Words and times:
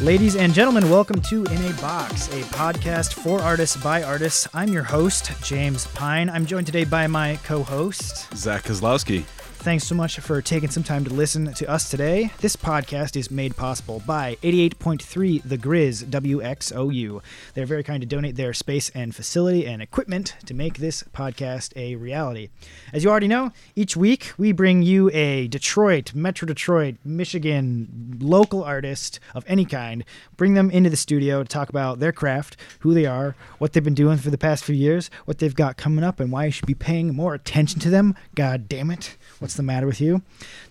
Ladies 0.00 0.36
and 0.36 0.52
gentlemen, 0.52 0.90
welcome 0.90 1.20
to 1.22 1.44
In 1.44 1.64
a 1.64 1.72
Box, 1.80 2.28
a 2.28 2.42
podcast 2.54 3.14
for 3.14 3.40
artists 3.40 3.76
by 3.76 4.02
artists. 4.02 4.48
I'm 4.54 4.68
your 4.72 4.82
host, 4.82 5.32
James 5.42 5.86
Pine. 5.88 6.28
I'm 6.28 6.46
joined 6.46 6.66
today 6.66 6.84
by 6.84 7.06
my 7.06 7.38
co 7.44 7.62
host. 7.62 8.34
Zach 8.36 8.64
Kozlowski. 8.64 9.24
Thanks 9.64 9.86
so 9.86 9.94
much 9.94 10.18
for 10.18 10.42
taking 10.42 10.68
some 10.68 10.82
time 10.82 11.04
to 11.04 11.14
listen 11.14 11.54
to 11.54 11.70
us 11.70 11.88
today. 11.88 12.30
This 12.40 12.54
podcast 12.54 13.16
is 13.16 13.30
made 13.30 13.56
possible 13.56 14.02
by 14.06 14.36
88.3 14.42 15.42
The 15.42 15.56
Grizz 15.56 16.04
WXOU. 16.04 17.22
They're 17.54 17.64
very 17.64 17.82
kind 17.82 18.02
to 18.02 18.06
donate 18.06 18.36
their 18.36 18.52
space 18.52 18.90
and 18.90 19.16
facility 19.16 19.66
and 19.66 19.80
equipment 19.80 20.36
to 20.44 20.52
make 20.52 20.76
this 20.76 21.02
podcast 21.14 21.74
a 21.76 21.96
reality. 21.96 22.50
As 22.92 23.04
you 23.04 23.10
already 23.10 23.26
know, 23.26 23.52
each 23.74 23.96
week 23.96 24.34
we 24.36 24.52
bring 24.52 24.82
you 24.82 25.10
a 25.14 25.48
Detroit, 25.48 26.14
Metro 26.14 26.44
Detroit, 26.44 26.96
Michigan 27.02 28.18
local 28.20 28.62
artist 28.62 29.18
of 29.34 29.46
any 29.48 29.64
kind, 29.64 30.04
bring 30.36 30.52
them 30.52 30.70
into 30.70 30.90
the 30.90 30.96
studio 30.96 31.42
to 31.42 31.48
talk 31.48 31.70
about 31.70 32.00
their 32.00 32.12
craft, 32.12 32.58
who 32.80 32.92
they 32.92 33.06
are, 33.06 33.34
what 33.56 33.72
they've 33.72 33.82
been 33.82 33.94
doing 33.94 34.18
for 34.18 34.28
the 34.28 34.36
past 34.36 34.62
few 34.62 34.74
years, 34.74 35.08
what 35.24 35.38
they've 35.38 35.54
got 35.54 35.78
coming 35.78 36.04
up, 36.04 36.20
and 36.20 36.30
why 36.30 36.44
you 36.44 36.50
should 36.50 36.66
be 36.66 36.74
paying 36.74 37.14
more 37.14 37.32
attention 37.32 37.80
to 37.80 37.88
them. 37.88 38.14
God 38.34 38.68
damn 38.68 38.90
it. 38.90 39.16
What's 39.38 39.53
the 39.56 39.62
matter 39.62 39.86
with 39.86 40.00
you? 40.00 40.22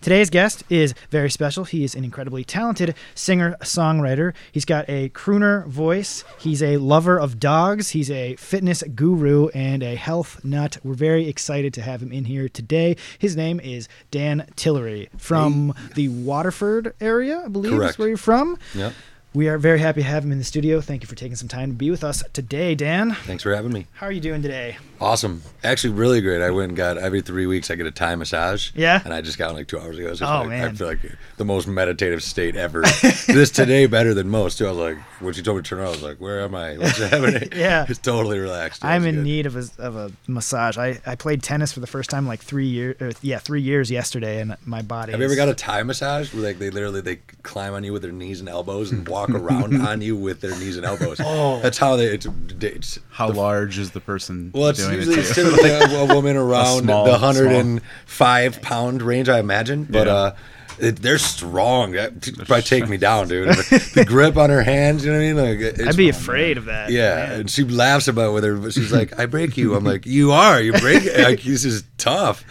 Today's 0.02 0.30
guest 0.30 0.64
is 0.70 0.94
very 1.10 1.30
special. 1.30 1.64
He 1.66 1.84
is 1.84 1.96
an 1.96 2.04
incredibly 2.04 2.44
talented 2.44 2.96
singer 3.16 3.56
songwriter. 3.62 4.34
He's 4.52 4.66
got 4.66 4.86
a 4.90 5.10
crooner 5.10 5.66
voice. 5.68 6.24
He's 6.40 6.62
a 6.62 6.78
lover 6.78 7.20
of 7.20 7.40
dogs. 7.40 7.90
He's 7.90 8.12
a 8.12 8.36
fitness 8.36 8.84
guru 8.96 9.48
and 9.50 9.82
a 9.84 9.96
health 9.96 10.44
nut. 10.44 10.78
We're 10.84 10.94
very 10.94 11.28
excited 11.28 11.74
to 11.76 11.82
have 11.82 12.02
him 12.02 12.12
in 12.12 12.26
here 12.26 12.50
today. 12.50 12.96
His 13.18 13.36
name 13.36 13.60
is 13.60 13.88
Dan 14.12 14.48
Tillery 14.56 15.10
from 15.18 15.74
the 15.96 16.10
Waterford 16.10 16.94
area, 17.00 17.44
I 17.46 17.48
believe 17.48 17.74
is 17.74 17.80
Correct. 17.80 18.00
where 18.00 18.08
you're 18.10 18.18
from. 18.18 18.58
Yep. 18.76 18.94
We 19.36 19.48
are 19.48 19.58
very 19.58 19.80
happy 19.80 20.02
to 20.02 20.08
have 20.08 20.24
him 20.24 20.32
in 20.32 20.38
the 20.38 20.44
studio. 20.44 20.80
Thank 20.80 21.02
you 21.02 21.08
for 21.08 21.16
taking 21.16 21.36
some 21.36 21.48
time 21.48 21.72
to 21.72 21.76
be 21.76 21.90
with 21.90 22.04
us 22.04 22.24
today, 22.34 22.76
Dan. 22.76 23.16
Thanks 23.16 23.42
for 23.42 23.56
having 23.56 23.74
me. 23.74 23.88
How 23.94 24.06
are 24.06 24.12
you 24.12 24.22
doing 24.22 24.44
today? 24.44 24.78
Awesome. 25.02 25.42
Actually, 25.64 25.96
really 25.96 26.22
great. 26.22 26.40
I 26.44 26.52
went 26.52 26.70
and 26.70 26.78
got 26.78 27.00
every 27.00 27.22
three 27.22 27.48
weeks. 27.48 27.72
I 27.72 27.76
get 27.76 27.88
a 27.88 27.92
Thai 27.92 28.14
massage. 28.14 28.70
Yeah? 28.76 29.02
And 29.04 29.12
I 29.12 29.22
just 29.22 29.40
got 29.40 29.48
one 29.48 29.56
like 29.56 29.68
two 29.68 29.80
hours 29.80 29.98
ago. 29.98 30.14
So 30.14 30.28
Oh, 30.28 30.44
like, 30.44 30.52
I 30.52 30.72
feel 30.74 30.86
like 30.88 31.00
the 31.38 31.46
most 31.46 31.68
meditative 31.68 32.22
state 32.22 32.56
ever. 32.56 32.82
this 33.28 33.50
today 33.50 33.88
better 33.88 34.14
than 34.14 34.30
most. 34.30 34.60
Too. 34.60 34.68
I 34.68 34.70
was 34.70 34.78
like, 34.78 34.98
when 35.20 35.34
she 35.34 35.42
told 35.42 35.58
me 35.58 35.64
to 35.64 35.68
turn 35.70 35.80
around, 35.80 35.88
I 35.88 35.92
was 35.92 36.04
like, 36.04 36.18
where 36.22 36.42
am 36.42 36.54
I? 36.54 36.78
What's 36.78 36.98
happening? 37.10 37.50
Yeah. 37.56 37.88
It's 37.90 37.98
totally 37.98 38.38
relaxed. 38.38 38.84
It 38.84 38.88
I'm 38.88 39.04
in 39.08 39.16
good. 39.16 39.24
need 39.24 39.46
of 39.48 39.56
a, 39.56 39.66
of 39.80 39.96
a 39.96 40.12
massage. 40.28 40.78
I, 40.78 41.02
I 41.08 41.16
played 41.16 41.42
tennis 41.42 41.74
for 41.74 41.80
the 41.80 41.88
first 41.88 42.12
time 42.12 42.28
like 42.28 42.42
three 42.42 42.68
years. 42.68 43.16
Yeah, 43.24 43.40
three 43.40 43.62
years 43.62 43.90
yesterday, 43.90 44.42
and 44.42 44.56
my 44.64 44.84
body. 44.84 45.12
Have 45.12 45.20
you 45.22 45.26
ever 45.26 45.36
got 45.36 45.50
a 45.50 45.56
Thai 45.56 45.82
massage 45.82 46.32
where 46.36 46.44
like 46.44 46.60
they 46.60 46.70
literally 46.70 47.02
they 47.02 47.16
climb 47.42 47.74
on 47.74 47.84
you 47.84 47.94
with 47.94 48.04
their 48.04 48.12
knees 48.12 48.40
and 48.40 48.48
elbows 48.48 48.92
and 48.92 49.10
walk 49.10 49.23
around 49.32 49.82
on 49.88 50.02
you 50.02 50.16
with 50.16 50.42
their 50.42 50.52
knees 50.58 50.78
and 50.78 50.86
elbows? 50.86 51.20
Oh. 51.24 51.60
That's 51.62 51.78
how 51.78 51.96
they. 51.96 52.06
It's, 52.08 52.28
it's 52.62 53.00
How 53.10 53.30
large 53.30 53.78
is 53.78 53.92
the 53.92 54.00
person 54.00 54.52
Well, 54.54 54.70
it's 54.70 54.80
doing 54.80 54.96
usually 54.96 55.16
it 55.16 55.20
it's 55.20 55.36
to? 55.36 55.44
typically 55.44 55.70
a, 55.72 56.00
a 56.04 56.06
woman 56.14 56.36
around 56.38 56.84
small- 56.84 57.06
the 57.06 57.18
hundred 57.18 57.52
and 57.52 57.82
five 58.06 58.62
pound 58.62 59.02
range, 59.02 59.30
I 59.30 59.40
imagine. 59.40 59.86
But 59.86 60.08
Yeah. 60.08 60.14
uh, 60.14 60.36
it, 60.80 60.96
they're 61.04 61.20
strong. 61.20 61.92
That 61.92 62.20
t- 62.24 62.32
probably 62.32 62.64
take 62.64 62.90
me 62.90 62.98
down, 62.98 63.28
dude. 63.28 63.48
the, 63.50 63.92
the 63.96 64.06
grip 64.06 64.38
on 64.38 64.50
her 64.50 64.64
hands, 64.64 65.06
you 65.06 65.12
know 65.12 65.18
what 65.20 65.24
I 65.24 65.34
mean? 65.34 65.60
Like, 65.62 65.80
it's, 65.80 65.88
I'd 65.90 65.96
be 65.98 66.10
afraid 66.10 66.58
of 66.58 66.66
that. 66.66 66.90
Yeah, 66.90 67.14
man. 67.16 67.40
and 67.42 67.50
she 67.52 67.64
laughs 67.64 68.08
about 68.08 68.32
it 68.32 68.34
with 68.34 68.44
her. 68.44 68.56
But 68.58 68.74
she's 68.74 68.92
like, 68.92 69.18
"I 69.20 69.28
break 69.28 69.56
you." 69.56 69.76
I'm 69.76 69.84
like, 69.84 70.08
"You 70.08 70.32
are. 70.32 70.60
You 70.60 70.74
break." 70.74 71.06
Like 71.16 71.44
this 71.44 71.64
is 71.64 71.84
tough, 72.00 72.44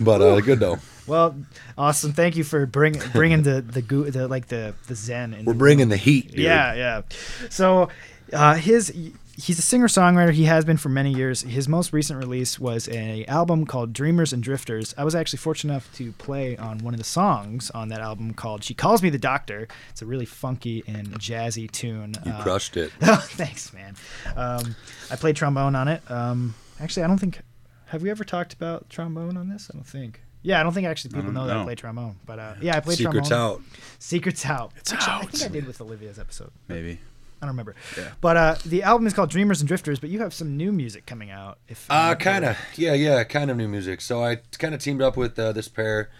but 0.00 0.20
uh, 0.20 0.40
good 0.40 0.58
though. 0.58 0.78
Well, 1.06 1.36
awesome. 1.78 2.12
Thank 2.12 2.36
you 2.36 2.44
for 2.44 2.66
bring, 2.66 3.00
bringing 3.12 3.42
the 3.42 3.60
the, 3.60 3.82
goo, 3.82 4.10
the 4.10 4.28
like 4.28 4.48
the 4.48 4.74
the 4.86 4.94
zen. 4.94 5.42
We're 5.44 5.54
bringing 5.54 5.88
the 5.88 5.96
heat, 5.96 6.30
dude. 6.30 6.40
Yeah, 6.40 6.74
yeah. 6.74 7.02
So, 7.48 7.88
uh, 8.32 8.54
his 8.54 8.92
he's 9.36 9.58
a 9.58 9.62
singer 9.62 9.88
songwriter. 9.88 10.32
He 10.32 10.44
has 10.44 10.64
been 10.66 10.76
for 10.76 10.90
many 10.90 11.12
years. 11.14 11.40
His 11.42 11.66
most 11.66 11.92
recent 11.94 12.18
release 12.18 12.58
was 12.60 12.88
a 12.90 13.24
album 13.24 13.64
called 13.64 13.92
Dreamers 13.94 14.32
and 14.34 14.42
Drifters. 14.42 14.94
I 14.98 15.04
was 15.04 15.14
actually 15.14 15.38
fortunate 15.38 15.72
enough 15.72 15.92
to 15.94 16.12
play 16.12 16.56
on 16.58 16.78
one 16.78 16.92
of 16.94 16.98
the 16.98 17.04
songs 17.04 17.70
on 17.70 17.88
that 17.88 18.00
album 18.00 18.34
called 18.34 18.62
"She 18.62 18.74
Calls 18.74 19.02
Me 19.02 19.08
the 19.10 19.18
Doctor." 19.18 19.66
It's 19.90 20.02
a 20.02 20.06
really 20.06 20.26
funky 20.26 20.84
and 20.86 21.08
jazzy 21.18 21.70
tune. 21.70 22.14
You 22.24 22.32
Uh, 22.32 22.42
crushed 22.42 22.76
it. 22.76 22.92
Oh, 23.02 23.16
thanks, 23.16 23.72
man. 23.72 23.94
Um, 24.36 24.76
I 25.10 25.16
played 25.16 25.36
trombone 25.36 25.74
on 25.74 25.88
it. 25.88 26.08
Um, 26.10 26.54
actually, 26.78 27.04
I 27.04 27.06
don't 27.06 27.18
think. 27.18 27.40
Have 27.86 28.02
we 28.02 28.10
ever 28.10 28.22
talked 28.22 28.52
about 28.52 28.88
trombone 28.88 29.36
on 29.36 29.48
this? 29.48 29.68
I 29.72 29.76
don't 29.76 29.86
think. 29.86 30.20
Yeah, 30.42 30.58
I 30.60 30.62
don't 30.62 30.72
think 30.72 30.86
actually 30.86 31.10
people 31.10 31.24
don't 31.24 31.34
know 31.34 31.46
that 31.46 31.56
I 31.56 31.58
know. 31.60 31.64
play 31.64 31.74
trombone. 31.74 32.16
But 32.24 32.38
uh, 32.38 32.54
yeah, 32.60 32.76
I 32.76 32.80
played 32.80 32.98
Secrets 32.98 33.28
trombone. 33.28 33.60
out. 33.60 33.62
Secrets 33.98 34.46
out. 34.46 34.72
It's 34.76 34.92
out. 34.92 35.02
I 35.08 35.26
think 35.26 35.44
I 35.44 35.52
did 35.52 35.66
with 35.66 35.80
Olivia's 35.80 36.18
episode. 36.18 36.50
Maybe. 36.68 36.92
I 37.42 37.46
don't 37.46 37.50
remember. 37.54 37.74
Yeah. 37.96 38.08
But 38.20 38.36
uh, 38.36 38.56
the 38.66 38.82
album 38.82 39.06
is 39.06 39.14
called 39.14 39.30
Dreamers 39.30 39.60
and 39.60 39.68
Drifters. 39.68 39.98
But 39.98 40.10
you 40.10 40.18
have 40.20 40.32
some 40.34 40.56
new 40.56 40.72
music 40.72 41.06
coming 41.06 41.30
out. 41.30 41.58
If 41.68 41.86
Uh, 41.90 42.14
kind 42.14 42.44
of, 42.44 42.56
yeah, 42.76 42.92
yeah, 42.94 43.24
kind 43.24 43.50
of 43.50 43.56
new 43.56 43.68
music. 43.68 44.00
So 44.02 44.22
I 44.24 44.36
kind 44.58 44.74
of 44.74 44.80
teamed 44.82 45.00
up 45.02 45.16
with 45.16 45.38
uh, 45.38 45.52
this 45.52 45.68
pair, 45.68 46.10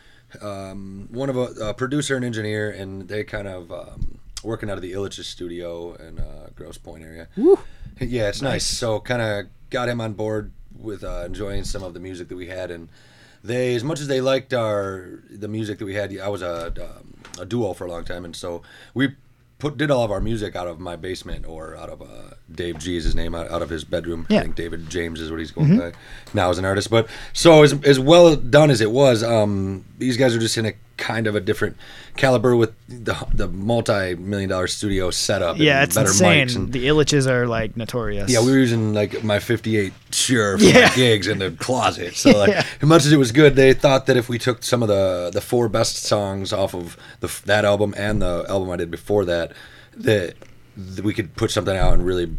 um, 0.41 1.09
one 1.11 1.29
of 1.29 1.37
a, 1.37 1.69
a 1.69 1.75
producer 1.75 2.17
and 2.17 2.25
engineer, 2.25 2.71
and 2.71 3.09
they 3.09 3.25
kind 3.25 3.49
of 3.49 3.71
um, 3.73 4.19
working 4.43 4.71
out 4.71 4.77
of 4.77 4.83
the 4.83 4.93
Ilitch's 4.93 5.27
studio 5.27 5.95
in 5.95 6.19
uh, 6.19 6.49
Grosse 6.55 6.79
Pointe 6.79 7.05
area. 7.05 7.29
Woo. 7.37 7.59
Yeah, 8.01 8.29
it's 8.29 8.41
nice. 8.43 8.65
So 8.65 9.01
kind 9.01 9.21
of 9.21 9.47
got 9.69 9.89
him 9.89 10.01
on 10.01 10.15
board 10.15 10.53
with 10.79 11.05
uh, 11.05 11.25
enjoying 11.27 11.65
some 11.65 11.83
of 11.83 11.93
the 11.95 12.01
music 12.01 12.29
that 12.29 12.37
we 12.37 12.47
had, 12.47 12.71
and 12.71 12.89
they, 13.43 13.75
as 13.75 13.85
much 13.85 14.01
as 14.01 14.09
they 14.09 14.21
liked 14.21 14.53
our 14.53 15.23
the 15.31 15.49
music 15.49 15.79
that 15.79 15.85
we 15.85 15.95
had, 15.95 16.17
I 16.19 16.29
was 16.29 16.43
a, 16.43 16.67
um, 16.81 17.15
a 17.39 17.47
duo 17.47 17.73
for 17.73 17.87
a 17.87 17.91
long 17.91 18.05
time, 18.05 18.25
and 18.25 18.35
so 18.35 18.63
we 18.95 19.15
put 19.61 19.77
did 19.77 19.91
all 19.91 20.03
of 20.03 20.11
our 20.11 20.21
music 20.21 20.57
out 20.57 20.67
of 20.67 20.81
my 20.81 20.97
basement 20.97 21.47
or 21.47 21.77
out 21.77 21.91
of 21.91 22.03
uh, 22.03 22.35
Dave 22.53 22.79
G 22.79 22.97
is 22.97 23.05
his 23.05 23.15
name 23.15 23.35
out, 23.35 23.51
out 23.51 23.63
of 23.63 23.69
his 23.69 23.85
bedroom. 23.85 24.27
Yeah. 24.29 24.41
I 24.41 24.43
think 24.43 24.57
David 24.57 24.91
James 24.91 25.21
is 25.21 25.31
what 25.31 25.39
he's 25.39 25.53
going 25.53 25.79
by 25.79 25.93
now 26.35 26.51
as 26.51 26.59
an 26.59 26.65
artist. 26.65 26.91
But 26.91 27.09
so 27.33 27.63
as 27.63 27.73
as 27.85 28.01
well 28.01 28.35
done 28.35 28.71
as 28.71 28.81
it 28.81 28.91
was, 28.91 29.23
um, 29.23 29.85
these 29.99 30.17
guys 30.17 30.35
are 30.35 30.41
just 30.41 30.59
in 30.59 30.67
a 30.67 30.73
kind 31.01 31.27
of 31.27 31.35
a 31.35 31.41
different 31.41 31.77
caliber 32.17 32.55
with 32.55 32.73
the 32.89 33.17
the 33.35 33.49
multi 33.49 34.15
million 34.15 34.51
dollar 34.51 34.69
studio 34.69 35.11
setup. 35.11 35.57
yeah, 35.59 35.77
and 35.81 35.85
it's 35.85 35.97
better 35.97 36.09
insane. 36.11 36.47
mics 36.47 36.55
and 36.57 36.73
the 36.73 36.87
Ilitches 36.87 37.27
are 37.27 37.49
like 37.49 37.77
notorious. 37.77 38.31
yeah, 38.31 38.41
we 38.45 38.51
were 38.53 38.59
using 38.59 38.95
like 38.95 39.25
my 39.25 39.39
58 39.41 39.93
Shure 40.13 40.59
for 40.59 40.65
Yeah. 40.65 40.95
gigs 40.95 41.27
in 41.27 41.39
the 41.39 41.51
closet. 41.67 42.15
So 42.15 42.31
like, 42.31 42.51
Yeah. 42.51 42.65
as 42.83 42.89
much 42.89 43.05
as 43.07 43.13
it 43.13 43.17
was 43.17 43.33
good, 43.33 43.57
they 43.57 43.73
thought 43.73 44.07
that 44.07 44.17
if 44.17 44.29
we 44.29 44.39
took 44.39 44.63
some 44.63 44.83
of 44.83 44.89
the 44.89 45.31
the 45.33 45.41
four 45.41 45.69
best 45.69 45.97
songs 46.05 46.53
off 46.53 46.75
of 46.75 46.97
the, 47.21 47.29
that 47.47 47.65
album 47.65 47.95
and 47.97 48.21
the 48.23 48.45
album 48.49 48.71
I 48.71 48.77
did 48.77 48.91
before 48.91 49.25
that, 49.25 49.53
that, 49.97 50.35
that 50.77 51.05
we 51.05 51.15
could 51.15 51.35
put 51.35 51.51
something 51.51 51.77
out 51.77 51.95
and 51.95 52.05
really 52.07 52.31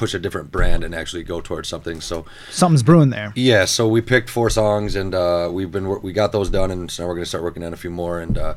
push 0.00 0.14
a 0.14 0.18
different 0.18 0.50
brand 0.50 0.82
and 0.82 0.94
actually 0.94 1.22
go 1.22 1.40
towards 1.42 1.68
something. 1.68 2.00
So 2.00 2.24
something's 2.50 2.82
brewing 2.82 3.10
there. 3.10 3.32
yeah, 3.36 3.66
so 3.66 3.86
we 3.86 4.00
picked 4.00 4.30
four 4.30 4.48
songs 4.48 4.96
and 4.96 5.14
uh, 5.14 5.50
we've 5.52 5.70
been 5.70 5.86
we 6.02 6.12
got 6.14 6.32
those 6.32 6.48
done 6.48 6.70
and 6.70 6.90
so 6.90 7.02
now 7.02 7.08
we're 7.08 7.16
gonna 7.16 7.26
start 7.26 7.44
working 7.44 7.62
on 7.62 7.72
a 7.74 7.76
few 7.76 7.90
more 7.90 8.18
and 8.24 8.38
uh, 8.38 8.54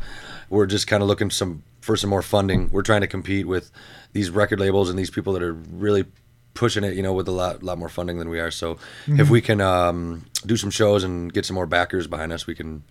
we're 0.50 0.66
just 0.66 0.88
kind 0.88 1.03
of 1.03 1.09
looking 1.09 1.30
some 1.30 1.62
for 1.82 1.98
some 1.98 2.09
more 2.09 2.22
funding. 2.22 2.70
We're 2.72 2.82
trying 2.92 3.02
to 3.02 3.08
compete 3.08 3.46
with 3.46 3.72
these 4.14 4.30
record 4.30 4.59
labels 4.62 4.90
and 4.90 4.98
these 4.98 5.09
people 5.12 5.34
that 5.34 5.44
are 5.44 5.53
really 5.53 6.06
pushing 6.53 6.84
it, 6.86 6.94
you 6.96 7.03
know, 7.03 7.14
with 7.14 7.28
a 7.28 7.32
lot 7.32 7.62
lot 7.62 7.78
more 7.78 7.90
funding 7.90 8.20
than 8.20 8.30
we 8.30 8.40
are. 8.40 8.52
So 8.52 8.76
Mm-hmm. 8.76 9.20
if 9.20 9.30
we 9.30 9.42
can 9.42 9.59
um, 9.59 10.26
do 10.46 10.56
some 10.56 10.72
shows 10.72 11.03
and 11.03 11.34
get 11.34 11.46
some 11.46 11.56
more 11.56 11.68
backers 11.68 12.08
behind 12.08 12.32
us, 12.32 12.48
we 12.48 12.56
can 12.56 12.84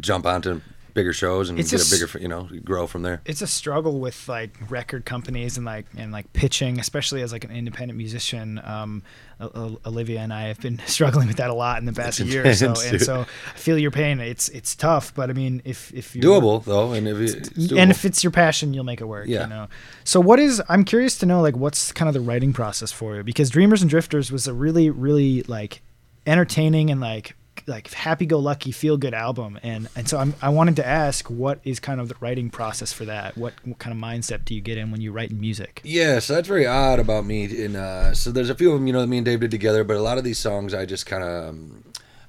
jump 0.00 0.26
onto 0.26 0.60
bigger 0.94 1.12
shows 1.12 1.50
and 1.50 1.58
It's 1.58 1.70
get 1.72 1.80
a 1.80 1.84
a 1.84 1.98
bigger, 2.06 2.18
you 2.20 2.28
know, 2.28 2.48
grow 2.64 2.86
from 2.86 3.02
there. 3.02 3.20
it's 3.26 3.42
a 3.42 3.46
struggle 3.46 3.98
with 4.00 4.28
like 4.28 4.56
record 4.70 5.04
companies 5.04 5.56
and 5.56 5.66
like 5.66 5.86
and 5.96 6.12
like 6.12 6.32
pitching, 6.32 6.78
especially 6.80 7.20
as 7.22 7.32
like 7.32 7.44
an 7.44 7.50
independent 7.50 7.98
musician. 7.98 8.60
Um, 8.64 9.02
Olivia 9.40 10.20
and 10.20 10.32
I 10.32 10.42
have 10.44 10.60
been 10.60 10.80
struggling 10.86 11.26
with 11.26 11.38
that 11.38 11.50
a 11.50 11.54
lot 11.54 11.78
in 11.78 11.86
the 11.86 11.92
past 11.92 12.20
It's 12.20 12.30
year 12.32 12.54
so, 12.54 12.68
and 12.68 12.76
dude. 12.92 13.02
so 13.02 13.22
I 13.22 13.58
feel 13.58 13.76
your 13.76 13.90
pain. 13.90 14.20
It's 14.20 14.48
it's 14.50 14.74
tough, 14.76 15.12
but 15.14 15.28
I 15.28 15.32
mean, 15.32 15.60
if 15.64 15.92
if 15.92 16.14
you 16.14 16.22
Doable 16.22 16.64
though, 16.64 16.92
and 16.92 17.08
if 17.08 17.18
it- 17.18 17.36
it's 17.36 17.48
doable. 17.50 17.78
and 17.80 17.90
if 17.90 18.04
it's 18.04 18.22
your 18.22 18.30
passion, 18.30 18.72
you'll 18.72 18.84
make 18.84 19.00
it 19.00 19.06
work. 19.06 19.26
Yeah. 19.26 19.42
You 19.42 19.48
know. 19.48 19.68
So 20.04 20.20
what 20.20 20.38
is? 20.38 20.62
I'm 20.68 20.84
curious 20.84 21.18
to 21.18 21.26
know 21.26 21.40
like 21.42 21.56
what's 21.56 21.90
kind 21.92 22.08
of 22.08 22.14
the 22.14 22.20
writing 22.20 22.52
process 22.52 22.92
for 22.92 23.16
you 23.16 23.22
because 23.24 23.50
Dreamers 23.50 23.82
and 23.82 23.90
Drifters 23.90 24.30
was 24.30 24.46
a 24.46 24.54
really 24.54 24.88
really 24.90 25.42
like 25.42 25.82
entertaining 26.26 26.90
and 26.90 27.00
like 27.00 27.36
like 27.66 27.90
happy-go-lucky 27.92 28.72
feel-good 28.72 29.14
album 29.14 29.58
and 29.62 29.88
and 29.96 30.08
so 30.08 30.18
I'm, 30.18 30.34
i 30.42 30.48
wanted 30.48 30.76
to 30.76 30.86
ask 30.86 31.28
what 31.30 31.60
is 31.64 31.80
kind 31.80 32.00
of 32.00 32.08
the 32.08 32.16
writing 32.20 32.50
process 32.50 32.92
for 32.92 33.04
that 33.06 33.36
what, 33.36 33.54
what 33.64 33.78
kind 33.78 33.96
of 33.96 34.02
mindset 34.02 34.44
do 34.44 34.54
you 34.54 34.60
get 34.60 34.78
in 34.78 34.90
when 34.90 35.00
you 35.00 35.12
write 35.12 35.30
in 35.30 35.40
music 35.40 35.80
Yeah, 35.84 36.18
so 36.18 36.34
that's 36.34 36.48
very 36.48 36.66
odd 36.66 36.98
about 36.98 37.24
me. 37.24 37.64
and 37.64 37.76
uh, 37.76 38.14
so 38.14 38.30
there's 38.30 38.50
a 38.50 38.54
few 38.54 38.72
of 38.72 38.78
them, 38.78 38.86
you 38.86 38.92
know, 38.92 39.00
that 39.00 39.06
me 39.06 39.18
and 39.18 39.24
Dave 39.24 39.40
did 39.40 39.50
together, 39.50 39.84
but 39.84 39.96
a 39.96 40.02
lot 40.02 40.18
of 40.18 40.24
these 40.24 40.38
songs, 40.38 40.74
I 40.74 40.86
just 40.86 41.06
kind 41.06 41.22
of, 41.22 41.48
um, 41.48 41.84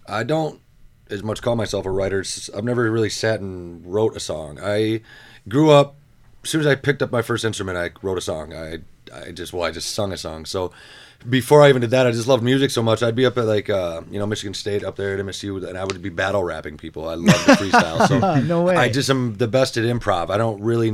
I 0.08 0.24
don't 0.24 0.62
as 1.10 1.24
much 1.24 1.42
call 1.42 1.56
myself 1.56 1.86
a 1.86 1.92
writer. 1.92 2.24
I've 2.56 2.64
never 2.64 2.90
really 2.92 3.10
sat 3.10 3.40
and 3.40 3.86
wrote 3.86 4.16
a 4.16 4.20
song. 4.20 4.60
I 4.62 5.02
grew 5.48 5.70
up 5.72 5.96
as 6.44 6.50
soon 6.50 6.62
as 6.62 6.68
I 6.68 6.76
picked 6.76 7.02
up 7.02 7.12
my 7.12 7.22
first 7.24 7.44
instrument, 7.44 7.78
I 7.78 7.90
wrote 8.06 8.18
a 8.18 8.22
song. 8.22 8.54
I 8.54 8.80
I 9.14 9.32
just 9.32 9.54
well, 9.54 9.64
I 9.64 9.72
just 9.72 9.92
sung 9.94 10.12
a 10.12 10.18
song. 10.18 10.46
So 10.46 10.72
before 11.30 11.62
I 11.62 11.70
even 11.70 11.82
did 11.82 11.92
that, 11.92 12.06
I 12.08 12.12
just 12.12 12.28
loved 12.28 12.44
music 12.44 12.72
so 12.72 12.82
much. 12.84 13.02
I'd 13.04 13.16
be 13.16 13.26
up 13.26 13.38
at 13.38 13.46
like 13.46 13.70
uh, 13.70 14.02
you 14.10 14.20
know 14.20 14.26
Michigan 14.26 14.54
State 14.54 14.84
up 14.84 14.96
there 14.96 15.18
at 15.18 15.26
MSU, 15.26 15.68
and 15.68 15.78
I 15.78 15.84
would 15.84 16.02
be 16.02 16.10
battle 16.10 16.44
rapping 16.44 16.78
people. 16.78 17.08
I 17.10 17.16
love 17.16 17.46
the 17.46 17.54
freestyle. 17.54 18.08
So 18.08 18.40
No 18.44 18.64
way. 18.64 18.76
I 18.76 18.90
just 18.90 19.10
am 19.10 19.36
the 19.36 19.48
best 19.48 19.78
at 19.78 19.84
improv. 19.84 20.30
I 20.30 20.38
don't 20.38 20.62
really. 20.62 20.90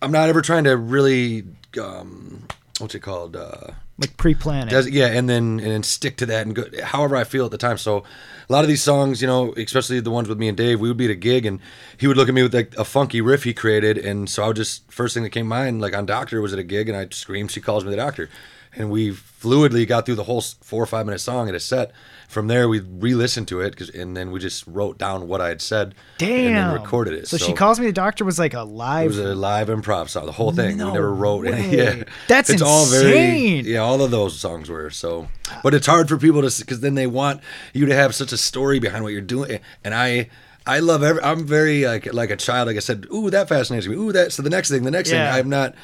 I'm 0.00 0.12
not 0.12 0.28
ever 0.28 0.42
trying 0.42 0.64
to 0.64 0.76
really. 0.76 1.44
Um, 1.80 2.44
what's 2.78 2.94
it 2.94 3.00
called? 3.00 3.36
Uh, 3.36 3.72
Like 3.98 4.16
pre-planning. 4.16 4.68
does, 4.68 4.88
yeah, 4.88 5.06
and 5.08 5.28
then 5.28 5.58
and 5.60 5.70
then 5.70 5.82
stick 5.82 6.16
to 6.18 6.26
that 6.26 6.46
and 6.46 6.54
go 6.54 6.64
however 6.84 7.16
I 7.16 7.24
feel 7.24 7.44
at 7.44 7.50
the 7.50 7.58
time. 7.58 7.78
So 7.78 8.04
a 8.48 8.52
lot 8.52 8.62
of 8.64 8.68
these 8.68 8.82
songs, 8.82 9.20
you 9.20 9.26
know, 9.26 9.52
especially 9.56 10.00
the 10.00 10.10
ones 10.10 10.28
with 10.28 10.38
me 10.38 10.48
and 10.48 10.56
Dave, 10.56 10.80
we 10.80 10.88
would 10.88 10.96
be 10.96 11.06
at 11.06 11.10
a 11.10 11.16
gig 11.16 11.44
and 11.46 11.60
he 11.98 12.06
would 12.06 12.16
look 12.16 12.28
at 12.28 12.34
me 12.34 12.42
with 12.42 12.54
like 12.54 12.74
a 12.78 12.84
funky 12.84 13.20
riff 13.20 13.42
he 13.44 13.52
created, 13.52 13.98
and 13.98 14.30
so 14.30 14.44
I 14.44 14.46
would 14.48 14.56
just 14.56 14.90
first 14.90 15.14
thing 15.14 15.24
that 15.24 15.30
came 15.30 15.46
to 15.46 15.48
mind, 15.48 15.80
like 15.80 15.96
on 15.96 16.06
Doctor 16.06 16.40
was 16.40 16.52
at 16.52 16.58
a 16.58 16.64
gig 16.64 16.88
and 16.88 16.96
I 16.96 17.08
screamed, 17.10 17.50
"She 17.50 17.60
calls 17.60 17.84
me 17.84 17.90
the 17.90 17.96
Doctor," 17.96 18.30
and 18.74 18.90
we 18.90 19.10
fluidly 19.12 19.86
got 19.86 20.06
through 20.06 20.14
the 20.16 20.24
whole 20.24 20.40
four 20.62 20.82
or 20.82 20.86
five 20.86 21.06
minute 21.06 21.20
song 21.20 21.48
at 21.48 21.54
a 21.54 21.60
set. 21.60 21.92
From 22.28 22.46
there, 22.48 22.68
we 22.68 22.80
re-listened 22.80 23.48
to 23.48 23.60
it, 23.62 23.74
'cause- 23.74 23.88
and 23.88 24.14
then 24.14 24.30
we 24.30 24.38
just 24.38 24.64
wrote 24.66 24.98
down 24.98 25.28
what 25.28 25.40
I 25.40 25.48
had 25.48 25.62
said, 25.62 25.94
Damn. 26.18 26.46
and 26.46 26.56
then 26.56 26.72
recorded 26.74 27.14
it. 27.14 27.26
So, 27.26 27.38
she 27.38 27.54
calls 27.54 27.80
me 27.80 27.86
the 27.86 27.92
doctor 27.92 28.22
was 28.22 28.38
like 28.38 28.52
a 28.52 28.64
live. 28.64 29.06
It 29.06 29.08
was 29.08 29.18
a 29.18 29.34
live 29.34 29.68
improv 29.68 30.10
song, 30.10 30.26
the 30.26 30.32
whole 30.32 30.52
thing. 30.52 30.76
No 30.76 30.88
we 30.88 30.92
never 30.92 31.14
wrote 31.14 31.44
way. 31.46 31.52
any. 31.52 31.76
Yeah, 31.78 32.02
That's 32.26 32.50
it's 32.50 32.60
all 32.60 32.82
insane. 32.82 33.62
very. 33.64 33.72
Yeah, 33.72 33.78
all 33.80 34.02
of 34.02 34.10
those 34.10 34.38
songs 34.38 34.68
were 34.68 34.90
so. 34.90 35.28
But 35.62 35.72
it's 35.72 35.86
hard 35.86 36.10
for 36.10 36.18
people 36.18 36.42
to 36.46 36.58
because 36.60 36.80
then 36.80 36.96
they 36.96 37.06
want 37.06 37.40
you 37.72 37.86
to 37.86 37.94
have 37.94 38.14
such 38.14 38.32
a 38.32 38.36
story 38.36 38.78
behind 38.78 39.04
what 39.04 39.12
you're 39.12 39.22
doing, 39.22 39.60
and 39.84 39.94
I. 39.94 40.28
I 40.66 40.80
love 40.80 41.02
every. 41.02 41.22
I'm 41.22 41.46
very 41.46 41.86
like 41.86 42.12
like 42.12 42.28
a 42.30 42.36
child. 42.36 42.66
Like 42.68 42.76
I 42.76 42.80
said, 42.80 43.06
ooh, 43.10 43.30
that 43.30 43.48
fascinates 43.48 43.86
me. 43.86 43.94
Ooh, 43.94 44.12
that. 44.12 44.32
So 44.34 44.42
the 44.42 44.50
next 44.50 44.68
thing, 44.68 44.82
the 44.82 44.90
next 44.90 45.10
Yeah. 45.10 45.32
thing. 45.32 45.40
I'm 45.40 45.48
not. 45.48 45.74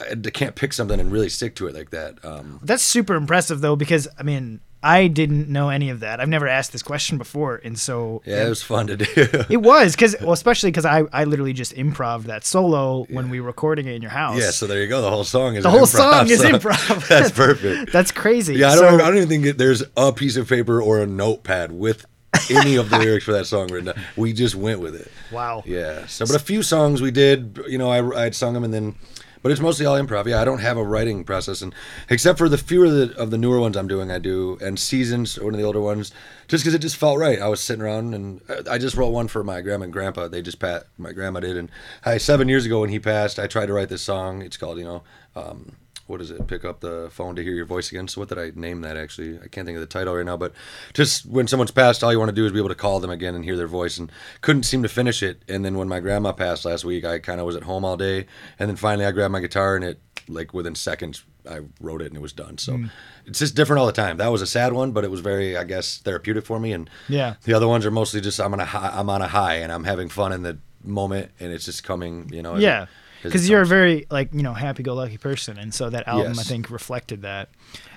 I 0.00 0.14
can't 0.30 0.54
pick 0.54 0.72
something 0.72 0.98
and 1.00 1.10
really 1.10 1.28
stick 1.28 1.54
to 1.56 1.66
it 1.66 1.74
like 1.74 1.90
that. 1.90 2.24
Um, 2.24 2.60
That's 2.62 2.82
super 2.82 3.14
impressive 3.14 3.60
though, 3.60 3.76
because 3.76 4.08
I 4.18 4.22
mean, 4.22 4.60
I 4.84 5.06
didn't 5.06 5.48
know 5.48 5.70
any 5.70 5.88
of 5.88 6.00
that. 6.00 6.20
I've 6.20 6.28
never 6.28 6.46
asked 6.46 6.72
this 6.72 6.82
question 6.82 7.16
before, 7.16 7.56
and 7.64 7.78
so 7.78 8.20
yeah, 8.26 8.44
it 8.44 8.48
was 8.50 8.62
fun 8.62 8.88
to 8.88 8.98
do. 8.98 9.06
It 9.48 9.62
was 9.62 9.96
because, 9.96 10.14
well, 10.20 10.32
especially 10.32 10.70
because 10.70 10.84
I, 10.84 11.04
I 11.10 11.24
literally 11.24 11.54
just 11.54 11.74
improv 11.74 12.24
that 12.24 12.44
solo 12.44 13.04
when 13.04 13.30
we 13.30 13.40
were 13.40 13.46
recording 13.46 13.86
it 13.86 13.94
in 13.94 14.02
your 14.02 14.10
house. 14.10 14.38
yeah, 14.38 14.50
so 14.50 14.66
there 14.66 14.82
you 14.82 14.88
go. 14.88 15.00
The 15.00 15.10
whole 15.10 15.24
song 15.24 15.56
is 15.56 15.62
the 15.62 15.70
whole 15.70 15.86
improv, 15.86 16.12
song 16.12 16.28
is 16.28 16.40
so 16.40 16.50
improv. 16.50 17.08
That's 17.08 17.30
perfect. 17.30 17.92
That's 17.92 18.12
crazy. 18.12 18.56
Yeah, 18.56 18.72
I 18.72 18.74
don't. 18.74 19.00
I 19.00 19.06
don't 19.06 19.16
even 19.16 19.28
think 19.28 19.46
it, 19.46 19.58
there's 19.58 19.82
a 19.96 20.12
piece 20.12 20.36
of 20.36 20.46
paper 20.50 20.82
or 20.82 21.00
a 21.00 21.06
notepad 21.06 21.72
with 21.72 22.04
any 22.50 22.76
of 22.76 22.90
the 22.90 22.98
lyrics 22.98 23.24
for 23.24 23.32
that 23.32 23.46
song 23.46 23.68
written 23.68 23.94
down. 23.94 24.04
We 24.16 24.34
just 24.34 24.54
went 24.54 24.80
with 24.80 24.96
it. 24.96 25.10
Wow. 25.32 25.62
Yeah. 25.64 26.04
So, 26.06 26.26
but 26.26 26.36
a 26.36 26.40
few 26.40 26.62
songs 26.62 27.00
we 27.00 27.10
did. 27.10 27.58
You 27.66 27.78
know, 27.78 27.88
I 27.90 28.26
I'd 28.26 28.34
sung 28.34 28.52
them 28.52 28.64
and 28.64 28.74
then. 28.74 28.96
But 29.44 29.52
it's 29.52 29.60
mostly 29.60 29.84
all 29.84 30.00
improv. 30.00 30.24
Yeah, 30.24 30.40
I 30.40 30.46
don't 30.46 30.60
have 30.60 30.78
a 30.78 30.82
writing 30.82 31.22
process, 31.22 31.60
and 31.60 31.74
except 32.08 32.38
for 32.38 32.48
the 32.48 32.56
few 32.56 32.82
of 32.86 32.92
the, 32.92 33.14
of 33.20 33.30
the 33.30 33.36
newer 33.36 33.60
ones 33.60 33.76
I'm 33.76 33.86
doing, 33.86 34.10
I 34.10 34.18
do, 34.18 34.56
and 34.62 34.78
seasons, 34.78 35.38
one 35.38 35.52
of 35.52 35.60
the 35.60 35.66
older 35.66 35.82
ones, 35.82 36.12
just 36.48 36.64
because 36.64 36.74
it 36.74 36.78
just 36.78 36.96
felt 36.96 37.18
right. 37.18 37.38
I 37.38 37.48
was 37.48 37.60
sitting 37.60 37.82
around, 37.82 38.14
and 38.14 38.40
I- 38.48 38.76
I 38.76 38.78
just 38.78 38.96
wrote 38.96 39.10
one 39.10 39.28
for 39.28 39.44
my 39.44 39.60
grandma 39.60 39.84
and 39.84 39.92
grandpa. 39.92 40.28
They 40.28 40.40
just 40.40 40.60
pat 40.60 40.86
my 40.96 41.12
grandma 41.12 41.40
did, 41.40 41.58
and 41.58 41.70
I 42.06 42.16
seven 42.16 42.48
years 42.48 42.64
ago 42.64 42.80
when 42.80 42.88
he 42.88 42.98
passed, 42.98 43.38
I 43.38 43.46
tried 43.46 43.66
to 43.66 43.74
write 43.74 43.90
this 43.90 44.00
song. 44.00 44.40
It's 44.40 44.56
called, 44.56 44.78
you 44.78 44.84
know, 44.84 45.02
um, 45.36 45.72
what 46.06 46.20
is 46.20 46.30
it? 46.30 46.46
Pick 46.46 46.64
up 46.64 46.80
the 46.80 47.08
phone 47.10 47.34
to 47.36 47.42
hear 47.42 47.54
your 47.54 47.64
voice 47.64 47.90
again. 47.90 48.08
So 48.08 48.20
what 48.20 48.28
did 48.28 48.38
I 48.38 48.52
name 48.54 48.82
that? 48.82 48.96
Actually, 48.96 49.38
I 49.38 49.48
can't 49.48 49.66
think 49.66 49.76
of 49.76 49.80
the 49.80 49.86
title 49.86 50.14
right 50.14 50.26
now. 50.26 50.36
But 50.36 50.52
just 50.92 51.26
when 51.26 51.46
someone's 51.46 51.70
passed, 51.70 52.04
all 52.04 52.12
you 52.12 52.18
want 52.18 52.28
to 52.28 52.34
do 52.34 52.44
is 52.44 52.52
be 52.52 52.58
able 52.58 52.68
to 52.68 52.74
call 52.74 53.00
them 53.00 53.10
again 53.10 53.34
and 53.34 53.44
hear 53.44 53.56
their 53.56 53.66
voice. 53.66 53.96
And 53.98 54.12
couldn't 54.42 54.64
seem 54.64 54.82
to 54.82 54.88
finish 54.88 55.22
it. 55.22 55.42
And 55.48 55.64
then 55.64 55.76
when 55.76 55.88
my 55.88 56.00
grandma 56.00 56.32
passed 56.32 56.64
last 56.64 56.84
week, 56.84 57.04
I 57.04 57.18
kind 57.18 57.40
of 57.40 57.46
was 57.46 57.56
at 57.56 57.62
home 57.62 57.84
all 57.84 57.96
day. 57.96 58.26
And 58.58 58.68
then 58.68 58.76
finally, 58.76 59.06
I 59.06 59.12
grabbed 59.12 59.32
my 59.32 59.40
guitar 59.40 59.76
and 59.76 59.84
it 59.84 60.00
like 60.28 60.54
within 60.54 60.74
seconds, 60.74 61.24
I 61.48 61.60
wrote 61.80 62.00
it 62.02 62.06
and 62.06 62.16
it 62.16 62.22
was 62.22 62.32
done. 62.32 62.58
So 62.58 62.76
hmm. 62.76 62.86
it's 63.26 63.38
just 63.38 63.54
different 63.54 63.80
all 63.80 63.86
the 63.86 63.92
time. 63.92 64.16
That 64.18 64.28
was 64.28 64.42
a 64.42 64.46
sad 64.46 64.72
one, 64.72 64.92
but 64.92 65.04
it 65.04 65.10
was 65.10 65.20
very, 65.20 65.56
I 65.56 65.64
guess, 65.64 65.98
therapeutic 65.98 66.44
for 66.44 66.58
me. 66.58 66.72
And 66.72 66.88
Yeah. 67.08 67.34
the 67.44 67.54
other 67.54 67.68
ones 67.68 67.84
are 67.86 67.90
mostly 67.90 68.20
just 68.20 68.40
I'm 68.40 68.52
on 68.52 68.60
a 68.60 68.64
high, 68.64 68.92
I'm 68.94 69.10
on 69.10 69.22
a 69.22 69.28
high 69.28 69.56
and 69.56 69.70
I'm 69.72 69.84
having 69.84 70.08
fun 70.08 70.32
in 70.32 70.42
the 70.42 70.58
moment, 70.82 71.30
and 71.40 71.52
it's 71.52 71.64
just 71.64 71.84
coming, 71.84 72.30
you 72.32 72.42
know. 72.42 72.56
Yeah. 72.56 72.82
it 72.82 72.88
Because 73.24 73.48
you're 73.48 73.62
a 73.62 73.66
very 73.66 74.06
like 74.10 74.32
you 74.32 74.42
know 74.42 74.54
happy-go-lucky 74.54 75.18
person, 75.18 75.58
and 75.58 75.72
so 75.74 75.90
that 75.90 76.06
album 76.08 76.38
I 76.38 76.42
think 76.42 76.70
reflected 76.70 77.22
that. 77.22 77.48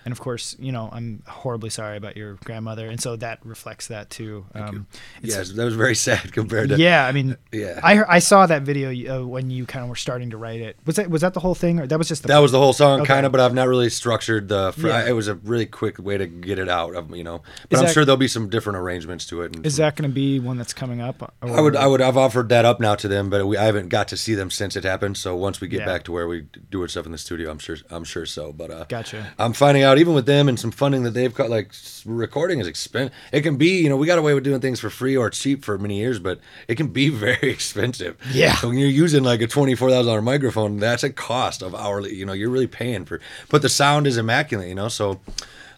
And 0.08 0.14
of 0.14 0.22
course, 0.22 0.56
you 0.58 0.72
know 0.72 0.88
I'm 0.90 1.22
horribly 1.28 1.70
sorry 1.70 1.98
about 1.98 2.16
your 2.16 2.36
grandmother, 2.46 2.88
and 2.88 2.98
so 2.98 3.18
that 3.18 3.46
reflects 3.46 3.88
that 3.88 4.10
too. 4.10 4.46
Um, 4.56 4.88
Yes, 5.22 5.52
that 5.52 5.66
was 5.66 5.76
very 5.76 5.96
sad 6.08 6.32
compared 6.32 6.70
to. 6.70 6.78
yeah, 6.78 7.06
I 7.06 7.12
mean, 7.12 7.36
Yeah. 7.52 7.82
I 7.84 8.02
I 8.16 8.20
saw 8.20 8.46
that 8.48 8.62
video 8.62 8.88
uh, 9.24 9.28
when 9.28 9.50
you 9.52 9.66
kind 9.66 9.84
of 9.84 9.90
were 9.90 9.98
starting 9.98 10.30
to 10.30 10.38
write 10.38 10.62
it. 10.62 10.78
Was 10.86 10.96
that 10.96 11.10
was 11.10 11.22
that 11.24 11.34
the 11.34 11.42
whole 11.42 11.56
thing, 11.56 11.82
or 11.82 11.88
that 11.88 11.98
was 11.98 12.08
just 12.08 12.22
the 12.22 12.30
That 12.30 12.38
was 12.40 12.54
the 12.54 12.58
whole 12.60 12.72
song, 12.72 13.02
Okay. 13.02 13.08
kind 13.14 13.26
of, 13.26 13.34
but 13.34 13.42
I've 13.42 13.54
not 13.54 13.68
really 13.68 13.90
structured 13.90 14.48
the. 14.48 14.72
Fr- 14.72 14.88
Yeah. 14.88 15.08
It 15.10 15.12
was 15.12 15.28
a 15.28 15.36
really 15.36 15.66
quick 15.66 16.00
way 16.00 16.18
to 16.18 16.26
get 16.26 16.58
it 16.58 16.70
out, 16.70 16.96
of 16.96 17.14
you 17.14 17.26
know. 17.26 17.36
Is 17.36 17.42
But 17.70 17.80
I'm 17.80 17.86
that- 17.88 17.94
sure 17.94 18.06
there'll 18.06 18.16
be 18.18 18.30
some 18.30 18.48
different 18.48 18.78
arrangements 18.80 19.26
to 19.28 19.42
it. 19.42 19.58
And 19.58 19.66
Is 19.66 19.76
that 19.76 19.98
going 19.98 20.10
to 20.10 20.14
be 20.16 20.40
one 20.40 20.58
that's 20.58 20.74
coming 20.74 21.02
up? 21.02 21.34
I 21.42 21.60
would 21.60 21.76
I 21.76 21.86
would 21.86 22.00
I've 22.02 22.16
offered 22.16 22.48
that 22.48 22.64
up 22.64 22.80
now 22.80 22.96
to 22.96 23.10
them, 23.10 23.30
but 23.30 23.46
we, 23.46 23.58
I 23.58 23.66
haven't 23.66 23.90
got 23.90 24.08
to 24.10 24.16
see 24.18 24.36
them 24.36 24.50
since 24.52 24.78
it 24.78 24.86
happened. 24.86 25.18
So 25.18 25.36
once 25.36 25.60
we 25.60 25.68
get 25.68 25.80
Yeah. 25.82 25.86
back 25.86 26.04
to 26.06 26.14
where 26.14 26.30
we 26.30 26.46
do 26.72 26.82
our 26.82 26.88
stuff 26.88 27.06
in 27.06 27.12
the 27.12 27.18
studio, 27.18 27.52
I'm 27.52 27.60
sure, 27.60 27.76
I'm 27.90 28.06
sure 28.06 28.26
so. 28.26 28.54
But 28.54 28.72
uh, 28.72 28.86
Gotcha. 28.88 29.34
I'm 29.38 29.52
finding 29.52 29.84
out 29.84 29.97
even 29.98 30.14
with 30.14 30.26
them 30.26 30.48
and 30.50 30.60
some 30.60 30.72
funding 30.72 31.04
that 31.04 31.12
they've 31.12 31.34
got, 31.34 31.50
like 31.50 31.72
recording 32.06 32.60
is 32.60 32.68
expensive. 32.68 33.14
It 33.32 33.42
can 33.42 33.58
be, 33.58 33.82
you 33.82 33.90
know, 33.90 33.98
we 33.98 34.08
got 34.08 34.20
away 34.20 34.34
with 34.34 34.44
doing 34.44 34.62
things 34.62 34.80
for 34.80 34.90
free 34.90 35.16
or 35.18 35.30
cheap 35.30 35.64
for 35.64 35.78
many 35.78 35.98
years, 35.98 36.20
but 36.20 36.40
it 36.68 36.76
can 36.76 36.88
be 36.88 37.10
very 37.26 37.50
expensive. 37.52 38.18
Yeah. 38.32 38.56
So 38.56 38.70
when 38.70 38.78
you're 38.78 38.88
using 38.90 39.24
like 39.24 39.42
a 39.42 39.48
twenty 39.48 39.76
four 39.76 39.90
thousand 39.90 40.08
dollar 40.08 40.22
microphone, 40.22 40.78
that's 40.78 41.04
a 41.04 41.10
cost 41.12 41.62
of 41.62 41.74
hourly. 41.76 42.16
You 42.16 42.26
know, 42.26 42.34
you're 42.34 42.50
really 42.50 42.68
paying 42.68 43.06
for. 43.06 43.20
But 43.50 43.62
the 43.62 43.70
sound 43.70 44.08
is 44.08 44.18
immaculate. 44.18 44.68
You 44.70 44.76
know, 44.76 44.88
so. 44.90 45.20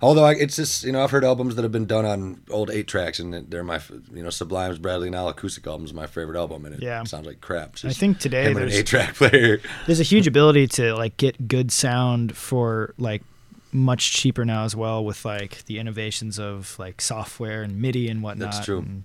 Although 0.02 0.24
I, 0.24 0.32
it's 0.36 0.56
just 0.56 0.86
you 0.86 0.94
know 0.94 1.04
I've 1.04 1.12
heard 1.12 1.26
albums 1.26 1.58
that 1.58 1.64
have 1.64 1.74
been 1.74 1.86
done 1.86 2.06
on 2.06 2.40
old 2.50 2.70
eight 2.72 2.88
tracks 2.88 3.20
and 3.20 3.34
they're 3.52 3.66
my 3.66 3.82
you 4.14 4.24
know 4.24 4.30
Sublime's 4.30 4.80
Bradley 4.80 5.10
Nowell 5.10 5.28
acoustic 5.28 5.68
album 5.68 5.84
is 5.84 5.94
my 5.94 6.08
favorite 6.08 6.38
album 6.40 6.64
and 6.64 6.74
it 6.74 6.82
Yeah. 6.82 7.04
sounds 7.04 7.28
like 7.28 7.42
crap. 7.42 7.76
I 7.84 7.92
think 7.92 8.18
today 8.18 8.46
and 8.46 8.58
an 8.58 8.70
eight 8.72 8.86
track 8.86 9.16
player. 9.16 9.60
There's 9.88 10.00
a 10.00 10.04
huge 10.04 10.26
ability 10.26 10.68
to 10.68 10.96
like 10.96 11.18
get 11.18 11.50
good 11.50 11.70
sound 11.70 12.38
for 12.38 12.94
like 12.98 13.24
much 13.72 14.12
cheaper 14.14 14.46
now 14.46 14.64
as 14.64 14.76
well 14.76 15.04
with 15.06 15.24
like 15.26 15.64
the 15.66 15.78
innovations 15.80 16.40
of 16.40 16.76
like 16.80 17.02
software 17.02 17.62
and 17.64 17.80
MIDI 17.82 18.10
and 18.10 18.24
whatnot. 18.24 18.52
That's 18.52 18.66
true. 18.66 18.80
And 18.80 19.04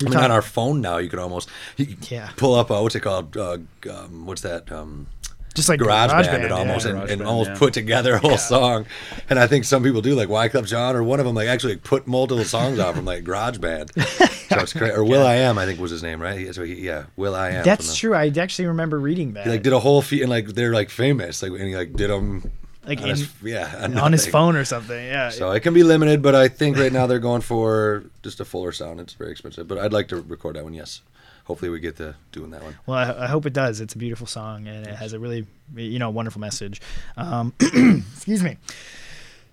I 0.00 0.04
mean, 0.04 0.12
talk- 0.12 0.22
on 0.24 0.30
our 0.30 0.42
phone 0.42 0.80
now, 0.80 0.98
you 0.98 1.08
can 1.08 1.18
almost 1.18 1.48
you 1.76 1.86
can 1.86 1.98
Yeah. 2.08 2.30
pull 2.36 2.54
up 2.54 2.70
uh, 2.70 2.80
what's 2.80 2.94
it 2.94 3.00
called? 3.00 3.36
Uh, 3.36 3.58
um, 3.90 4.26
what's 4.26 4.42
that? 4.42 4.70
Um, 4.72 5.06
just 5.54 5.70
like 5.70 5.78
garage, 5.78 6.10
GarageBand, 6.10 6.24
band 6.26 6.44
and 6.44 6.52
almost 6.52 6.84
yeah. 6.84 6.92
and, 6.92 7.10
and 7.10 7.20
GarageBand, 7.22 7.26
almost 7.26 7.50
yeah. 7.50 7.56
put 7.58 7.72
together 7.72 8.14
a 8.14 8.18
whole 8.18 8.36
song. 8.36 8.84
And 9.30 9.38
I 9.38 9.46
think 9.46 9.64
some 9.64 9.82
people 9.82 10.02
do 10.02 10.14
like 10.14 10.28
Wyclef 10.28 10.66
Jean 10.66 10.94
or 10.94 11.02
one 11.02 11.18
of 11.18 11.24
them 11.24 11.34
like 11.34 11.48
actually 11.48 11.76
put 11.76 12.06
multiple 12.06 12.44
songs 12.44 12.78
off 12.78 12.94
from 12.96 13.06
like 13.06 13.24
GarageBand. 13.24 13.90
so 14.50 14.56
it's 14.60 14.74
crazy. 14.74 14.92
Or 14.94 15.02
Will 15.02 15.26
I 15.26 15.36
Am, 15.36 15.56
I 15.56 15.64
think 15.64 15.80
was 15.80 15.90
his 15.90 16.02
name, 16.02 16.20
right? 16.20 16.38
He- 16.38 16.52
So 16.52 16.62
he, 16.62 16.74
yeah, 16.74 17.04
Will 17.16 17.34
I 17.34 17.50
Am. 17.50 17.64
That's 17.64 17.88
the- 17.88 17.96
true. 17.96 18.14
I 18.14 18.30
actually 18.38 18.66
remember 18.66 18.98
reading 19.00 19.32
that. 19.32 19.44
He 19.46 19.50
like 19.50 19.62
did 19.62 19.72
a 19.72 19.80
whole 19.80 20.02
feat 20.02 20.20
and 20.20 20.28
like 20.30 20.48
they're 20.48 20.74
like 20.74 20.90
famous 20.90 21.42
like 21.42 21.52
and 21.52 21.62
he 21.62 21.74
like 21.76 21.94
did 21.94 22.10
them 22.10 22.52
Like 22.86 23.00
on 23.00 23.08
his, 23.08 23.28
yeah 23.42 23.88
on 24.00 24.12
his 24.12 24.26
phone 24.26 24.56
or 24.56 24.64
something. 24.64 25.04
Yeah. 25.04 25.30
So 25.30 25.50
it 25.50 25.60
can 25.60 25.74
be 25.74 25.82
limited, 25.82 26.22
but 26.22 26.34
I 26.34 26.48
think 26.48 26.76
right 26.76 26.92
now 26.92 27.06
they're 27.06 27.18
going 27.18 27.40
for 27.40 28.04
just 28.22 28.40
a 28.40 28.44
fuller 28.44 28.72
sound. 28.72 29.00
It's 29.00 29.14
very 29.14 29.32
expensive, 29.32 29.66
but 29.66 29.78
I'd 29.78 29.92
like 29.92 30.08
to 30.08 30.20
record 30.20 30.56
that 30.56 30.64
one. 30.64 30.74
Yes, 30.74 31.02
hopefully 31.44 31.70
we 31.70 31.80
get 31.80 31.96
to 31.96 32.14
doing 32.32 32.50
that 32.50 32.62
one. 32.62 32.76
Well, 32.86 32.98
I, 32.98 33.24
I 33.24 33.26
hope 33.26 33.46
it 33.46 33.52
does. 33.52 33.80
It's 33.80 33.94
a 33.94 33.98
beautiful 33.98 34.26
song 34.26 34.68
and 34.68 34.86
it 34.86 34.94
has 34.94 35.12
a 35.12 35.18
really, 35.18 35.46
you 35.74 35.98
know, 35.98 36.10
wonderful 36.10 36.40
message. 36.40 36.80
Um, 37.16 37.52
excuse 37.60 38.42
me. 38.42 38.56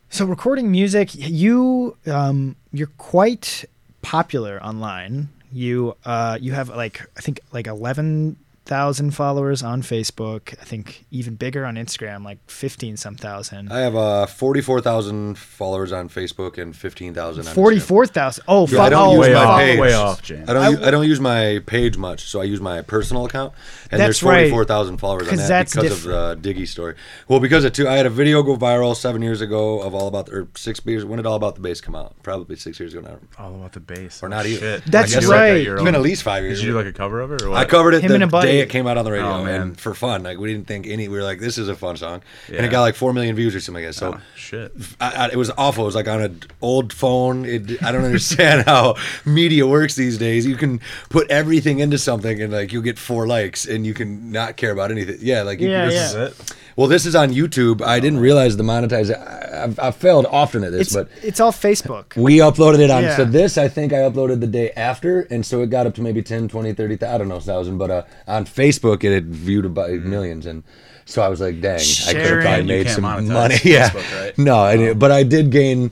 So, 0.10 0.26
recording 0.26 0.70
music, 0.70 1.10
you 1.16 1.98
um, 2.06 2.56
you're 2.72 2.92
quite 3.00 3.66
popular 4.04 4.62
online. 4.64 5.30
You 5.52 5.96
uh, 6.06 6.38
you 6.40 6.52
have 6.52 6.70
like 6.70 7.02
I 7.18 7.22
think 7.22 7.40
like 7.52 7.66
eleven 7.66 8.36
thousand 8.66 9.12
followers 9.12 9.62
on 9.62 9.82
Facebook. 9.82 10.54
I 10.60 10.64
think 10.64 11.06
even 11.12 11.36
bigger 11.36 11.66
on 11.66 11.76
Instagram, 11.76 12.24
like 12.24 12.40
fifteen 12.50 12.96
some 12.98 13.16
thousand. 13.16 13.72
I 13.72 13.80
have 13.82 13.96
uh, 13.96 14.26
forty-four 14.26 14.82
thousand 14.82 15.38
followers 15.38 15.92
on 15.92 16.10
Facebook 16.10 16.58
and 16.58 16.76
fifteen 16.76 17.14
thousand. 17.14 17.44
Forty-four 17.46 18.06
thousand. 18.08 18.44
Oh, 18.48 18.66
Yeah, 18.68 18.80
I 18.82 18.84
fo- 18.86 18.90
don't 18.92 19.08
oh, 19.08 19.12
use 19.14 19.20
way 19.28 19.34
my 19.34 19.44
off, 19.44 19.60
page. 19.60 19.80
way 19.80 19.94
off, 19.94 20.22
James. 20.22 20.50
I 20.50 20.54
don't. 20.54 20.64
I 20.64 20.68
u- 20.70 20.72
w- 20.76 20.88
I 20.88 20.92
don't 20.92 21.08
use 21.08 21.20
my 21.20 21.62
page 21.66 21.98
much, 21.98 22.24
so 22.30 22.40
I 22.42 22.46
use 22.46 22.62
my 22.62 22.82
personal 22.82 23.26
account, 23.26 23.54
and 23.92 24.00
That's 24.00 24.20
there's 24.20 24.24
right. 24.24 24.38
forty-four 24.42 24.66
thousand 24.66 24.98
followers 24.98 25.28
on 25.28 25.36
that 25.38 25.48
that's 25.48 25.76
because 25.76 26.06
of 26.06 26.40
the 26.42 26.54
Diggy 26.54 26.68
story. 26.68 26.96
Well, 27.28 27.40
because 27.40 27.66
of 27.66 27.74
two, 27.74 27.88
I 27.88 27.94
had 27.94 28.06
a 28.06 28.10
video 28.10 28.44
go 28.44 28.56
viral 28.56 28.96
seven 28.96 29.22
years 29.22 29.42
ago 29.42 29.82
of 29.82 29.94
all 29.94 30.08
about 30.08 30.28
the, 30.28 30.32
or 30.34 30.48
six 30.56 30.80
years. 30.86 31.04
When 31.06 31.18
did 31.18 31.26
all 31.26 31.36
about 31.36 31.56
the 31.56 31.62
bass 31.62 31.82
come 31.82 31.96
out? 31.96 32.16
Probably 32.24 32.56
six 32.56 32.80
years 32.80 32.94
ago 32.94 33.02
now, 33.08 33.18
All 33.44 33.54
about 33.56 33.74
the 33.74 33.80
bass. 33.80 34.24
or 34.24 34.30
not 34.30 34.46
even. 34.46 34.82
That's 34.88 35.12
I 35.16 35.20
guess 35.20 35.28
like 35.28 35.38
right. 35.38 35.48
a- 35.58 35.64
your 35.64 35.76
It's 35.76 35.84
been 35.84 35.96
at 35.96 36.02
least 36.02 36.24
five 36.24 36.44
years. 36.44 36.60
Did 36.60 36.66
you 36.68 36.72
do 36.74 36.78
like 36.78 36.86
a 36.88 36.94
cover 36.94 37.20
of 37.22 37.32
it 37.34 37.42
or 37.42 37.50
what? 37.50 37.58
I 37.60 37.66
covered 37.66 37.94
it. 37.94 38.02
Him 38.02 38.10
the 38.10 38.16
and 38.16 38.24
a 38.24 38.28
buddy. 38.28 38.53
Day 38.54 38.60
it 38.62 38.70
came 38.70 38.88
out 38.88 38.98
on 38.98 39.06
the 39.06 39.12
radio, 39.12 39.28
Oh, 39.28 39.44
man. 39.44 39.62
and 39.62 39.80
for 39.80 39.94
fun, 39.94 40.24
like 40.24 40.38
we 40.40 40.52
didn't 40.54 40.68
think 40.68 40.88
any. 40.88 41.08
We 41.08 41.18
were 41.18 41.24
like, 41.24 41.40
"This 41.40 41.58
is 41.58 41.68
a 41.70 41.76
fun 41.76 41.98
song," 41.98 42.22
and 42.48 42.66
it 42.66 42.70
got 42.72 42.82
like 42.82 42.96
four 42.96 43.14
million 43.14 43.36
views 43.36 43.54
or 43.56 43.60
something 43.60 43.84
like 43.84 43.90
that. 43.94 44.00
So 44.00 44.14
Oh, 44.16 44.22
shit. 44.36 44.72
I, 45.02 45.12
I, 45.12 45.30
it 45.30 45.36
was 45.36 45.52
awful. 45.58 45.84
It 45.84 45.88
was 45.88 45.96
like 45.96 46.08
on 46.08 46.22
an 46.22 46.42
old 46.62 46.94
phone. 46.94 47.46
It, 47.46 47.82
I 47.84 47.92
don't 47.92 48.04
understand 48.06 48.64
how 48.66 48.96
media 49.26 49.68
works 49.68 49.96
these 49.96 50.18
days. 50.18 50.46
You 50.46 50.56
can 50.56 50.80
put 51.10 51.30
everything 51.32 51.80
into 51.80 51.98
something, 51.98 52.42
and 52.42 52.52
like 52.54 52.72
you'll 52.74 52.82
get 52.84 52.98
four 53.00 53.28
likes, 53.28 53.66
and 53.66 53.86
you 53.86 53.94
can 53.94 54.32
not 54.32 54.58
care 54.58 54.72
about 54.72 54.92
anything. 54.92 55.18
Yeah, 55.22 55.42
like 55.44 55.60
you 55.60 55.70
Yeah, 55.70 55.90
can 55.90 55.92
yeah. 55.94 56.30
Just- 56.76 56.90
This 56.90 57.06
is 57.06 57.14
it. 57.16 57.22
Well, 57.22 57.36
this 57.36 57.52
is 57.52 57.56
on 57.56 57.60
YouTube. 57.60 57.82
I 57.82 58.00
didn't 58.00 58.20
realize 58.20 58.58
the 58.58 58.64
monetize. 58.64 59.14
I, 59.16 59.64
I've, 59.64 59.80
I've 59.80 59.96
failed 59.96 60.26
often 60.26 60.64
at 60.64 60.72
this, 60.72 60.88
It's 60.88 60.94
but 60.94 61.10
it's 61.24 61.40
all 61.40 61.52
Facebook. 61.52 62.16
we 62.16 62.38
uploaded 62.38 62.80
it 62.80 62.90
on. 62.90 63.04
Yeah. 63.04 63.16
So 63.18 63.26
this, 63.26 63.58
I 63.58 63.68
think 63.68 63.94
I 63.94 63.98
uploaded 63.98 64.40
the 64.40 64.48
day 64.48 64.72
after, 64.72 65.22
and 65.30 65.46
so 65.46 65.62
it 65.62 65.70
got 65.70 65.86
up 65.88 65.96
to 65.96 66.02
maybe 66.02 66.22
10, 66.22 66.48
20, 66.48 66.74
30, 66.74 67.06
I 67.06 67.18
don't 67.18 67.28
know, 67.30 67.40
thousand. 67.40 67.78
But 67.78 67.92
uh, 67.92 68.04
on 68.28 68.46
Facebook, 68.46 69.04
it 69.04 69.14
had 69.14 69.28
viewed 69.28 69.66
about 69.66 69.92
millions, 69.92 70.46
and 70.46 70.64
so 71.06 71.22
I 71.22 71.28
was 71.30 71.40
like, 71.42 71.62
dang, 71.62 71.80
I 72.08 72.14
could 72.14 72.22
have 72.22 72.42
probably 72.42 72.64
made 72.64 72.90
some 72.90 73.04
money. 73.04 73.56
Yeah, 73.64 73.92
right? 74.22 74.38
no, 74.38 74.66
it, 74.68 74.98
but 75.00 75.12
I 75.12 75.24
did 75.24 75.52
gain 75.52 75.92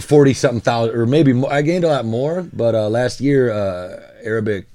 forty 0.00 0.34
something 0.34 0.60
thousand, 0.60 0.94
or 0.96 1.06
maybe 1.06 1.32
more. 1.32 1.52
I 1.52 1.62
gained 1.62 1.84
a 1.84 1.88
lot 1.88 2.04
more. 2.04 2.42
But 2.52 2.74
uh, 2.74 2.88
last 2.88 3.20
year, 3.20 3.50
uh, 3.50 4.00
Arabic 4.22 4.66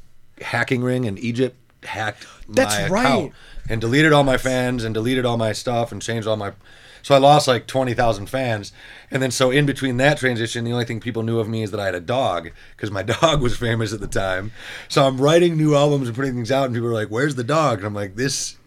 hacking 0.42 0.82
ring 0.84 1.06
in 1.06 1.18
Egypt 1.18 1.56
hacked 1.84 2.26
That's 2.50 2.90
right. 2.90 3.04
account 3.06 3.34
and 3.70 3.82
deleted 3.82 4.14
all 4.14 4.24
my 4.24 4.38
fans 4.38 4.84
and 4.84 4.94
deleted 4.94 5.26
all 5.26 5.38
my 5.38 5.52
stuff 5.54 5.92
and 5.92 6.02
changed 6.02 6.28
all 6.28 6.38
my. 6.38 6.54
So 7.04 7.16
I 7.16 7.20
lost 7.20 7.48
like 7.48 7.68
twenty 7.68 7.94
thousand 7.94 8.28
fans, 8.28 8.74
and 9.12 9.22
then 9.24 9.32
so 9.32 9.50
in 9.50 9.66
between 9.66 9.98
that 9.98 10.18
transition, 10.18 10.66
the 10.66 10.74
only 10.74 10.84
thing 10.86 11.00
people 11.00 11.24
knew 11.24 11.40
of 11.40 11.48
me 11.48 11.64
is 11.64 11.72
that 11.72 11.80
I 11.80 11.86
had 11.86 11.96
a 11.96 12.00
dog 12.02 12.52
because 12.76 12.92
my 12.92 13.04
dog 13.22 13.42
was 13.42 13.56
famous 13.56 13.94
at 13.94 14.00
the 14.02 14.08
time. 14.08 14.52
So 14.90 15.06
I'm 15.08 15.18
writing 15.20 15.56
new 15.58 15.76
albums 15.76 16.08
and 16.08 16.16
putting 16.16 16.34
things 16.34 16.52
out, 16.52 16.66
and 16.66 16.74
people 16.74 16.90
are 16.90 16.94
like, 16.94 17.08
"Where's 17.10 17.36
the 17.36 17.44
dog?" 17.46 17.78
And 17.78 17.88
I'm 17.88 17.94
like, 17.94 18.16
"This 18.16 18.58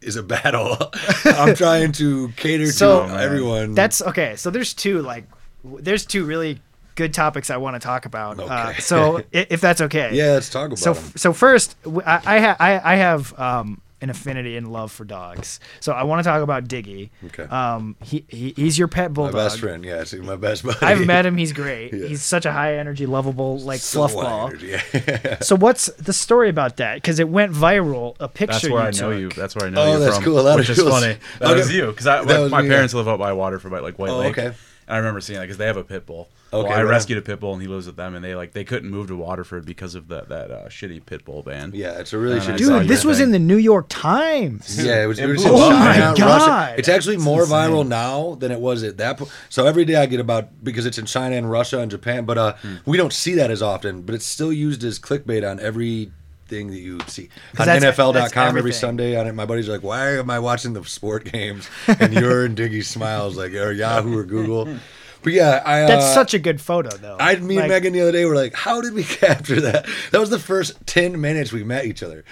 is 0.00 0.16
a 0.16 0.22
battle. 0.22 0.76
I'm 1.24 1.54
trying 1.54 1.92
to 1.92 2.28
cater 2.36 2.66
So- 2.72 3.06
to 3.06 3.12
everyone." 3.14 3.74
That's 3.74 4.00
okay. 4.00 4.36
So 4.36 4.50
there's 4.50 4.72
two 4.72 5.02
like 5.02 5.24
there's 5.64 6.06
two 6.06 6.24
really 6.24 6.60
good 6.94 7.12
topics 7.14 7.50
I 7.50 7.56
want 7.58 7.74
to 7.74 7.80
talk 7.80 8.04
about. 8.06 8.38
Uh, 8.40 8.74
so 8.74 9.22
if 9.32 9.60
that's 9.60 9.80
okay. 9.82 10.10
yeah. 10.14 10.32
Let's 10.32 10.48
talk 10.50 10.66
about 10.66 10.78
it. 10.78 10.82
So 10.82 10.94
them. 10.94 11.12
so 11.16 11.32
first, 11.34 11.76
w- 11.82 12.02
I 12.06 12.36
I, 12.36 12.40
ha- 12.40 12.56
I, 12.58 12.92
I 12.92 12.96
have 12.96 13.38
um, 13.38 13.80
an 14.02 14.10
affinity 14.10 14.56
and 14.56 14.70
love 14.72 14.92
for 14.92 15.04
dogs. 15.04 15.60
So 15.80 15.92
I 15.92 16.02
want 16.02 16.18
to 16.22 16.28
talk 16.28 16.42
about 16.42 16.64
Diggy. 16.64 17.10
Okay. 17.26 17.44
Um, 17.44 17.96
he, 18.02 18.24
he 18.28 18.52
he's 18.56 18.78
your 18.78 18.88
pet 18.88 19.14
bulldog. 19.14 19.34
My 19.34 19.44
best 19.44 19.60
friend, 19.60 19.84
yeah, 19.84 19.98
he's 20.00 20.12
my 20.14 20.36
best 20.36 20.64
buddy. 20.64 20.78
I've 20.82 21.06
met 21.06 21.24
him. 21.24 21.36
He's 21.36 21.52
great. 21.52 21.92
Yeah. 22.02 22.08
He's 22.08 22.22
such 22.22 22.44
a 22.46 22.52
high 22.52 22.76
energy, 22.76 23.06
lovable, 23.06 23.58
like 23.60 23.80
So 23.80 24.08
fluff 24.08 24.14
ball. 24.14 24.54
Yeah. 24.56 25.36
So 25.42 25.56
what's 25.56 25.86
the 25.92 26.12
story 26.12 26.48
about 26.48 26.76
that? 26.78 26.96
Because 26.96 27.18
it 27.20 27.28
went 27.28 27.52
viral. 27.52 28.16
A 28.20 28.28
picture. 28.28 28.52
That's 28.52 28.68
where 28.68 28.72
you 28.72 28.78
I 28.78 28.90
know 28.90 29.10
took. 29.12 29.20
you. 29.20 29.28
That's 29.40 29.54
where 29.56 29.66
I 29.66 29.70
know 29.70 29.82
Oh, 29.82 29.92
you 29.94 29.98
that's 30.00 30.16
from. 30.16 30.24
cool. 30.24 30.40
A 30.40 30.42
lot 30.42 30.52
of 30.54 30.56
which 30.60 30.70
is 30.70 30.78
cool- 30.78 30.90
funny. 30.90 31.16
That 31.38 31.50
Okay. 31.50 31.54
was 31.60 31.72
you 31.72 31.86
because 31.86 32.06
I, 32.06 32.48
my 32.48 32.62
parents 32.62 32.92
live 32.94 33.06
out 33.08 33.18
by 33.18 33.32
Waterford, 33.32 33.70
by 33.70 33.78
like 33.80 33.98
White 33.98 34.10
Oh, 34.10 34.18
Lake. 34.18 34.36
okay. 34.38 34.46
And 34.46 34.54
I 34.88 34.96
remember 34.98 35.20
seeing 35.20 35.38
that 35.38 35.44
because 35.44 35.58
they 35.58 35.66
have 35.66 35.76
a 35.76 35.84
pit 35.84 36.06
bull. 36.06 36.28
Okay, 36.54 36.68
well, 36.68 36.78
I 36.78 36.82
right 36.82 36.90
rescued 36.90 37.16
a 37.18 37.22
pit 37.22 37.40
bull 37.40 37.54
and 37.54 37.62
he 37.62 37.68
lives 37.68 37.86
with 37.86 37.96
them, 37.96 38.14
and 38.14 38.22
they 38.24 38.34
like 38.34 38.52
they 38.52 38.64
couldn't 38.64 38.90
move 38.90 39.08
to 39.08 39.16
Waterford 39.16 39.64
because 39.64 39.94
of 39.94 40.08
that 40.08 40.28
that 40.28 40.50
uh, 40.50 40.68
shitty 40.68 41.04
pit 41.06 41.24
bull 41.24 41.42
ban. 41.42 41.72
yeah, 41.74 41.98
it's 41.98 42.12
a 42.12 42.18
really 42.18 42.34
And 42.36 42.42
shitty 42.44 42.58
Dude, 42.58 42.82
you 42.82 42.88
this 42.88 43.04
was 43.04 43.18
thing. 43.18 43.26
in 43.28 43.32
the 43.32 43.38
New 43.38 43.56
York 43.56 43.86
Times. 43.88 44.84
Yeah, 44.84 45.02
it 45.02 45.06
was. 45.06 45.18
It 45.18 45.24
It 45.30 45.32
was 45.32 45.42
blew 45.44 45.54
in. 45.66 45.72
China, 45.72 46.14
Oh 46.16 46.20
my 46.20 46.26
Russia. 46.26 46.46
God. 46.46 46.78
It's 46.78 46.88
actually 46.88 47.16
That's 47.16 47.24
more 47.24 47.42
insane. 47.42 47.56
viral 47.70 47.86
now 47.88 48.34
than 48.34 48.52
it 48.52 48.60
was 48.60 48.82
at 48.82 48.98
that 48.98 49.18
point. 49.18 49.30
So 49.48 49.66
every 49.66 49.84
day 49.84 49.96
I 49.96 50.06
get 50.06 50.20
about 50.20 50.62
because 50.62 50.84
it's 50.86 50.98
in 50.98 51.06
China 51.06 51.36
and 51.36 51.50
Russia 51.50 51.78
and 51.78 51.90
Japan, 51.90 52.24
but 52.24 52.36
uh, 52.38 52.52
Hmm. 52.62 52.74
we 52.84 52.96
don't 52.98 53.12
see 53.12 53.34
that 53.34 53.50
as 53.50 53.62
often. 53.62 54.02
But 54.02 54.14
it's 54.14 54.26
still 54.26 54.52
used 54.52 54.84
as 54.84 54.98
clickbait 54.98 55.48
on 55.50 55.58
every 55.60 56.12
thing 56.48 56.68
that 56.70 56.80
you 56.80 56.98
see 57.06 57.30
on 57.52 57.56
'Cause 57.56 57.66
that's- 57.66 57.82
NFL.com 57.98 58.12
that's 58.14 58.36
every. 58.58 58.72
Sunday. 58.72 59.16
On 59.18 59.26
it, 59.26 59.32
my 59.34 59.46
buddies 59.46 59.70
are 59.70 59.72
like, 59.72 59.82
"Why 59.82 60.18
am 60.18 60.28
I 60.28 60.38
watching 60.38 60.74
the 60.74 60.84
sport 60.84 61.24
games?" 61.32 61.66
And 61.98 62.12
you're 62.12 62.44
and 62.44 62.54
Diggy 62.54 62.84
smiles 62.84 63.38
like, 63.38 63.54
or 63.54 63.72
Yahoo 63.72 64.18
or 64.18 64.24
Google. 64.24 64.68
But 65.22 65.32
yeah, 65.32 65.62
I. 65.64 65.80
That's 65.80 66.04
uh, 66.04 66.14
such 66.14 66.34
a 66.34 66.38
good 66.38 66.60
photo, 66.60 66.90
though. 66.96 67.16
I, 67.18 67.36
me 67.36 67.56
Like, 67.56 67.64
and 67.64 67.72
Megan 67.72 67.92
the 67.92 68.00
other 68.00 68.12
day 68.12 68.24
were 68.24 68.34
like, 68.34 68.54
"How 68.54 68.80
did 68.80 68.94
we 68.94 69.04
capture 69.22 69.60
that?" 69.60 69.86
That 70.10 70.20
was 70.20 70.30
the 70.30 70.38
first 70.38 70.86
ten 70.86 71.20
minutes 71.20 71.52
we 71.52 71.64
met 71.64 71.84
each 71.84 72.02
other. 72.02 72.24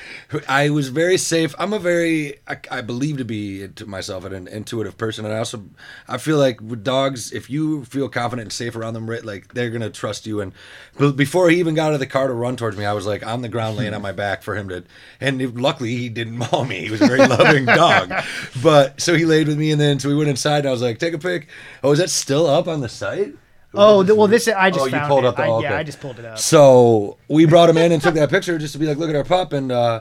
I 0.48 0.70
was 0.70 0.88
very 0.88 1.16
safe. 1.16 1.54
I'm 1.58 1.72
a 1.72 1.78
very, 1.78 2.38
I, 2.48 2.58
I 2.70 2.80
believe 2.80 3.18
to 3.18 3.24
be 3.24 3.68
to 3.68 3.86
myself 3.86 4.24
an 4.24 4.48
intuitive 4.48 4.98
person, 4.98 5.24
and 5.24 5.34
I 5.34 5.38
also, 5.38 5.64
I 6.08 6.18
feel 6.18 6.38
like 6.38 6.60
with 6.60 6.82
dogs, 6.82 7.32
if 7.32 7.48
you 7.48 7.84
feel 7.84 8.08
confident 8.08 8.46
and 8.46 8.52
safe 8.52 8.74
around 8.76 8.94
them, 8.94 9.06
like 9.06 9.54
they're 9.54 9.70
gonna 9.70 9.90
trust 9.90 10.26
you. 10.26 10.40
And 10.40 10.52
before 11.16 11.50
he 11.50 11.58
even 11.58 11.74
got 11.74 11.88
out 11.88 11.94
of 11.94 12.00
the 12.00 12.06
car 12.06 12.26
to 12.26 12.34
run 12.34 12.56
towards 12.56 12.76
me, 12.76 12.84
I 12.84 12.92
was 12.92 13.06
like 13.06 13.24
on 13.26 13.42
the 13.42 13.48
ground, 13.48 13.76
laying 13.76 13.94
on 13.94 14.02
my 14.02 14.12
back 14.12 14.42
for 14.42 14.56
him 14.56 14.68
to. 14.68 14.84
And 15.20 15.60
luckily, 15.60 15.96
he 15.96 16.08
didn't 16.08 16.36
maul 16.36 16.64
me. 16.64 16.80
He 16.80 16.90
was 16.90 17.00
a 17.00 17.06
very 17.06 17.26
loving 17.26 17.66
dog. 17.66 18.12
But 18.62 19.00
so 19.00 19.14
he 19.14 19.24
laid 19.24 19.48
with 19.48 19.58
me, 19.58 19.70
and 19.70 19.80
then 19.80 19.98
so 20.00 20.08
we 20.08 20.16
went 20.16 20.28
inside, 20.28 20.60
and 20.60 20.68
I 20.68 20.72
was 20.72 20.82
like, 20.82 20.98
"Take 20.98 21.14
a 21.14 21.18
pic." 21.18 21.48
Oh, 21.82 21.92
is 21.92 21.98
that 21.98 22.10
still 22.10 22.46
up 22.46 22.68
on 22.68 22.79
the 22.80 22.88
site? 22.88 23.34
Oh, 23.72 24.02
th- 24.02 24.16
well, 24.16 24.26
this 24.26 24.48
I 24.48 24.70
just 24.70 24.82
Oh, 24.82 24.86
you 24.86 25.00
pulled 25.06 25.24
it. 25.24 25.28
up 25.28 25.36
the- 25.36 25.42
I, 25.44 25.48
oh, 25.48 25.60
Yeah. 25.62 25.76
I 25.76 25.82
just 25.84 26.00
pulled 26.00 26.18
it 26.18 26.24
up. 26.24 26.38
So 26.38 27.18
we 27.28 27.44
brought 27.46 27.70
him 27.70 27.76
in 27.78 27.92
and 27.92 28.02
took 28.02 28.14
that 28.14 28.28
picture 28.30 28.58
just 28.58 28.72
to 28.72 28.78
be 28.80 28.86
like, 28.86 28.96
look 28.98 29.10
at 29.10 29.14
our 29.16 29.22
pup. 29.24 29.52
And 29.52 29.70
uh, 29.70 30.00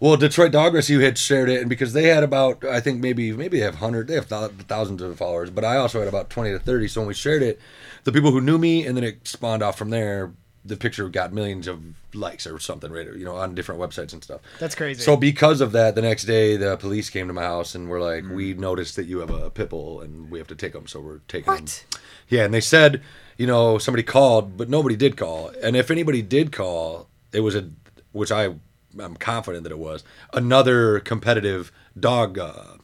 well, 0.00 0.16
Detroit 0.16 0.50
Dog 0.50 0.74
Rescue 0.74 0.98
had 0.98 1.16
shared 1.18 1.48
it, 1.50 1.60
and 1.60 1.68
because 1.68 1.92
they 1.92 2.04
had 2.04 2.24
about, 2.24 2.64
I 2.64 2.80
think 2.80 3.00
maybe 3.00 3.32
maybe 3.32 3.58
they 3.58 3.64
have 3.64 3.76
hundred, 3.76 4.08
they 4.08 4.14
have 4.14 4.26
thousands 4.26 5.02
of 5.02 5.16
followers, 5.18 5.50
but 5.50 5.64
I 5.64 5.76
also 5.76 5.98
had 6.00 6.08
about 6.08 6.30
twenty 6.30 6.50
to 6.52 6.58
thirty. 6.58 6.88
So 6.88 7.00
when 7.02 7.08
we 7.08 7.14
shared 7.14 7.42
it, 7.42 7.60
the 8.04 8.10
people 8.12 8.30
who 8.32 8.40
knew 8.40 8.58
me, 8.58 8.86
and 8.86 8.96
then 8.96 9.04
it 9.04 9.28
spawned 9.28 9.62
off 9.62 9.76
from 9.78 9.90
there. 9.90 10.32
The 10.64 10.76
picture 10.76 11.08
got 11.08 11.32
millions 11.32 11.66
of 11.66 11.82
likes 12.14 12.46
or 12.46 12.58
something, 12.58 12.92
right? 12.92 13.06
You 13.06 13.24
know, 13.24 13.36
on 13.36 13.54
different 13.54 13.80
websites 13.80 14.12
and 14.12 14.22
stuff. 14.22 14.42
That's 14.58 14.74
crazy. 14.74 15.00
So 15.02 15.16
because 15.16 15.62
of 15.62 15.72
that, 15.72 15.94
the 15.94 16.02
next 16.02 16.24
day 16.24 16.56
the 16.58 16.76
police 16.76 17.08
came 17.08 17.28
to 17.28 17.32
my 17.32 17.42
house 17.42 17.74
and 17.74 17.88
were 17.88 18.00
like, 18.00 18.24
"We 18.30 18.52
noticed 18.54 18.96
that 18.96 19.04
you 19.04 19.20
have 19.20 19.30
a 19.30 19.48
pit 19.50 19.70
bull 19.70 20.00
and 20.02 20.30
we 20.30 20.38
have 20.38 20.48
to 20.48 20.54
take 20.54 20.74
him, 20.74 20.86
so 20.86 21.00
we're 21.00 21.20
taking 21.28 21.52
him." 21.52 21.62
What? 21.62 21.84
Yeah, 22.28 22.44
and 22.44 22.52
they 22.52 22.60
said, 22.60 23.02
you 23.38 23.46
know, 23.46 23.78
somebody 23.78 24.02
called, 24.02 24.56
but 24.58 24.68
nobody 24.68 24.96
did 24.96 25.16
call. 25.16 25.50
And 25.62 25.74
if 25.76 25.90
anybody 25.90 26.20
did 26.20 26.52
call, 26.52 27.08
it 27.32 27.40
was 27.40 27.54
a, 27.54 27.70
which 28.12 28.30
I, 28.30 28.54
I'm 28.98 29.16
confident 29.16 29.62
that 29.64 29.72
it 29.72 29.78
was 29.78 30.04
another 30.34 31.00
competitive 31.00 31.72
dog 31.98 32.38
uh, 32.38 32.76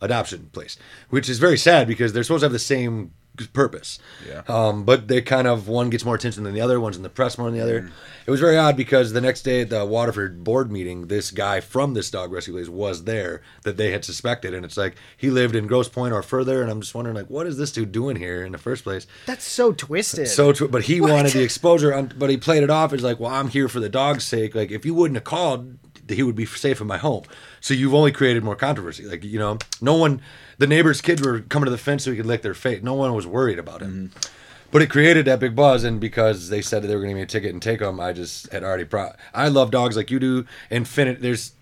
adoption 0.00 0.50
place, 0.52 0.76
which 1.10 1.28
is 1.28 1.38
very 1.38 1.58
sad 1.58 1.88
because 1.88 2.12
they're 2.12 2.22
supposed 2.22 2.42
to 2.42 2.46
have 2.46 2.52
the 2.52 2.58
same 2.58 3.12
purpose. 3.52 3.98
Yeah. 4.28 4.42
Um, 4.48 4.84
but 4.84 5.08
they 5.08 5.22
kind 5.22 5.46
of 5.46 5.68
one 5.68 5.90
gets 5.90 6.04
more 6.04 6.14
attention 6.14 6.44
than 6.44 6.54
the 6.54 6.60
other. 6.60 6.80
One's 6.80 6.96
in 6.96 7.02
the 7.02 7.08
press 7.08 7.38
more 7.38 7.50
than 7.50 7.58
the 7.58 7.64
other. 7.64 7.90
It 8.26 8.30
was 8.30 8.40
very 8.40 8.56
odd 8.56 8.76
because 8.76 9.12
the 9.12 9.20
next 9.20 9.42
day 9.42 9.60
at 9.60 9.70
the 9.70 9.84
Waterford 9.84 10.42
board 10.42 10.72
meeting, 10.72 11.06
this 11.06 11.30
guy 11.30 11.60
from 11.60 11.94
this 11.94 12.10
dog 12.10 12.32
rescue 12.32 12.54
place 12.54 12.68
was 12.68 13.04
there 13.04 13.42
that 13.62 13.76
they 13.76 13.92
had 13.92 14.04
suspected, 14.04 14.52
and 14.52 14.64
it's 14.64 14.76
like 14.76 14.96
he 15.16 15.30
lived 15.30 15.54
in 15.54 15.66
Grosse 15.66 15.88
Pointe 15.88 16.12
or 16.12 16.22
further, 16.22 16.60
and 16.60 16.70
I'm 16.70 16.80
just 16.80 16.94
wondering 16.94 17.16
like, 17.16 17.30
what 17.30 17.46
is 17.46 17.56
this 17.56 17.70
dude 17.72 17.92
doing 17.92 18.16
here 18.16 18.44
in 18.44 18.52
the 18.52 18.58
first 18.58 18.82
place? 18.82 19.06
That's 19.26 19.44
so 19.44 19.72
twisted. 19.72 20.28
So, 20.28 20.52
tw- 20.52 20.70
but 20.70 20.84
he 20.84 21.00
wanted 21.00 21.32
the 21.32 21.42
exposure, 21.42 21.94
on, 21.94 22.12
but 22.18 22.30
he 22.30 22.36
played 22.36 22.62
it 22.62 22.70
off 22.70 22.92
as 22.92 23.02
like, 23.02 23.20
well, 23.20 23.32
I'm 23.32 23.48
here 23.48 23.68
for 23.68 23.80
the 23.80 23.88
dog's 23.88 24.24
sake. 24.24 24.54
Like, 24.54 24.70
if 24.70 24.84
you 24.84 24.94
wouldn't 24.94 25.16
have 25.16 25.24
called, 25.24 25.76
he 26.08 26.22
would 26.22 26.36
be 26.36 26.46
safe 26.46 26.80
in 26.80 26.86
my 26.86 26.98
home. 26.98 27.24
So 27.60 27.74
you've 27.74 27.94
only 27.94 28.12
created 28.12 28.44
more 28.44 28.56
controversy. 28.56 29.04
Like, 29.04 29.24
you 29.24 29.38
know, 29.38 29.58
no 29.80 29.96
one, 29.96 30.20
the 30.58 30.66
neighbors' 30.66 31.00
kids 31.00 31.22
were 31.22 31.40
coming 31.40 31.66
to 31.66 31.70
the 31.70 31.78
fence 31.78 32.04
so 32.04 32.10
he 32.10 32.16
could 32.16 32.26
lick 32.26 32.42
their 32.42 32.54
face. 32.54 32.82
No 32.82 32.94
one 32.94 33.14
was 33.14 33.26
worried 33.26 33.58
about 33.58 33.82
him. 33.82 34.10
Mm-hmm. 34.14 34.32
But 34.72 34.82
it 34.82 34.90
created 34.90 35.26
that 35.26 35.38
big 35.38 35.54
buzz, 35.54 35.84
and 35.84 36.00
because 36.00 36.48
they 36.48 36.60
said 36.60 36.82
that 36.82 36.88
they 36.88 36.94
were 36.96 37.00
going 37.00 37.14
to 37.14 37.14
give 37.14 37.18
me 37.18 37.22
a 37.22 37.26
ticket 37.26 37.52
and 37.52 37.62
take 37.62 37.78
them, 37.78 38.00
I 38.00 38.12
just 38.12 38.52
had 38.52 38.64
already. 38.64 38.84
Pro- 38.84 39.12
I 39.32 39.48
love 39.48 39.70
dogs 39.70 39.96
like 39.96 40.10
you 40.10 40.18
do. 40.18 40.44
Infinite. 40.70 41.22
There's, 41.22 41.52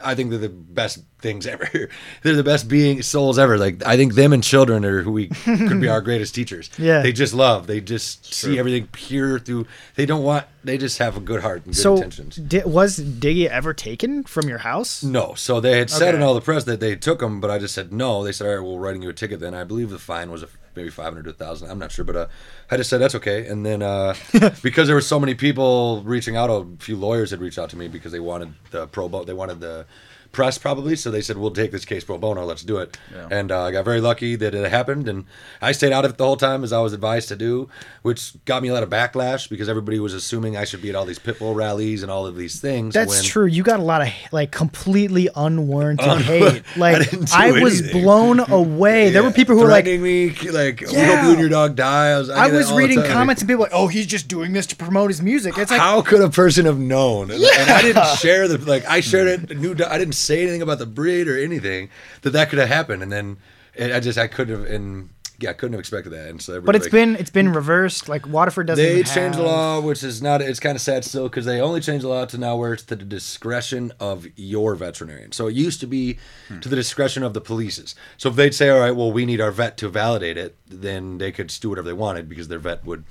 I 0.00 0.14
think 0.14 0.30
they're 0.30 0.38
the 0.38 0.48
best 0.48 1.00
things 1.22 1.46
ever. 1.46 1.68
they're 2.22 2.34
the 2.36 2.42
best 2.44 2.68
being 2.68 3.00
souls 3.02 3.38
ever. 3.38 3.56
Like 3.56 3.84
I 3.86 3.96
think 3.96 4.14
them 4.14 4.32
and 4.32 4.42
children 4.44 4.84
are 4.84 5.02
who 5.02 5.12
we 5.12 5.28
could 5.44 5.80
be 5.80 5.88
our 5.88 6.00
greatest 6.02 6.34
teachers. 6.34 6.68
Yeah. 6.78 7.00
They 7.02 7.12
just 7.12 7.32
love. 7.32 7.66
They 7.66 7.80
just 7.80 8.34
see 8.34 8.58
everything 8.58 8.88
pure 8.92 9.38
through. 9.38 9.66
They 9.94 10.04
don't 10.06 10.22
want. 10.22 10.46
They 10.64 10.78
just 10.78 10.98
have 10.98 11.16
a 11.16 11.20
good 11.20 11.40
heart 11.42 11.64
and 11.64 11.74
good 11.74 11.80
so 11.80 11.94
intentions. 11.96 12.36
di- 12.36 12.62
was 12.64 12.98
Diggy 12.98 13.46
ever 13.48 13.72
taken 13.74 14.22
from 14.24 14.48
your 14.48 14.58
house? 14.58 15.02
No, 15.02 15.34
so 15.34 15.58
they 15.60 15.78
had 15.78 15.90
said 15.90 16.08
Okay. 16.14 16.16
in 16.18 16.22
all 16.22 16.34
the 16.34 16.40
press 16.40 16.64
that 16.64 16.78
they 16.78 16.94
took 16.94 17.20
him, 17.20 17.40
but 17.40 17.50
I 17.50 17.58
just 17.58 17.74
said 17.74 17.92
no. 17.92 18.22
They 18.22 18.30
said, 18.30 18.46
"All 18.46 18.54
right, 18.56 18.62
we're 18.64 18.78
writing 18.78 19.02
you 19.02 19.08
a 19.08 19.12
ticket." 19.12 19.40
Then 19.40 19.54
I 19.54 19.64
believe 19.64 19.90
the 19.90 19.98
fine 19.98 20.30
was 20.30 20.44
a, 20.44 20.48
maybe 20.76 20.88
five 20.88 21.06
hundred 21.12 21.24
to 21.24 21.32
thousand. 21.32 21.68
I'm 21.68 21.80
not 21.80 21.90
sure, 21.90 22.04
but 22.04 22.14
uh, 22.14 22.26
I 22.70 22.76
just 22.76 22.90
said 22.90 22.98
that's 22.98 23.16
okay. 23.16 23.46
And 23.48 23.66
then 23.66 23.82
uh, 23.82 24.14
because 24.62 24.86
there 24.86 24.94
were 24.94 25.00
so 25.00 25.18
many 25.18 25.34
people 25.34 26.02
reaching 26.04 26.36
out, 26.36 26.48
a 26.48 26.64
few 26.78 26.96
lawyers 26.96 27.32
had 27.32 27.40
reached 27.40 27.58
out 27.58 27.70
to 27.70 27.76
me 27.76 27.88
because 27.88 28.12
they 28.12 28.20
wanted 28.20 28.52
the 28.70 28.86
pro 28.86 29.08
bono. 29.08 29.24
They 29.24 29.34
wanted 29.34 29.58
the 29.60 29.84
press 30.32 30.58
probably. 30.58 30.96
So 30.96 31.10
they 31.10 31.20
said, 31.20 31.36
"We'll 31.38 31.50
take 31.52 31.70
this 31.72 31.84
case 31.84 32.04
pro 32.04 32.18
bono. 32.18 32.44
Let's 32.44 32.62
do 32.62 32.78
it." 32.78 32.96
Yeah. 33.14 33.28
And 33.30 33.52
uh, 33.52 33.64
I 33.64 33.70
got 33.70 33.84
very 33.84 34.00
lucky 34.00 34.34
that 34.36 34.54
it 34.54 34.70
happened, 34.70 35.08
and 35.08 35.24
I 35.60 35.72
stayed 35.72 35.92
out 35.92 36.04
of 36.04 36.12
it 36.12 36.18
the 36.18 36.24
whole 36.24 36.36
time 36.36 36.64
as 36.64 36.72
I 36.72 36.80
was 36.80 36.92
advised 36.92 37.28
to 37.28 37.36
do, 37.36 37.68
which 38.02 38.32
got 38.44 38.62
me 38.62 38.68
a 38.68 38.72
lot 38.74 38.82
of 38.82 38.90
backlash 38.90 39.48
because 39.48 39.68
everybody 39.68 39.98
was 40.00 40.14
assuming 40.14 40.56
I 40.56 40.64
should 40.64 40.82
be 40.82 40.88
at 40.88 40.94
all 40.94 41.04
these 41.04 41.18
pit 41.18 41.38
bull 41.38 41.54
rallies 41.54 42.02
and 42.02 42.10
all 42.10 42.26
of 42.26 42.36
these 42.36 42.60
things. 42.60 42.94
That's 42.94 43.10
when- 43.10 43.22
true. 43.24 43.46
You 43.46 43.62
got 43.62 43.80
a 43.80 43.82
lot 43.84 44.02
of 44.02 44.08
like 44.32 44.50
completely 44.50 45.28
unwarranted 45.36 46.08
Un- 46.08 46.22
hate. 46.22 46.62
I 46.74 46.78
Like 46.78 47.10
didn't 47.10 47.26
do 47.26 47.34
I, 47.34 47.50
was 47.62 47.82
blown 47.92 48.40
away. 48.50 49.10
There 49.10 49.22
were 49.22 49.30
people 49.32 49.54
who 49.56 49.62
were 49.62 49.68
like, 49.68 49.84
threatening 49.84 50.02
me, 50.02 50.30
like, 50.50 50.80
"We 50.80 50.86
hope 50.86 51.22
you 51.24 51.30
and 51.30 51.40
your 51.40 51.48
dog 51.48 51.76
die." 51.76 52.10
I 52.10 52.18
was, 52.18 52.30
I 52.30 52.46
I 52.46 52.50
was 52.50 52.72
reading 52.72 53.02
comments 53.04 53.42
and 53.42 53.48
people 53.48 53.62
like, 53.62 53.72
oh, 53.74 53.86
he's 53.88 54.06
just 54.06 54.28
doing 54.28 54.52
this 54.52 54.66
to 54.68 54.76
promote 54.76 55.10
his 55.10 55.20
music. 55.22 55.56
It's 55.58 55.70
like, 55.70 55.80
How 55.80 56.02
could 56.02 56.20
a 56.20 56.28
person 56.30 56.66
have 56.66 56.78
known? 56.78 57.30
And, 57.30 57.42
and 57.42 57.70
I 57.70 57.82
didn't 57.82 58.06
share 58.18 58.48
the 58.48 58.58
like. 58.58 58.84
I 58.86 59.00
shared 59.00 59.28
it. 59.50 59.56
New. 59.58 59.76
I 59.86 59.98
didn't 59.98 60.14
say 60.22 60.42
anything 60.42 60.62
about 60.62 60.78
the 60.78 60.86
breed 60.86 61.28
or 61.28 61.38
anything 61.38 61.90
that 62.22 62.30
that 62.30 62.50
could 62.50 62.58
have 62.58 62.68
happened. 62.68 63.02
And 63.02 63.12
then 63.12 63.38
it, 63.74 63.92
I 63.92 64.00
just 64.00 64.18
I 64.18 64.26
couldn't 64.26 64.60
have. 64.60 64.70
And 64.70 65.10
yeah, 65.42 65.50
I 65.50 65.52
couldn't 65.54 65.72
have 65.72 65.80
expected 65.80 66.10
that. 66.10 66.28
And 66.28 66.40
so, 66.40 66.60
but 66.60 66.76
it's 66.76 66.84
like, 66.84 66.92
been 66.92 67.16
it's 67.16 67.30
been 67.30 67.52
reversed. 67.52 68.08
Like 68.08 68.26
Waterford 68.28 68.68
doesn't. 68.68 68.82
They 68.82 68.92
even 69.00 69.04
changed 69.04 69.38
the 69.38 69.42
law, 69.42 69.80
which 69.80 70.04
is 70.04 70.22
not. 70.22 70.40
It's 70.40 70.60
kind 70.60 70.76
of 70.76 70.80
sad 70.80 71.04
still 71.04 71.28
because 71.28 71.44
they 71.44 71.60
only 71.60 71.80
changed 71.80 72.04
the 72.04 72.08
law 72.08 72.24
to 72.26 72.38
now 72.38 72.56
where 72.56 72.74
it's 72.74 72.84
to 72.84 72.96
the 72.96 73.04
discretion 73.04 73.92
of 73.98 74.26
your 74.36 74.74
veterinarian. 74.76 75.32
So 75.32 75.48
it 75.48 75.54
used 75.54 75.80
to 75.80 75.86
be 75.86 76.18
to 76.60 76.68
the 76.68 76.76
discretion 76.76 77.22
of 77.22 77.34
the 77.34 77.40
police's. 77.40 77.94
So 78.16 78.28
if 78.28 78.36
they'd 78.36 78.54
say, 78.54 78.68
"All 78.68 78.80
right, 78.80 78.94
well, 78.94 79.10
we 79.10 79.26
need 79.26 79.40
our 79.40 79.50
vet 79.50 79.76
to 79.78 79.88
validate 79.88 80.36
it," 80.36 80.56
then 80.68 81.18
they 81.18 81.32
could 81.32 81.48
do 81.48 81.70
whatever 81.70 81.86
they 81.86 81.92
wanted 81.92 82.28
because 82.28 82.48
their 82.48 82.60
vet 82.60 82.84
would. 82.84 83.04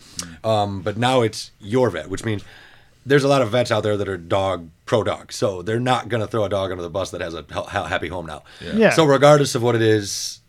Um, 0.44 0.82
but 0.82 0.98
now 0.98 1.22
it's 1.22 1.52
your 1.60 1.90
vet, 1.90 2.10
which 2.10 2.24
means 2.24 2.44
there's 3.06 3.24
a 3.24 3.28
lot 3.28 3.42
of 3.42 3.50
vets 3.50 3.72
out 3.72 3.82
there 3.84 3.98
that 3.98 4.08
are 4.08 4.18
dog 4.18 4.70
pro 4.86 5.04
dog, 5.04 5.32
so 5.32 5.62
they're 5.62 5.80
not 5.80 6.10
gonna 6.10 6.28
throw 6.28 6.44
a 6.44 6.50
dog 6.50 6.72
under 6.72 6.84
the 6.84 6.90
bus 6.90 7.12
that 7.12 7.22
has 7.22 7.34
a 7.34 7.46
ha- 7.52 7.64
ha- 7.64 7.86
happy 7.86 8.08
home 8.08 8.26
now. 8.26 8.44
Yeah. 8.62 8.92
So 8.92 9.06
regardless 9.06 9.56
of 9.56 9.64
what 9.64 9.76
it 9.76 9.82
is, 9.82 10.40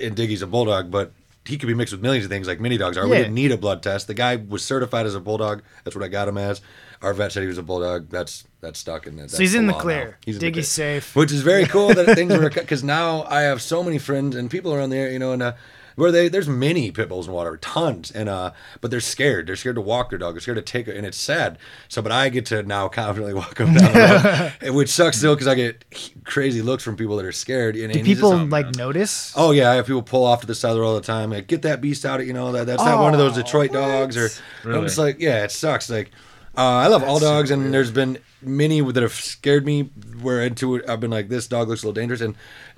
and 0.00 0.14
Diggy's 0.14 0.42
a 0.42 0.46
bulldog, 0.46 0.90
but 0.90 1.12
he 1.46 1.56
could 1.58 1.66
be 1.66 1.74
mixed 1.74 1.92
with 1.92 2.02
millions 2.02 2.24
of 2.24 2.30
things 2.30 2.46
like 2.46 2.60
mini 2.60 2.76
dogs 2.76 2.96
are. 2.98 3.08
We 3.08 3.16
didn't 3.16 3.34
need 3.34 3.50
a 3.50 3.56
blood 3.56 3.82
test. 3.82 4.06
The 4.06 4.14
guy 4.14 4.36
was 4.36 4.62
certified 4.64 5.06
as 5.06 5.14
a 5.14 5.20
bulldog. 5.20 5.62
That's 5.84 5.96
what 5.96 6.04
I 6.04 6.08
got 6.08 6.28
him 6.28 6.36
as. 6.38 6.60
Our 7.02 7.14
vet 7.14 7.32
said 7.32 7.40
he 7.40 7.46
was 7.46 7.56
a 7.56 7.62
bulldog. 7.62 8.10
That's 8.10 8.44
that's 8.60 8.78
stuck 8.78 9.06
in 9.06 9.18
it. 9.18 9.30
So 9.30 9.38
he's 9.38 9.54
in 9.54 9.66
the 9.66 9.72
clear. 9.72 10.18
He's 10.24 10.38
the 10.38 10.50
Diggy's 10.52 10.68
safe. 10.68 11.16
which 11.16 11.32
is 11.32 11.40
very 11.40 11.64
cool 11.64 11.94
that 11.94 12.14
things 12.14 12.36
were 12.38 12.50
because 12.50 12.84
now 12.84 13.24
I 13.24 13.40
have 13.42 13.62
so 13.62 13.82
many 13.82 13.96
friends 13.98 14.36
and 14.36 14.50
people 14.50 14.74
around 14.74 14.90
there, 14.90 15.10
you 15.10 15.18
know, 15.18 15.32
and 15.32 15.42
uh, 15.42 15.52
where 16.00 16.10
they 16.10 16.28
there's 16.28 16.48
many 16.48 16.90
pit 16.90 17.08
bulls 17.08 17.28
in 17.28 17.32
water, 17.32 17.56
tons, 17.58 18.10
and 18.10 18.28
uh, 18.28 18.50
but 18.80 18.90
they're 18.90 18.98
scared. 19.00 19.46
They're 19.46 19.54
scared 19.56 19.76
to 19.76 19.80
walk 19.80 20.10
their 20.10 20.18
dog. 20.18 20.34
They're 20.34 20.40
scared 20.40 20.56
to 20.56 20.62
take 20.62 20.88
it, 20.88 20.96
and 20.96 21.06
it's 21.06 21.16
sad. 21.18 21.58
So, 21.88 22.02
but 22.02 22.10
I 22.10 22.28
get 22.30 22.46
to 22.46 22.62
now 22.64 22.88
confidently 22.88 23.34
walk 23.40 23.54
them 23.54 23.74
down, 23.74 23.92
the 23.92 24.52
road, 24.62 24.74
which 24.74 24.88
sucks 24.88 25.18
still 25.18 25.34
because 25.34 25.46
I 25.46 25.54
get 25.54 25.84
crazy 26.24 26.62
looks 26.62 26.82
from 26.82 26.96
people 26.96 27.16
that 27.18 27.24
are 27.24 27.32
scared. 27.32 27.76
And, 27.76 27.92
Do 27.92 27.98
and 28.00 28.06
people 28.06 28.32
Oh, 28.32 28.44
like 28.44 28.66
man. 28.66 28.72
notice? 28.76 29.32
Oh 29.36 29.52
yeah, 29.52 29.70
I 29.70 29.74
have 29.76 29.86
people 29.86 30.02
pull 30.02 30.24
off 30.24 30.40
to 30.40 30.46
the 30.46 30.54
side 30.54 30.70
of 30.70 30.74
the 30.76 30.80
road 30.80 30.88
all 30.88 30.94
the 30.94 31.00
time. 31.02 31.30
Like, 31.30 31.46
get 31.46 31.62
that 31.62 31.80
beast 31.80 32.04
out 32.04 32.20
of 32.20 32.26
you 32.26 32.32
know 32.32 32.50
that 32.52 32.66
that's 32.66 32.82
not 32.84 33.00
one 33.02 33.12
of 33.12 33.18
those 33.18 33.36
Oh, 33.38 33.42
Detroit 33.42 33.72
dogs 33.72 34.16
or 34.16 34.28
I'm 34.64 34.70
Really? 34.70 34.86
just 34.86 34.98
like 34.98 35.20
yeah, 35.20 35.44
it 35.44 35.50
sucks. 35.52 35.88
Like 35.90 36.10
uh, 36.56 36.60
I 36.62 36.88
love 36.88 37.04
all 37.04 37.18
dogs, 37.20 37.50
and 37.50 37.72
there's 37.72 37.90
been 37.92 38.18
many 38.42 38.80
that 38.80 39.02
have 39.02 39.12
scared 39.12 39.64
me. 39.66 39.90
Where 40.22 40.42
into 40.42 40.76
it, 40.76 40.88
I've 40.88 41.00
been 41.00 41.10
like 41.10 41.28
this 41.28 41.46
dog 41.46 41.68
looks 41.68 41.82
a 41.82 41.86
little 41.86 42.00
dangerous, 42.00 42.20
and 42.20 42.34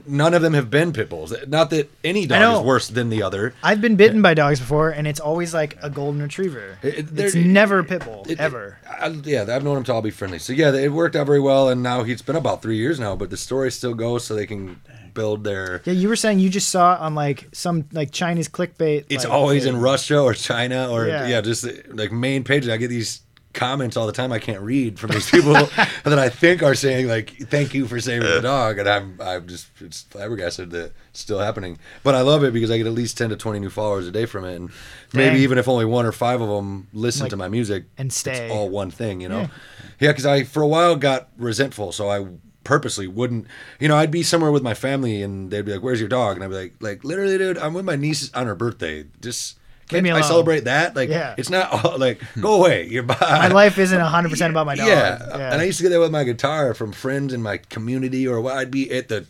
none 0.07 0.33
of 0.35 0.43
them 0.43 0.55
have 0.55 0.71
been 0.71 0.93
pit 0.93 1.09
bulls. 1.09 1.35
Not 1.49 1.71
that 1.71 1.91
any 2.05 2.27
dog 2.27 2.61
is 2.61 2.67
worse 2.67 2.89
than 2.89 3.11
the 3.11 3.23
other. 3.23 3.55
I've 3.63 3.81
been 3.81 3.97
bitten 3.97 4.23
by 4.23 4.35
dogs 4.35 4.61
before, 4.61 4.91
and 4.91 5.07
it's 5.07 5.21
always 5.21 5.53
like 5.53 5.77
a 5.83 5.91
golden 5.91 6.23
retriever. 6.23 6.79
It- 6.83 6.89
it- 6.95 6.99
it's 7.19 7.35
there- 7.35 7.43
never 7.45 7.79
a 7.81 7.85
pit 7.85 8.05
bull 8.05 8.25
It- 8.29 8.39
ever. 8.41 8.79
I, 8.89 9.09
yeah, 9.25 9.45
I've 9.49 9.65
known 9.65 9.79
him 9.79 9.85
to 9.85 9.93
all 9.93 10.03
be 10.03 10.11
friendly. 10.11 10.39
So 10.39 10.53
yeah, 10.53 10.73
it 10.73 10.93
worked 10.93 11.17
out 11.17 11.27
very 11.27 11.41
well, 11.41 11.69
and 11.69 11.83
now 11.83 12.03
he's 12.05 12.23
been 12.23 12.37
about 12.37 12.63
three 12.63 12.77
years 12.77 13.01
now. 13.01 13.17
But 13.17 13.31
the 13.31 13.37
story 13.37 13.71
still 13.73 13.95
goes, 13.95 14.25
so 14.25 14.35
they 14.35 14.47
can 14.47 14.81
build 15.15 15.45
their. 15.45 15.83
Yeah, 15.85 15.93
you 15.93 16.09
were 16.09 16.17
saying 16.17 16.39
you 16.39 16.49
just 16.49 16.69
saw 16.71 16.97
on 17.01 17.15
like 17.15 17.49
some 17.53 17.85
like 17.93 18.13
Chinese 18.13 18.49
clickbait. 18.49 19.05
It's 19.09 19.25
like, 19.25 19.33
always 19.33 19.67
in 19.67 19.77
Russia 19.79 20.19
or 20.21 20.33
China 20.35 20.91
or 20.91 21.07
Yeah. 21.07 21.27
yeah, 21.27 21.41
just 21.41 21.67
like 21.93 22.13
main 22.13 22.45
pages. 22.45 22.71
I 22.71 22.77
get 22.77 22.89
these 22.89 23.21
comments 23.53 23.97
all 23.97 24.07
the 24.07 24.13
time 24.13 24.33
I 24.33 24.39
can't 24.39 24.61
read 24.63 24.99
from 24.99 25.11
these 25.11 25.31
people 25.31 25.53
that 26.05 26.19
I 26.19 26.29
think 26.29 26.63
are 26.63 26.75
saying 26.75 27.09
like 27.09 27.31
thank 27.49 27.75
you 27.75 27.87
for 27.87 28.01
saving 28.01 28.29
the 28.29 28.41
dog 28.41 28.79
and 28.79 28.89
I'm 28.89 29.19
I'm 29.21 29.47
just 29.47 29.69
it's 29.81 30.03
flabbergasted 30.03 30.71
that 30.71 30.93
it's 31.11 31.21
still 31.21 31.39
happening. 31.39 31.79
But 32.03 32.15
I 32.15 32.23
love 32.23 32.45
it 32.45 32.53
because 32.53 32.71
I 32.71 32.79
get 32.79 32.87
at 32.87 32.93
least 32.93 33.19
10 33.19 33.31
to 33.31 33.37
20 33.37 33.59
new 33.61 33.71
followers 33.71 34.07
a 34.07 34.11
day 34.13 34.27
from 34.27 34.45
it 34.45 34.57
and 34.57 34.71
maybe 35.13 35.35
Dang. 35.35 35.43
even 35.43 35.59
if 35.59 35.69
only 35.69 35.85
one 35.85 36.07
or 36.07 36.13
five 36.13 36.41
of 36.41 36.49
them 36.49 36.89
listen 36.93 37.23
Like- 37.25 37.31
to 37.31 37.37
my 37.37 37.49
music 37.49 37.85
and 37.99 38.13
stay. 38.13 38.47
it's 38.47 38.53
all 38.55 38.69
one 38.71 38.91
thing, 38.91 39.21
you 39.21 39.29
know. 39.29 39.41
Yeah. 39.41 39.49
Yeah, 40.01 40.13
cuz 40.15 40.27
I 40.27 40.45
for 40.45 40.63
a 40.63 40.67
while 40.69 40.97
got 40.97 41.29
resentful 41.37 41.93
so 41.93 42.09
I 42.11 42.27
purposely 42.65 43.09
wouldn't 43.09 43.45
you 43.81 43.89
know 43.89 43.97
i'd 43.97 44.13
be 44.13 44.23
somewhere 44.23 44.53
with 44.53 44.63
my 44.63 44.73
family 44.73 45.21
and 45.21 45.51
they'd 45.51 45.65
be 45.65 45.73
like 45.73 45.83
where's 45.83 45.99
your 45.99 46.09
dog 46.09 46.37
and 46.37 46.45
i'd 46.45 46.49
be 46.49 46.55
like 46.55 46.73
like 46.79 47.03
literally 47.03 47.37
dude 47.37 47.59
i'm 47.59 47.75
with 47.75 47.85
my 47.85 47.97
niece 47.97 48.31
on 48.35 48.47
her 48.47 48.55
birthday 48.55 49.05
just 49.21 49.59
can't 49.93 50.07
I 50.17 50.21
celebrate 50.23 50.65
that? 50.65 50.97
Like, 50.97 51.09
Yeah. 51.09 51.35
it's 51.37 51.51
not 51.51 51.85
all, 51.85 51.99
like 51.99 52.21
go 52.41 52.55
away. 52.55 52.87
You're 52.89 53.03
by. 53.03 53.17
My 53.21 53.49
life 53.49 53.79
isn't 53.79 54.01
hundred 54.01 54.31
percent 54.31 54.51
about 54.51 54.67
my 54.67 54.75
dog. 54.75 54.89
Yeah. 54.89 55.53
and 55.53 55.61
I 55.61 55.65
used 55.65 55.79
to 55.79 55.83
get 55.85 55.91
that 55.91 56.01
with 56.01 56.11
my 56.11 56.25
guitar 56.25 56.75
from 56.75 56.93
friends 56.93 57.33
in 57.33 57.43
my 57.43 57.59
community, 57.59 58.27
or 58.27 58.41
what 58.41 58.57
I'd 58.57 58.71
be 58.71 58.91
at 58.91 59.09
the 59.09 59.27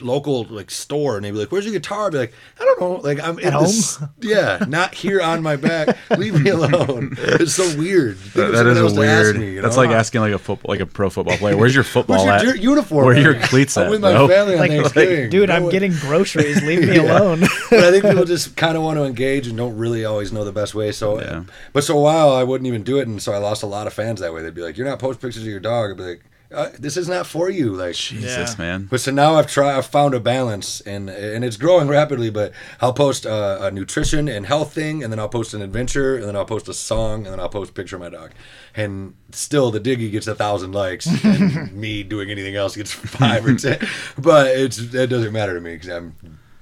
local 0.00 0.44
like 0.44 0.70
store, 0.70 1.16
and 1.16 1.24
they'd 1.24 1.30
be 1.32 1.38
like, 1.38 1.52
"Where's 1.52 1.64
your 1.64 1.72
guitar?" 1.74 2.06
I'd 2.06 2.12
be 2.12 2.18
like, 2.18 2.32
"I 2.60 2.64
don't 2.64 2.80
know." 2.80 2.92
Like 2.96 3.20
I'm 3.20 3.38
At 3.40 3.52
home. 3.52 3.64
this- 3.64 4.02
yeah, 4.20 4.64
not 4.68 4.94
here 4.94 5.20
on 5.20 5.42
my 5.42 5.56
back. 5.56 5.96
Leave 6.18 6.40
me 6.42 6.50
alone. 6.50 7.14
It's 7.18 7.54
so 7.54 7.76
weird. 7.78 8.16
Think 8.18 8.34
That, 8.34 8.44
of 8.46 8.52
that 8.52 8.58
someone 8.58 8.76
is 8.76 8.82
else 8.82 8.92
to 8.94 9.02
ask 9.04 9.24
weird. 9.24 9.36
me, 9.38 9.52
you 9.54 9.62
That's 9.62 9.76
like 9.76 9.90
asking 9.90 10.20
like 10.20 10.32
a 10.32 10.38
football, 10.38 10.72
like 10.72 10.80
a 10.80 10.86
pro 10.86 11.10
football 11.10 11.36
player. 11.36 11.56
Where's 11.56 11.74
your 11.74 11.84
football 11.96 12.24
Where's 12.26 12.42
your 12.42 12.54
at? 12.54 12.60
uniform? 12.62 13.06
Where 13.06 13.16
are 13.16 13.20
your 13.20 13.34
at? 13.36 13.48
cleats 13.48 13.76
I'm 13.76 13.84
at, 13.86 13.90
with 13.90 14.00
my 14.00 14.12
bro? 14.12 14.28
family 14.28 14.54
on 14.54 14.58
Like- 14.60 14.70
Thanksgiving. 14.70 15.30
Dude, 15.30 15.48
No 15.48 15.54
I'm 15.56 15.62
one- 15.64 15.72
getting 15.72 15.92
groceries. 15.92 16.62
Leave 16.62 16.88
me 16.88 16.96
Yeah. 16.96 17.18
alone. 17.18 17.40
but 17.70 17.84
I 17.84 17.90
think 17.90 18.04
people 18.04 18.24
just 18.24 18.56
kind 18.56 18.76
of 18.76 18.82
want 18.82 18.98
to 18.98 19.04
engage 19.04 19.46
and 19.46 19.56
don't 19.56 19.76
really 19.76 20.04
always 20.04 20.32
know 20.32 20.44
the 20.44 20.52
best 20.52 20.74
way. 20.74 20.92
So, 20.92 21.20
Yeah. 21.20 21.44
but 21.72 21.84
so 21.84 21.96
a 21.98 22.00
while 22.00 22.30
I 22.32 22.44
wouldn't 22.44 22.66
even 22.66 22.82
do 22.82 22.98
it, 22.98 23.06
and 23.08 23.20
so 23.22 23.32
I 23.32 23.38
lost 23.38 23.62
a 23.62 23.66
lot 23.66 23.86
of 23.86 23.92
fans 23.92 24.20
that 24.20 24.32
way. 24.34 24.42
They'd 24.42 24.54
be 24.54 24.62
like, 24.62 24.76
"You're 24.76 24.86
not 24.86 24.98
post 24.98 25.20
pictures 25.20 25.42
of 25.42 25.48
your 25.48 25.60
dog." 25.60 25.90
I'd 25.90 25.96
be 25.96 26.02
like, 26.02 26.22
uh, 26.52 26.70
"This 26.78 26.96
is 26.96 27.08
not 27.08 27.26
for 27.26 27.50
you." 27.50 27.74
Like, 27.74 27.94
Jesus, 27.94 28.52
Yeah. 28.52 28.54
man. 28.58 28.88
but 28.90 29.00
so 29.00 29.10
now 29.10 29.34
I've 29.34 29.46
tried, 29.46 29.76
I've 29.76 29.86
found 29.86 30.14
a 30.14 30.20
balance, 30.20 30.80
and 30.82 31.08
and 31.10 31.44
it's 31.44 31.56
growing 31.56 31.88
rapidly. 31.88 32.30
But 32.30 32.52
I'll 32.80 32.92
post 32.92 33.26
a, 33.26 33.66
a 33.66 33.70
nutrition 33.70 34.28
and 34.28 34.46
health 34.46 34.72
thing, 34.72 35.02
and 35.02 35.12
then 35.12 35.18
I'll 35.18 35.28
post 35.28 35.54
an 35.54 35.62
adventure, 35.62 36.16
and 36.16 36.24
then 36.26 36.36
I'll 36.36 36.44
post 36.46 36.68
a 36.68 36.74
song, 36.74 37.24
and 37.24 37.32
then 37.32 37.40
I'll 37.40 37.48
post 37.48 37.70
a 37.70 37.74
picture 37.74 37.96
of 37.96 38.02
my 38.02 38.08
dog. 38.10 38.30
And 38.74 39.14
still, 39.32 39.70
the 39.70 39.80
diggy 39.80 40.10
gets 40.10 40.26
a 40.26 40.34
thousand 40.34 40.72
likes, 40.72 41.06
and 41.24 41.72
me 41.74 42.02
doing 42.02 42.30
anything 42.30 42.56
else 42.56 42.76
gets 42.76 42.92
five 42.92 43.44
or 43.46 43.54
ten. 43.54 43.78
But 44.18 44.48
it's 44.56 44.78
it 44.78 45.08
doesn't 45.08 45.32
matter 45.32 45.54
to 45.54 45.60
me 45.60 45.74
because 45.74 45.88
I'm 45.90 46.14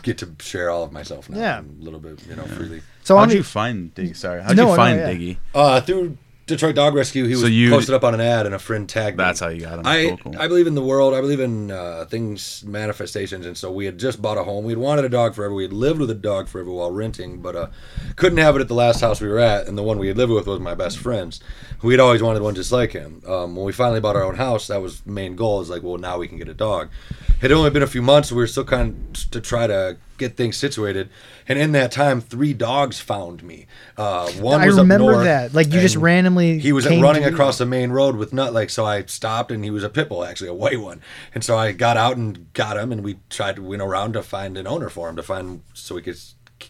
get 0.03 0.19
to 0.19 0.29
share 0.39 0.71
all 0.71 0.85
of 0.85 0.93
myself 0.93 1.29
now, 1.29 1.37
Yeah. 1.39 1.61
a 1.61 1.83
little 1.83 1.99
bit, 1.99 2.25
you 2.29 2.37
know, 2.37 2.45
freely. 2.45 2.81
So 3.03 3.17
How'd 3.17 3.31
on 3.31 3.37
you 3.37 3.43
find 3.43 3.93
Diggy? 3.93 4.15
Sorry, 4.15 4.41
how'd 4.41 4.57
No, 4.57 4.65
you 4.65 4.69
no, 4.71 4.77
find 4.77 4.99
yeah. 5.01 5.09
Diggy? 5.13 5.37
Uh, 5.53 5.81
through 5.81 6.17
Detroit 6.47 6.77
Dog 6.77 6.95
Rescue, 6.95 7.25
he 7.25 7.33
was 7.33 7.41
So 7.41 7.47
you- 7.49 7.71
posted 7.71 7.93
up 7.95 8.05
on 8.05 8.15
an 8.15 8.21
ad, 8.21 8.47
and 8.47 8.55
a 8.55 8.59
friend 8.61 8.89
tagged 8.89 9.19
me. 9.19 9.25
That's 9.25 9.41
how 9.41 9.49
you 9.49 9.63
got 9.63 9.81
him. 9.81 9.87
I 9.87 10.07
Cool, 10.07 10.17
cool. 10.33 10.37
I 10.41 10.47
believe 10.47 10.69
in 10.69 10.77
the 10.77 10.83
world. 10.83 11.13
I 11.13 11.21
believe 11.21 11.41
in 11.41 11.73
uh, 11.73 12.05
things, 12.09 12.63
manifestations, 12.65 13.47
and 13.47 13.59
so 13.59 13.73
we 13.73 13.85
had 13.85 13.99
just 13.99 14.23
bought 14.23 14.39
a 14.39 14.45
home. 14.45 14.65
We'd 14.65 14.79
wanted 14.79 15.05
a 15.05 15.09
dog 15.09 15.35
forever. 15.35 15.53
We 15.53 15.65
had 15.65 15.73
lived 15.73 15.99
with 15.99 16.11
a 16.11 16.15
dog 16.15 16.47
forever 16.47 16.71
while 16.71 16.93
renting, 16.93 17.41
but 17.43 17.57
uh, 17.57 17.67
couldn't 18.15 18.39
have 18.39 18.55
it 18.55 18.61
at 18.61 18.69
the 18.69 18.75
last 18.75 19.01
house 19.01 19.21
we 19.21 19.27
were 19.27 19.41
at. 19.41 19.67
And 19.67 19.77
the 19.77 19.83
one 19.83 19.99
we 19.99 20.07
had 20.07 20.17
lived 20.17 20.31
with 20.31 20.47
was 20.47 20.61
my 20.61 20.75
best 20.77 20.99
friend's. 20.99 21.41
We 21.83 21.93
had 21.95 22.01
always 22.01 22.23
wanted 22.23 22.43
one 22.43 22.55
just 22.55 22.71
like 22.71 22.93
him. 22.93 23.23
Um, 23.27 23.57
when 23.57 23.67
we 23.67 23.73
finally 23.73 23.99
bought 24.01 24.15
our 24.15 24.23
own 24.23 24.37
house, 24.37 24.69
that 24.69 24.81
was 24.81 25.01
the 25.01 25.11
main 25.11 25.35
goal. 25.35 25.61
Is 25.61 25.69
like, 25.69 25.83
well, 25.83 25.99
now 25.99 26.17
we 26.19 26.29
can 26.29 26.39
get 26.39 26.49
a 26.49 26.55
dog. 26.55 26.91
It 27.39 27.43
had 27.43 27.53
only 27.53 27.71
been 27.71 27.83
a 27.83 27.87
few 27.89 28.03
months. 28.03 28.31
We 28.31 28.39
were 28.39 28.47
still 28.47 28.65
kind 28.65 29.17
of 29.17 29.31
to 29.33 29.41
try 29.41 29.67
to 29.67 29.97
get 30.19 30.37
things 30.37 30.57
situated. 30.57 31.09
And 31.49 31.59
in 31.59 31.73
that 31.73 31.93
time, 31.93 32.21
three 32.21 32.53
dogs 32.53 33.01
found 33.01 33.43
me. 33.43 33.67
Uh, 33.97 34.31
one 34.33 34.61
I 34.61 34.67
was 34.67 34.77
up 34.77 34.83
remember 34.83 35.13
north, 35.13 35.25
that. 35.25 35.55
Like 35.55 35.73
you 35.73 35.81
just 35.81 35.97
randomly. 35.97 36.59
he 36.59 36.73
was 36.73 36.87
running 36.87 37.25
across 37.25 37.59
the 37.59 37.67
main 37.67 37.91
road 37.91 38.17
with 38.17 38.33
nut 38.33 38.53
like 38.53 38.71
so 38.71 38.85
i 38.85 39.03
stopped 39.05 39.51
and 39.51 39.65
he 39.65 39.71
was 39.71 39.83
a 39.83 39.89
pit 39.89 40.09
bull 40.09 40.25
actually 40.25 40.49
a 40.49 40.55
white 40.55 40.81
one 40.81 41.01
and 41.35 41.43
so 41.45 41.57
i 41.57 41.73
got 41.73 41.97
out 41.97 42.17
and 42.17 42.53
got 42.53 42.77
him 42.77 42.93
and 42.93 43.03
we 43.03 43.19
tried 43.31 43.57
to 43.57 43.63
went 43.63 43.83
around 43.83 44.13
to 44.13 44.23
find 44.23 44.57
an 44.57 44.67
owner 44.67 44.89
for 44.89 45.09
him 45.09 45.17
to 45.17 45.23
find 45.23 45.63
so 45.75 45.95
we 45.95 46.03
could 46.03 46.19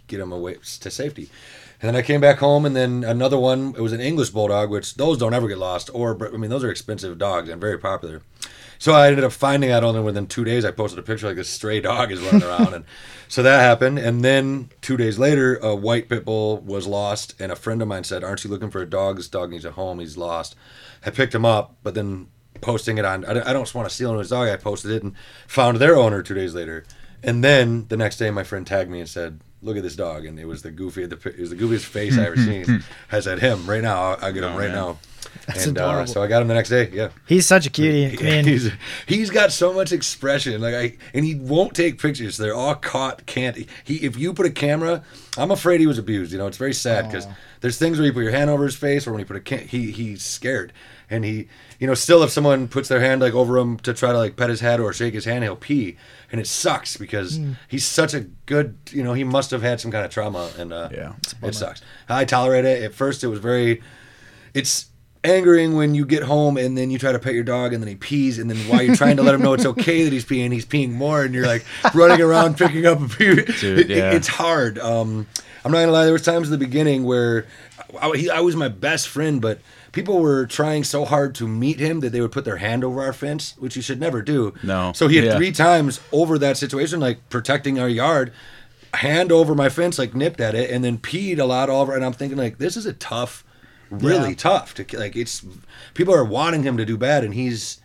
get 0.07 0.21
him 0.21 0.33
away 0.33 0.57
to 0.81 0.91
safety 0.91 1.29
and 1.81 1.89
then 1.89 1.97
i 1.97 2.03
came 2.03 2.21
back 2.21 2.39
home 2.39 2.65
and 2.65 2.75
then 2.75 3.05
another 3.05 3.39
one 3.39 3.75
it 3.77 3.81
was 3.81 3.93
an 3.93 4.01
english 4.01 4.31
bulldog 4.31 4.71
which 4.71 4.95
those 4.95 5.19
don't 5.19 5.35
ever 5.35 5.49
get 5.49 5.59
lost 5.59 5.91
or 5.93 6.33
i 6.33 6.37
mean 6.37 6.51
those 6.51 6.65
are 6.65 6.71
expensive 6.71 7.19
dogs 7.19 7.49
and 7.49 7.61
very 7.61 7.79
popular 7.79 8.23
so 8.79 8.93
I 8.93 9.09
ended 9.09 9.25
up 9.25 9.33
finding 9.33 9.71
out 9.71 9.85
only 9.85 10.01
within 10.01 10.27
two 10.27 10.45
days. 10.45 10.65
I 10.65 10.71
posted 10.71 10.99
a 10.99 11.03
picture 11.03 11.27
like 11.27 11.37
this 11.37 11.49
stray 11.49 11.81
dog 11.81 12.11
is 12.13 12.21
running 12.21 12.43
around, 12.47 12.75
and 12.75 12.85
so 13.29 13.43
that 13.43 13.61
happened. 13.61 13.99
And 13.99 14.25
then 14.25 14.71
two 14.83 14.97
days 14.97 15.19
later, 15.19 15.57
a 15.57 15.75
white 15.75 16.09
pit 16.09 16.25
bull 16.25 16.59
was 16.59 16.87
lost, 16.87 17.35
and 17.41 17.51
a 17.53 17.57
friend 17.57 17.81
of 17.83 17.89
mine 17.89 18.05
said, 18.05 18.23
"Aren't 18.25 18.45
you 18.45 18.51
looking 18.51 18.71
for 18.71 18.83
a 18.83 18.89
dog? 18.89 19.17
This 19.17 19.29
dog 19.29 19.51
needs 19.51 19.65
a 19.65 19.73
home. 19.73 19.99
He's 20.01 20.17
lost." 20.17 20.55
I 21.05 21.11
picked 21.11 21.35
him 21.35 21.45
up, 21.45 21.77
but 21.83 21.95
then 21.95 22.29
posting 22.63 22.97
it 22.99 23.05
on, 23.05 23.25
I 23.27 23.35
don't, 23.35 23.47
I 23.47 23.53
don't 23.53 23.75
want 23.75 23.89
to 23.89 23.95
steal 23.95 24.19
his 24.19 24.31
dog. 24.31 24.49
I 24.49 24.57
posted 24.57 24.91
it 24.91 25.03
and 25.03 25.15
found 25.47 25.77
their 25.79 25.95
owner 25.97 26.23
two 26.23 26.35
days 26.35 26.55
later, 26.55 26.85
and 27.23 27.45
then 27.45 27.87
the 27.89 27.97
next 27.97 28.17
day, 28.17 28.31
my 28.31 28.45
friend 28.45 28.67
tagged 28.67 28.91
me 28.91 29.01
and 29.01 29.09
said. 29.09 29.41
Look 29.63 29.79
at 29.79 29.83
this 29.83 29.97
dog, 29.97 30.27
and 30.27 30.39
it 30.39 30.45
was 30.45 30.61
the 30.63 30.71
goofy. 30.71 31.07
The 31.07 31.17
it 31.31 31.41
was 31.41 31.51
the 31.51 31.57
goofiest 31.57 31.87
face 31.87 32.19
I 32.19 32.27
ever 32.27 32.37
seen. 32.37 32.85
I 33.11 33.21
said, 33.21 33.39
"Him 33.41 33.69
right 33.69 33.83
now. 33.83 34.01
I'll, 34.01 34.19
I'll 34.27 34.33
get 34.33 34.45
him 34.45 34.53
Oh, 34.53 34.59
right 34.59 34.67
man. 34.69 34.75
now." 34.77 34.99
That's 35.47 35.67
and 35.67 35.79
uh, 35.79 36.07
so 36.07 36.23
I 36.23 36.27
got 36.27 36.43
him 36.43 36.49
the 36.49 36.55
next 36.55 36.71
day. 36.71 36.91
Yeah. 36.93 37.11
He's 37.27 37.47
such 37.47 37.67
a 37.67 37.71
cutie. 37.71 38.19
I 38.21 38.23
mean, 38.23 38.45
he's 38.45 38.71
he's 39.07 39.31
got 39.31 39.53
so 39.53 39.73
much 39.73 39.93
expression, 39.93 40.61
like 40.61 40.75
I, 40.75 40.97
and 41.15 41.25
he 41.25 41.35
won't 41.37 41.75
take 41.75 42.01
pictures. 42.01 42.37
They're 42.37 42.55
all 42.55 42.75
caught. 42.75 43.27
Can't 43.27 43.57
he? 43.57 43.67
If 43.97 44.17
you 44.19 44.33
put 44.35 44.47
a 44.47 44.51
camera, 44.51 45.05
I'm 45.39 45.51
afraid 45.51 45.81
he 45.81 45.87
was 45.87 45.99
abused. 45.99 46.33
You 46.33 46.39
know, 46.39 46.47
it's 46.47 46.57
very 46.57 46.75
sad 46.75 47.07
because 47.07 47.27
there's 47.61 47.79
things 47.79 47.99
where 47.99 48.07
you 48.07 48.13
put 48.13 48.23
your 48.23 48.33
hand 48.33 48.51
over 48.51 48.65
his 48.65 48.77
face, 48.77 49.07
or 49.07 49.13
when 49.13 49.21
you 49.21 49.27
put 49.27 49.37
a 49.37 49.41
can, 49.41 49.61
he 49.61 49.91
he's 49.93 50.23
scared, 50.23 50.73
and 51.09 51.25
he, 51.25 51.49
you 51.79 51.87
know, 51.87 51.95
still 51.95 52.23
if 52.25 52.31
someone 52.31 52.67
puts 52.69 52.89
their 52.89 53.01
hand 53.01 53.21
like 53.21 53.35
over 53.35 53.57
him 53.57 53.79
to 53.81 53.95
try 53.95 54.11
to 54.13 54.19
like 54.19 54.37
pet 54.37 54.51
his 54.51 54.61
head 54.61 54.81
or 54.81 54.93
shake 54.93 55.15
his 55.15 55.25
hand, 55.27 55.45
he'll 55.45 55.55
pee, 55.57 55.97
and 56.33 56.41
it 56.41 56.47
sucks 56.49 56.97
because 56.97 57.39
he's 57.69 57.85
such 57.85 58.15
a 58.15 58.21
good, 58.47 58.77
you 58.91 59.03
know, 59.05 59.13
he 59.15 59.23
must 59.25 59.51
have 59.53 59.63
had 59.63 59.81
some 59.81 59.91
kind 59.93 60.05
of 60.05 60.11
trauma, 60.11 60.51
and 60.59 60.73
uh, 60.73 60.89
Yeah. 60.93 61.13
it 61.43 61.55
sucks. 61.55 61.83
I 62.09 62.25
tolerate 62.25 62.65
it. 62.65 62.83
At 62.83 62.95
first, 62.95 63.23
it 63.23 63.29
was 63.29 63.39
very 63.39 63.81
it's 64.55 64.87
angering 65.27 65.75
when 65.77 65.95
you 65.95 66.07
get 66.07 66.23
home 66.23 66.57
and 66.57 66.77
then 66.79 66.91
you 66.91 66.99
try 66.99 67.13
to 67.13 67.19
pet 67.19 67.35
your 67.35 67.43
dog 67.45 67.73
and 67.73 67.83
then 67.83 67.89
he 67.89 67.97
pees 67.97 68.39
and 68.39 68.49
then 68.51 68.57
while 68.69 68.81
you're 68.83 68.97
trying 68.97 69.17
to 69.17 69.23
let 69.23 69.35
him 69.35 69.43
know 69.43 69.53
it's 69.53 69.67
okay 69.75 70.05
that 70.05 70.13
he's 70.13 70.25
peeing 70.25 70.53
he's 70.53 70.67
peeing 70.67 70.93
more 70.93 71.25
and 71.25 71.35
you're 71.35 71.47
like 71.47 71.65
running 71.95 72.21
around 72.21 72.57
picking 72.59 72.87
up 72.87 73.01
a 73.01 73.09
pee 73.09 73.35
Dude, 73.35 73.49
It- 73.81 73.91
it- 73.91 74.15
it's 74.15 74.29
hard 74.29 74.79
um 74.79 75.27
i'm 75.65 75.73
not 75.73 75.81
gonna 75.81 75.93
lie 75.93 76.05
there 76.05 76.13
was 76.13 76.23
times 76.23 76.47
in 76.49 76.53
the 76.53 76.65
beginning 76.65 77.05
where 77.05 77.47
I, 78.01 78.17
he, 78.17 78.31
I 78.31 78.41
was 78.41 78.57
my 78.57 78.69
best 78.69 79.09
friend 79.09 79.41
but 79.41 79.61
people 79.93 80.21
were 80.21 80.47
trying 80.47 80.85
so 80.85 81.05
hard 81.05 81.35
to 81.37 81.49
meet 81.49 81.81
him 81.81 82.01
that 82.01 82.11
they 82.11 82.21
would 82.21 82.33
put 82.33 82.45
their 82.45 82.57
hand 82.59 82.85
over 82.85 83.03
our 83.03 83.13
fence 83.13 83.55
which 83.59 83.75
you 83.77 83.83
should 83.83 83.99
never 84.01 84.23
do 84.23 84.55
No. 84.63 84.93
so 84.95 85.09
he 85.09 85.17
had 85.17 85.25
Yeah. 85.25 85.37
three 85.37 85.53
times 85.53 86.01
over 86.13 86.39
that 86.39 86.57
situation 86.57 87.01
like 87.01 87.29
protecting 87.31 87.79
our 87.81 87.89
yard 87.89 88.33
hand 88.95 89.31
over 89.33 89.55
my 89.55 89.69
fence 89.69 89.99
like 89.99 90.15
nipped 90.15 90.41
at 90.41 90.55
it 90.55 90.71
and 90.71 90.83
then 90.85 90.97
peed 90.99 91.39
a 91.39 91.45
lot 91.45 91.69
all 91.69 91.83
over 91.83 91.95
and 91.95 92.05
i'm 92.05 92.13
thinking 92.15 92.39
like 92.39 92.59
this 92.59 92.77
is 92.77 92.87
a 92.87 92.93
tough 92.95 93.45
really 93.91 94.31
Yeah. 94.31 94.35
tough 94.37 94.75
to 94.75 94.99
like 94.99 95.17
it's 95.17 95.45
people 95.95 96.15
are 96.15 96.25
wanting 96.25 96.63
him 96.63 96.77
to 96.77 96.85
do 96.85 96.97
bad 96.97 97.25
and 97.25 97.35
he's 97.35 97.79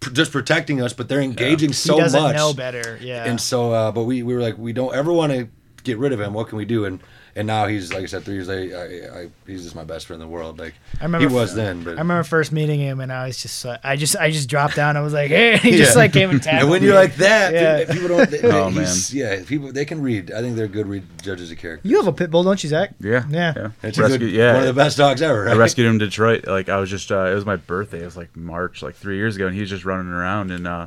pr- 0.00 0.10
just 0.10 0.32
protecting 0.32 0.80
us 0.82 0.92
but 0.92 1.08
they're 1.08 1.20
engaging 1.20 1.70
he 1.70 1.74
so 1.74 1.98
doesn't 1.98 2.20
much 2.22 2.36
know 2.36 2.52
better. 2.54 2.98
Yeah. 3.00 3.24
and 3.24 3.40
so 3.40 3.72
uh 3.72 3.92
but 3.92 4.04
we 4.04 4.22
we 4.22 4.34
were 4.34 4.40
like 4.40 4.56
we 4.58 4.72
don't 4.72 4.94
ever 4.94 5.12
want 5.12 5.32
to 5.32 5.48
get 5.84 5.98
rid 5.98 6.12
of 6.12 6.20
him 6.20 6.32
what 6.34 6.48
can 6.48 6.58
we 6.58 6.64
do 6.64 6.84
and 6.84 7.00
and 7.38 7.46
now 7.46 7.66
he's 7.66 7.92
like 7.92 8.02
i 8.02 8.06
said 8.06 8.22
three 8.24 8.34
years 8.34 8.48
later 8.48 8.76
I, 9.14 9.20
I, 9.20 9.28
he's 9.46 9.62
just 9.62 9.74
my 9.74 9.84
best 9.84 10.06
friend 10.06 10.20
in 10.20 10.28
the 10.28 10.32
world 10.32 10.58
like 10.58 10.74
I 11.00 11.04
remember 11.04 11.28
he 11.28 11.34
was 11.34 11.54
then 11.54 11.82
but 11.84 11.96
I 11.96 12.00
remember 12.00 12.22
first 12.24 12.52
meeting 12.52 12.80
him, 12.80 13.00
and 13.00 13.12
I 13.12 13.26
was 13.28 13.40
just, 13.40 13.64
uh, 13.64 13.78
I 13.84 13.96
just, 13.96 14.16
I 14.16 14.30
just 14.30 14.48
dropped 14.48 14.74
down. 14.76 14.96
I 14.96 15.00
was 15.00 15.12
like, 15.12 15.28
hey, 15.38 15.56
he 15.58 15.76
just 15.76 15.96
like 15.96 16.12
came 16.12 16.30
and 16.30 16.42
tapped. 16.42 16.62
and 16.62 16.70
when 16.70 16.80
me. 16.82 16.88
you're 16.88 16.96
like 16.96 17.14
that 17.16 17.52
Yeah. 17.54 17.78
people, 17.80 17.94
people 17.94 18.08
don't 18.16 18.30
they, 18.30 18.40
Oh, 18.42 18.68
he's- 18.70 19.12
yeah 19.14 19.42
people 19.46 19.72
they 19.72 19.84
can 19.84 20.02
read 20.02 20.32
i 20.32 20.40
think 20.40 20.56
they're 20.56 20.66
good 20.68 20.86
read 20.88 21.04
judges 21.22 21.50
of 21.52 21.58
character 21.58 21.86
you 21.88 21.96
have 21.96 22.06
a 22.08 22.12
pit 22.12 22.30
bull, 22.30 22.42
don't 22.42 22.62
you, 22.62 22.68
Zach? 22.68 22.90
Yeah. 23.00 23.24
Yeah. 23.30 23.52
Yeah. 23.56 23.70
it's 23.82 23.96
a 23.98 24.02
Rescue- 24.02 24.18
good, 24.18 24.30
yeah. 24.32 24.52
one 24.54 24.62
of 24.62 24.66
the 24.74 24.80
best 24.80 24.96
dogs 24.98 25.22
ever 25.22 25.44
right? 25.44 25.54
I 25.54 25.56
rescued 25.56 25.86
him 25.86 25.92
in 25.94 25.98
Detroit. 25.98 26.46
Like 26.46 26.68
I 26.68 26.78
was 26.78 26.90
just, 26.90 27.12
uh, 27.12 27.26
it 27.30 27.34
was 27.34 27.46
my 27.46 27.56
birthday. 27.56 28.02
It 28.02 28.04
was 28.06 28.16
like 28.16 28.36
March, 28.36 28.82
like 28.82 28.94
three 28.96 29.16
years 29.16 29.36
ago, 29.36 29.46
and 29.46 29.54
he 29.54 29.60
was 29.60 29.70
just 29.70 29.84
running 29.84 30.12
around. 30.12 30.50
And 30.50 30.66
uh, 30.66 30.86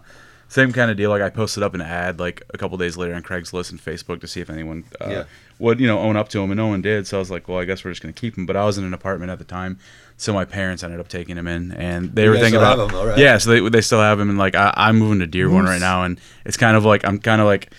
same 0.49 0.73
kind 0.73 0.91
of 0.91 0.97
deal. 0.97 1.09
Like 1.09 1.21
I 1.21 1.29
posted 1.29 1.63
up 1.63 1.73
an 1.73 1.81
ad 1.81 2.19
like 2.19 2.43
a 2.53 2.57
couple 2.57 2.77
days 2.77 2.97
later 2.97 3.13
on 3.13 3.23
Craigslist 3.23 3.71
and 3.71 3.79
Facebook 3.79 4.19
to 4.21 4.27
see 4.27 4.41
if 4.41 4.49
anyone 4.49 4.83
uh, 4.99 5.07
Yeah. 5.09 5.23
Would, 5.61 5.79
you 5.79 5.87
know, 5.87 5.99
own 5.99 6.15
up 6.17 6.27
to 6.29 6.39
him, 6.41 6.51
and 6.51 6.57
no 6.57 6.67
one 6.67 6.81
did. 6.81 7.07
So 7.07 7.17
I 7.17 7.19
was 7.19 7.31
like, 7.31 7.47
well, 7.47 7.59
I 7.59 7.65
guess 7.65 7.85
we're 7.85 7.91
just 7.91 8.01
gonna 8.01 8.13
keep 8.13 8.37
him. 8.37 8.45
But 8.45 8.55
I 8.57 8.65
was 8.65 8.77
in 8.77 8.83
an 8.83 8.93
apartment 8.93 9.31
at 9.31 9.37
the 9.37 9.45
time, 9.45 9.77
so 10.17 10.33
my 10.33 10.43
parents 10.45 10.83
ended 10.83 10.99
up 10.99 11.07
taking 11.07 11.37
him 11.37 11.47
in, 11.47 11.71
and 11.71 12.13
they 12.15 12.23
You 12.23 12.31
were 12.31 12.37
thinking 12.37 12.59
about, 12.59 12.79
him, 12.79 12.87
though, 12.89 13.05
right? 13.07 13.17
yeah. 13.17 13.37
So 13.37 13.51
they 13.51 13.69
they 13.69 13.81
still 13.81 13.99
have 14.01 14.19
him, 14.19 14.29
and 14.29 14.37
like 14.39 14.55
I, 14.55 14.73
I'm 14.75 14.97
moving 14.97 15.19
to 15.19 15.27
Dearborn 15.27 15.63
Moose. 15.63 15.69
right 15.69 15.79
now, 15.81 16.03
and 16.03 16.19
it's 16.45 16.57
kind 16.57 16.75
of 16.75 16.83
like 16.83 17.05
I'm 17.05 17.19
kind 17.19 17.39
of 17.41 17.47
like. 17.47 17.71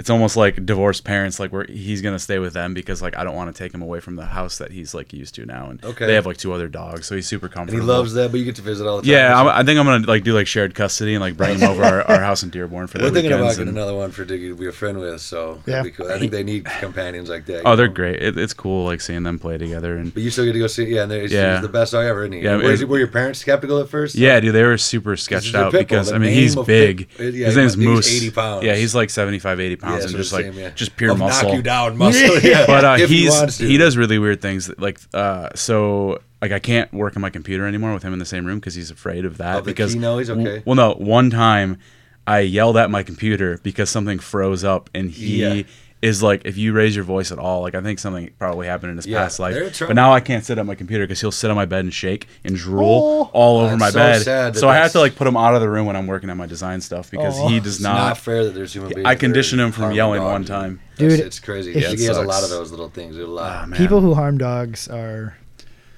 It's 0.00 0.10
almost 0.10 0.36
like 0.36 0.66
divorced 0.66 1.04
parents, 1.04 1.38
like 1.38 1.52
where 1.52 1.64
he's 1.64 2.02
gonna 2.02 2.18
stay 2.18 2.40
with 2.40 2.52
them 2.52 2.74
because 2.74 3.00
like 3.00 3.16
I 3.16 3.22
don't 3.22 3.36
want 3.36 3.54
to 3.54 3.58
take 3.58 3.72
him 3.72 3.80
away 3.80 4.00
from 4.00 4.16
the 4.16 4.26
house 4.26 4.58
that 4.58 4.72
he's 4.72 4.92
like 4.92 5.12
used 5.12 5.36
to 5.36 5.46
now, 5.46 5.70
and 5.70 5.82
Okay. 5.84 6.06
they 6.06 6.14
have 6.14 6.26
like 6.26 6.36
two 6.36 6.52
other 6.52 6.68
dogs, 6.68 7.06
so 7.06 7.14
he's 7.14 7.28
super 7.28 7.46
and 7.46 7.54
comfortable. 7.54 7.80
he 7.80 7.86
loves 7.86 8.12
that 8.14 8.32
but 8.32 8.38
you 8.40 8.44
get 8.44 8.56
to 8.56 8.62
visit 8.62 8.86
all 8.88 8.96
the 8.96 9.02
time 9.02 9.12
Yeah, 9.12 9.40
I'm, 9.40 9.46
I 9.46 9.62
think 9.62 9.78
I'm 9.78 9.86
gonna 9.86 10.04
like 10.06 10.24
do 10.24 10.34
like 10.34 10.48
shared 10.48 10.74
custody 10.74 11.14
and 11.14 11.22
like 11.22 11.36
bring 11.36 11.58
him 11.58 11.70
over 11.70 11.84
our, 11.84 12.02
our 12.02 12.20
house 12.20 12.42
in 12.42 12.50
Dearborn 12.50 12.88
for 12.88 12.98
the 12.98 13.04
We're 13.04 13.10
thinking 13.12 13.30
about 13.32 13.42
weekends. 13.42 13.58
getting 13.58 13.68
and- 13.68 13.78
another 13.78 13.94
one 13.94 14.10
for 14.10 14.24
Diggy 14.24 14.48
to 14.48 14.56
be 14.56 14.66
a 14.66 14.72
friend 14.72 14.98
with, 14.98 15.20
so 15.20 15.62
Yeah. 15.64 15.76
that'd 15.76 15.92
be 15.92 15.96
cool. 15.96 16.10
I 16.10 16.18
think 16.18 16.32
they 16.32 16.42
need 16.42 16.64
companions 16.64 17.30
like 17.30 17.46
that. 17.46 17.62
oh, 17.64 17.70
you 17.70 17.76
they're 17.76 17.86
know? 17.86 17.92
great. 17.94 18.20
It, 18.20 18.36
it's 18.36 18.52
cool 18.52 18.84
like 18.86 19.00
seeing 19.00 19.22
them 19.22 19.38
play 19.38 19.58
together 19.58 19.96
and. 19.96 20.12
But 20.12 20.24
you 20.24 20.30
still 20.30 20.44
get 20.44 20.54
to 20.54 20.58
go 20.58 20.66
see, 20.66 20.86
yeah, 20.86 21.04
and 21.04 21.12
he's, 21.12 21.32
Yeah. 21.32 21.52
he's 21.54 21.62
the 21.62 21.68
best 21.72 21.92
dog 21.92 22.04
ever, 22.04 22.22
isn't 22.24 22.32
he? 22.32 22.40
Yeah, 22.40 22.56
Were, 22.56 22.72
it- 22.72 22.88
were 22.88 22.98
your 22.98 23.06
parents 23.08 23.38
skeptical 23.38 23.78
at 23.80 23.88
first? 23.88 24.16
Yeah, 24.16 24.40
dude, 24.40 24.54
they 24.56 24.64
were 24.64 24.76
super 24.76 25.16
sketched 25.16 25.54
out 25.54 25.70
because 25.72 26.10
I 26.12 26.18
mean 26.18 26.32
he's 26.34 26.56
big. 26.56 27.08
pit- 27.10 27.32
yeah, 27.34 27.46
His 27.46 27.54
he- 27.54 27.60
name's 27.60 27.74
I 27.76 27.78
he's 27.78 27.86
Moose. 27.86 28.16
80 28.16 28.30
pounds. 28.32 28.64
Yeah, 28.64 28.74
he's 28.74 28.94
like 28.96 29.08
75, 29.08 29.60
80 29.60 29.76
Yeah, 29.83 29.83
pounds 29.84 30.02
that's 30.02 30.12
and 30.12 30.16
just 30.22 30.32
like 30.32 30.44
saying, 30.44 30.54
yeah. 30.56 30.70
just 30.70 30.96
pure 30.96 31.10
He'll 31.10 31.18
muscle. 31.18 31.48
knock 31.48 31.56
you 31.56 31.62
down, 31.62 31.96
muscle. 31.96 32.38
Yeah, 32.42 32.66
but 32.66 32.84
uh, 32.84 32.96
if 32.98 33.08
he 33.10 33.28
he's 33.28 33.58
he 33.58 33.76
does 33.76 33.96
really 33.96 34.18
weird 34.18 34.40
things. 34.40 34.70
Like 34.78 34.98
uh, 35.12 35.50
so, 35.54 36.20
like 36.42 36.52
I 36.52 36.58
can't 36.58 36.92
work 36.92 37.16
on 37.16 37.22
my 37.22 37.30
computer 37.30 37.66
anymore 37.66 37.94
with 37.94 38.02
him 38.02 38.12
in 38.12 38.18
the 38.18 38.24
same 38.24 38.44
room 38.44 38.58
because 38.58 38.74
he's 38.74 38.90
afraid 38.90 39.24
of 39.24 39.38
that. 39.38 39.64
The 39.64 39.70
because 39.70 39.94
key 39.94 40.00
noise? 40.00 40.30
Okay. 40.30 40.62
Well, 40.64 40.74
no, 40.76 40.94
one 40.94 41.30
time 41.30 41.78
I 42.26 42.40
yelled 42.40 42.76
at 42.76 42.90
my 42.90 43.02
computer 43.02 43.58
because 43.62 43.90
something 43.90 44.18
froze 44.18 44.64
up, 44.64 44.90
and 44.94 45.10
he. 45.10 45.66
Yeah. 46.04 46.08
Is 46.10 46.22
like 46.22 46.42
if 46.44 46.56
you 46.56 46.72
raise 46.72 46.94
your 46.94 47.04
voice 47.04 47.32
at 47.32 47.38
all, 47.38 47.62
like 47.62 47.74
I 47.74 47.80
think 47.80 47.98
something 47.98 48.30
probably 48.38 48.66
happened 48.66 48.90
in 48.90 48.96
his 48.96 49.06
Yeah, 49.06 49.22
past 49.22 49.38
life. 49.38 49.78
But 49.80 49.94
now 49.94 50.12
I 50.12 50.20
can't 50.20 50.44
sit 50.44 50.58
at 50.58 50.66
my 50.66 50.74
computer 50.74 51.04
because 51.04 51.20
he'll 51.20 51.32
sit 51.32 51.50
on 51.50 51.56
my 51.56 51.64
bed 51.64 51.84
and 51.84 51.92
shake 51.94 52.28
and 52.44 52.54
drool 52.56 53.28
Oh. 53.28 53.30
all 53.32 53.60
over 53.60 53.76
my 53.76 53.90
so 53.90 53.98
bed. 53.98 54.22
sad 54.22 54.54
that 54.54 54.60
so 54.60 54.68
I 54.68 54.76
have 54.76 54.92
to 54.92 55.00
like 55.00 55.16
put 55.16 55.26
him 55.26 55.36
out 55.36 55.54
of 55.54 55.60
the 55.60 55.68
room 55.68 55.86
when 55.86 55.96
I'm 55.96 56.06
working 56.06 56.30
on 56.30 56.36
my 56.36 56.46
design 56.46 56.80
stuff 56.80 57.10
because 57.10 57.34
Oh. 57.38 57.48
he 57.48 57.58
does 57.60 57.76
It's 57.76 57.82
not, 57.82 57.94
not. 57.96 58.18
fair 58.18 58.44
that 58.44 58.54
there's 58.54 58.72
human 58.74 58.92
beings. 58.92 59.06
I 59.06 59.14
conditioned 59.14 59.60
him 59.60 59.72
from 59.72 59.92
yelling 59.92 60.20
dogs, 60.20 60.32
one 60.32 60.44
time. 60.44 60.80
Dude, 60.98 61.12
it's, 61.12 61.22
it's 61.22 61.40
crazy. 61.40 61.72
if- 61.72 61.84
I 61.84 61.86
think 61.88 61.98
he 62.00 62.04
has 62.06 62.16
a 62.18 62.22
lot 62.22 62.42
of 62.44 62.50
those 62.50 62.70
little 62.70 62.88
things. 62.90 63.16
A 63.16 63.26
lot. 63.26 63.62
Ah, 63.62 63.66
man. 63.66 63.78
People 63.78 64.00
who 64.00 64.14
harm 64.14 64.38
dogs 64.38 64.86
are 64.88 65.36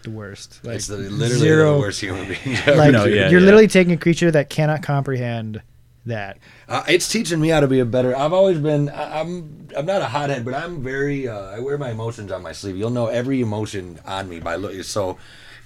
the 0.05 0.11
worst. 0.11 0.61
Like 0.64 0.77
it's 0.77 0.87
the, 0.87 0.97
literally 0.99 1.40
zero. 1.40 1.75
the 1.75 1.81
worst 1.81 2.01
human 2.01 2.29
beings. 2.29 2.61
ever. 2.66 2.77
Like 2.77 2.92
No, 2.92 3.05
yeah, 3.07 3.29
you're 3.29 3.40
yeah. 3.40 3.45
literally 3.45 3.66
taking 3.69 3.92
a 3.92 3.97
creature 3.97 4.31
that 4.31 4.51
cannot 4.51 4.83
comprehend 4.83 5.62
that. 6.07 6.38
Uh, 6.69 6.85
it's 6.88 7.09
teaching 7.09 7.40
me 7.40 7.49
how 7.49 7.61
to 7.61 7.69
be 7.69 7.81
a 7.81 7.85
better. 7.85 8.16
I've 8.16 8.33
always 8.33 8.59
been. 8.59 8.88
I, 8.88 9.21
I'm. 9.21 9.69
I'm 9.77 9.87
not 9.87 10.03
a 10.03 10.07
hothead, 10.07 10.45
but 10.45 10.55
I'm 10.55 10.83
very. 10.83 11.29
Uh, 11.29 11.57
I 11.57 11.61
wear 11.61 11.79
my 11.79 11.90
emotions 11.90 12.33
on 12.33 12.42
my 12.42 12.53
sleeve. 12.53 12.77
You'll 12.77 12.90
know 12.90 13.07
every 13.07 13.40
emotion 13.40 14.01
on 14.05 14.29
me 14.29 14.40
by 14.40 14.57
look. 14.57 14.83
So, 14.85 15.19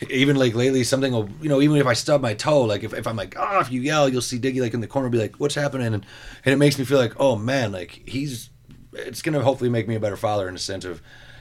even 0.09 0.37
like 0.37 0.55
lately, 0.55 0.85
something 0.85 1.13
will. 1.13 1.29
You 1.41 1.49
know, 1.49 1.61
even 1.61 1.77
if 1.77 1.87
I 1.87 1.93
stub 1.93 2.21
my 2.21 2.35
toe, 2.35 2.63
like 2.63 2.83
if, 2.83 2.93
if 2.93 3.07
I'm 3.07 3.17
like, 3.17 3.37
oh, 3.39 3.61
if 3.61 3.71
you 3.71 3.81
yell, 3.81 4.09
you'll 4.09 4.23
see 4.23 4.39
Diggy 4.39 4.61
like 4.61 4.75
in 4.75 4.81
the 4.81 4.87
corner, 4.87 5.09
be 5.09 5.19
like, 5.19 5.37
what's 5.37 5.55
happening, 5.55 5.95
and 5.95 6.07
and 6.45 6.53
it 6.53 6.57
makes 6.57 6.79
me 6.79 6.85
feel 6.85 6.99
like, 6.99 7.19
oh 7.21 7.37
man, 7.37 7.73
like 7.73 8.03
he's. 8.07 8.51
It's 8.93 9.23
gonna 9.23 9.41
hopefully 9.41 9.71
make 9.71 9.87
me 9.87 9.95
a 9.95 10.01
better 10.01 10.17
father 10.17 10.49
in 10.49 10.55
a 10.55 10.59
sense 10.59 10.85
of. 10.85 11.01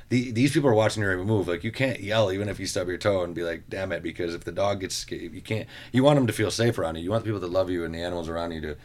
The, 0.09 0.31
these 0.31 0.51
people 0.53 0.69
are 0.69 0.73
watching 0.73 1.03
your 1.03 1.11
every 1.11 1.23
move. 1.25 1.47
Like 1.47 1.63
you 1.63 1.71
can't 1.71 1.99
yell 1.99 2.31
even 2.31 2.49
if 2.49 2.59
you 2.59 2.65
stub 2.65 2.87
your 2.87 2.97
toe 2.97 3.23
and 3.23 3.35
be 3.35 3.43
like, 3.43 3.63
"Damn 3.69 3.91
it!" 3.91 4.01
Because 4.01 4.33
if 4.33 4.43
the 4.43 4.51
dog 4.51 4.79
gets, 4.79 4.95
sca- 4.95 5.17
you 5.17 5.41
can't. 5.41 5.67
You 5.91 6.03
want 6.03 6.17
them 6.17 6.25
to 6.27 6.33
feel 6.33 6.49
safe 6.49 6.79
around 6.79 6.95
you. 6.95 7.03
You 7.03 7.11
want 7.11 7.23
the 7.23 7.27
people 7.29 7.39
that 7.41 7.51
love 7.51 7.69
you 7.69 7.85
and 7.85 7.93
the 7.93 7.99
animals 8.01 8.27
around 8.27 8.51
you 8.51 8.61
to 8.61 8.75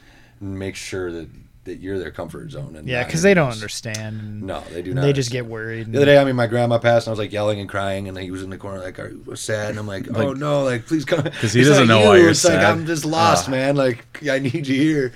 make 0.41 0.77
sure 0.77 1.11
that, 1.13 1.29
that 1.65 1.77
you're 1.81 1.99
their 1.99 2.11
comfort 2.11 2.51
zone. 2.51 2.77
And 2.77 2.87
Yeah, 2.87 3.05
because 3.05 3.23
they 3.23 3.33
don't 3.33 3.51
understand. 3.53 4.43
No, 4.43 4.61
they 4.71 4.83
do 4.83 4.93
not. 4.93 5.01
They 5.01 5.15
just 5.15 5.31
understand. 5.31 5.47
get 5.47 5.51
worried. 5.51 5.93
The 5.93 5.99
other 5.99 6.05
day, 6.07 6.19
I 6.19 6.25
mean, 6.25 6.37
my 6.37 6.47
grandma 6.47 6.77
passed, 6.79 7.07
and 7.07 7.13
I 7.13 7.13
was 7.13 7.19
like 7.19 7.33
yelling 7.33 7.59
and 7.59 7.69
crying, 7.71 8.07
and 8.09 8.19
he 8.19 8.31
was 8.31 8.43
in 8.43 8.51
the 8.51 8.59
corner, 8.59 8.81
like, 8.81 8.99
"Are 8.99 9.09
you 9.09 9.35
sad?" 9.37 9.71
And 9.71 9.79
I'm 9.79 9.87
like, 9.87 10.07
"Oh 10.15 10.27
Like- 10.27 10.37
no, 10.37 10.65
like, 10.65 10.85
please 10.87 11.07
come." 11.07 11.23
Because 11.23 11.55
he 11.55 11.61
It's 11.61 11.71
doesn't 11.71 11.89
know 11.89 12.01
why 12.05 12.17
you. 12.17 12.23
you're 12.25 12.31
It's 12.33 12.45
like 12.45 12.55
sad. 12.61 12.65
I'm 12.65 12.85
just 12.85 13.07
lost, 13.07 13.49
Ah. 13.49 13.53
man. 13.53 13.77
Like, 13.77 14.05
I 14.29 14.41
need 14.41 14.67
you 14.67 14.77
here. 14.79 15.13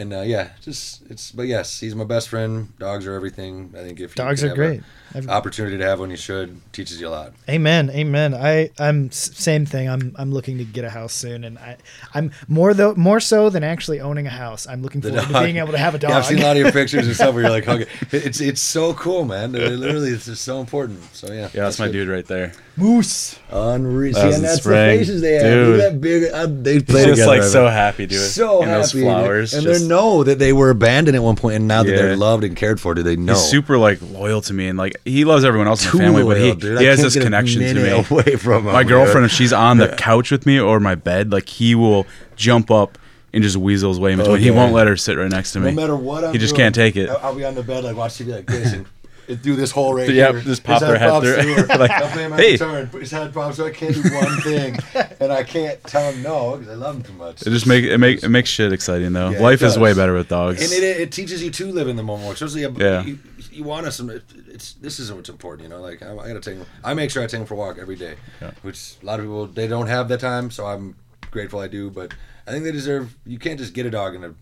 And 0.00 0.12
uh, 0.12 0.20
yeah, 0.20 0.50
just 0.60 1.02
it's. 1.10 1.32
But 1.32 1.48
yes, 1.48 1.80
he's 1.80 1.96
my 1.96 2.04
best 2.04 2.28
friend. 2.28 2.72
Dogs 2.78 3.04
are 3.08 3.14
everything. 3.14 3.74
I 3.76 3.78
think 3.82 3.98
if 3.98 4.14
Dogs 4.14 4.44
are 4.44 4.54
great. 4.54 4.80
a 4.80 5.07
I've- 5.14 5.28
opportunity 5.28 5.78
to 5.78 5.84
have 5.84 6.00
when 6.00 6.10
you 6.10 6.16
should. 6.16 6.60
Teaches 6.72 7.00
you 7.00 7.08
a 7.08 7.10
lot. 7.10 7.32
Amen, 7.48 7.90
amen. 7.90 8.34
I 8.34 8.70
I'm 8.78 9.10
same 9.10 9.66
thing. 9.66 9.88
I'm 9.88 10.14
I'm 10.18 10.32
looking 10.32 10.58
to 10.58 10.64
get 10.64 10.84
a 10.84 10.90
house 10.90 11.12
soon, 11.12 11.44
and 11.44 11.58
I 11.58 11.76
I'm 12.14 12.30
more 12.46 12.74
though 12.74 12.94
more 12.94 13.20
so 13.20 13.50
than 13.50 13.64
actually 13.64 14.00
owning 14.00 14.26
a 14.26 14.30
house. 14.30 14.66
I'm 14.66 14.82
looking 14.82 15.00
The 15.00 15.10
forward 15.10 15.28
to 15.32 15.40
being 15.44 15.56
able 15.56 15.72
to 15.72 15.78
have 15.78 15.94
a 15.94 15.98
dog. 15.98 16.10
Yeah, 16.12 16.18
I've 16.18 16.26
seen 16.26 16.38
a 16.38 16.42
lot 16.42 16.56
of 16.56 16.62
your 16.62 16.72
pictures 16.72 17.06
and 17.06 17.14
stuff 17.14 17.34
where 17.34 17.42
you're 17.42 17.50
like, 17.50 17.68
okay, 17.68 17.86
it's 18.12 18.40
it's 18.40 18.60
so 18.60 18.94
cool, 18.94 19.24
man. 19.24 19.54
It 19.54 19.72
literally, 19.72 20.10
it's 20.10 20.26
just 20.26 20.42
so 20.44 20.60
important. 20.60 21.02
So 21.14 21.32
yeah, 21.32 21.42
Yeah, 21.54 21.64
that's 21.64 21.78
my 21.78 21.88
dude 21.88 22.08
right 22.08 22.26
there. 22.26 22.52
Moose. 22.76 23.36
Unreal. 23.50 24.14
That 24.14 24.34
and 24.34 24.44
that's 24.44 24.58
spring. 24.60 24.90
the 24.92 24.98
faces 24.98 25.20
they 25.20 25.32
have. 25.34 25.42
Dude. 25.42 25.76
Look 25.76 25.80
at 25.86 25.92
that 25.92 26.00
big. 26.00 26.32
Uh, 26.32 26.46
they 26.48 26.80
play 26.80 27.04
Just 27.06 27.20
together. 27.20 27.26
like 27.26 27.40
I 27.42 27.46
so 27.46 27.64
bet. 27.64 27.72
happy, 27.72 28.06
dude. 28.06 28.20
so 28.20 28.60
and 28.62 28.70
happy. 28.70 28.80
those 28.82 28.92
flowers. 28.92 29.54
and 29.54 29.64
just- 29.64 29.82
they 29.82 29.88
know 29.88 30.22
that 30.22 30.38
they 30.38 30.52
were 30.52 30.70
abandoned 30.70 31.16
at 31.16 31.22
one 31.22 31.34
point, 31.36 31.56
and 31.56 31.66
now 31.66 31.82
that 31.82 31.90
they're 31.90 32.16
loved 32.16 32.44
and 32.44 32.56
cared 32.56 32.80
for, 32.80 32.94
do 32.94 33.02
they 33.02 33.16
know? 33.16 33.32
He's 33.32 33.42
super 33.42 33.78
like 33.78 33.98
loyal 34.00 34.40
to 34.42 34.54
me, 34.54 34.68
and 34.68 34.78
like 34.78 34.96
he 35.04 35.24
loves 35.24 35.44
everyone 35.44 35.68
else 35.68 35.84
in 35.84 35.92
the 35.92 35.98
family, 36.04 36.22
but 36.24 36.36
he, 36.36 36.44
loyal, 36.44 36.54
dude. 36.56 36.78
I 36.78 36.80
he 36.80 36.86
has 36.86 37.00
this 37.02 37.14
connection 37.16 37.62
to 37.62 37.74
me. 37.74 37.88
Away 37.90 38.36
from 38.36 38.66
him, 38.66 38.72
My 38.72 38.82
dude. 38.82 38.88
girlfriend, 38.90 39.26
if 39.26 39.32
she's 39.32 39.52
on 39.52 39.78
the 39.78 39.88
couch 39.88 40.30
with 40.30 40.46
me 40.46 40.58
or 40.60 40.80
my 40.80 40.94
bed, 40.94 41.32
like 41.32 41.48
he 41.48 41.74
will 41.74 42.06
jump 42.36 42.70
up 42.70 42.98
and 43.32 43.42
just 43.42 43.56
weasel 43.56 43.90
his 43.90 44.00
way 44.00 44.12
in 44.12 44.18
between. 44.18 44.40
He 44.40 44.50
won't 44.50 44.72
let 44.72 44.86
her 44.86 44.96
sit 44.96 45.16
right 45.18 45.30
next 45.30 45.52
to 45.52 45.60
me. 45.60 45.70
No 45.70 45.80
matter 45.80 45.96
what, 45.96 46.24
I'm 46.24 46.32
he 46.32 46.38
just 46.38 46.54
doing, 46.54 46.64
can't 46.66 46.74
take 46.74 46.96
it. 46.96 47.08
I'll- 47.10 47.18
I'll 47.22 47.34
be 47.34 47.44
on 47.44 47.54
the 47.54 47.62
bed, 47.62 47.84
like 47.84 47.96
watch 47.96 48.12
TV 48.14 48.32
like 48.34 48.46
this, 48.46 48.72
and 49.28 49.42
do 49.42 49.54
this 49.56 49.70
whole 49.70 49.92
right 49.94 50.08
Yep, 50.08 50.34
here. 50.36 50.40
just 50.42 50.64
pop 50.64 50.80
their 50.80 50.98
head 50.98 51.20
through. 51.20 51.66
Like, 51.78 51.90
I'll 51.90 52.10
play 52.10 52.26
my 52.28 52.36
hey. 52.36 52.52
guitar 52.52 52.78
and 52.78 52.90
put 52.90 53.02
his 53.02 53.10
head 53.10 53.34
pops, 53.34 53.58
so 53.58 53.66
I 53.66 53.70
can't 53.70 53.94
do 53.94 54.02
one 54.14 54.36
thing. 54.40 54.78
And 55.20 55.32
I 55.32 55.42
can't 55.42 55.82
tell 55.84 56.12
them 56.12 56.22
no 56.22 56.56
because 56.56 56.68
I 56.72 56.76
love 56.76 56.94
them 56.94 57.02
too 57.04 57.12
much. 57.18 57.42
It 57.46 57.50
just 57.50 57.66
make 57.66 57.84
it 57.84 57.98
make 57.98 58.22
it 58.22 58.28
makes 58.28 58.48
shit 58.50 58.72
exciting 58.72 59.12
though. 59.12 59.30
Yeah, 59.30 59.40
Life 59.40 59.62
is 59.62 59.78
way 59.78 59.94
better 59.94 60.14
with 60.14 60.28
dogs. 60.28 60.62
and 60.62 60.72
it, 60.72 61.00
it 61.00 61.12
teaches 61.12 61.42
you 61.42 61.50
to 61.50 61.66
live 61.72 61.88
in 61.88 61.96
the 61.96 62.02
moment. 62.02 62.32
Especially, 62.32 62.62
Yeah. 62.62 63.02
you, 63.04 63.18
you 63.50 63.64
want 63.64 63.86
us. 63.86 63.96
Some, 63.96 64.10
it's 64.10 64.72
this 64.74 64.98
is 64.98 65.12
what's 65.12 65.28
important. 65.28 65.68
You 65.68 65.74
know, 65.74 65.80
like 65.80 66.02
I, 66.02 66.12
I 66.12 66.28
gotta 66.28 66.40
take. 66.40 66.58
'em- 66.58 66.66
I 66.84 66.94
make 66.94 67.10
sure 67.10 67.22
I 67.22 67.26
take 67.26 67.40
them 67.40 67.46
for 67.46 67.54
a 67.54 67.56
walk 67.58 67.78
every 67.78 67.96
day, 67.96 68.14
Yeah. 68.40 68.52
which 68.62 68.94
a 69.02 69.06
lot 69.06 69.18
of 69.20 69.24
people 69.26 69.46
they 69.46 69.66
don't 69.66 69.88
have 69.88 70.08
that 70.08 70.20
time. 70.20 70.50
So 70.50 70.66
I'm 70.66 70.96
grateful 71.30 71.60
I 71.60 71.68
do. 71.68 71.90
But 71.90 72.14
I 72.46 72.50
think 72.52 72.64
they 72.64 72.72
deserve. 72.72 73.14
You 73.26 73.38
can't 73.38 73.58
just 73.58 73.74
get 73.74 73.86
a 73.86 73.90
dog 73.90 74.14
and 74.14 74.24
a. 74.24 74.34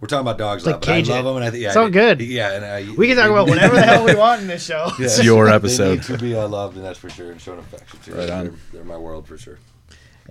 We're 0.00 0.08
talking 0.08 0.22
about 0.22 0.36
dogs, 0.36 0.64
a 0.64 0.66
Like 0.66 0.74
lot, 0.74 0.80
but 0.80 0.88
I 0.88 0.94
cage 0.96 1.08
love 1.10 1.20
it. 1.20 1.28
them, 1.28 1.36
and 1.36 1.44
I 1.44 1.50
think 1.50 1.62
yeah, 1.62 1.68
It's 1.68 1.76
all 1.76 1.88
good. 1.88 2.20
Yeah, 2.20 2.52
and 2.54 2.64
I, 2.64 2.92
We 2.96 3.06
can 3.06 3.16
talk 3.16 3.30
about 3.30 3.46
whatever 3.46 3.76
the 3.76 3.82
hell 3.82 4.04
we 4.04 4.14
want 4.16 4.40
in 4.40 4.48
this 4.48 4.64
show. 4.66 4.90
Yeah. 4.98 5.04
It's 5.06 5.22
your 5.22 5.46
They 5.46 5.52
episode. 5.54 5.90
need 5.98 6.02
to 6.02 6.18
be 6.18 6.34
loved, 6.34 6.74
and 6.76 6.84
that's 6.84 6.98
for 6.98 7.08
sure, 7.08 7.30
and 7.30 7.40
shown 7.40 7.60
affection 7.60 8.00
too. 8.04 8.14
Right 8.14 8.28
on. 8.28 8.44
They're, 8.46 8.54
they're 8.72 8.84
my 8.84 8.96
world 8.96 9.28
for 9.28 9.38
sure. 9.38 9.58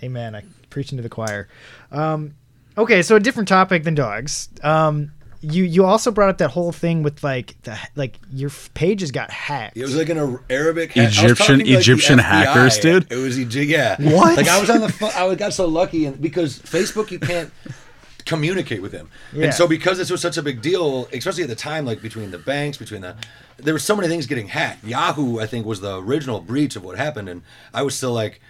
Amen. 0.03 0.35
I 0.35 0.43
preaching 0.69 0.97
to 0.97 1.01
the 1.01 1.09
choir. 1.09 1.47
Um, 1.91 2.33
okay, 2.77 3.01
so 3.01 3.15
a 3.15 3.19
different 3.19 3.49
topic 3.49 3.83
than 3.83 3.93
dogs. 3.95 4.49
Um, 4.63 5.11
you 5.43 5.63
you 5.63 5.85
also 5.85 6.11
brought 6.11 6.29
up 6.29 6.37
that 6.37 6.49
whole 6.51 6.71
thing 6.71 7.01
with 7.03 7.23
like 7.23 7.55
the 7.63 7.77
like 7.95 8.19
your 8.31 8.49
f- 8.51 8.69
pages 8.75 9.09
got 9.11 9.31
hacked. 9.31 9.75
It 9.75 9.81
was 9.81 9.95
like 9.95 10.09
an 10.09 10.37
Arabic 10.51 10.93
ha- 10.93 11.01
I 11.01 11.05
Egyptian- 11.05 11.57
like, 11.59 11.67
Egyptian 11.67 12.19
hackers, 12.19 12.77
dude? 12.77 13.11
It 13.11 13.15
was 13.15 13.39
Egy- 13.39 13.55
yeah. 13.67 13.95
What? 13.99 14.37
Like 14.37 14.47
I 14.47 14.59
was 14.61 14.69
on 14.69 14.81
the 14.81 14.89
phone. 14.89 15.09
I 15.15 15.33
got 15.35 15.53
so 15.53 15.65
lucky, 15.67 16.05
and 16.05 16.21
because 16.21 16.59
Facebook, 16.59 17.09
you 17.09 17.17
can't 17.19 17.51
communicate 18.25 18.83
with 18.83 18.91
them, 18.91 19.09
Yeah. 19.33 19.45
and 19.45 19.53
so 19.53 19.67
because 19.67 19.97
this 19.97 20.11
was 20.11 20.21
such 20.21 20.37
a 20.37 20.43
big 20.43 20.61
deal, 20.61 21.07
especially 21.11 21.41
at 21.43 21.49
the 21.49 21.55
time, 21.55 21.85
like 21.85 22.03
between 22.03 22.29
the 22.29 22.37
banks, 22.37 22.77
between 22.77 23.01
the 23.01 23.15
there 23.57 23.73
were 23.73 23.79
so 23.79 23.95
many 23.95 24.07
things 24.07 24.27
getting 24.27 24.47
hacked. 24.47 24.83
Yahoo, 24.83 25.39
I 25.39 25.47
think, 25.47 25.65
was 25.65 25.81
the 25.81 25.97
original 25.99 26.39
breach 26.39 26.75
of 26.75 26.83
what 26.83 26.97
happened, 26.97 27.29
and 27.29 27.41
I 27.73 27.81
was 27.81 27.95
still 27.95 28.13
like. 28.13 28.41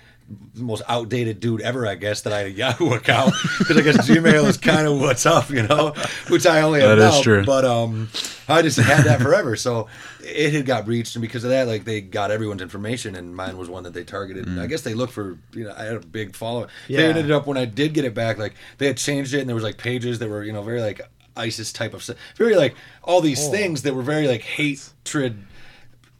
The 0.53 0.63
most 0.63 0.81
outdated 0.87 1.39
dude 1.39 1.61
ever, 1.61 1.87
I 1.87 1.95
guess, 1.95 2.21
that 2.21 2.33
I 2.33 2.37
had 2.43 2.47
a 2.47 2.51
Yahoo 2.51 2.93
account 2.93 3.33
because 3.59 3.77
I 3.77 3.81
guess 3.81 4.07
Gmail 4.07 4.45
is 4.45 4.57
kind 4.57 4.87
of 4.87 4.99
what's 4.99 5.25
up, 5.25 5.49
you 5.49 5.63
know, 5.63 5.93
which 6.29 6.45
I 6.45 6.61
only 6.61 6.81
have 6.81 6.97
That 6.97 7.09
is 7.09 7.15
now. 7.15 7.21
true. 7.21 7.45
But 7.45 7.65
um, 7.65 8.09
I 8.47 8.61
just 8.61 8.77
had 8.79 9.05
that 9.05 9.21
forever, 9.21 9.55
so 9.55 9.87
it 10.23 10.53
had 10.53 10.65
got 10.65 10.85
breached, 10.85 11.15
and 11.15 11.21
because 11.21 11.43
of 11.43 11.49
that, 11.51 11.67
like 11.67 11.83
they 11.85 12.01
got 12.01 12.31
everyone's 12.31 12.61
information, 12.61 13.15
and 13.15 13.35
mine 13.35 13.57
was 13.57 13.69
one 13.69 13.83
that 13.83 13.93
they 13.93 14.03
targeted. 14.03 14.45
Mm. 14.45 14.59
I 14.59 14.67
guess 14.67 14.81
they 14.81 14.93
looked 14.93 15.13
for, 15.13 15.37
you 15.53 15.63
know, 15.65 15.73
I 15.77 15.83
had 15.85 15.95
a 15.95 15.99
big 15.99 16.35
following. 16.35 16.69
Yeah. 16.87 16.97
They 16.97 17.09
ended 17.09 17.31
up 17.31 17.47
when 17.47 17.57
I 17.57 17.65
did 17.65 17.93
get 17.93 18.05
it 18.05 18.13
back, 18.13 18.37
like 18.37 18.53
they 18.77 18.87
had 18.87 18.97
changed 18.97 19.33
it, 19.33 19.39
and 19.39 19.47
there 19.49 19.55
was 19.55 19.63
like 19.63 19.77
pages 19.77 20.19
that 20.19 20.29
were, 20.29 20.43
you 20.43 20.53
know, 20.53 20.61
very 20.63 20.81
like 20.81 21.01
ISIS 21.37 21.71
type 21.71 21.93
of, 21.93 22.03
stuff. 22.03 22.17
very 22.35 22.55
like 22.55 22.75
all 23.03 23.21
these 23.21 23.47
Oh. 23.47 23.51
things 23.51 23.83
that 23.83 23.95
were 23.95 24.03
very 24.03 24.27
like 24.27 24.41
hatred. 24.41 25.45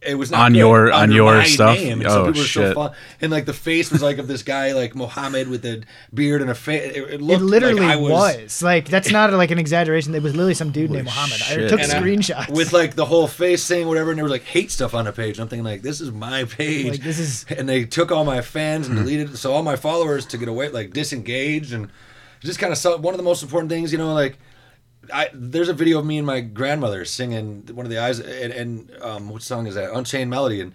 It 0.03 0.15
was 0.15 0.31
not 0.31 0.39
On 0.47 0.53
good 0.53 0.57
your- 0.57 0.91
on 0.91 1.11
your 1.11 1.35
my 1.35 1.43
stuff? 1.45 1.77
name, 1.77 1.99
and 2.01 2.07
Oh, 2.07 2.11
some 2.11 2.25
people 2.25 2.41
were 2.41 2.47
so 2.47 2.61
shit. 2.65 2.73
fun. 2.73 2.91
And 3.21 3.31
like 3.31 3.45
the 3.45 3.53
face 3.53 3.91
was 3.91 4.01
like 4.01 4.17
of 4.17 4.27
this 4.27 4.41
guy 4.41 4.71
like 4.73 4.95
Mohammed 4.95 5.47
with 5.47 5.63
a 5.63 5.83
beard 6.11 6.41
and 6.41 6.49
a 6.49 6.55
face. 6.55 6.95
It, 6.95 7.03
it 7.03 7.13
It 7.13 7.21
looked 7.21 7.43
literally 7.43 7.81
like 7.81 7.91
I 7.91 7.95
was. 7.97 8.63
like 8.63 8.89
that's 8.89 9.11
not 9.11 9.31
like 9.33 9.51
an 9.51 9.59
exaggeration. 9.59 10.15
It 10.15 10.23
was 10.23 10.33
literally 10.33 10.55
some 10.55 10.71
dude 10.71 10.89
named 10.89 11.05
Mohammed. 11.05 11.39
Muhammad. 11.39 11.65
I 11.65 11.69
took 11.69 11.81
And 11.81 11.91
I- 11.91 12.01
screenshots 12.01 12.49
with 12.49 12.73
like 12.73 12.95
the 12.95 13.05
whole 13.05 13.27
face 13.27 13.61
saying 13.61 13.87
whatever, 13.87 14.09
and 14.09 14.17
there 14.17 14.23
was 14.25 14.31
like 14.31 14.43
hate 14.43 14.71
stuff 14.71 14.95
on 14.95 15.05
the 15.05 15.11
page. 15.11 15.37
And 15.37 15.43
I'm 15.43 15.49
thinking 15.49 15.65
like, 15.65 15.83
this 15.83 16.01
is 16.01 16.11
my 16.11 16.43
page. 16.57 16.89
Like, 16.93 17.01
this 17.03 17.19
is- 17.19 17.45
and 17.55 17.69
they 17.69 17.85
took 17.85 18.11
all 18.11 18.25
my 18.25 18.41
fans 18.41 18.87
Hmm. 18.87 18.97
and 18.97 19.05
deleted 19.05 19.31
it. 19.35 19.37
So 19.37 19.53
all 19.53 19.61
my 19.61 19.75
followers 19.75 20.25
to 20.27 20.37
get 20.39 20.47
away, 20.47 20.69
like 20.69 20.93
disengaged, 20.93 21.73
and 21.73 21.89
just 22.39 22.57
kind 22.57 22.73
of 22.73 23.03
one 23.03 23.13
of 23.13 23.19
the 23.19 23.23
most 23.23 23.43
important 23.43 23.69
things, 23.69 23.91
you 23.91 23.99
know, 23.99 24.13
like. 24.15 24.39
I, 25.13 25.29
there's 25.33 25.69
a 25.69 25.73
video 25.73 25.99
of 25.99 26.05
me 26.05 26.17
and 26.17 26.27
my 26.27 26.41
grandmother 26.41 27.05
singing 27.05 27.67
one 27.73 27.85
of 27.85 27.89
the 27.89 27.99
eyes 27.99 28.19
and, 28.19 28.53
and 28.53 28.91
um, 29.01 29.29
what 29.29 29.41
song 29.41 29.67
is 29.67 29.75
that? 29.75 29.91
Unchained 29.93 30.29
Melody 30.29 30.61
and 30.61 30.73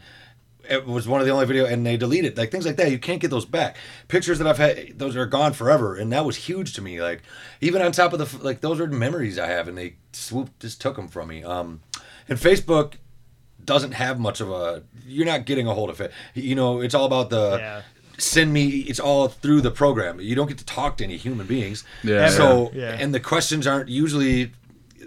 it 0.69 0.85
was 0.85 1.07
one 1.07 1.21
of 1.21 1.27
the 1.27 1.33
only 1.33 1.47
video 1.47 1.65
and 1.65 1.87
they 1.87 1.97
deleted 1.97 2.37
like 2.37 2.51
things 2.51 2.67
like 2.67 2.77
that. 2.77 2.91
You 2.91 2.99
can't 2.99 3.21
get 3.21 3.31
those 3.31 3.45
back. 3.45 3.77
Pictures 4.09 4.39
that 4.39 4.47
i've 4.47 4.59
had 4.59 4.99
those 4.99 5.17
are 5.17 5.27
gone 5.27 5.53
forever 5.53 5.95
and 5.97 6.13
that 6.13 6.25
was 6.25 6.37
huge 6.37 6.75
to 6.75 6.83
me 6.83 7.01
like 7.01 7.23
even 7.61 7.81
on 7.83 7.93
top 7.93 8.13
of 8.13 8.19
the 8.19 8.45
like 8.45 8.61
those 8.61 8.81
are 8.81 8.87
memories 8.89 9.39
i 9.39 9.47
have 9.47 9.69
and 9.69 9.79
they 9.79 9.95
swooped 10.13 10.59
just 10.61 10.81
took 10.81 10.97
them 10.97 11.09
from 11.09 11.29
me. 11.29 11.45
Um 11.45 11.81
and 12.29 12.39
facebook 12.39 12.95
doesn't 13.65 13.93
have 13.93 14.19
much 14.19 14.41
of 14.41 14.51
a 14.51 14.83
you're 15.07 15.27
not 15.27 15.45
getting 15.47 15.67
a 15.67 15.75
hold 15.75 15.91
of 15.91 16.01
it. 16.01 16.13
You 16.35 16.55
know 16.55 16.81
it's 16.81 16.95
all 16.95 17.07
about 17.07 17.31
the 17.31 17.59
Yeah. 17.59 17.83
Send 18.19 18.53
me 18.53 18.67
it's 18.89 19.01
all 19.01 19.29
through 19.29 19.61
the 19.61 19.71
program 19.71 20.21
you 20.21 20.35
don't 20.35 20.47
get 20.49 20.59
to 20.59 20.65
talk 20.65 20.97
to 20.97 21.05
any 21.05 21.17
human 21.17 21.47
beings 21.47 21.85
Yeah. 22.03 22.29
so 22.29 22.71
Yeah. 22.75 22.97
and 22.99 23.15
the 23.15 23.21
questions 23.21 23.67
aren't 23.67 23.89
usually 23.89 24.53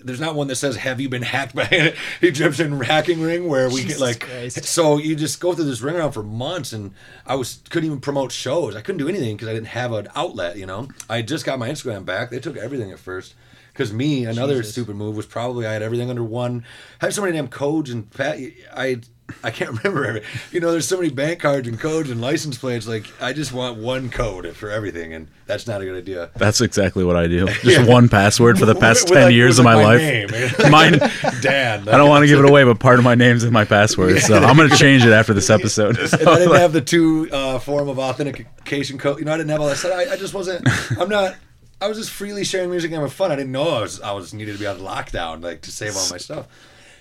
there's 0.04 0.20
not 0.22 0.34
one 0.36 0.48
that 0.48 0.56
says 0.56 0.78
have 0.78 1.02
you 1.02 1.10
been 1.10 1.24
hacked 1.24 1.54
by 1.54 1.64
an 1.72 1.94
egyptian 2.22 2.80
hacking 2.80 3.20
ring 3.22 3.48
where 3.50 3.68
we 3.70 3.82
Jesus 3.82 3.98
get 3.98 4.00
like 4.00 4.20
Christ. 4.22 4.64
so 4.64 4.98
you 4.98 5.16
just 5.16 5.40
go 5.42 5.54
through 5.54 5.66
this 5.66 5.82
ring 5.82 5.96
around 5.96 6.12
for 6.14 6.24
months 6.24 6.72
and 6.72 6.94
i 7.26 7.36
was 7.36 7.60
couldn't 7.70 7.88
even 7.88 8.00
promote 8.00 8.32
shows 8.32 8.76
i 8.76 8.82
couldn't 8.82 9.00
do 9.00 9.10
anything 9.10 9.36
because 9.36 9.50
i 9.50 9.54
didn't 9.54 9.68
have 9.68 9.92
an 9.92 10.08
outlet 10.16 10.56
you 10.58 10.66
know 10.66 10.88
i 11.10 11.22
just 11.22 11.46
got 11.46 11.60
my 11.60 11.70
instagram 11.70 12.06
back 12.06 12.30
they 12.30 12.40
took 12.40 12.56
everything 12.56 12.92
at 12.92 13.00
first 13.00 13.34
because 13.74 13.92
me 13.92 14.24
another 14.26 14.58
Jesus. 14.58 14.72
stupid 14.72 14.96
move 14.96 15.16
was 15.18 15.26
probably 15.26 15.66
i 15.68 15.74
had 15.74 15.82
everything 15.82 16.10
under 16.10 16.24
one 16.24 16.64
i 17.02 17.06
had 17.06 17.14
so 17.14 17.22
many 17.22 17.34
damn 17.34 17.48
codes 17.50 17.90
and 17.90 18.10
pat 18.12 18.38
i 18.76 19.00
I 19.44 19.52
can't 19.52 19.72
remember 19.78 20.06
every. 20.06 20.24
You 20.52 20.60
know, 20.60 20.72
there's 20.72 20.88
so 20.88 20.98
many 20.98 21.10
bank 21.10 21.40
cards 21.40 21.68
and 21.68 21.80
codes 21.80 22.10
and 22.10 22.20
license 22.22 22.58
plates. 22.58 22.88
Like, 22.88 23.06
I 23.22 23.34
just 23.34 23.52
want 23.54 23.78
one 23.78 24.10
code 24.10 24.56
for 24.56 24.70
everything, 24.70 25.14
and 25.14 25.28
that's 25.46 25.68
not 25.68 25.82
a 25.82 25.86
good 25.86 25.98
idea. 25.98 26.30
That's 26.36 26.62
exactly 26.62 27.04
what 27.04 27.16
I 27.16 27.28
do. 27.28 27.46
Just 27.62 27.66
Yeah. 27.66 27.86
one 27.86 28.10
password 28.10 28.60
for 28.60 28.66
the 28.66 28.76
past 28.76 29.06
With, 29.06 29.14
ten 29.14 29.24
like- 29.26 29.34
years 29.34 29.60
of 29.60 29.66
my, 29.66 29.76
like, 29.76 29.86
life. 29.86 30.00
name. 30.00 30.30
Mine. 30.72 31.00
Dad. 31.42 31.88
I 31.90 31.98
don't 31.98 32.10
want 32.10 32.24
to 32.24 32.28
give 32.28 32.40
it 32.40 32.50
away, 32.50 32.64
but 32.64 32.80
part 32.80 33.00
of 33.00 33.06
my 33.06 33.16
name's 33.16 33.44
in 33.44 33.52
my 33.54 33.66
password, 33.66 34.20
so 34.20 34.36
I'm 34.38 34.56
gonna 34.58 34.76
change 34.76 35.06
it 35.06 35.12
after 35.12 35.34
this 35.34 35.50
episode. 35.50 35.98
and 35.98 36.14
I 36.30 36.38
didn't 36.40 36.56
have 36.56 36.74
the 36.74 36.82
two 36.82 37.30
uh, 37.32 37.60
form 37.60 37.90
of 37.90 37.98
authentication 38.00 38.98
code. 38.98 39.20
You 39.20 39.26
know, 39.26 39.34
I 39.34 39.38
didn't 39.38 39.50
have 39.52 39.62
all 39.62 39.68
that 39.68 39.78
stuff. 39.78 39.94
I, 39.94 40.14
I 40.14 40.18
just 40.18 40.34
wasn't. 40.34 40.68
I'm 41.00 41.10
not. 41.10 41.36
I 41.82 41.88
was 41.88 41.98
just 41.98 42.12
freely 42.12 42.44
sharing 42.44 42.70
music 42.70 42.92
and 42.92 42.96
having 42.96 43.10
fun. 43.10 43.32
I 43.32 43.36
didn't 43.38 43.54
know 43.54 43.70
I 43.70 43.82
was. 43.82 44.02
I 44.02 44.12
was 44.12 44.34
needed 44.34 44.54
to 44.54 44.60
be 44.60 44.68
on 44.68 44.80
lockdown, 44.80 45.42
like 45.42 45.62
to 45.62 45.72
save 45.72 45.96
all 45.96 46.10
my 46.12 46.18
stuff. 46.18 46.48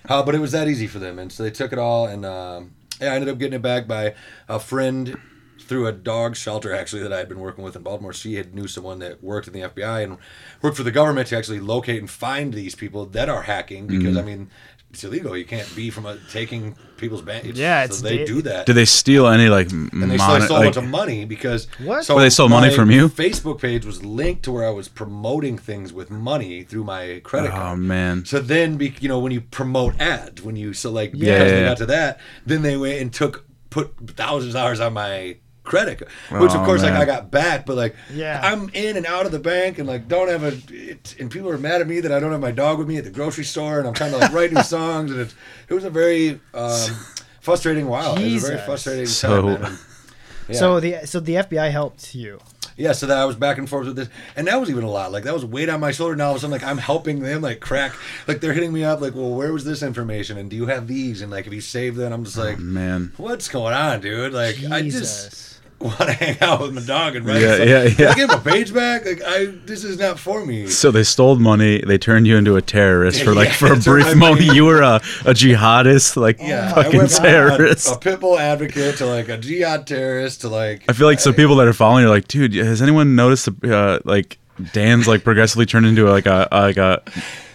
Uh, 0.08 0.22
but 0.22 0.34
it 0.34 0.40
was 0.40 0.52
that 0.52 0.68
easy 0.68 0.86
for 0.86 0.98
them, 0.98 1.18
and 1.18 1.32
so 1.32 1.42
they 1.42 1.50
took 1.50 1.72
it 1.72 1.78
all. 1.78 2.06
And 2.06 2.24
um, 2.24 2.74
yeah, 3.00 3.12
I 3.12 3.14
ended 3.14 3.28
up 3.28 3.38
getting 3.38 3.54
it 3.54 3.62
back 3.62 3.86
by 3.86 4.14
a 4.48 4.58
friend 4.58 5.16
through 5.60 5.86
a 5.86 5.92
dog 5.92 6.34
shelter 6.34 6.74
actually 6.74 7.02
that 7.02 7.12
I 7.12 7.18
had 7.18 7.28
been 7.28 7.40
working 7.40 7.62
with 7.62 7.76
in 7.76 7.82
Baltimore. 7.82 8.12
She 8.12 8.36
had 8.36 8.54
knew 8.54 8.66
someone 8.66 9.00
that 9.00 9.22
worked 9.22 9.46
in 9.46 9.52
the 9.52 9.60
FBI 9.60 10.02
and 10.02 10.16
worked 10.62 10.76
for 10.78 10.82
the 10.82 10.90
government 10.90 11.28
to 11.28 11.36
actually 11.36 11.60
locate 11.60 12.00
and 12.00 12.10
find 12.10 12.54
these 12.54 12.74
people 12.74 13.04
that 13.06 13.28
are 13.28 13.42
hacking 13.42 13.86
because 13.86 14.16
I 14.16 14.22
mean 14.22 14.50
it's 14.90 15.04
illegal. 15.04 15.36
You 15.36 15.44
can't 15.44 15.70
be 15.76 15.90
from 15.90 16.06
a, 16.06 16.16
taking 16.30 16.74
people's 16.96 17.22
bank. 17.22 17.44
Yeah, 17.54 17.82
so 17.82 17.84
it's 17.86 18.00
they 18.02 18.18
da- 18.18 18.24
do 18.26 18.42
that. 18.42 18.66
Do 18.66 18.72
they 18.72 18.84
steal 18.84 19.26
any 19.26 19.48
like 19.48 19.70
and 19.70 19.90
they 19.92 20.16
mon- 20.16 20.18
stole, 20.18 20.40
stole 20.40 20.56
like, 20.58 20.64
a 20.64 20.66
bunch 20.68 20.76
of 20.76 20.84
money 20.90 21.24
because 21.24 21.68
What? 21.84 22.04
So 22.04 22.14
But 22.14 22.22
they 22.22 22.30
stole 22.30 22.48
money 22.48 22.74
from 22.74 22.90
you? 22.90 23.08
Facebook 23.08 23.60
page 23.60 23.84
was 23.84 24.04
linked 24.04 24.42
to 24.44 24.52
where 24.52 24.66
I 24.66 24.70
was 24.70 24.88
promoting 24.88 25.58
things 25.58 25.92
with 25.92 26.10
money 26.10 26.62
through 26.64 26.84
my 26.84 27.20
credit 27.22 27.48
Oh 27.48 27.56
card. 27.56 27.72
Oh 27.72 27.76
man. 27.76 28.24
So 28.24 28.40
then, 28.40 28.76
be, 28.76 28.94
you 29.00 29.08
know, 29.08 29.18
when 29.18 29.32
you 29.32 29.42
promote 29.42 30.00
ads, 30.00 30.42
when 30.42 30.56
you 30.56 30.72
so 30.72 30.90
like 30.90 31.12
because 31.12 31.26
Yeah, 31.26 31.38
yeah, 31.38 31.44
they 31.44 31.60
yeah. 31.60 31.68
got 31.68 31.76
to 31.78 31.86
that, 31.86 32.20
then 32.46 32.62
they 32.62 32.76
went 32.76 33.00
and 33.00 33.12
took 33.12 33.44
put 33.70 33.94
thousands 34.16 34.54
of 34.54 34.58
dollars 34.60 34.80
on 34.80 34.94
my 34.94 35.36
credit, 35.68 35.98
card, 36.28 36.42
which 36.42 36.52
of 36.52 36.62
Oh, 36.62 36.64
course 36.64 36.82
like. 36.82 36.92
I 36.92 37.04
got 37.04 37.30
back, 37.30 37.66
but 37.66 37.76
like 37.76 37.94
Yeah. 38.12 38.40
I'm 38.42 38.68
in 38.74 38.96
and 38.96 39.06
out 39.06 39.26
of 39.26 39.32
the 39.32 39.38
bank 39.38 39.78
and 39.78 39.86
like 39.86 40.08
don't 40.08 40.28
have 40.28 40.42
a, 40.42 40.58
it, 40.74 41.14
and 41.20 41.30
people 41.30 41.50
are 41.50 41.58
mad 41.58 41.80
at 41.80 41.86
me 41.86 42.00
that 42.00 42.10
I 42.10 42.18
don't 42.18 42.32
have 42.32 42.40
my 42.40 42.50
dog 42.52 42.78
with 42.78 42.88
me 42.88 42.96
at 42.96 43.04
the 43.04 43.10
grocery 43.10 43.44
store 43.44 43.78
and 43.78 43.86
I'm 43.86 43.94
trying 43.94 44.12
to 44.12 44.18
like 44.18 44.32
write 44.32 44.52
new 44.52 44.62
songs 44.76 45.10
and 45.12 45.20
it, 45.20 45.34
it 45.68 45.74
was 45.74 45.84
a 45.84 45.90
very 45.90 46.40
um, 46.54 46.90
frustrating 47.40 47.86
while. 47.86 48.16
It 48.16 48.32
was 48.32 48.44
a 48.44 48.48
very 48.48 48.60
frustrating 48.66 49.06
So- 49.06 49.42
time. 49.42 49.44
man. 49.62 49.64
And- 49.70 49.78
yeah. 50.50 50.56
So 50.60 50.80
the 50.80 51.06
so 51.06 51.20
the 51.20 51.34
FBI 51.34 51.70
helped 51.70 52.14
you. 52.14 52.40
Yeah, 52.74 52.92
so 52.92 53.06
that 53.06 53.18
I 53.18 53.24
was 53.26 53.34
back 53.36 53.58
and 53.58 53.68
forth 53.68 53.86
with 53.88 53.96
this, 53.96 54.08
and 54.36 54.46
that 54.46 54.58
was 54.58 54.70
even 54.70 54.82
a 54.84 54.88
lot. 54.90 55.10
Like 55.12 55.24
that 55.24 55.34
was 55.34 55.44
weight 55.44 55.68
on 55.68 55.78
my 55.80 55.90
shoulder. 55.90 56.14
Now 56.16 56.26
all 56.26 56.30
of 56.30 56.36
a 56.36 56.40
sudden, 56.40 56.52
like 56.52 56.62
I'm 56.62 56.78
helping 56.78 57.20
them, 57.20 57.42
like 57.42 57.58
crack, 57.60 57.92
like 58.26 58.40
they're 58.40 58.52
hitting 58.54 58.72
me 58.72 58.82
up, 58.84 59.00
like, 59.02 59.14
well, 59.14 59.34
where 59.34 59.52
was 59.52 59.64
this 59.64 59.82
information, 59.82 60.38
and 60.38 60.48
do 60.48 60.56
you 60.56 60.66
have 60.66 60.86
these, 60.86 61.20
and 61.20 61.30
like, 61.30 61.46
if 61.46 61.52
you 61.52 61.60
saved 61.60 61.96
them, 61.98 62.12
I'm 62.14 62.24
just 62.24 62.38
like, 62.38 62.58
Man. 62.58 63.12
what's 63.18 63.48
going 63.48 63.74
on, 63.74 64.00
dude? 64.00 64.32
Like, 64.32 64.56
I 64.70 64.80
just 64.82 64.84
Jesus. 64.84 65.57
want 65.80 65.96
to 65.98 66.12
hang 66.12 66.36
out 66.40 66.60
with 66.60 66.74
my 66.74 66.80
dog 66.82 67.14
and 67.14 67.24
write. 67.24 67.40
Yeah, 67.40 67.54
stuff. 67.54 67.68
yeah, 67.68 67.88
Can 67.90 68.06
I 68.06 68.08
yeah. 68.08 68.14
get 68.14 68.28
my 68.28 68.38
page 68.50 68.74
back? 68.74 69.04
Like, 69.06 69.22
I 69.24 69.46
this 69.64 69.84
is 69.84 69.98
not 69.98 70.18
for 70.18 70.44
me. 70.44 70.66
So 70.66 70.90
they 70.90 71.04
stole 71.04 71.36
money. 71.36 71.80
They 71.86 71.98
turned 71.98 72.26
you 72.26 72.36
into 72.36 72.56
a 72.56 72.62
terrorist 72.62 73.22
for 73.22 73.32
like 73.34 73.48
Yeah, 73.48 73.52
for 73.54 73.72
a 73.74 73.76
brief 73.76 74.06
I 74.06 74.14
moment. 74.14 74.40
mean. 74.40 74.54
You 74.54 74.64
were 74.64 74.82
a, 74.82 74.96
a 74.96 75.34
jihadist, 75.34 76.16
like 76.16 76.40
Yeah, 76.40 76.72
I 76.74 76.82
fucking 76.82 77.06
terrorist. 77.06 77.88
A, 77.88 77.92
a 77.94 77.98
pit 77.98 78.18
bull 78.20 78.38
advocate 78.38 78.96
to 78.96 79.06
like 79.06 79.28
a 79.28 79.38
jihad 79.38 79.86
terrorist 79.86 80.40
to 80.40 80.48
like. 80.48 80.82
I 80.88 80.92
feel 80.94 81.06
like 81.06 81.20
some 81.20 81.34
people 81.34 81.56
that 81.56 81.68
are 81.68 81.72
following 81.72 82.04
are 82.04 82.08
like, 82.10 82.26
dude, 82.26 82.54
has 82.54 82.82
anyone 82.82 83.14
noticed 83.14 83.48
uh, 83.64 84.00
like 84.04 84.38
Dan's 84.72 85.06
like 85.06 85.22
progressively 85.22 85.66
turned 85.66 85.86
into 85.86 86.10
like 86.10 86.26
a 86.26 86.48
like 86.50 86.76
a 86.76 87.02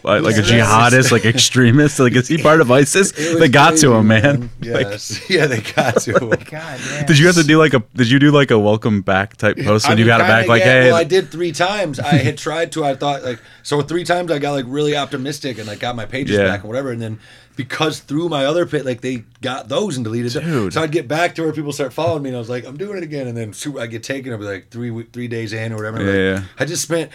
like, 0.03 0.21
like 0.23 0.35
a 0.37 0.41
jihadist, 0.41 1.11
like 1.11 1.25
extremist? 1.25 1.99
Like, 1.99 2.13
is 2.15 2.27
he 2.27 2.37
part 2.37 2.61
of 2.61 2.69
ISIS? 2.71 3.11
It 3.17 3.39
They 3.39 3.49
got 3.49 3.69
crazy, 3.69 3.87
to 3.87 3.93
him, 3.93 4.07
man. 4.07 4.41
Like, 4.41 4.49
Yes, 4.61 5.21
yeah, 5.29 5.47
they 5.47 5.61
got 5.61 5.99
to 6.01 6.17
him. 6.17 6.29
God 6.49 6.79
damn. 6.89 7.05
did 7.05 7.17
you 7.19 7.25
have 7.27 7.35
to 7.35 7.43
do 7.43 7.57
like 7.57 7.73
a? 7.73 7.83
Did 7.95 8.09
you 8.11 8.19
do 8.19 8.31
like 8.31 8.51
a 8.51 8.59
welcome 8.59 9.01
back 9.01 9.37
type 9.37 9.57
post? 9.57 9.85
when 9.87 9.97
I 9.97 9.99
you 9.99 10.05
mean, 10.05 10.07
got 10.07 10.21
it 10.21 10.27
back 10.27 10.47
like, 10.47 10.61
yeah. 10.61 10.65
hey, 10.81 10.87
Well, 10.87 10.95
I 10.95 11.03
did 11.03 11.29
three 11.31 11.51
times. 11.51 11.99
I 11.99 12.15
had 12.15 12.37
tried 12.47 12.71
to. 12.73 12.83
I 12.85 12.95
thought 12.95 13.23
like 13.23 13.39
so 13.63 13.81
three 13.81 14.03
times. 14.03 14.31
I 14.31 14.39
got 14.39 14.51
like 14.51 14.65
really 14.67 14.95
optimistic 14.95 15.57
and 15.57 15.67
like 15.67 15.79
got 15.79 15.95
my 15.95 16.05
pages 16.05 16.37
Yeah. 16.37 16.45
back 16.45 16.61
and 16.61 16.69
whatever. 16.69 16.91
And 16.91 17.01
then 17.01 17.19
because 17.55 17.99
through 17.99 18.29
my 18.29 18.45
other 18.45 18.65
pit, 18.65 18.83
like 18.85 19.01
they 19.01 19.23
got 19.41 19.69
those 19.69 19.95
and 19.95 20.03
deleted 20.03 20.31
them. 20.31 20.43
Dude. 20.43 20.73
So 20.73 20.81
I'd 20.81 20.91
get 20.91 21.07
back 21.07 21.35
to 21.35 21.43
where 21.43 21.53
people 21.53 21.71
start 21.71 21.93
following 21.93 22.23
me, 22.23 22.29
and 22.29 22.35
I 22.35 22.39
was 22.39 22.49
like, 22.49 22.65
I'm 22.65 22.77
doing 22.77 22.97
it 22.97 23.03
again, 23.03 23.27
and 23.27 23.37
then 23.37 23.51
shoot, 23.53 23.77
I 23.79 23.85
get 23.87 24.01
taken. 24.03 24.33
I'd 24.33 24.39
be 24.39 24.45
like 24.45 24.69
three 24.69 25.03
three 25.13 25.27
days 25.27 25.53
in 25.53 25.71
or 25.71 25.75
whatever. 25.77 25.99
Yeah, 25.99 26.33
like, 26.35 26.41
yeah. 26.43 26.47
I 26.59 26.65
just 26.65 26.81
spent 26.81 27.11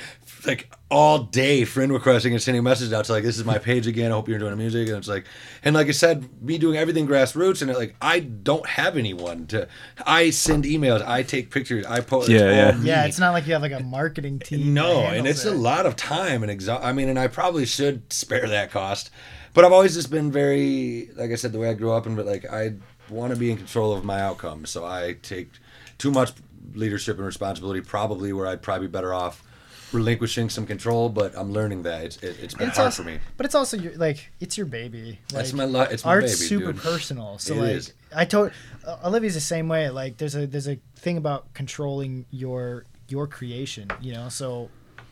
like 0.46 0.72
all 0.90 1.18
day 1.18 1.64
friend 1.64 1.92
requesting 1.92 2.33
and 2.33 2.42
sending 2.42 2.62
messages 2.62 2.92
out 2.92 3.05
to 3.05 3.12
like 3.12 3.24
this 3.24 3.37
is 3.38 3.44
my 3.44 3.59
page 3.59 3.87
again. 3.87 4.11
I 4.11 4.14
hope 4.14 4.29
you're 4.29 4.37
enjoying 4.37 4.53
the 4.53 4.57
music. 4.57 4.88
And 4.88 4.96
it's 4.98 5.09
like 5.09 5.24
and 5.64 5.74
like 5.74 5.88
I 5.88 5.92
said, 5.92 6.29
me 6.42 6.59
doing 6.59 6.77
everything 6.77 7.07
grassroots 7.07 7.62
and 7.62 7.70
it, 7.70 7.77
like 7.77 7.96
I 8.01 8.20
don't 8.20 8.66
have 8.66 8.96
anyone 8.96 9.46
to 9.48 9.68
I 10.07 10.31
send 10.31 10.64
emails, 10.64 11.07
I 11.07 11.22
take 11.22 11.51
pictures, 11.51 11.85
I 11.87 12.01
post 12.01 12.29
Yeah, 12.29 12.38
it's 12.38 12.77
yeah. 12.77 12.83
me. 12.83 12.88
Yeah, 12.88 13.05
it's 13.07 13.18
not 13.18 13.33
like 13.33 13.46
you 13.46 13.53
have 13.53 13.62
like 13.62 13.72
a 13.72 13.81
marketing 13.83 14.38
team. 14.38 14.74
No, 14.74 15.01
and 15.03 15.27
it's 15.27 15.44
it. 15.44 15.53
a 15.53 15.57
lot 15.57 15.87
of 15.87 15.96
time 15.96 16.42
and 16.42 16.51
exhaust. 16.51 16.85
I 16.85 16.92
mean, 16.92 17.09
and 17.09 17.18
I 17.18 17.27
probably 17.29 17.66
should 17.66 18.12
spare 18.12 18.46
that 18.48 18.70
cost, 18.70 19.11
but 19.55 19.64
I've 19.64 19.72
always 19.72 19.94
just 19.94 20.11
been 20.11 20.31
very, 20.31 21.11
like 21.16 21.31
I 21.31 21.35
said, 21.35 21.53
the 21.53 21.59
way 21.59 21.70
I 21.70 21.74
grew 21.74 21.92
up, 21.92 22.07
and 22.07 22.16
but 22.16 22.27
like 22.27 22.44
I 22.51 22.74
want 23.11 23.33
to 23.33 23.38
be 23.38 23.51
in 23.51 23.57
control 23.57 23.92
of 23.92 24.05
my 24.05 24.20
outcome, 24.20 24.66
so 24.66 24.85
I 24.85 25.16
take 25.22 25.51
too 25.98 26.11
much 26.11 26.33
leadership 26.74 27.16
and 27.16 27.27
responsibility. 27.27 27.81
Probably 27.81 28.33
where 28.33 28.46
I'd 28.46 28.62
probably 28.62 28.87
be 28.87 28.90
better 28.92 29.14
off 29.14 29.42
relinquishing 29.92 30.51
some 30.51 30.66
control, 30.66 31.09
but 31.09 31.37
I'm 31.37 31.53
learning 31.53 31.83
that 31.85 32.05
it's 32.05 32.16
it, 32.18 32.37
it's 32.42 32.55
been 32.55 32.68
It's 32.68 32.77
hard 32.77 32.87
also, 32.87 33.03
for 33.03 33.09
me. 33.09 33.18
But 33.37 33.46
it's 33.46 33.55
also 33.55 33.77
your 33.77 33.94
like 33.96 34.31
it's 34.40 34.57
your 34.57 34.66
baby. 34.66 35.18
That's 35.31 35.53
my 35.53 35.64
li- 35.64 35.87
it's 35.90 36.05
my 36.05 36.11
art's 36.12 36.37
baby, 36.38 36.48
super 36.48 36.72
dude. 36.72 36.83
personal. 36.83 37.38
So 37.38 37.55
It 37.55 37.61
like 37.61 37.70
is. 37.70 37.92
I 38.14 38.24
told 38.24 38.53
uh, 38.87 38.96
Olivia's 39.05 39.35
the 39.35 39.40
same 39.40 39.68
way. 39.68 39.88
Like 39.90 40.16
there's 40.18 40.35
a 40.35 40.46
there's 40.46 40.68
a 40.68 40.79
thing 40.96 41.16
about 41.16 41.53
controlling 41.55 42.27
your 42.31 42.85
your 43.09 43.27
creation. 43.27 43.88
You 44.01 44.12
know, 44.14 44.29
so 44.29 44.68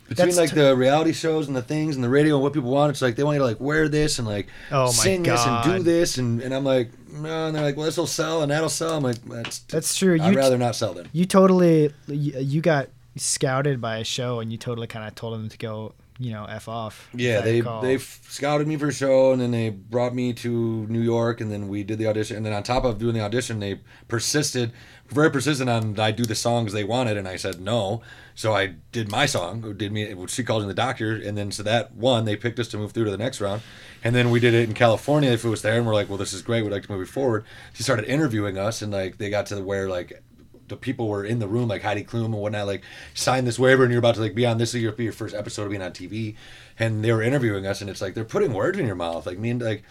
Between 0.07 0.27
that's 0.27 0.37
like 0.37 0.49
t- 0.51 0.55
the 0.55 0.75
reality 0.75 1.13
shows 1.13 1.47
and 1.47 1.55
the 1.55 1.61
things 1.61 1.95
and 1.95 2.03
the 2.03 2.09
radio 2.09 2.35
and 2.35 2.43
what 2.43 2.53
people 2.53 2.69
want, 2.71 2.91
it's 2.91 3.01
like 3.01 3.15
they 3.15 3.23
want 3.23 3.35
you 3.35 3.39
to 3.39 3.45
like 3.45 3.59
wear 3.59 3.87
this 3.89 4.19
and 4.19 4.27
like 4.27 4.47
Oh 4.71 4.85
my 4.85 4.91
sing 4.91 5.23
this 5.23 5.45
and 5.45 5.63
do 5.63 5.83
this 5.83 6.17
and, 6.17 6.41
and 6.41 6.53
I'm 6.53 6.63
like 6.63 6.91
no 7.11 7.47
and 7.47 7.55
they're 7.55 7.63
like 7.63 7.75
well 7.77 7.85
this 7.85 7.97
will 7.97 8.05
sell 8.05 8.41
and 8.43 8.51
that'll 8.51 8.69
sell. 8.69 8.97
I'm 8.97 9.03
like 9.03 9.23
that's 9.25 9.59
That's 9.59 9.97
true. 9.97 10.17
I'd 10.21 10.31
You- 10.31 10.37
rather 10.37 10.57
not 10.57 10.75
sell 10.75 10.93
them. 10.93 11.07
you 11.13 11.25
totally 11.25 11.91
you, 12.07 12.39
you 12.39 12.61
got 12.61 12.89
scouted 13.17 13.81
by 13.81 13.97
a 13.97 14.03
show 14.03 14.39
and 14.39 14.51
you 14.51 14.57
totally 14.57 14.87
kind 14.87 15.07
of 15.07 15.15
told 15.15 15.33
them 15.33 15.49
to 15.49 15.57
go 15.57 15.93
you 16.19 16.31
know 16.31 16.45
f 16.45 16.67
off. 16.67 17.09
Yeah, 17.13 17.41
they 17.41 17.61
they 17.61 17.97
scouted 17.97 18.67
me 18.67 18.77
for 18.77 18.87
a 18.87 18.93
show, 18.93 19.31
and 19.31 19.41
then 19.41 19.51
they 19.51 19.69
brought 19.69 20.15
me 20.15 20.33
to 20.33 20.87
New 20.87 21.01
York, 21.01 21.41
and 21.41 21.51
then 21.51 21.67
we 21.67 21.83
did 21.83 21.99
the 21.99 22.07
audition. 22.07 22.37
And 22.37 22.45
then 22.45 22.53
on 22.53 22.63
top 22.63 22.83
of 22.83 22.97
doing 22.97 23.13
the 23.13 23.21
audition, 23.21 23.59
they 23.59 23.81
persisted, 24.07 24.71
very 25.07 25.29
persistent 25.29 25.69
on 25.69 25.99
I 25.99 26.11
do 26.11 26.25
the 26.25 26.35
songs 26.35 26.73
they 26.73 26.83
wanted, 26.83 27.17
and 27.17 27.27
I 27.27 27.35
said 27.35 27.61
no. 27.61 28.01
So 28.35 28.53
I 28.53 28.75
did 28.91 29.11
my 29.11 29.25
song, 29.25 29.63
who 29.63 29.73
did 29.73 29.91
me, 29.91 30.13
she 30.27 30.43
calls 30.43 30.61
in 30.61 30.67
the 30.67 30.75
doctor, 30.75 31.15
and 31.15 31.37
then 31.37 31.51
so 31.51 31.63
that 31.63 31.93
one 31.93 32.25
they 32.25 32.35
picked 32.35 32.59
us 32.59 32.67
to 32.69 32.77
move 32.77 32.91
through 32.91 33.05
to 33.05 33.11
the 33.11 33.17
next 33.17 33.41
round, 33.41 33.61
and 34.03 34.15
then 34.15 34.31
we 34.31 34.39
did 34.39 34.53
it 34.53 34.67
in 34.67 34.73
California. 34.73 35.31
If 35.31 35.45
it 35.45 35.49
was 35.49 35.61
there, 35.61 35.77
and 35.77 35.85
we're 35.85 35.93
like, 35.93 36.09
well, 36.09 36.17
this 36.17 36.33
is 36.33 36.41
great, 36.41 36.63
we'd 36.63 36.71
like 36.71 36.83
to 36.83 36.91
move 36.91 37.01
it 37.01 37.11
forward. 37.11 37.45
She 37.73 37.83
started 37.83 38.05
interviewing 38.05 38.57
us, 38.57 38.81
and 38.81 38.91
like 38.91 39.17
they 39.17 39.29
got 39.29 39.47
to 39.47 39.61
where 39.61 39.89
like 39.89 40.23
the 40.67 40.75
people 40.77 41.07
were 41.07 41.23
in 41.25 41.39
the 41.39 41.47
room, 41.47 41.67
like 41.69 41.81
Heidi 41.81 42.03
Klum 42.03 42.25
and 42.25 42.33
whatnot, 42.35 42.67
like 42.67 42.83
sign 43.13 43.45
this 43.45 43.57
waiver 43.57 43.83
and 43.83 43.91
you're 43.91 43.99
about 43.99 44.15
to 44.15 44.21
like 44.21 44.35
be 44.35 44.45
on 44.45 44.57
this 44.57 44.73
is 44.75 44.81
your 44.81 44.91
be 44.91 45.05
your 45.05 45.13
first 45.13 45.35
episode 45.35 45.63
of 45.63 45.69
being 45.69 45.81
on 45.81 45.91
TV, 45.91 46.35
and 46.79 47.03
they 47.03 47.11
were 47.11 47.21
interviewing 47.21 47.65
us 47.65 47.81
and 47.81 47.89
it's 47.89 48.01
like 48.01 48.13
they're 48.13 48.23
putting 48.25 48.53
words 48.53 48.77
in 48.77 48.85
your 48.85 48.95
mouth, 48.95 49.25
like 49.25 49.37
me 49.39 49.49
and 49.51 49.61
like 49.61 49.83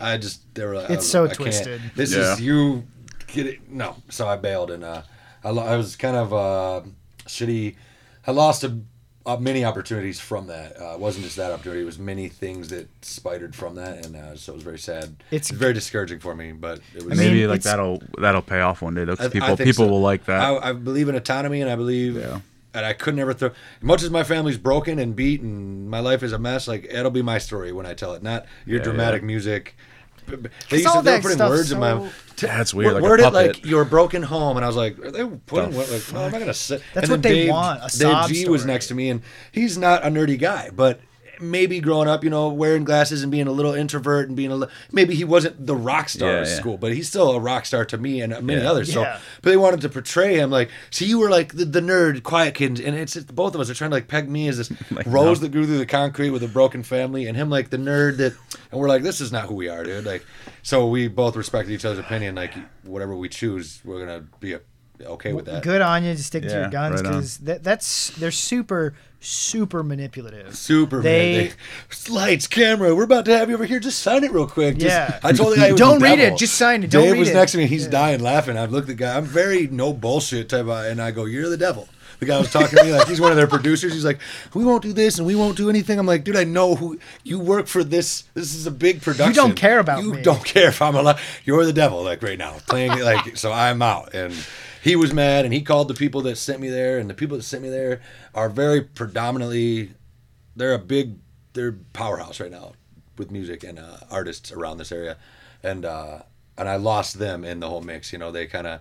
I 0.00 0.18
just 0.18 0.52
they 0.54 0.64
were 0.64 0.74
like 0.76 0.90
It's 0.90 1.06
I 1.06 1.08
so 1.08 1.24
I 1.24 1.26
can't. 1.28 1.38
twisted. 1.38 1.80
This 1.94 2.12
Yeah. 2.14 2.32
is 2.34 2.40
you 2.40 2.84
get 3.28 3.46
it 3.46 3.70
no, 3.70 3.96
so 4.10 4.26
I 4.28 4.36
bailed 4.36 4.70
and 4.70 4.82
uh, 4.84 5.02
I, 5.42 5.50
lo- 5.50 5.64
I 5.64 5.76
was 5.76 5.94
kind 5.96 6.16
of 6.16 6.32
uh, 6.32 6.82
shitty. 7.26 7.76
I 8.26 8.30
lost 8.30 8.64
a, 8.64 8.78
uh, 9.26 9.36
many 9.38 9.64
opportunities 9.64 10.20
from 10.20 10.46
that. 10.48 10.80
Uh, 10.80 10.94
it 10.94 11.00
wasn't 11.00 11.24
just 11.24 11.36
that 11.36 11.50
opportunity; 11.52 11.80
it 11.82 11.86
was 11.86 11.98
many 11.98 12.28
things 12.28 12.68
that 12.68 12.88
spidered 13.04 13.54
from 13.54 13.74
that, 13.76 14.04
and 14.04 14.16
uh, 14.16 14.36
so 14.36 14.52
it 14.52 14.56
was 14.56 14.64
very 14.64 14.78
sad. 14.78 15.16
It's- 15.30 15.50
very 15.50 15.72
discouraging 15.72 16.18
for 16.20 16.34
me, 16.34 16.52
but 16.52 16.80
it 16.94 17.02
was. 17.04 17.18
I 17.18 17.22
mean, 17.22 17.32
Maybe 17.32 17.46
like 17.46 17.62
that'll 17.62 18.02
that'll 18.18 18.42
pay 18.42 18.60
off 18.60 18.82
one 18.82 18.94
day. 18.94 19.04
Though, 19.04 19.16
'cause 19.16 19.26
I- 19.26 19.28
I 19.28 19.32
people 19.32 19.56
think 19.56 19.66
people 19.68 19.86
so. 19.86 19.90
will 19.90 20.00
like 20.02 20.26
that. 20.26 20.40
I, 20.40 20.70
I 20.70 20.72
believe 20.72 21.08
in 21.08 21.14
autonomy, 21.14 21.60
and 21.62 21.70
I 21.70 21.76
believe, 21.76 22.16
Yeah. 22.16 22.40
and 22.74 22.84
I 22.84 22.92
could 22.92 23.14
never 23.16 23.32
throw. 23.32 23.50
Much 23.80 24.02
as 24.02 24.10
my 24.10 24.24
family's 24.24 24.58
broken 24.58 24.98
and 24.98 25.16
beat, 25.16 25.40
and 25.40 25.88
my 25.90 26.00
life 26.00 26.22
is 26.22 26.32
a 26.32 26.38
mess, 26.38 26.68
like 26.68 26.84
it'll 26.90 27.10
be 27.10 27.22
my 27.22 27.38
story 27.38 27.72
when 27.72 27.86
I 27.86 27.94
tell 27.94 28.12
it, 28.14 28.22
not 28.22 28.44
your 28.66 28.78
Yeah, 28.78 28.84
dramatic 28.84 29.22
yeah. 29.22 29.26
music. 29.26 29.74
B- 30.26 30.36
b- 30.36 30.48
They 30.70 30.76
used 30.78 30.88
all 30.88 30.96
to 30.96 31.02
they 31.02 31.10
were 31.12 31.16
that 31.16 31.22
putting 31.22 31.36
stuff's 31.36 31.50
words 31.50 31.72
in 31.72 31.78
my. 31.80 31.90
so- 31.92 32.08
t- 32.36 32.46
That's 32.46 32.72
weird, 32.74 32.86
word- 32.86 32.94
like 32.94 33.02
a 33.02 33.04
word 33.04 33.20
it 33.20 33.22
puppet. 33.24 33.56
like 33.56 33.66
your 33.66 33.84
broken 33.84 34.22
home, 34.22 34.56
and 34.56 34.64
I 34.64 34.68
was 34.68 34.76
like, 34.76 34.98
are 34.98 35.10
they 35.10 35.24
putting 35.24 35.70
The 35.70 35.76
what? 35.76 35.90
Like, 35.90 36.12
no, 36.12 36.24
I'm 36.24 36.32
not 36.32 36.38
gonna 36.40 36.54
sit. 36.54 36.82
That's 36.94 37.04
and 37.08 37.12
what 37.18 37.22
they 37.22 37.34
Dave, 37.34 37.50
want, 37.50 37.78
a 37.80 37.82
Dave 37.82 37.90
sob 37.90 38.28
G 38.30 38.48
was 38.48 38.64
next 38.66 38.88
to 38.88 38.94
me, 38.94 39.10
and 39.10 39.22
he's 39.52 39.76
not 39.78 40.04
a 40.04 40.08
nerdy 40.08 40.38
guy, 40.38 40.70
but 40.74 41.00
maybe 41.40 41.80
growing 41.80 42.08
up, 42.08 42.24
you 42.24 42.30
know, 42.30 42.48
wearing 42.48 42.84
glasses 42.84 43.22
and 43.22 43.30
being 43.32 43.46
a 43.46 43.52
little 43.52 43.74
introvert 43.74 44.28
and 44.28 44.36
being 44.36 44.50
a 44.50 44.56
li- 44.56 44.68
maybe 44.92 45.14
he 45.14 45.24
wasn't 45.24 45.66
the 45.66 45.74
rock 45.76 46.08
star 46.08 46.30
Yeah, 46.30 46.40
at 46.40 46.46
yeah. 46.48 46.54
school, 46.56 46.76
but 46.78 46.92
he's 46.92 47.08
still 47.08 47.30
a 47.32 47.40
rock 47.40 47.66
star 47.66 47.84
to 47.86 47.98
me 47.98 48.20
and 48.20 48.32
many 48.46 48.62
Yeah. 48.62 48.70
others. 48.70 48.92
So, 48.92 49.02
Yeah. 49.02 49.18
but 49.42 49.50
they 49.50 49.56
wanted 49.56 49.80
to 49.82 49.88
portray 49.88 50.36
him 50.36 50.50
like, 50.50 50.70
see, 50.90 51.06
you 51.06 51.18
were 51.18 51.30
like 51.30 51.54
the, 51.54 51.64
the 51.64 51.80
nerd, 51.80 52.22
quiet 52.22 52.54
kid, 52.54 52.80
and 52.80 52.96
it's 52.96 53.14
just, 53.14 53.34
both 53.34 53.54
of 53.54 53.60
us 53.60 53.68
are 53.70 53.74
trying 53.74 53.90
to 53.90 53.96
like 53.96 54.08
peg 54.08 54.28
me 54.28 54.48
as 54.48 54.58
this 54.58 54.70
Like, 54.90 55.06
rose 55.06 55.40
no. 55.40 55.46
that 55.46 55.52
grew 55.52 55.66
through 55.66 55.78
the 55.78 55.86
concrete 55.86 56.30
with 56.30 56.42
a 56.42 56.48
broken 56.48 56.82
family, 56.82 57.26
and 57.26 57.36
him 57.36 57.50
like 57.50 57.70
the 57.70 57.76
nerd 57.78 58.16
that, 58.18 58.34
and 58.70 58.80
we're 58.80 58.88
like, 58.88 59.02
this 59.02 59.20
is 59.20 59.32
not 59.32 59.46
who 59.46 59.54
we 59.54 59.68
are, 59.68 59.84
dude. 59.84 60.04
Like, 60.04 60.24
so 60.62 60.86
we 60.88 61.08
both 61.08 61.36
respected 61.36 61.72
each 61.72 61.84
other's 61.84 61.98
opinion. 61.98 62.34
Like, 62.34 62.54
whatever 62.84 63.14
we 63.14 63.28
choose, 63.28 63.80
we're 63.84 64.00
gonna 64.04 64.24
be 64.40 64.56
okay 65.02 65.32
with 65.32 65.44
that. 65.46 65.62
Good 65.62 65.82
on 65.82 66.04
you 66.04 66.14
to 66.14 66.22
stick 66.22 66.42
to 66.44 66.48
your 66.48 66.60
Yeah, 66.62 66.70
guns 66.70 66.94
right 67.02 67.02
because 67.10 67.38
that, 67.38 67.62
that's 67.64 68.10
they're 68.10 68.30
super 68.30 68.94
super 69.24 69.82
manipulative. 69.82 70.56
Super 70.56 71.00
They- 71.02 71.36
man. 71.36 71.50
They, 72.06 72.12
lights, 72.12 72.46
camera. 72.46 72.94
We're 72.94 73.04
about 73.04 73.24
to 73.26 73.36
have 73.36 73.48
you 73.48 73.54
over 73.54 73.64
here. 73.64 73.80
Just 73.80 74.00
sign 74.00 74.24
it 74.24 74.32
real 74.32 74.46
quick. 74.46 74.76
Just- 74.78 74.86
Yeah. 74.86 75.18
I 75.22 75.32
told 75.32 75.52
the 75.54 75.56
guy. 75.56 75.72
Don't 75.72 75.98
the 75.98 76.04
read 76.04 76.16
devil. 76.16 76.34
it, 76.36 76.38
just 76.38 76.54
sign 76.54 76.82
it. 76.84 76.90
Don't 76.90 77.02
read 77.02 77.06
it. 77.08 77.10
Dave 77.10 77.12
read 77.14 77.18
was 77.20 77.28
it. 77.30 77.34
next 77.34 77.52
to 77.52 77.58
me. 77.58 77.66
He's 77.66 77.84
Yeah. 77.84 77.90
dying 77.90 78.20
laughing. 78.20 78.56
I've 78.56 78.72
looked 78.72 78.88
at 78.88 78.96
the 78.96 79.04
guy. 79.04 79.16
I'm 79.16 79.24
very 79.24 79.66
no 79.66 79.92
bullshit 79.92 80.48
type 80.48 80.62
of, 80.66 80.68
and 80.86 81.00
I 81.00 81.10
go, 81.10 81.24
"You're 81.24 81.48
the 81.48 81.56
devil." 81.56 81.88
The 82.20 82.26
guy 82.26 82.38
was 82.38 82.50
talking 82.52 82.78
to 82.78 82.84
me 82.84 82.92
like 82.92 83.08
he's 83.08 83.20
one 83.20 83.32
of 83.32 83.36
their 83.36 83.48
producers. 83.48 83.92
He's 83.92 84.04
like, 84.04 84.20
"We 84.54 84.64
won't 84.64 84.82
do 84.84 84.92
this 84.92 85.18
and 85.18 85.26
we 85.26 85.34
won't 85.34 85.56
do 85.56 85.68
anything." 85.68 85.98
I'm 85.98 86.06
like, 86.06 86.22
"Dude, 86.24 86.36
I 86.36 86.44
know 86.44 86.76
who 86.76 86.98
you 87.24 87.40
work 87.40 87.66
for. 87.66 87.82
This 87.82 88.24
this 88.34 88.54
is 88.54 88.66
a 88.66 88.70
big 88.70 89.02
production. 89.02 89.30
You 89.30 89.34
don't 89.34 89.54
care 89.56 89.80
about 89.80 90.02
you 90.04 90.14
me." 90.14 90.22
don't 90.22 90.44
care 90.44 90.68
if 90.68 90.80
I'm 90.80 90.94
alive. 90.94 91.20
You're 91.44 91.64
the 91.66 91.72
devil, 91.72 92.02
like 92.04 92.22
right 92.22 92.38
now, 92.38 92.54
playing 92.68 92.98
like 93.00 93.36
so. 93.36 93.52
I'm 93.52 93.82
out." 93.82 94.14
And 94.14 94.32
he 94.84 94.96
was 94.96 95.12
mad, 95.12 95.44
and 95.44 95.54
he 95.54 95.62
called 95.62 95.88
the 95.88 95.94
people 95.94 96.20
that 96.22 96.36
sent 96.36 96.60
me 96.60 96.68
there, 96.68 96.98
and 96.98 97.08
the 97.08 97.14
people 97.14 97.36
that 97.36 97.42
sent 97.42 97.62
me 97.62 97.70
there 97.70 98.02
are 98.34 98.48
very 98.48 98.82
predominantly 98.82 99.92
they're 100.54 100.74
a 100.74 100.78
big 100.78 101.16
they're 101.54 101.72
powerhouse 101.92 102.38
right 102.38 102.50
now 102.50 102.72
with 103.16 103.30
music 103.30 103.64
and 103.64 103.78
uh, 103.78 103.96
artists 104.10 104.52
around 104.52 104.76
this 104.78 104.92
area. 104.92 105.16
And 105.62 105.84
uh 105.84 106.22
and 106.56 106.68
i 106.68 106.76
lost 106.76 107.18
them 107.18 107.44
in 107.44 107.60
the 107.60 107.68
whole 107.68 107.80
mix 107.80 108.12
you 108.12 108.18
know 108.18 108.30
they 108.30 108.46
kind 108.46 108.66
of 108.66 108.80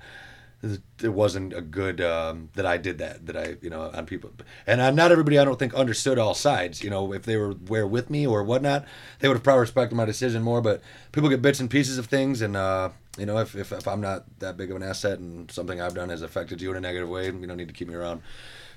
it 1.01 1.09
wasn't 1.09 1.53
a 1.53 1.59
good 1.59 1.99
um, 1.99 2.49
that 2.53 2.65
I 2.65 2.77
did 2.77 2.97
that 2.99 3.25
that 3.25 3.35
I 3.35 3.57
you 3.61 3.69
know 3.69 3.91
on 3.93 4.05
people. 4.05 4.31
And 4.65 4.79
uh, 4.79 4.91
not 4.91 5.11
everybody 5.11 5.37
I 5.37 5.43
don't 5.43 5.59
think 5.59 5.73
understood 5.73 6.17
all 6.17 6.33
sides 6.33 6.81
you 6.81 6.89
know 6.89 7.11
if 7.11 7.23
they 7.23 7.35
were 7.35 7.51
where 7.51 7.85
with 7.85 8.09
me 8.09 8.25
or 8.25 8.43
whatnot 8.43 8.85
they 9.19 9.27
would 9.27 9.35
have 9.35 9.43
probably 9.43 9.59
respected 9.59 9.95
my 9.95 10.05
decision 10.05 10.41
more 10.41 10.61
but 10.61 10.81
people 11.11 11.29
get 11.29 11.41
bits 11.41 11.59
and 11.59 11.69
pieces 11.69 11.97
of 11.97 12.05
things 12.05 12.41
and 12.41 12.55
uh, 12.55 12.91
you 13.17 13.25
know 13.25 13.37
if, 13.37 13.55
if, 13.55 13.71
if 13.71 13.87
I'm 13.87 14.01
not 14.01 14.25
that 14.39 14.57
big 14.57 14.71
of 14.71 14.77
an 14.77 14.83
asset 14.83 15.19
and 15.19 15.49
something 15.51 15.79
I've 15.79 15.93
done 15.93 16.09
has 16.09 16.21
affected 16.21 16.61
you 16.61 16.71
in 16.71 16.77
a 16.77 16.81
negative 16.81 17.09
way 17.09 17.25
you 17.25 17.31
don't 17.47 17.57
need 17.57 17.67
to 17.67 17.73
keep 17.73 17.87
me 17.87 17.95
around. 17.95 18.21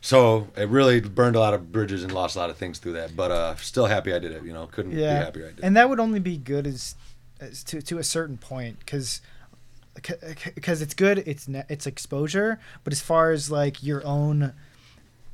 So 0.00 0.48
it 0.56 0.68
really 0.68 1.00
burned 1.00 1.36
a 1.36 1.40
lot 1.40 1.54
of 1.54 1.72
bridges 1.72 2.04
and 2.04 2.12
lost 2.12 2.36
a 2.36 2.38
lot 2.38 2.50
of 2.50 2.56
things 2.56 2.78
through 2.78 2.92
that 2.92 3.16
but 3.16 3.30
uh, 3.30 3.56
still 3.56 3.86
happy 3.86 4.12
I 4.12 4.18
did 4.18 4.32
it 4.32 4.44
you 4.44 4.52
know 4.52 4.66
couldn't 4.66 4.92
Yeah, 4.92 5.18
be 5.18 5.24
happier 5.24 5.46
I 5.48 5.52
did 5.52 5.64
and 5.64 5.76
that 5.76 5.88
would 5.88 6.00
only 6.00 6.20
be 6.20 6.36
good 6.36 6.66
as, 6.66 6.94
as 7.40 7.64
to 7.64 7.80
to 7.82 7.98
a 7.98 8.04
certain 8.04 8.36
point 8.36 8.78
because 8.80 9.20
because 10.54 10.82
it's 10.82 10.94
good 10.94 11.18
it's 11.26 11.48
ne- 11.48 11.64
it's 11.68 11.86
exposure 11.86 12.60
but 12.84 12.92
as 12.92 13.00
far 13.00 13.30
as 13.30 13.50
like 13.50 13.82
your 13.82 14.04
own 14.06 14.52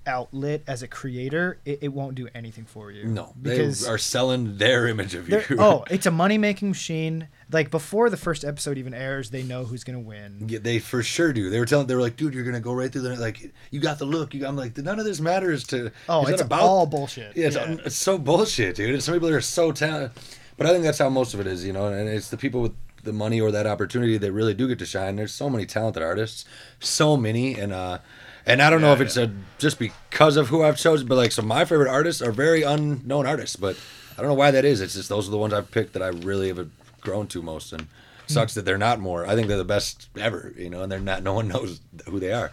outlet 0.06 0.62
as 0.66 0.82
a 0.82 0.88
creator 0.88 1.58
it, 1.64 1.78
it 1.82 1.88
won't 1.88 2.14
do 2.14 2.28
anything 2.34 2.64
for 2.64 2.90
you 2.90 3.04
no 3.04 3.32
because 3.40 3.82
they 3.82 3.88
are 3.90 3.98
selling 3.98 4.56
their 4.58 4.86
image 4.86 5.14
of 5.14 5.28
you 5.28 5.40
oh 5.58 5.84
it's 5.90 6.06
a 6.06 6.10
money 6.10 6.38
making 6.38 6.68
machine 6.68 7.28
like 7.50 7.70
before 7.70 8.10
the 8.10 8.16
first 8.16 8.44
episode 8.44 8.78
even 8.78 8.94
airs 8.94 9.30
they 9.30 9.42
know 9.42 9.64
who's 9.64 9.84
gonna 9.84 10.00
win 10.00 10.46
Yeah, 10.48 10.58
they 10.60 10.78
for 10.78 11.02
sure 11.02 11.32
do. 11.32 11.50
They 11.50 11.58
were 11.58 11.66
telling, 11.66 11.86
they 11.86 11.94
were 11.94 12.00
like, 12.00 12.16
dude, 12.16 12.34
you're 12.34 12.44
gonna 12.44 12.60
go 12.60 12.72
right 12.72 12.90
through 12.90 13.02
the 13.02 13.16
like, 13.16 13.52
you 13.70 13.78
got 13.80 13.98
the 13.98 14.04
look. 14.06 14.32
You, 14.34 14.46
I'm 14.46 14.56
like, 14.56 14.76
none 14.78 14.98
of 14.98 15.04
this 15.04 15.20
matters 15.20 15.64
to. 15.68 15.90
oh 16.08 16.26
it's 16.26 16.40
not 16.42 16.52
all 16.60 16.86
bullshit 16.86 17.36
Yeah, 17.36 17.46
it's, 17.48 17.56
Yeah. 17.56 17.76
it's 17.84 17.96
so 17.96 18.16
bullshit, 18.18 18.76
dude. 18.76 18.94
And 18.94 19.02
Some 19.02 19.14
people 19.14 19.28
are 19.28 19.40
so 19.40 19.70
talented, 19.72 20.10
but 20.56 20.66
I 20.66 20.70
think 20.70 20.82
that's 20.84 20.98
how 20.98 21.08
most 21.10 21.34
of 21.34 21.40
it 21.40 21.46
is, 21.46 21.64
you 21.64 21.72
know. 21.72 21.86
And 21.88 22.08
it's 22.08 22.30
the 22.30 22.36
people 22.36 22.62
with 22.62 22.72
the 23.04 23.12
money 23.12 23.40
or 23.40 23.50
that 23.50 23.66
opportunity 23.66 24.16
that 24.16 24.32
really 24.32 24.54
do 24.54 24.68
get 24.68 24.78
to 24.78 24.86
shine. 24.86 25.16
There's 25.16 25.34
so 25.34 25.50
many 25.50 25.66
talented 25.66 26.02
artists, 26.02 26.44
so 26.80 27.16
many, 27.16 27.58
and 27.58 27.72
uh, 27.72 27.98
and 28.46 28.60
I 28.62 28.70
don't 28.70 28.80
know 28.80 28.92
if 28.92 29.00
it's 29.00 29.16
a, 29.16 29.30
just 29.58 29.78
because 29.78 30.36
of 30.36 30.48
who 30.48 30.62
I've 30.62 30.76
chosen, 30.76 31.06
but 31.06 31.16
like, 31.16 31.32
so 31.32 31.42
my 31.42 31.64
favorite 31.64 31.90
artists 31.90 32.22
are 32.22 32.32
very 32.32 32.62
unknown 32.62 33.26
artists, 33.26 33.56
but 33.56 33.76
I 34.16 34.20
don't 34.20 34.28
know 34.28 34.34
why 34.34 34.50
that 34.50 34.64
is. 34.64 34.80
It's 34.80 34.94
just 34.94 35.08
those 35.08 35.28
are 35.28 35.30
the 35.30 35.38
ones 35.38 35.52
I've 35.52 35.70
picked 35.70 35.92
that 35.94 36.02
I 36.02 36.08
really 36.08 36.48
have 36.48 36.68
grown 37.00 37.26
to 37.28 37.42
most, 37.42 37.72
and 37.72 37.86
sucks 38.26 38.54
that 38.54 38.64
they're 38.64 38.78
not 38.78 39.00
more. 39.00 39.26
I 39.26 39.34
think 39.34 39.48
they're 39.48 39.56
the 39.58 39.64
best 39.64 40.08
ever, 40.18 40.52
you 40.56 40.70
know, 40.70 40.82
and 40.82 40.90
they're 40.90 41.00
not. 41.00 41.22
No 41.22 41.34
one 41.34 41.48
knows 41.48 41.80
who 42.06 42.20
they 42.20 42.32
are, 42.32 42.52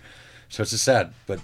so 0.50 0.62
it's 0.64 0.72
just 0.72 0.84
sad, 0.84 1.14
but. 1.28 1.40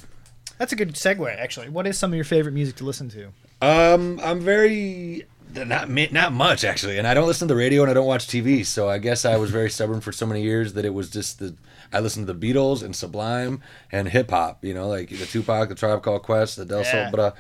that's 0.58 0.71
a 0.71 0.75
good 0.75 0.93
segue 0.93 1.38
actually 1.38 1.67
what 1.67 1.86
is 1.86 1.97
some 1.97 2.12
of 2.12 2.15
your 2.15 2.23
favorite 2.23 2.53
music 2.53 2.77
to 2.77 2.86
listen 2.86 3.10
to 3.10 3.27
Um, 3.62 4.21
I'm 4.23 4.39
very 4.39 5.25
Not 5.53 5.89
not 5.89 6.31
much 6.34 6.63
actually, 6.63 6.97
and 6.97 7.08
I 7.08 7.13
don't 7.13 7.27
listen 7.27 7.47
to 7.47 7.53
the 7.53 7.58
radio 7.58 7.81
and 7.81 7.91
I 7.91 7.93
don't 7.93 8.08
watch 8.08 8.27
TV. 8.27 8.65
So 8.65 8.89
I 8.89 8.97
guess 8.97 9.25
I 9.25 9.38
was 9.38 9.51
very 9.51 9.69
stubborn 9.69 10.01
for 10.01 10.12
so 10.12 10.25
many 10.25 10.41
years 10.41 10.73
that 10.73 10.86
it 10.86 10.93
was 10.93 11.10
just 11.10 11.39
the 11.39 11.55
I 11.93 11.99
listened 11.99 12.27
to 12.27 12.33
the 12.33 12.53
Beatles 12.53 12.83
and 12.83 12.95
Sublime 12.95 13.61
and 13.91 14.07
hip 14.07 14.29
hop. 14.31 14.63
You 14.63 14.73
know, 14.73 14.87
like 14.87 15.09
the 15.09 15.25
Tupac, 15.25 15.69
the 15.69 15.75
Tribe 15.75 16.03
Called 16.03 16.23
Quest, 16.23 16.57
the 16.57 16.65
De 16.65 16.77
La 16.77 16.83
Soul. 16.83 17.07
But 17.11 17.19
uh, 17.19 17.31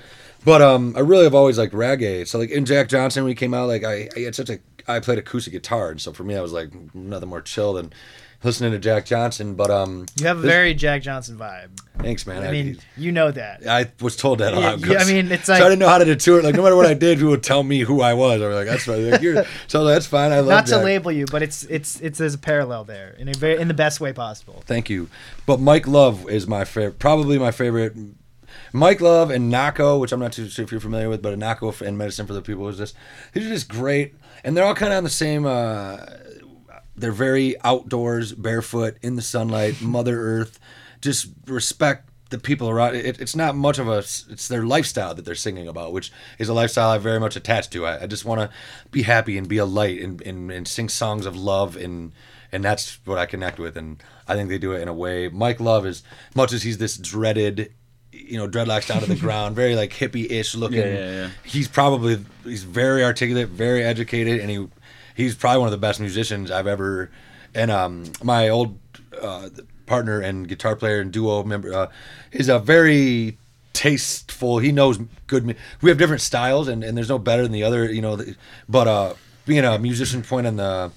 but 0.43 0.61
um, 0.61 0.93
I 0.95 0.99
really 0.99 1.23
have 1.23 1.35
always 1.35 1.57
liked 1.57 1.73
reggae. 1.73 2.27
So 2.27 2.39
like 2.39 2.51
in 2.51 2.65
Jack 2.65 2.87
Johnson 2.89 3.23
when 3.23 3.31
he 3.31 3.35
came 3.35 3.53
out, 3.53 3.67
like 3.67 3.83
I, 3.83 4.09
I 4.15 4.19
had 4.21 4.35
such 4.35 4.49
a 4.49 4.59
I 4.87 4.99
played 4.99 5.17
acoustic 5.17 5.53
guitar, 5.53 5.89
and 5.89 5.99
so 5.99 6.13
for 6.13 6.23
me 6.23 6.35
I 6.35 6.41
was 6.41 6.53
like 6.53 6.69
nothing 6.93 7.29
more 7.29 7.41
chill 7.41 7.73
than 7.73 7.91
listening 8.45 8.71
to 8.71 8.79
Jack 8.79 9.05
Johnson. 9.05 9.55
But 9.55 9.69
um, 9.71 10.05
You 10.19 10.27
have 10.27 10.37
a 10.39 10.41
this- 10.41 10.51
very 10.51 10.73
Jack 10.73 11.01
Johnson 11.01 11.37
vibe. 11.37 11.69
thanks, 11.99 12.25
man. 12.27 12.43
I 12.43 12.51
mean, 12.51 12.77
you 12.97 13.11
know 13.11 13.31
that. 13.31 13.67
I 13.67 13.91
was 14.01 14.15
told 14.15 14.39
that 14.39 14.53
a 14.53 14.59
lot. 14.59 14.79
yeah, 14.85 14.99
I 14.99 15.05
mean, 15.05 15.31
it's 15.31 15.45
so 15.45 15.53
like- 15.53 15.61
I 15.61 15.65
didn't 15.69 15.79
know 15.79 15.89
how 15.89 15.97
to 15.97 16.09
it. 16.11 16.43
Like 16.43 16.55
no 16.55 16.63
matter 16.63 16.75
what 16.75 16.85
I 16.85 16.93
did, 16.93 17.17
people 17.17 17.31
would 17.31 17.43
tell 17.43 17.63
me 17.63 17.79
who 17.79 18.01
I 18.01 18.13
was. 18.13 18.41
I 18.41 18.47
was 18.47 18.55
like, 18.55 18.67
that's 18.67 18.85
fine. 18.85 19.09
Like, 19.11 19.21
you're, 19.21 19.43
so 19.67 19.83
that's 19.83 20.05
fine. 20.05 20.31
I 20.31 20.39
love 20.39 20.49
Not 20.49 20.67
to 20.67 20.77
label 20.77 21.11
you, 21.11 21.25
but 21.25 21.41
it's 21.41 21.63
it's 21.63 21.99
it's 22.01 22.19
there's 22.19 22.33
a 22.35 22.37
parallel 22.39 22.83
there 22.83 23.15
in 23.17 23.27
a 23.29 23.33
very 23.33 23.59
in 23.59 23.67
the 23.67 23.73
best 23.73 23.99
way 23.99 24.13
possible. 24.13 24.63
Thank 24.65 24.89
you. 24.89 25.09
But 25.45 25.59
Mike 25.59 25.87
Love 25.87 26.29
is 26.29 26.47
my 26.47 26.63
favorite, 26.65 26.99
probably 26.99 27.37
my 27.39 27.51
favorite. 27.51 27.93
Mike 28.71 28.99
Love 29.01 29.31
and 29.31 29.51
Nahko, 29.51 29.99
which 29.99 30.11
I'm 30.11 30.19
not 30.19 30.31
too 30.33 30.47
sure 30.49 30.63
if 30.63 30.71
you're 30.71 30.81
familiar 30.81 31.09
with, 31.09 31.21
but 31.21 31.37
Nahko 31.37 31.81
and 31.81 31.97
Medicine 31.97 32.25
for 32.27 32.33
the 32.33 32.41
People 32.41 32.67
is 32.67 32.77
just 32.77 32.95
these 33.33 33.45
are 33.45 33.49
just 33.49 33.67
great, 33.69 34.15
and 34.43 34.55
they're 34.55 34.65
all 34.65 34.75
kind 34.75 34.91
of 34.93 34.97
on 34.97 35.03
the 35.03 35.09
same. 35.09 35.45
Uh, 35.45 35.97
they're 36.97 37.11
very 37.11 37.55
outdoors, 37.63 38.33
barefoot 38.33 38.97
in 39.01 39.15
the 39.15 39.21
sunlight, 39.21 39.81
Mother 39.81 40.19
Earth. 40.19 40.59
Just 41.01 41.27
respect 41.45 42.09
the 42.29 42.39
people 42.39 42.69
around. 42.69 42.95
It, 42.95 43.19
it's 43.21 43.35
not 43.35 43.55
much 43.55 43.79
of 43.79 43.87
a. 43.87 43.99
It's 43.99 44.47
their 44.47 44.63
lifestyle 44.63 45.13
that 45.13 45.25
they're 45.25 45.35
singing 45.35 45.67
about, 45.67 45.93
which 45.93 46.11
is 46.39 46.49
a 46.49 46.53
lifestyle 46.53 46.89
I 46.89 46.97
very 46.97 47.19
much 47.19 47.35
attached 47.35 47.71
to. 47.73 47.85
I, 47.85 48.03
I 48.03 48.07
just 48.07 48.25
want 48.25 48.41
to 48.41 48.49
be 48.91 49.03
happy 49.03 49.37
and 49.37 49.47
be 49.47 49.57
a 49.57 49.65
light 49.65 50.01
and, 50.01 50.21
and 50.21 50.51
and 50.51 50.67
sing 50.67 50.89
songs 50.89 51.25
of 51.25 51.35
love 51.35 51.75
and 51.75 52.13
and 52.51 52.63
that's 52.63 52.99
what 53.05 53.17
I 53.17 53.25
connect 53.25 53.59
with. 53.59 53.77
And 53.77 54.01
I 54.27 54.35
think 54.35 54.49
they 54.49 54.57
do 54.57 54.71
it 54.71 54.81
in 54.81 54.87
a 54.87 54.93
way. 54.93 55.27
Mike 55.27 55.59
Love 55.59 55.85
is 55.85 56.03
much 56.33 56.53
as 56.53 56.63
he's 56.63 56.77
this 56.77 56.97
dreaded. 56.97 57.73
You 58.11 58.37
know, 58.37 58.47
dreadlocks 58.47 58.87
down 58.87 59.01
to 59.01 59.07
the 59.07 59.15
ground, 59.19 59.57
very 59.57 59.75
like 59.75 59.91
hippie-ish 59.91 60.55
looking. 60.55 60.79
Yeah, 60.79 60.85
yeah, 60.85 61.11
yeah. 61.11 61.29
He's 61.43 61.67
probably 61.67 62.23
he's 62.45 62.63
very 62.63 63.03
articulate, 63.03 63.49
very 63.49 63.83
educated, 63.83 64.39
and 64.39 64.49
he 64.49 64.69
he's 65.15 65.33
probably 65.33 65.59
one 65.59 65.67
of 65.67 65.71
the 65.71 65.77
best 65.77 65.99
musicians 65.99 66.51
I've 66.51 66.67
ever. 66.67 67.09
And 67.55 67.71
um, 67.71 68.03
my 68.21 68.49
old 68.49 68.77
uh, 69.19 69.49
partner 69.85 70.19
and 70.19 70.47
guitar 70.47 70.75
player 70.75 70.99
and 70.99 71.11
duo 71.11 71.43
member 71.43 71.73
uh, 71.73 71.91
is 72.31 72.49
a 72.49 72.59
very 72.59 73.39
tasteful. 73.73 74.59
He 74.59 74.71
knows 74.71 74.99
good. 75.27 75.55
We 75.81 75.89
have 75.89 75.97
different 75.97 76.21
styles, 76.21 76.67
and, 76.67 76.83
and 76.83 76.97
there's 76.97 77.09
no 77.09 77.17
better 77.17 77.43
than 77.43 77.51
the 77.51 77.63
other. 77.63 77.91
You 77.91 78.01
know, 78.01 78.19
but 78.67 78.87
uh, 78.87 79.13
being 79.45 79.63
a 79.63 79.79
musician, 79.79 80.21
point 80.21 80.47
on 80.47 80.57
the 80.57 80.91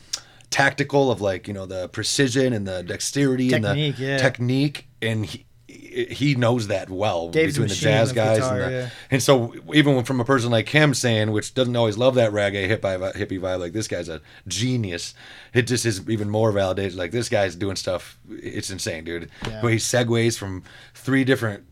tactical 0.50 1.10
of 1.10 1.20
like 1.20 1.46
you 1.46 1.54
know 1.54 1.66
the 1.66 1.88
precision 1.88 2.52
and 2.52 2.66
the 2.66 2.82
dexterity 2.82 3.50
Technique, 3.50 3.70
and 3.70 3.96
the 3.96 4.02
yeah. 4.02 4.18
technique, 4.18 4.88
and 5.00 5.26
he 5.26 5.46
he 5.68 6.34
knows 6.34 6.68
that 6.68 6.88
well 6.88 7.28
Dave's 7.28 7.54
between 7.54 7.68
the 7.68 7.74
jazz 7.74 8.12
guys 8.12 8.38
guitar, 8.38 8.60
and 8.60 8.62
the, 8.62 8.70
yeah. 8.70 8.90
and 9.10 9.22
so 9.22 9.54
even 9.74 10.02
from 10.02 10.18
a 10.18 10.24
person 10.24 10.50
like 10.50 10.68
him 10.70 10.94
saying, 10.94 11.30
which 11.30 11.52
doesn't 11.52 11.76
always 11.76 11.98
love 11.98 12.14
that 12.14 12.32
reggae 12.32 12.68
hippie 12.68 13.14
hippie 13.14 13.38
vibe, 13.38 13.60
like 13.60 13.72
this 13.74 13.86
guy's 13.86 14.08
a 14.08 14.22
genius. 14.46 15.14
It 15.52 15.62
just 15.62 15.84
is 15.84 16.08
even 16.08 16.30
more 16.30 16.52
validated. 16.52 16.94
Like 16.94 17.10
this 17.10 17.28
guy's 17.28 17.54
doing 17.54 17.76
stuff. 17.76 18.18
It's 18.30 18.70
insane, 18.70 19.04
dude. 19.04 19.30
Yeah. 19.46 19.60
But 19.60 19.68
he 19.68 19.76
segues 19.76 20.38
from 20.38 20.62
three 20.94 21.24
different. 21.24 21.64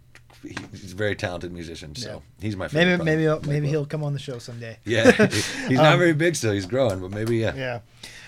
He's 0.42 0.92
a 0.92 0.96
very 0.96 1.16
talented 1.16 1.50
musician, 1.52 1.94
so 1.96 2.08
Yeah. 2.08 2.18
he's 2.40 2.56
my 2.56 2.68
favorite. 2.68 2.98
Maybe 2.98 3.04
maybe 3.04 3.22
he'll, 3.22 3.40
maybe 3.40 3.68
he'll 3.68 3.86
come 3.86 4.04
on 4.04 4.12
the 4.12 4.18
show 4.18 4.38
someday. 4.38 4.78
Yeah, 4.84 5.10
he's 5.10 5.70
not 5.70 5.86
um, 5.94 5.98
very 5.98 6.12
big 6.12 6.36
still. 6.36 6.52
He's 6.52 6.66
growing, 6.66 7.00
but 7.00 7.10
maybe 7.10 7.38
yeah. 7.38 7.54
Yeah. 7.54 7.80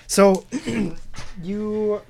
So 0.07 0.47
you 1.43 2.01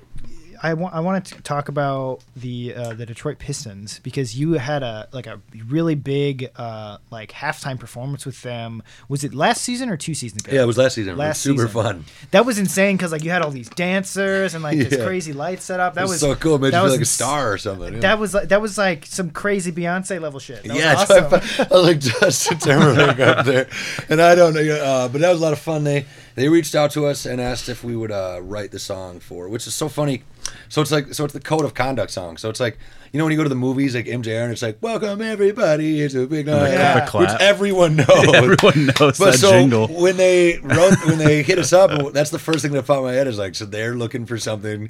I 0.61 0.73
want 0.73 0.93
I 0.93 0.99
wanted 0.99 1.25
to 1.25 1.41
talk 1.41 1.69
about 1.69 2.19
the 2.35 2.73
uh, 2.75 2.93
the 2.93 3.05
Detroit 3.05 3.39
Pistons 3.39 3.99
because 3.99 4.37
you 4.37 4.53
had 4.53 4.83
a 4.83 5.07
like 5.11 5.27
a 5.27 5.39
really 5.67 5.95
big 5.95 6.49
uh, 6.57 6.97
like 7.11 7.31
halftime 7.31 7.79
performance 7.79 8.25
with 8.25 8.41
them. 8.41 8.83
Was 9.07 9.23
it 9.23 9.33
last 9.33 9.61
season 9.61 9.89
or 9.89 9.97
two 9.97 10.13
seasons 10.13 10.43
ago? 10.43 10.53
Yeah, 10.55 10.63
it 10.63 10.65
was 10.65 10.77
last 10.77 10.95
season. 10.95 11.15
Last 11.17 11.45
it 11.45 11.51
was 11.51 11.61
super 11.61 11.67
season. 11.69 11.83
fun. 11.83 12.05
That 12.31 12.45
was 12.45 12.59
insane 12.59 12.97
because 12.97 13.11
like 13.11 13.23
you 13.23 13.31
had 13.31 13.41
all 13.41 13.51
these 13.51 13.69
dancers 13.69 14.53
and 14.53 14.63
like 14.63 14.77
this 14.77 15.01
crazy 15.03 15.33
light 15.33 15.61
setup. 15.61 15.93
That 15.93 16.01
It 16.01 16.03
was, 16.03 16.11
was 16.11 16.21
so 16.21 16.35
cool. 16.35 16.55
It 16.55 16.61
made 16.61 16.73
that 16.73 16.77
you 16.77 16.81
feel 16.81 16.83
was 16.83 16.93
like 16.93 17.01
a 17.01 17.05
star 17.05 17.51
or 17.53 17.57
something. 17.57 17.93
yeah. 17.95 17.99
That 18.01 18.19
was 18.19 18.33
like 18.33 18.49
that 18.49 18.61
was 18.61 18.77
like 18.77 19.05
some 19.05 19.29
crazy 19.31 19.71
Beyonce 19.71 20.19
level 20.19 20.39
shit. 20.39 20.63
That 20.63 20.75
yeah, 20.75 20.93
was 20.93 21.09
awesome. 21.09 21.23
why 21.31 21.37
I, 21.59 21.67
I 21.69 21.73
was 21.79 21.83
like 21.87 21.99
Justin 21.99 22.57
Timberlake 22.57 23.19
up 23.19 23.45
there, 23.45 23.69
and 24.09 24.21
I 24.21 24.35
don't 24.35 24.53
know, 24.53 24.61
uh, 24.61 25.07
but 25.07 25.21
that 25.21 25.29
was 25.29 25.39
a 25.39 25.43
lot 25.43 25.53
of 25.53 25.59
fun. 25.59 25.83
They 25.83 26.05
they 26.35 26.49
reached 26.49 26.75
out 26.75 26.91
to 26.91 27.05
us 27.05 27.25
and 27.25 27.41
asked 27.41 27.69
if 27.69 27.83
we 27.83 27.95
would 27.95 28.11
uh, 28.11 28.39
write 28.41 28.71
the 28.71 28.79
song 28.79 29.19
for, 29.19 29.49
which 29.49 29.67
is 29.67 29.75
so 29.75 29.89
funny. 29.89 30.23
So 30.69 30.81
it's 30.81 30.91
like 30.91 31.13
so 31.13 31.23
it's 31.25 31.33
the 31.33 31.39
code 31.39 31.65
of 31.65 31.73
conduct 31.73 32.11
song. 32.11 32.37
So 32.37 32.49
it's 32.49 32.59
like 32.59 32.77
you 33.11 33.17
know 33.17 33.25
when 33.25 33.31
you 33.31 33.37
go 33.37 33.43
to 33.43 33.49
the 33.49 33.55
movies 33.55 33.95
like 33.95 34.05
MJR 34.05 34.43
and 34.43 34.51
it's 34.51 34.61
like 34.61 34.77
welcome 34.81 35.21
everybody, 35.21 36.01
it's 36.01 36.13
a 36.15 36.25
big 36.27 36.45
night, 36.45 36.71
Yeah. 36.73 37.05
The 37.09 37.17
which 37.17 37.29
everyone 37.39 37.95
knows. 37.97 38.33
Everyone 38.33 38.85
knows 38.87 39.17
But 39.17 39.31
that 39.31 39.37
so 39.39 39.51
jingle. 39.51 39.87
when 39.87 40.17
they 40.17 40.57
wrote, 40.59 40.93
when 41.05 41.17
they 41.17 41.41
hit 41.43 41.57
us 41.59 41.73
up, 41.73 42.13
that's 42.13 42.29
the 42.29 42.39
first 42.39 42.61
thing 42.61 42.71
that 42.73 42.85
popped 42.85 42.99
in 42.99 43.05
my 43.05 43.13
head 43.13 43.27
is 43.27 43.37
like, 43.39 43.55
so 43.55 43.65
they're 43.65 43.95
looking 43.95 44.25
for 44.25 44.37
something 44.37 44.89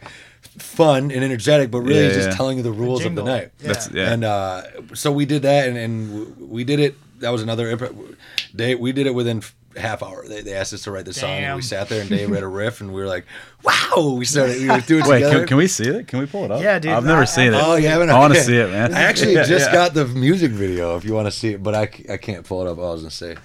fun 0.57 1.11
and 1.11 1.23
energetic, 1.23 1.71
but 1.71 1.81
really 1.81 2.07
Yeah, 2.07 2.13
just 2.13 2.29
yeah. 2.29 2.35
telling 2.35 2.57
you 2.57 2.63
the 2.63 2.71
rules 2.71 3.05
of 3.05 3.15
the 3.15 3.23
night. 3.23 3.51
Yeah. 3.59 3.67
That's 3.67 3.91
yeah. 3.91 4.11
And 4.13 4.23
uh, 4.23 4.63
so 4.95 5.11
we 5.11 5.25
did 5.25 5.43
that, 5.43 5.67
and, 5.69 5.77
and 5.77 6.49
we 6.49 6.63
did 6.63 6.79
it. 6.79 6.95
That 7.19 7.29
was 7.31 7.41
another. 7.41 7.69
imp- 7.69 8.17
They 8.53 8.75
we 8.75 8.91
did 8.91 9.05
it 9.07 9.13
within 9.13 9.37
f- 9.39 9.55
half 9.79 10.03
hour. 10.03 10.25
They, 10.27 10.41
they 10.41 10.53
asked 10.53 10.73
us 10.73 10.83
to 10.83 10.91
write 10.91 11.05
the 11.05 11.13
song, 11.13 11.29
and 11.29 11.55
we 11.55 11.61
sat 11.61 11.89
there 11.89 12.01
and 12.01 12.09
Dave 12.09 12.29
read 12.29 12.43
a 12.43 12.47
riff, 12.61 12.81
and 12.81 12.93
we 12.93 13.01
were 13.01 13.07
like, 13.07 13.25
"Wow!" 13.63 14.15
We 14.17 14.25
started. 14.25 14.57
We 14.61 14.67
were 14.69 14.79
doing 14.81 15.05
it 15.05 15.07
Wait, 15.07 15.15
together. 15.19 15.39
can, 15.39 15.47
can 15.47 15.57
we 15.57 15.67
see 15.67 15.87
it? 15.87 16.07
Can 16.07 16.19
we 16.19 16.25
pull 16.25 16.45
it 16.45 16.51
up? 16.51 16.61
Yeah, 16.61 16.79
dude, 16.79 16.91
I've 16.91 17.05
never 17.05 17.21
I- 17.21 17.25
seen 17.25 17.53
it. 17.53 17.61
Oh, 17.63 17.75
you 17.75 17.87
haven't? 17.87 18.09
I 18.09 18.19
want 18.19 18.33
to 18.33 18.39
Okay. 18.39 18.47
see 18.47 18.57
it, 18.57 18.69
man. 18.69 18.93
I 18.93 19.01
actually 19.01 19.33
Yeah, 19.35 19.43
just 19.43 19.67
yeah. 19.67 19.73
got 19.73 19.93
the 19.93 20.05
music 20.05 20.51
video. 20.51 20.95
If 20.97 21.05
you 21.05 21.13
want 21.13 21.27
to 21.27 21.31
see 21.31 21.53
it, 21.53 21.63
but 21.63 21.75
I, 21.75 21.89
I 22.11 22.17
can't 22.17 22.45
pull 22.45 22.61
it 22.65 22.69
up. 22.69 22.77
I 22.77 22.81
was 22.81 23.01
gonna 23.01 23.11
say, 23.11 23.35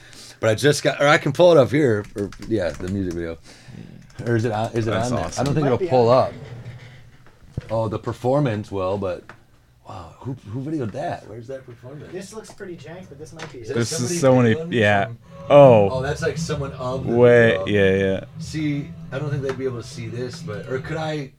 but 0.41 0.51
I 0.51 0.55
just 0.55 0.83
got, 0.83 1.01
or 1.01 1.07
I 1.09 1.19
can 1.19 1.33
pull 1.33 1.53
it 1.53 1.59
up 1.59 1.71
here. 1.71 2.05
Or 2.17 2.31
yeah, 2.49 2.71
the 2.71 2.89
music 2.89 3.15
video. 3.15 3.39
Or 4.27 4.37
is 4.37 4.45
it 4.45 4.53
on? 4.53 4.71
Is 4.73 4.87
it 4.87 4.91
That's 4.91 5.11
on 5.11 5.17
there? 5.17 5.25
awesome. 5.27 5.41
I 5.41 5.45
don't 5.45 5.55
think 5.55 5.67
it 5.67 5.73
it'll 5.73 5.89
pull 5.89 6.09
up. 6.09 6.33
Oh, 7.71 7.89
the 7.89 7.99
performance 7.99 8.71
will, 8.71 8.99
but 8.99 9.25
wow, 9.89 10.15
who 10.21 10.33
who 10.51 10.61
videoed 10.63 10.93
that? 10.93 11.29
Where's 11.29 11.47
that 11.49 11.65
performance? 11.67 12.13
This 12.13 12.33
looks 12.33 12.53
pretty 12.53 12.77
jank, 12.77 13.09
but 13.09 13.19
this 13.19 13.33
might 13.33 13.51
be. 13.53 13.59
Is 13.61 13.69
This 13.69 13.99
is 14.01 14.21
so 14.21 14.37
many. 14.41 14.55
Yeah. 14.77 15.07
from- 15.07 15.19
Oh. 15.51 15.91
Oh, 15.91 16.03
that's 16.03 16.23
like 16.23 16.39
someone 16.39 16.73
of 16.73 17.07
the 17.07 17.15
Wait. 17.15 17.59
video. 17.67 17.67
Yeah. 17.97 18.13
Yeah. 18.15 18.25
See, 18.39 18.91
I 19.13 19.19
don't 19.19 19.31
think 19.31 19.43
they'd 19.43 19.59
be 19.59 19.67
able 19.67 19.83
to 19.83 19.87
see 19.87 20.09
this, 20.09 20.41
but 20.41 20.67
or 20.71 20.79
could 20.79 20.97
I 20.97 21.33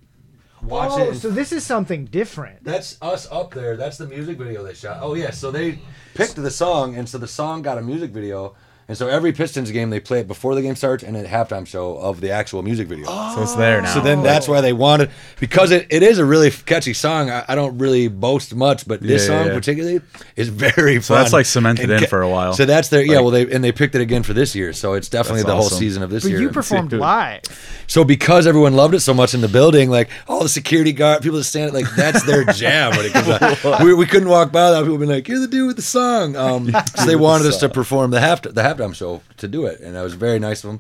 watch 0.62 0.92
Oh, 0.94 1.04
it? 1.04 1.10
and 1.10 1.18
so 1.18 1.30
this 1.32 1.52
is 1.52 1.64
something 1.66 2.06
different. 2.06 2.64
That's 2.64 2.98
us 3.02 3.28
up 3.32 3.54
there. 3.56 3.76
That's 3.78 3.98
the 3.98 4.06
music 4.08 4.38
video 4.38 4.64
they 4.64 4.76
shot. 4.76 5.00
Oh 5.02 5.16
yeah, 5.16 5.32
so 5.32 5.50
they 5.50 5.80
picked 6.14 6.36
the 6.36 6.52
song, 6.52 6.96
and 6.96 7.10
so 7.10 7.18
the 7.18 7.28
song 7.28 7.64
got 7.64 7.80
a 7.80 7.82
music 7.82 8.12
video, 8.12 8.56
and 8.88 8.98
so 8.98 9.08
every 9.08 9.32
Pistons 9.34 9.72
game 9.72 9.90
they 9.90 10.00
play 10.00 10.20
it 10.20 10.28
before 10.28 10.56
the 10.56 10.62
game 10.62 10.76
starts 10.76 11.04
and 11.04 11.18
at 11.18 11.26
halftime 11.26 11.66
show 11.66 11.98
of 11.98 12.22
the 12.22 12.32
actual 12.32 12.62
music 12.62 12.88
video. 12.88 13.06
So 13.06 13.42
it's 13.42 13.56
there 13.56 13.82
now. 13.82 13.94
So 13.94 14.02
then 14.02 14.20
oh. 14.20 14.24
that's 14.24 14.48
why 14.48 14.62
they 14.62 14.74
wanted 14.74 15.12
because 15.40 15.72
it, 15.72 15.88
it 15.90 16.04
is 16.04 16.20
a 16.20 16.26
really 16.26 16.52
catchy 16.52 16.94
song. 16.94 17.30
I, 17.30 17.46
I 17.48 17.56
don't 17.56 17.78
really 17.78 18.08
boast 18.08 18.54
much, 18.56 18.88
but 18.88 19.02
this 19.02 19.24
Yeah, 19.24 19.40
song 19.40 19.48
yeah. 19.48 19.54
particularly 19.54 20.02
is 20.36 20.50
very 20.50 20.96
So 21.02 21.14
fun. 21.14 21.22
that's, 21.22 21.34
like, 21.34 21.46
cemented 21.46 21.90
And 21.90 22.04
in 22.04 22.10
for 22.10 22.22
a 22.22 22.30
while. 22.30 22.54
So 22.54 22.66
that's 22.66 22.90
their 22.90 23.04
yeah. 23.04 23.22
Well, 23.22 23.32
they 23.32 23.52
and 23.52 23.64
they 23.64 23.72
picked 23.72 23.96
it 23.96 24.02
again 24.02 24.24
for 24.24 24.34
this 24.34 24.56
year. 24.56 24.74
So 24.74 24.94
it's 24.94 25.10
definitely 25.10 25.44
That's 25.44 25.50
the 25.50 25.56
whole 25.56 25.70
season 25.70 26.04
of 26.04 26.10
this 26.10 26.24
year. 26.24 26.34
But 26.34 26.40
year. 26.40 26.48
you 26.48 26.54
performed 26.54 26.94
live. 26.94 27.42
So 27.88 28.04
because 28.04 28.48
everyone 28.48 28.74
loved 28.74 28.94
it 28.96 29.00
so 29.02 29.14
much 29.14 29.34
in 29.34 29.42
the 29.42 29.48
building, 29.48 29.90
like 29.90 30.10
all 30.28 30.42
the 30.44 30.50
security 30.50 30.92
guard 30.92 31.22
people 31.22 31.38
that 31.38 31.44
stand 31.44 31.74
like 31.74 31.86
that's 31.96 32.24
their 32.24 32.44
jam 32.54 32.92
when 32.98 33.06
it 33.06 33.14
comes 33.14 33.28
out. 33.30 33.84
We, 33.84 33.94
we 33.94 34.06
couldn't 34.06 34.30
walk 34.30 34.52
by 34.52 34.70
without 34.70 34.84
people 34.84 34.98
being 34.98 35.10
like, 35.12 35.28
"You're 35.28 35.40
the 35.40 35.48
dude 35.48 35.68
with 35.68 35.76
the 35.76 35.82
song." 35.82 36.36
Um, 36.46 36.72
so 36.96 37.06
they 37.06 37.16
wanted 37.16 37.48
us 37.48 37.60
to 37.60 37.70
perform 37.70 38.12
the 38.12 38.20
half 38.20 38.42
the 38.42 38.52
halftime 38.52 38.94
show 38.96 39.22
to 39.38 39.48
do 39.48 39.66
it, 39.66 39.80
and 39.82 39.96
that 39.96 40.02
was 40.04 40.14
very 40.14 40.40
nice 40.40 40.64
of 40.64 40.70
them. 40.72 40.80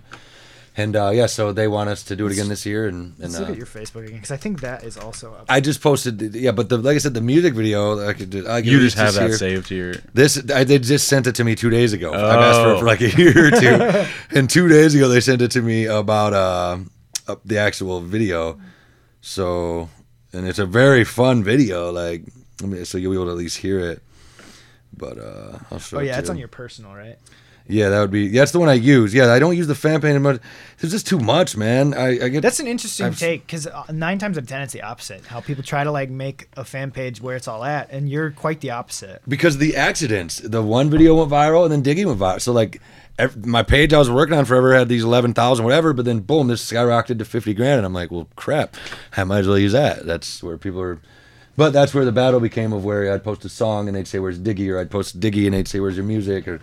And 0.77 0.93
uh, 0.97 1.11
yeah, 1.13 1.27
so 1.27 1.53
they 1.53 1.69
want 1.69 1.89
us 1.89 2.03
to 2.03 2.17
do 2.17 2.25
it 2.27 2.33
again 2.33 2.49
this 2.49 2.65
year, 2.65 2.85
and, 2.87 3.13
and 3.13 3.31
Let's 3.31 3.39
look 3.39 3.47
uh, 3.47 3.51
at 3.53 3.57
your 3.57 3.65
Facebook 3.65 4.03
again 4.03 4.15
because 4.15 4.31
I 4.31 4.35
think 4.37 4.59
that 4.59 4.83
is 4.83 4.97
also 4.97 5.33
up. 5.33 5.45
I 5.47 5.61
just 5.61 5.81
posted, 5.81 6.35
yeah, 6.35 6.51
but 6.51 6.67
the, 6.67 6.77
like 6.77 6.95
I 6.95 6.97
said, 6.97 7.13
the 7.13 7.21
music 7.21 7.53
video, 7.53 8.05
I 8.05 8.11
could, 8.11 8.29
do- 8.29 8.45
I 8.45 8.61
could 8.61 8.69
You 8.71 8.79
just 8.81 8.97
have 8.97 9.13
this 9.13 9.15
that 9.15 9.27
here. 9.29 9.37
saved 9.37 9.67
to 9.69 9.75
your. 9.75 9.93
This 10.13 10.37
I, 10.51 10.65
they 10.65 10.77
just 10.79 11.07
sent 11.07 11.27
it 11.27 11.35
to 11.35 11.45
me 11.45 11.55
two 11.55 11.69
days 11.69 11.93
ago. 11.93 12.11
I've 12.13 12.19
asked 12.41 12.59
for 12.59 12.71
it 12.71 12.75
Oh. 12.75 12.79
for 12.79 12.85
like 12.85 12.99
a 13.01 13.09
year 13.11 13.47
or 13.47 13.51
two, 13.51 14.05
and 14.37 14.49
two 14.49 14.67
days 14.67 14.93
ago 14.95 15.07
they 15.07 15.21
sent 15.21 15.41
it 15.41 15.51
to 15.51 15.61
me 15.61 15.85
about 15.85 16.33
uh, 16.33 16.77
uh, 17.27 17.35
the 17.45 17.57
actual 17.57 18.01
video. 18.01 18.59
So, 19.21 19.89
and 20.33 20.47
it's 20.47 20.59
a 20.59 20.65
very 20.65 21.03
fun 21.03 21.43
video. 21.43 21.91
Like, 21.91 22.25
I 22.61 22.67
mean, 22.67 22.85
so 22.85 22.97
you'll 22.97 23.11
be 23.11 23.17
able 23.17 23.25
to 23.25 23.31
at 23.31 23.37
least 23.37 23.57
hear 23.57 23.79
it. 23.79 24.01
But 24.95 25.17
uh, 25.17 25.59
I'll 25.71 25.79
show 25.79 25.97
oh 25.97 26.01
yeah, 26.01 26.13
to 26.13 26.19
it's 26.19 26.29
on 26.29 26.37
your 26.37 26.47
personal, 26.47 26.93
right? 26.93 27.17
Yeah, 27.67 27.89
that 27.89 27.99
would 27.99 28.11
be. 28.11 28.27
That's 28.27 28.51
the 28.51 28.59
one 28.59 28.69
I 28.69 28.73
use. 28.73 29.13
Yeah, 29.13 29.33
I 29.33 29.39
don't 29.39 29.57
use 29.57 29.65
the 29.65 29.73
fan 29.75 29.99
page 29.99 30.19
much. 30.21 30.39
It's 30.79 30.91
just 30.91 31.07
too 31.07 31.17
much, 31.19 31.57
man. 31.57 31.95
I, 31.95 32.25
I 32.25 32.29
get. 32.29 32.41
That's 32.41 32.59
an 32.59 32.67
interesting 32.67 33.07
I've- 33.07 33.15
take 33.15 33.45
because 33.45 33.65
uh, 33.65 33.83
nine 33.91 34.19
times 34.19 34.37
out 34.37 34.43
of 34.43 34.47
ten 34.47 34.61
it's 34.61 34.73
the 34.73 34.83
opposite. 34.83 35.25
How 35.25 35.41
people 35.41 35.63
try 35.63 35.83
to 35.83 35.91
like 35.91 36.11
make 36.11 36.47
a 36.55 36.63
fan 36.63 36.91
page 36.91 37.21
where 37.21 37.35
it's 37.35 37.47
all 37.47 37.63
at, 37.63 37.89
and 37.91 38.07
you're 38.07 38.29
quite 38.29 38.61
the 38.61 38.69
opposite. 38.69 39.21
because 39.27 39.57
the 39.57 39.75
accidents. 39.75 40.37
The 40.39 40.61
one 40.61 40.91
video 40.91 41.15
went 41.15 41.31
viral, 41.31 41.63
and 41.69 41.71
then 41.71 41.83
Diggy 41.83 42.05
went 42.05 42.19
viral. 42.19 42.39
So 42.39 42.53
like, 42.53 42.81
ev- 43.17 43.45
my 43.45 43.63
page 43.63 43.93
I 43.93 43.99
was 43.99 44.09
working 44.09 44.35
on 44.35 44.45
forever 44.45 44.73
had 44.73 44.89
these 44.89 45.03
eleven 45.03 45.33
thousand 45.33 45.65
whatever, 45.65 45.93
but 45.93 46.05
then 46.05 46.19
boom, 46.19 46.47
this 46.47 46.71
skyrocketed 46.71 47.19
to 47.19 47.25
fifty 47.25 47.53
grand, 47.53 47.77
and 47.77 47.85
I'm 47.85 47.93
like, 47.93 48.11
well, 48.11 48.27
crap, 48.35 48.75
I 49.15 49.23
might 49.23 49.39
as 49.39 49.47
well 49.47 49.57
use 49.57 49.73
that. 49.73 50.05
That's 50.05 50.41
where 50.43 50.57
people 50.57 50.81
are. 50.81 50.99
But 51.57 51.71
that's 51.71 51.93
where 51.93 52.03
the 52.03 52.11
battle 52.11 52.41
became 52.41 52.73
of 52.73 52.83
where 52.83 53.13
I'd 53.13 53.23
post 53.23 53.45
a 53.45 53.49
song 53.49 53.87
and 53.87 53.95
they'd 53.95 54.07
say, 54.07 54.19
"Where's 54.19 54.39
Diggy?" 54.39 54.69
or 54.69 54.77
I'd 54.77 54.91
post 54.91 55.21
Diggy 55.21 55.45
and 55.45 55.53
they'd 55.53 55.69
say, 55.69 55.79
"Where's 55.79 55.95
your 55.95 56.05
music?" 56.05 56.49
or 56.49 56.59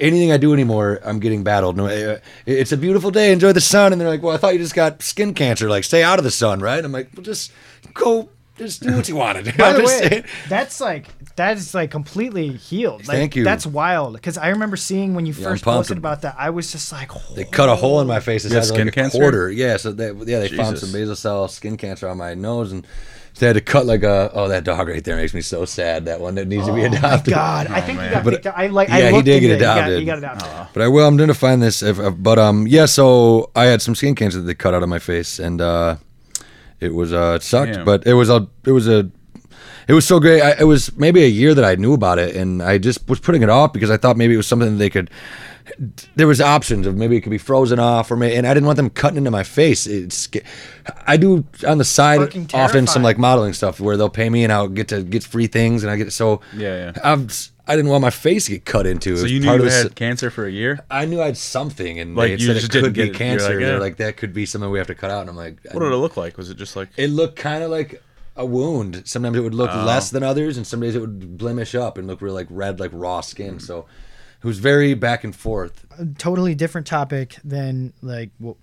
anything 0.00 0.32
I 0.32 0.36
do 0.36 0.52
anymore, 0.52 0.98
I'm 1.04 1.20
getting 1.20 1.44
battled. 1.44 1.76
No, 1.76 1.86
uh, 1.86 2.18
it's 2.44 2.72
a 2.72 2.76
beautiful 2.76 3.12
day, 3.12 3.32
enjoy 3.32 3.52
the 3.52 3.60
sun, 3.60 3.92
and 3.92 4.00
they're 4.00 4.08
like, 4.08 4.22
"Well, 4.22 4.34
I 4.34 4.38
thought 4.38 4.54
you 4.54 4.58
just 4.58 4.74
got 4.74 5.00
skin 5.00 5.32
cancer. 5.32 5.68
Like, 5.68 5.84
stay 5.84 6.02
out 6.02 6.18
of 6.18 6.24
the 6.24 6.30
sun, 6.32 6.58
right?" 6.58 6.84
I'm 6.84 6.90
like, 6.90 7.10
"Well, 7.14 7.22
just 7.22 7.52
go." 7.94 8.30
Just 8.66 8.82
do 8.82 8.94
what 8.96 9.08
you 9.08 9.16
wanted. 9.16 9.44
By 9.58 9.68
I'm 9.70 9.74
the 9.76 9.82
just 9.82 10.02
way, 10.02 10.08
saying- 10.08 10.24
that's 10.48 10.80
like 10.80 11.06
that 11.36 11.56
is 11.56 11.74
like 11.74 11.90
completely 11.90 12.48
healed. 12.52 13.06
Like, 13.08 13.16
Thank 13.16 13.36
you. 13.36 13.44
That's 13.44 13.66
wild 13.66 14.14
because 14.14 14.38
I 14.38 14.48
remember 14.48 14.76
seeing 14.76 15.14
when 15.14 15.26
you 15.26 15.32
Yeah, 15.32 15.44
first 15.44 15.64
posted 15.64 15.98
about 15.98 16.22
that. 16.22 16.36
I 16.38 16.50
was 16.50 16.70
just 16.72 16.92
like, 16.92 17.10
They 17.34 17.44
cut 17.44 17.68
a 17.68 17.74
hole 17.76 18.00
in 18.00 18.06
my 18.06 18.20
face. 18.20 18.44
It's 18.44 18.52
You 18.52 18.60
have 18.60 18.68
like 18.68 18.74
skin 18.76 18.88
a 18.88 18.92
cancer? 18.92 19.18
quarter. 19.18 19.50
Yeah, 19.50 19.76
so 19.76 19.92
they, 19.92 20.08
yeah, 20.12 20.40
they 20.40 20.48
found 20.48 20.78
some 20.78 20.92
basal 20.92 21.16
cell 21.16 21.48
skin 21.48 21.76
cancer 21.76 22.08
on 22.08 22.18
my 22.18 22.34
nose, 22.34 22.72
and 22.72 22.86
so 23.34 23.40
they 23.40 23.46
had 23.46 23.54
to 23.54 23.62
cut 23.62 23.86
like 23.86 24.02
a. 24.02 24.30
Oh, 24.34 24.48
that 24.48 24.62
dog 24.64 24.88
right 24.88 25.02
there 25.02 25.16
makes 25.16 25.32
me 25.32 25.40
so 25.40 25.64
sad. 25.64 26.04
That 26.04 26.20
one 26.20 26.34
that 26.34 26.46
needs 26.48 26.66
to 26.66 26.74
be 26.74 26.84
oh 26.84 26.90
my 26.90 26.96
adopted. 26.98 27.32
god! 27.32 27.66
I 27.68 27.80
think 27.80 27.98
he 27.98 28.10
got 28.10 28.24
But- 28.24 28.34
picked 28.34 28.46
up. 28.46 28.58
I 28.58 28.66
like. 28.66 28.88
yeah, 28.90 28.96
I 28.96 29.12
he 29.12 29.22
did 29.22 29.40
get 29.40 29.50
into 29.52 29.54
it. 29.54 29.58
He 29.58 29.60
got- 29.64 29.76
adopted. 29.78 29.98
He 30.00 30.04
got 30.04 30.18
adopted. 30.18 30.74
But 30.74 30.82
I 30.82 30.88
will. 30.88 31.08
I'm 31.08 31.16
gonna 31.16 31.32
find 31.32 31.62
this. 31.62 31.82
If, 31.82 31.98
if- 31.98 32.14
but 32.18 32.38
um, 32.38 32.66
yeah. 32.66 32.84
So 32.84 33.50
I 33.56 33.64
had 33.64 33.80
some 33.80 33.94
skin 33.94 34.14
cancer 34.14 34.36
that 34.38 34.44
they 34.44 34.54
cut 34.54 34.74
out 34.74 34.82
of 34.82 34.90
my 34.90 34.98
face, 34.98 35.38
and 35.38 35.62
uh, 35.62 35.96
it 36.82 36.92
was 36.94 37.12
uh, 37.12 37.34
it 37.36 37.42
sucked. 37.42 37.74
Damn. 37.74 37.84
But 37.84 38.06
it 38.06 38.14
was 38.14 38.28
a. 38.28 38.48
It 38.64 38.72
was 38.72 38.88
a. 38.88 39.10
It 39.88 39.94
was 39.94 40.06
so 40.06 40.20
great. 40.20 40.40
I, 40.40 40.60
it 40.60 40.64
was 40.64 40.96
maybe 40.96 41.24
a 41.24 41.28
year 41.28 41.54
that 41.54 41.64
I 41.64 41.74
knew 41.74 41.92
about 41.92 42.18
it, 42.18 42.36
and 42.36 42.62
I 42.62 42.78
just 42.78 43.08
was 43.08 43.20
putting 43.20 43.42
it 43.42 43.48
off 43.48 43.72
because 43.72 43.90
I 43.90 43.96
thought 43.96 44.16
maybe 44.16 44.34
it 44.34 44.36
was 44.36 44.46
something 44.46 44.78
they 44.78 44.90
could. 44.90 45.10
There 46.16 46.26
was 46.26 46.40
options 46.40 46.86
of 46.86 46.96
maybe 46.96 47.16
it 47.16 47.20
could 47.20 47.30
be 47.30 47.38
frozen 47.38 47.78
off, 47.78 48.10
or 48.10 48.16
maybe, 48.16 48.36
and 48.36 48.46
I 48.46 48.54
didn't 48.54 48.66
want 48.66 48.76
them 48.76 48.90
cutting 48.90 49.18
into 49.18 49.30
my 49.30 49.42
face. 49.42 49.86
It's. 49.86 50.28
I 51.06 51.16
do 51.16 51.44
on 51.66 51.78
the 51.78 51.84
side 51.84 52.20
often 52.54 52.86
some 52.86 53.02
like 53.02 53.18
modeling 53.18 53.52
stuff 53.52 53.80
where 53.80 53.96
they'll 53.96 54.08
pay 54.08 54.28
me 54.28 54.44
and 54.44 54.52
I'll 54.52 54.68
get 54.68 54.88
to 54.88 55.02
get 55.02 55.22
free 55.22 55.46
things, 55.46 55.82
and 55.82 55.90
I 55.90 55.96
get 55.96 56.12
so. 56.12 56.40
Yeah, 56.56 56.92
yeah. 56.96 57.00
I've. 57.02 57.51
I 57.66 57.76
didn't 57.76 57.90
want 57.90 58.02
my 58.02 58.10
face 58.10 58.46
to 58.46 58.52
get 58.52 58.64
cut 58.64 58.86
into. 58.86 59.14
It 59.14 59.18
So 59.18 59.26
you 59.26 59.40
knew 59.40 59.46
part 59.46 59.60
you 59.60 59.66
of 59.66 59.70
the 59.72 59.76
s- 59.76 59.82
had 59.84 59.94
cancer 59.94 60.30
for 60.30 60.46
a 60.46 60.50
year? 60.50 60.80
I 60.90 61.04
knew 61.06 61.20
I 61.22 61.26
had 61.26 61.36
something, 61.36 62.00
and 62.00 62.16
Like, 62.16 62.28
they 62.28 62.32
you 62.32 62.46
said 62.48 62.54
just 62.54 62.66
it 62.66 62.70
could 62.72 62.80
didn't 62.82 62.92
be 62.94 63.04
get 63.04 63.14
it. 63.14 63.18
Cancer. 63.18 63.48
like, 63.50 63.58
They're 63.58 63.78
like, 63.80 63.96
that 63.98 64.16
could 64.16 64.32
be 64.32 64.46
something 64.46 64.70
we 64.70 64.78
have 64.78 64.88
to 64.88 64.94
cut 64.96 65.10
out. 65.10 65.20
And 65.22 65.30
I'm 65.30 65.36
like, 65.36 65.58
What 65.72 65.80
did 65.80 65.92
it 65.92 65.96
look 65.96 66.16
like? 66.16 66.36
Was 66.36 66.50
it 66.50 66.56
just 66.56 66.74
like 66.76 66.88
it 66.96 67.08
looked 67.10 67.36
kind 67.36 67.62
of 67.62 67.70
like 67.70 68.02
a 68.34 68.46
wound. 68.46 69.02
Sometimes 69.04 69.36
it 69.36 69.40
would 69.40 69.54
look 69.54 69.70
Oh. 69.72 69.84
less 69.84 70.08
than 70.10 70.22
others, 70.22 70.56
and 70.56 70.66
some 70.66 70.80
days 70.80 70.94
it 70.94 71.00
would 71.00 71.36
blemish 71.38 71.74
up 71.74 71.98
and 71.98 72.06
look 72.08 72.20
real 72.22 72.32
like 72.34 72.46
red, 72.50 72.80
like 72.80 72.90
raw 72.94 73.20
skin. 73.20 73.60
So 73.60 73.86
it 74.42 74.46
was 74.46 74.58
very 74.58 74.94
back 74.94 75.22
and 75.22 75.36
forth. 75.36 75.84
totally 76.18 76.54
different 76.54 76.86
topic 76.86 77.36
than 77.44 77.92
like 78.02 78.30
what, 78.38 78.56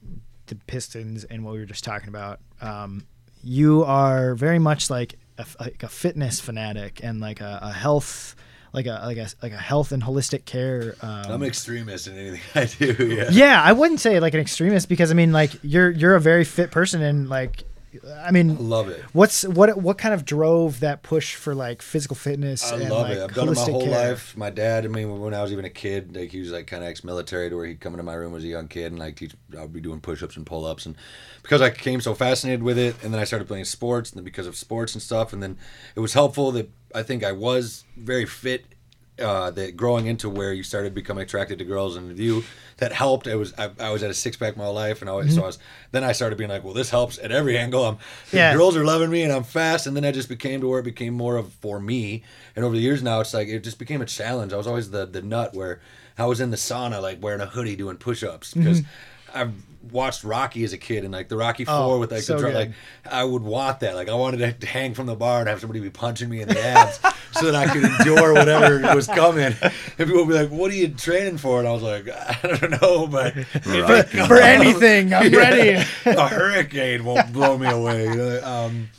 the 0.48 0.56
Pistons 0.56 1.24
and 1.24 1.46
what 1.46 1.54
we 1.54 1.60
were 1.60 1.66
just 1.66 1.84
talking 1.84 2.10
about. 2.10 2.40
Um, 2.62 3.06
you 3.44 3.84
are 3.84 4.34
very 4.36 4.58
much 4.60 4.90
like 4.90 5.20
a, 5.38 5.46
like 5.60 5.84
a 5.84 5.88
fitness 5.88 6.40
fanatic 6.40 7.00
and 7.04 7.22
like 7.22 7.40
a, 7.40 7.60
a 7.62 7.72
health, 7.72 8.36
like 8.74 8.86
a 8.86 9.02
like 9.06 9.18
a 9.18 9.28
like 9.42 9.52
a 9.52 9.58
health 9.58 9.92
and 9.92 10.04
holistic 10.04 10.46
care. 10.46 10.96
Um, 11.02 11.24
I'm 11.26 11.42
an 11.42 11.48
extremist 11.48 12.08
in 12.08 12.18
anything 12.18 12.42
I 12.56 12.66
do. 12.66 13.08
Yeah. 13.08 13.30
yeah, 13.32 13.62
I 13.64 13.74
wouldn't 13.74 14.00
say 14.00 14.20
like 14.20 14.34
an 14.34 14.40
extremist 14.40 14.90
because 14.90 15.12
I 15.12 15.14
mean 15.14 15.32
like 15.32 15.52
you're 15.64 15.90
you're 15.90 16.16
a 16.16 16.22
very 16.22 16.44
fit 16.44 16.72
person 16.72 17.02
and 17.02 17.30
like 17.30 17.64
I 18.24 18.32
mean 18.32 18.70
love 18.70 18.90
it. 18.90 19.02
What's 19.14 19.44
what 19.44 19.76
what 19.82 19.98
kind 19.98 20.14
of 20.14 20.24
drove 20.26 20.80
that 20.82 21.02
push 21.02 21.36
for 21.36 21.56
like 21.56 21.82
physical 21.82 22.16
fitness? 22.16 22.72
I 22.72 22.76
and, 22.76 22.90
love 22.90 23.10
like, 23.10 23.18
it. 23.18 23.24
I've 23.24 23.34
done 23.34 23.50
it 23.50 23.56
my 23.56 23.62
whole 23.64 23.82
care? 23.82 24.10
life. 24.12 24.38
My 24.38 24.50
dad, 24.50 24.86
I 24.86 24.90
mean, 24.90 25.20
when 25.20 25.34
I 25.34 25.42
was 25.42 25.52
even 25.52 25.66
a 25.66 25.70
kid, 25.70 26.16
like 26.16 26.32
he 26.32 26.40
was 26.40 26.52
like 26.52 26.68
kind 26.68 26.84
of 26.84 26.90
ex-military, 26.90 27.50
to 27.50 27.56
where 27.56 27.66
he'd 27.66 27.80
come 27.80 27.94
into 27.94 28.04
my 28.04 28.14
room 28.14 28.36
as 28.36 28.44
a 28.44 28.48
young 28.48 28.68
kid 28.68 28.92
and 28.92 29.00
like 29.00 29.16
teach. 29.16 29.34
I'd 29.58 29.74
be 29.74 29.82
doing 29.82 30.02
push-ups 30.02 30.38
and 30.38 30.46
pull-ups, 30.46 30.86
and 30.86 30.96
because 31.42 31.62
I 31.62 31.70
became 31.70 32.02
so 32.02 32.14
fascinated 32.14 32.64
with 32.64 32.78
it, 32.78 32.96
and 33.04 33.14
then 33.14 33.20
I 33.20 33.24
started 33.24 33.48
playing 33.48 33.66
sports, 33.66 34.12
and 34.12 34.18
then 34.18 34.26
because 34.26 34.46
of 34.48 34.56
sports 34.56 34.94
and 34.94 35.02
stuff, 35.02 35.34
and 35.34 35.42
then 35.42 35.58
it 35.96 36.00
was 36.00 36.14
helpful 36.14 36.52
that 36.52 36.70
I 36.94 37.04
think 37.04 37.24
I 37.24 37.32
was 37.32 37.86
very 37.98 38.26
fit. 38.26 38.66
Uh, 39.20 39.52
that 39.52 39.76
growing 39.76 40.08
into 40.08 40.30
where 40.30 40.54
you 40.54 40.64
started 40.64 40.94
becoming 40.94 41.24
attracted 41.24 41.60
to 41.60 41.66
girls 41.66 41.96
and 41.98 42.18
you 42.18 42.44
that 42.78 42.94
helped. 42.94 43.28
It 43.28 43.36
was 43.36 43.54
I, 43.58 43.70
I 43.80 43.90
was 43.92 44.02
at 44.04 44.10
a 44.10 44.14
six 44.14 44.38
pack 44.38 44.56
my 44.56 44.64
whole 44.64 44.74
life, 44.74 45.02
and 45.02 45.10
I 45.10 45.14
was, 45.14 45.36
so 45.36 45.44
I 45.44 45.46
was. 45.48 45.60
Then 45.92 46.04
I 46.04 46.14
started 46.14 46.38
being 46.38 46.50
like, 46.50 46.64
well, 46.64 46.74
this 46.74 46.90
helps 46.90 47.20
at 47.20 47.32
every 47.32 47.58
angle. 47.58 47.84
I'm 47.86 47.98
Yeah. 48.32 48.54
girls 48.54 48.76
are 48.78 48.86
loving 48.86 49.10
me 49.10 49.24
and 49.24 49.34
I'm 49.34 49.44
fast 49.44 49.88
and 49.88 49.96
then 49.98 50.06
I 50.06 50.12
just 50.12 50.30
became 50.30 50.62
to 50.62 50.68
where 50.70 50.80
it 50.80 50.84
became 50.84 51.14
more 51.14 51.36
of 51.36 51.52
for 51.54 51.80
me 51.80 52.24
and 52.56 52.64
over 52.64 52.76
the 52.76 52.82
years 52.82 53.02
now 53.04 53.20
it's 53.20 53.34
like 53.34 53.48
it 53.50 53.64
just 53.64 53.80
became 53.80 54.02
a 54.02 54.06
challenge 54.06 54.54
I 54.54 54.58
was 54.58 54.68
always 54.68 54.92
the 54.92 55.06
the 55.06 55.22
nut 55.22 55.54
where 55.54 55.82
I 56.18 56.26
was 56.26 56.40
in 56.40 56.52
the 56.52 56.58
sauna 56.58 57.02
like 57.02 57.22
wearing 57.22 57.42
a 57.42 57.46
hoodie 57.48 57.76
doing 57.76 57.98
push-ups 57.98 58.54
because 58.54 58.82
I've 59.34 59.54
watched 59.92 60.24
Rocky 60.24 60.64
as 60.64 60.74
a 60.74 60.78
kid 60.78 61.04
and 61.06 61.14
like 61.14 61.30
the 61.30 61.38
Rocky 61.38 61.66
Four 61.66 61.74
Mm-hmm. 61.74 61.84
Oh, 61.92 62.00
with 62.00 62.12
like 62.12 62.22
so 62.24 62.36
the 62.36 62.42
dr- 62.42 62.52
good. 62.54 62.60
like 62.60 62.72
I 63.12 63.24
would 63.24 63.44
want 63.44 63.80
that 63.80 63.96
like 63.96 64.10
I 64.10 64.14
wanted 64.14 64.60
to 64.60 64.68
hang 64.68 64.94
from 64.94 65.06
the 65.06 65.16
bar 65.16 65.40
and 65.40 65.48
have 65.50 65.60
somebody 65.62 65.80
be 65.80 65.90
punching 65.90 66.28
me 66.30 66.42
in 66.42 66.50
the 66.50 66.60
abs 66.62 67.00
so 67.32 67.52
that 67.52 67.56
I 67.56 67.72
could 67.72 67.84
endure 67.86 68.34
whatever 68.34 68.94
was 68.94 69.08
coming 69.08 69.56
and 69.62 69.74
people 69.98 70.16
would 70.26 70.28
be 70.28 70.34
like 70.34 70.50
what 70.50 70.70
are 70.72 70.76
you 70.76 70.90
training 70.90 71.38
for 71.38 71.60
and 71.60 71.68
I 71.68 71.72
was 71.72 71.84
like 71.84 72.10
I 72.10 72.38
don't 72.58 72.82
know 72.82 73.08
but 73.08 73.36
Rocky. 73.66 74.20
for 74.28 74.38
anything. 74.38 75.14
I'm 75.14 75.32
ready. 75.34 75.82
a 76.06 76.28
hurricane 76.28 77.06
won't 77.06 77.32
blow 77.32 77.58
me 77.58 77.68
away. 77.68 78.04
You 78.06 78.16
know? 78.16 78.42
um, 78.44 78.90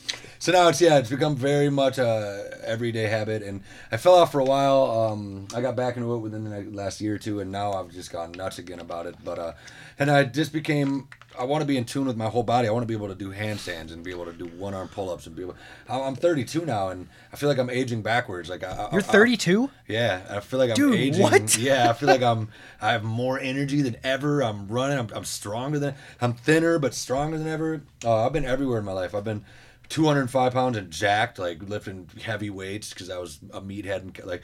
so 0.41 0.51
now 0.53 0.67
it's 0.69 0.81
yeah, 0.81 0.99
it's 0.99 1.11
become 1.11 1.37
very 1.37 1.71
much 1.71 1.99
a 1.99 2.59
everyday 2.65 3.05
habit, 3.05 3.43
and 3.43 3.63
I 3.93 3.97
fell 3.99 4.15
off 4.15 4.33
for 4.33 4.41
a 4.41 4.45
while. 4.45 4.91
Um, 5.13 5.47
I 5.55 5.61
got 5.61 5.77
back 5.77 5.97
into 5.97 6.13
it 6.15 6.19
within 6.19 6.45
the 6.51 6.77
last 6.77 7.01
year 7.01 7.15
or 7.15 7.19
two, 7.19 7.39
and 7.41 7.53
now 7.53 7.73
I've 7.75 7.91
just 7.91 8.11
gone 8.11 8.33
nuts 8.33 8.59
again 8.59 8.81
about 8.81 9.07
it. 9.07 9.15
But 9.23 9.39
uh, 9.39 9.53
and 9.99 10.11
I 10.11 10.25
just 10.25 10.53
became. 10.53 11.09
I 11.39 11.45
want 11.45 11.63
to 11.63 11.67
be 11.67 11.77
in 11.77 11.85
tune 11.85 12.07
with 12.07 12.17
my 12.17 12.29
whole 12.29 12.43
body. 12.43 12.67
I 12.67 12.73
want 12.73 12.83
to 12.83 12.87
be 12.89 12.93
able 12.95 13.07
to 13.07 13.15
do 13.15 13.33
handstands 13.33 13.93
and 13.93 14.03
be 14.03 14.11
able 14.11 14.25
to 14.25 14.33
do 14.33 14.47
one 14.47 14.75
arm 14.75 14.89
pull 14.89 15.11
ups 15.11 15.29
and 15.29 15.37
be 15.37 15.43
able. 15.43 15.55
I'm 15.89 16.01
I'm 16.03 16.15
32 16.17 16.67
now, 16.67 16.89
and 16.89 17.07
I 17.33 17.37
feel 17.37 17.49
like 17.49 17.59
I'm 17.59 17.71
aging 17.71 18.03
backwards. 18.03 18.51
Like 18.51 18.65
I, 18.65 18.71
I- 18.73 18.89
You're 18.91 19.01
I- 19.01 19.05
32. 19.05 19.71
yeah, 19.87 20.23
I 20.29 20.41
feel 20.41 20.59
like 20.59 20.71
I'm 20.71 20.77
Dude, 20.77 20.95
aging. 20.99 21.23
what? 21.23 21.57
Yeah, 21.59 21.89
I 21.89 21.93
feel 21.93 22.09
like 22.09 22.23
I'm. 22.23 22.49
I 22.81 22.91
have 22.93 23.05
more 23.05 23.39
energy 23.39 23.81
than 23.83 23.97
ever. 24.03 24.43
I'm 24.43 24.67
running. 24.69 24.99
I'm, 24.99 25.09
I'm 25.15 25.25
stronger 25.25 25.79
than. 25.79 25.95
I'm 26.21 26.33
thinner 26.33 26.79
but 26.81 26.95
stronger 26.95 27.39
than 27.39 27.47
ever. 27.47 27.83
Uh, 28.05 28.27
I've 28.27 28.33
been 28.33 28.45
everywhere 28.45 28.79
in 28.81 28.85
my 28.85 28.93
life. 28.93 29.15
I've 29.15 29.25
been 29.25 29.45
205 29.91 30.53
pounds 30.53 30.79
and 30.79 30.91
jacked, 30.91 31.39
like 31.39 31.63
lifting 31.69 32.09
heavy 32.23 32.49
weights 32.49 32.91
because 32.91 33.11
I 33.11 33.19
was 33.19 33.41
a 33.53 33.61
meathead 33.61 33.97
and 33.97 34.19
like 34.25 34.43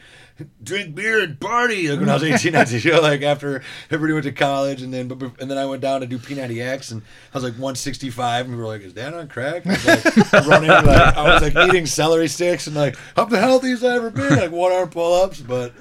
drink 0.62 0.94
beer 0.94 1.22
and 1.22 1.40
party. 1.40 1.88
Like 1.88 2.00
when 2.00 2.08
I 2.08 2.14
was 2.14 2.22
18, 2.24 2.52
19, 2.52 2.80
you 2.80 2.92
know, 2.92 3.00
like 3.00 3.22
after 3.22 3.62
everybody 3.88 4.12
went 4.12 4.24
to 4.24 4.32
college 4.32 4.82
and 4.82 4.92
then 4.92 5.10
and 5.40 5.50
then 5.50 5.56
I 5.56 5.64
went 5.64 5.82
down 5.82 6.00
to 6.00 6.06
do 6.06 6.18
P90X 6.18 6.90
and 6.90 7.02
I 7.32 7.36
was 7.36 7.44
like 7.44 7.52
165 7.54 8.46
and 8.46 8.56
we 8.56 8.60
were 8.60 8.66
like, 8.66 8.82
is 8.82 8.94
that 8.94 9.14
on 9.14 9.28
crack? 9.28 9.66
I 9.66 9.70
was 9.70 9.86
like 9.86 10.32
running, 10.46 10.68
like 10.68 11.16
I 11.16 11.32
was 11.32 11.42
like 11.42 11.68
eating 11.68 11.86
celery 11.86 12.28
sticks 12.28 12.66
and 12.66 12.74
like 12.74 12.96
I'm 13.16 13.28
the 13.30 13.38
healthiest 13.38 13.84
I've 13.84 13.96
ever 13.96 14.10
been, 14.10 14.36
like 14.36 14.50
one 14.50 14.72
arm 14.72 14.90
pull 14.90 15.14
ups, 15.22 15.40
but 15.40 15.72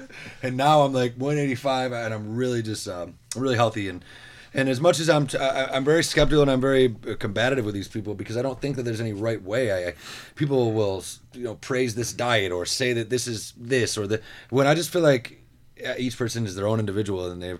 and 0.44 0.56
now 0.56 0.82
I'm 0.82 0.92
like 0.92 1.14
185 1.16 1.92
and 1.92 2.14
I'm 2.14 2.36
really 2.36 2.62
just 2.62 2.86
um, 2.86 3.18
really 3.34 3.56
healthy 3.56 3.88
and. 3.88 4.04
And 4.56 4.70
as 4.70 4.80
much 4.80 5.00
as 5.00 5.10
I'm, 5.10 5.28
I'm 5.38 5.84
very 5.84 6.02
skeptical 6.02 6.40
and 6.40 6.50
I'm 6.50 6.62
very 6.62 6.96
uh, 7.06 7.14
combative 7.18 7.66
with 7.66 7.74
these 7.74 7.88
people 7.88 8.14
because 8.14 8.38
I 8.38 8.42
don't 8.42 8.58
think 8.58 8.76
that 8.76 8.84
there's 8.84 9.02
any 9.02 9.12
right 9.12 9.40
way. 9.42 9.70
I, 9.70 9.90
I 9.90 9.94
people 10.34 10.72
will, 10.72 11.04
you 11.34 11.44
know, 11.44 11.56
praise 11.56 11.94
this 11.94 12.14
diet 12.14 12.50
or 12.50 12.64
say 12.64 12.94
that 12.94 13.10
this 13.10 13.26
is 13.26 13.52
this 13.58 13.98
or 13.98 14.06
the. 14.06 14.22
When 14.48 14.66
I 14.66 14.74
just 14.74 14.90
feel 14.90 15.02
like 15.02 15.45
each 15.98 16.16
person 16.16 16.46
is 16.46 16.54
their 16.54 16.66
own 16.66 16.80
individual 16.80 17.30
and 17.30 17.42
they. 17.42 17.54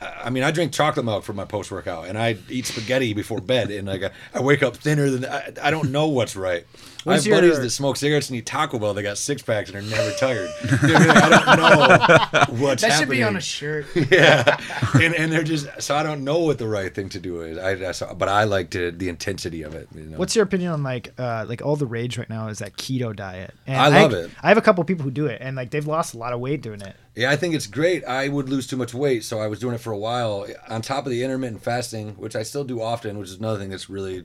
I 0.00 0.30
mean, 0.30 0.42
I 0.42 0.50
drink 0.50 0.72
chocolate 0.72 1.04
milk 1.04 1.24
for 1.24 1.32
my 1.32 1.44
post 1.44 1.70
workout 1.70 2.06
and 2.06 2.18
I 2.18 2.36
eat 2.48 2.66
spaghetti 2.66 3.14
before 3.14 3.40
bed 3.40 3.70
and 3.70 3.88
like 3.88 4.02
I, 4.02 4.10
I 4.34 4.40
wake 4.40 4.62
up 4.62 4.76
thinner 4.76 5.10
than 5.10 5.24
I, 5.24 5.52
I 5.62 5.70
don't 5.70 5.90
know 5.90 6.08
what's 6.08 6.36
right. 6.36 6.64
I 7.06 7.10
What's 7.10 7.26
have 7.26 7.34
buddies 7.34 7.60
that 7.60 7.68
smoke 7.68 7.98
cigarettes 7.98 8.30
and 8.30 8.38
eat 8.38 8.46
Taco 8.46 8.78
Bell. 8.78 8.94
They 8.94 9.02
got 9.02 9.18
six 9.18 9.42
packs 9.42 9.70
and 9.70 9.78
are 9.78 9.90
never 9.90 10.10
tired. 10.16 10.48
I. 10.62 11.28
Like, 11.28 11.46
I 11.46 11.56
don't 11.56 12.58
know 12.58 12.66
what's 12.66 12.80
That 12.80 12.92
should 12.92 13.00
happening 13.00 13.18
be 13.18 13.22
on 13.22 13.36
a 13.36 13.40
shirt. 13.40 13.86
yeah, 14.10 14.58
and, 14.94 15.14
and 15.14 15.30
they're 15.30 15.42
just 15.42 15.82
so 15.82 15.96
I 15.96 16.02
don't 16.02 16.24
know 16.24 16.38
what 16.38 16.56
the 16.58 16.66
right 16.66 16.94
thing 16.94 17.10
to 17.10 17.20
do 17.20 17.42
is. 17.42 17.58
I, 17.58 17.88
I 17.88 17.92
so- 17.92 18.14
but 18.14 18.30
I 18.30 18.44
like 18.44 18.70
to 18.70 18.90
the 18.90 19.10
intensity 19.10 19.62
of 19.62 19.74
it. 19.74 19.88
You 19.94 20.04
know? 20.04 20.16
What's 20.16 20.34
your 20.34 20.44
opinion 20.44 20.72
on 20.72 20.82
like 20.82 21.12
uh, 21.18 21.44
like 21.46 21.60
all 21.60 21.76
the 21.76 21.86
rage 21.86 22.16
right 22.16 22.30
now 22.30 22.48
is 22.48 22.60
that 22.60 22.76
keto 22.78 23.14
diet? 23.14 23.54
And 23.66 23.76
I 23.76 24.02
love 24.02 24.14
it. 24.14 24.30
I 24.42 24.48
have 24.48 24.56
a 24.56 24.62
couple 24.62 24.82
people 24.84 25.04
who 25.04 25.10
do 25.10 25.26
it, 25.26 25.42
and 25.42 25.56
like 25.56 25.70
they've 25.70 25.86
lost 25.86 26.14
a 26.14 26.18
lot 26.18 26.32
of 26.32 26.40
weight 26.40 26.62
doing 26.62 26.80
it. 26.80 26.96
Yeah, 27.14 27.30
I 27.30 27.36
think 27.36 27.54
it's 27.54 27.68
great. 27.68 28.04
I 28.04 28.28
would 28.28 28.48
lose 28.48 28.66
too 28.66 28.76
much 28.76 28.92
weight, 28.92 29.22
so 29.22 29.38
I 29.38 29.46
was 29.46 29.60
doing 29.60 29.74
it 29.74 29.80
for 29.80 29.92
a 29.92 29.98
while. 29.98 30.46
On 30.68 30.82
top 30.82 31.06
of 31.06 31.12
the 31.12 31.22
intermittent 31.22 31.62
fasting, 31.62 32.14
which 32.14 32.34
I 32.34 32.42
still 32.42 32.64
do 32.64 32.82
often, 32.82 33.18
which 33.18 33.28
is 33.28 33.38
another 33.38 33.58
thing 33.58 33.70
that's 33.70 33.88
really 33.88 34.24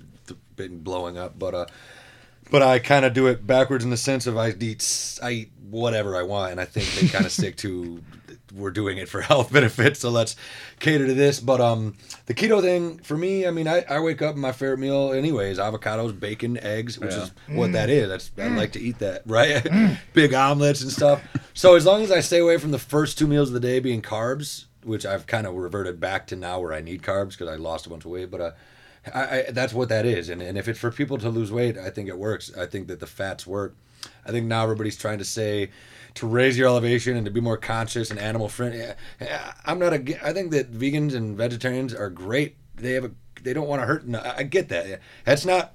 been 0.55 0.79
blowing 0.79 1.17
up. 1.17 1.37
But 1.37 1.53
uh, 1.53 1.65
but 2.49 2.63
I 2.63 2.79
kind 2.79 3.05
of 3.05 3.13
do 3.13 3.27
it 3.27 3.45
backwards 3.45 3.83
in 3.83 3.91
the 3.91 3.97
sense 3.97 4.25
of 4.25 4.37
I 4.37 4.55
eat 4.59 5.19
I 5.21 5.31
eat 5.31 5.51
whatever 5.69 6.15
I 6.17 6.23
want, 6.23 6.53
and 6.53 6.59
I 6.59 6.65
think 6.65 6.87
they 6.95 7.07
kind 7.07 7.25
of 7.25 7.31
stick 7.31 7.57
to 7.57 8.01
we're 8.59 8.71
doing 8.71 8.97
it 8.97 9.09
for 9.09 9.21
health 9.31 9.51
benefits, 9.51 9.99
so 10.01 10.09
let's 10.09 10.35
cater 10.79 11.07
to 11.07 11.13
this. 11.13 11.39
But 11.39 11.61
um, 11.61 11.95
the 12.27 12.33
keto 12.33 12.61
thing 12.61 12.99
for 12.99 13.17
me, 13.17 13.47
I 13.47 13.51
mean, 13.51 13.67
I, 13.67 13.83
I 13.89 13.99
wake 13.99 14.21
up 14.21 14.35
my 14.35 14.51
favorite 14.51 14.79
meal, 14.79 15.11
anyways, 15.13 15.57
avocados, 15.57 16.17
bacon, 16.19 16.57
eggs, 16.63 16.99
which 16.99 17.11
Yeah. 17.13 17.23
is 17.23 17.31
what 17.49 17.71
that 17.71 17.89
is. 17.89 18.09
That's 18.09 18.31
I 18.37 18.47
like 18.55 18.73
to 18.73 18.79
eat 18.81 18.99
that, 18.99 19.23
right? 19.25 19.65
Big 20.13 20.33
omelets 20.33 20.81
and 20.81 20.91
stuff. 20.91 21.21
So 21.53 21.75
as 21.75 21.85
long 21.85 22.03
as 22.03 22.11
I 22.11 22.19
stay 22.19 22.39
away 22.39 22.57
from 22.57 22.71
the 22.71 22.79
first 22.79 23.17
two 23.17 23.27
meals 23.27 23.49
of 23.49 23.53
the 23.53 23.59
day 23.59 23.79
being 23.79 24.01
carbs, 24.01 24.65
which 24.83 25.05
I've 25.05 25.27
kind 25.27 25.45
of 25.47 25.55
reverted 25.55 25.99
back 25.99 26.27
to 26.27 26.35
now 26.35 26.59
where 26.59 26.73
I 26.73 26.81
need 26.81 27.01
carbs 27.01 27.31
because 27.31 27.49
I 27.49 27.55
lost 27.55 27.85
a 27.85 27.89
bunch 27.89 28.05
of 28.05 28.11
weight, 28.11 28.29
but 28.29 28.41
uh. 28.41 28.51
I, 29.15 29.21
I, 29.21 29.45
that's 29.51 29.73
what 29.73 29.87
that 29.89 30.05
is, 30.05 30.27
and, 30.27 30.41
and 30.41 30.57
if 30.57 30.67
it's 30.67 30.77
for 30.77 30.91
people 30.91 31.17
to 31.19 31.29
lose 31.29 31.53
weight, 31.53 31.77
I 31.77 31.89
think 31.89 32.09
it 32.09 32.17
works. 32.17 32.51
I 32.55 32.65
think 32.65 32.89
that 32.89 32.99
the 32.99 33.07
fats 33.07 33.47
work. 33.47 33.73
I 34.25 34.31
think 34.31 34.45
now 34.45 34.63
everybody's 34.63 34.97
trying 34.97 35.19
to 35.19 35.25
say 35.25 35.71
to 36.19 36.27
raise 36.27 36.57
your 36.57 36.67
elevation 36.67 37.15
and 37.15 37.25
to 37.25 37.31
be 37.31 37.39
more 37.41 37.57
conscious 37.57 38.11
and 38.11 38.19
animal 38.19 38.49
friendly. 38.49 38.85
I'm 39.65 39.79
not 39.79 39.93
a. 39.93 40.25
I 40.25 40.33
think 40.33 40.51
that 40.51 40.71
vegans 40.71 41.13
and 41.15 41.37
vegetarians 41.37 41.93
are 41.93 42.09
great. 42.09 42.55
They 42.75 42.93
have 42.93 43.05
a. 43.05 43.11
They 43.41 43.53
don't 43.53 43.67
want 43.67 43.81
to 43.81 43.85
hurt. 43.85 44.05
no, 44.05 44.21
I 44.35 44.43
get 44.43 44.69
that. 44.69 44.99
That's 45.25 45.45
not 45.45 45.73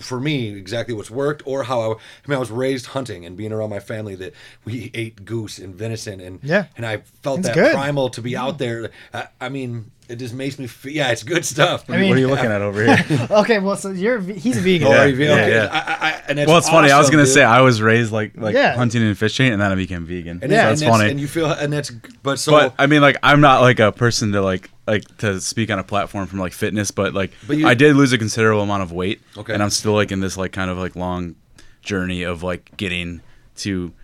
for 0.00 0.18
me 0.20 0.50
exactly 0.50 0.92
what's 0.94 1.10
worked 1.10 1.42
or 1.46 1.62
how 1.62 1.80
I, 1.80 1.86
I 1.94 1.96
mean 2.26 2.36
I 2.36 2.38
was 2.38 2.50
raised 2.50 2.86
hunting 2.86 3.24
and 3.24 3.36
being 3.36 3.52
around 3.52 3.70
my 3.70 3.78
family 3.78 4.14
that 4.16 4.32
we 4.64 4.90
ate 4.94 5.24
goose 5.24 5.58
and 5.58 5.74
venison 5.74 6.20
and 6.20 6.40
Yeah. 6.42 6.66
and 6.76 6.84
I 6.84 6.98
felt 7.22 7.38
It's 7.40 7.48
that 7.48 7.54
good. 7.54 7.72
primal 7.72 8.10
to 8.10 8.20
be 8.22 8.36
out 8.36 8.58
there. 8.58 8.90
I, 9.14 9.28
I 9.40 9.48
mean 9.48 9.90
it 10.10 10.16
just 10.16 10.34
makes 10.34 10.58
me 10.58 10.66
feel 10.66 10.92
yeah 10.92 11.10
it's 11.10 11.22
good 11.22 11.44
stuff. 11.44 11.84
I 11.88 11.96
mean- 11.98 12.08
what 12.08 12.18
are 12.18 12.20
you 12.20 12.28
looking 12.28 12.46
at 12.50 12.62
over 12.62 12.84
here? 12.84 13.26
Okay, 13.30 13.58
well, 13.58 13.76
so 13.76 13.90
you're 13.90 14.20
he's 14.20 14.56
a 14.56 14.60
vegan. 14.60 14.88
Oh, 14.88 14.90
Yeah, 14.90 15.02
are 15.04 15.10
vegan? 15.10 15.20
yeah, 15.26 15.32
Okay. 15.34 15.50
yeah. 15.54 15.68
I, 15.72 15.78
I, 15.78 16.08
I, 16.10 16.22
and 16.28 16.38
it's 16.38 16.48
well, 16.48 16.58
it's 16.58 16.68
funny. 16.68 16.90
I 16.90 16.98
was 16.98 17.10
gonna 17.10 17.24
dude. 17.24 17.32
say 17.34 17.44
I 17.44 17.60
was 17.60 17.80
raised 17.80 18.12
like 18.12 18.36
like 18.36 18.54
Yeah. 18.54 18.74
hunting 18.76 19.02
and 19.02 19.16
fishing, 19.16 19.52
and 19.52 19.60
then 19.62 19.70
I 19.70 19.74
became 19.74 20.04
vegan. 20.06 20.40
and 20.42 20.50
so 20.50 20.56
Yeah, 20.56 20.68
that's 20.68 20.82
and 20.82 20.90
funny. 20.90 21.10
and 21.10 21.20
you 21.20 21.28
feel 21.28 21.50
and 21.50 21.72
that's 21.72 21.90
but 22.22 22.38
so 22.38 22.52
but 22.52 22.74
I 22.78 22.86
mean, 22.86 23.00
like, 23.02 23.16
I'm 23.22 23.40
not 23.40 23.60
like 23.62 23.78
a 23.80 23.92
person 23.92 24.32
to 24.32 24.42
like 24.42 24.70
like 24.86 25.04
to 25.18 25.40
speak 25.40 25.70
on 25.70 25.78
a 25.78 25.84
platform 25.84 26.26
from 26.26 26.38
like 26.40 26.52
fitness, 26.52 26.90
but 26.90 27.14
like, 27.14 27.30
But 27.46 27.56
you- 27.58 27.66
I 27.68 27.74
did 27.74 27.94
lose 27.96 28.12
a 28.12 28.18
considerable 28.18 28.62
amount 28.62 28.82
of 28.82 28.90
weight, 28.92 29.20
Okay. 29.36 29.54
and 29.54 29.62
I'm 29.62 29.70
still 29.70 29.92
like 29.92 30.10
in 30.12 30.20
this 30.20 30.36
like 30.36 30.52
kind 30.52 30.70
of 30.70 30.78
like 30.78 30.96
long 30.96 31.36
journey 31.82 32.22
of 32.24 32.42
like 32.42 32.76
getting 32.76 33.20
to 33.58 33.88
th- 33.88 33.94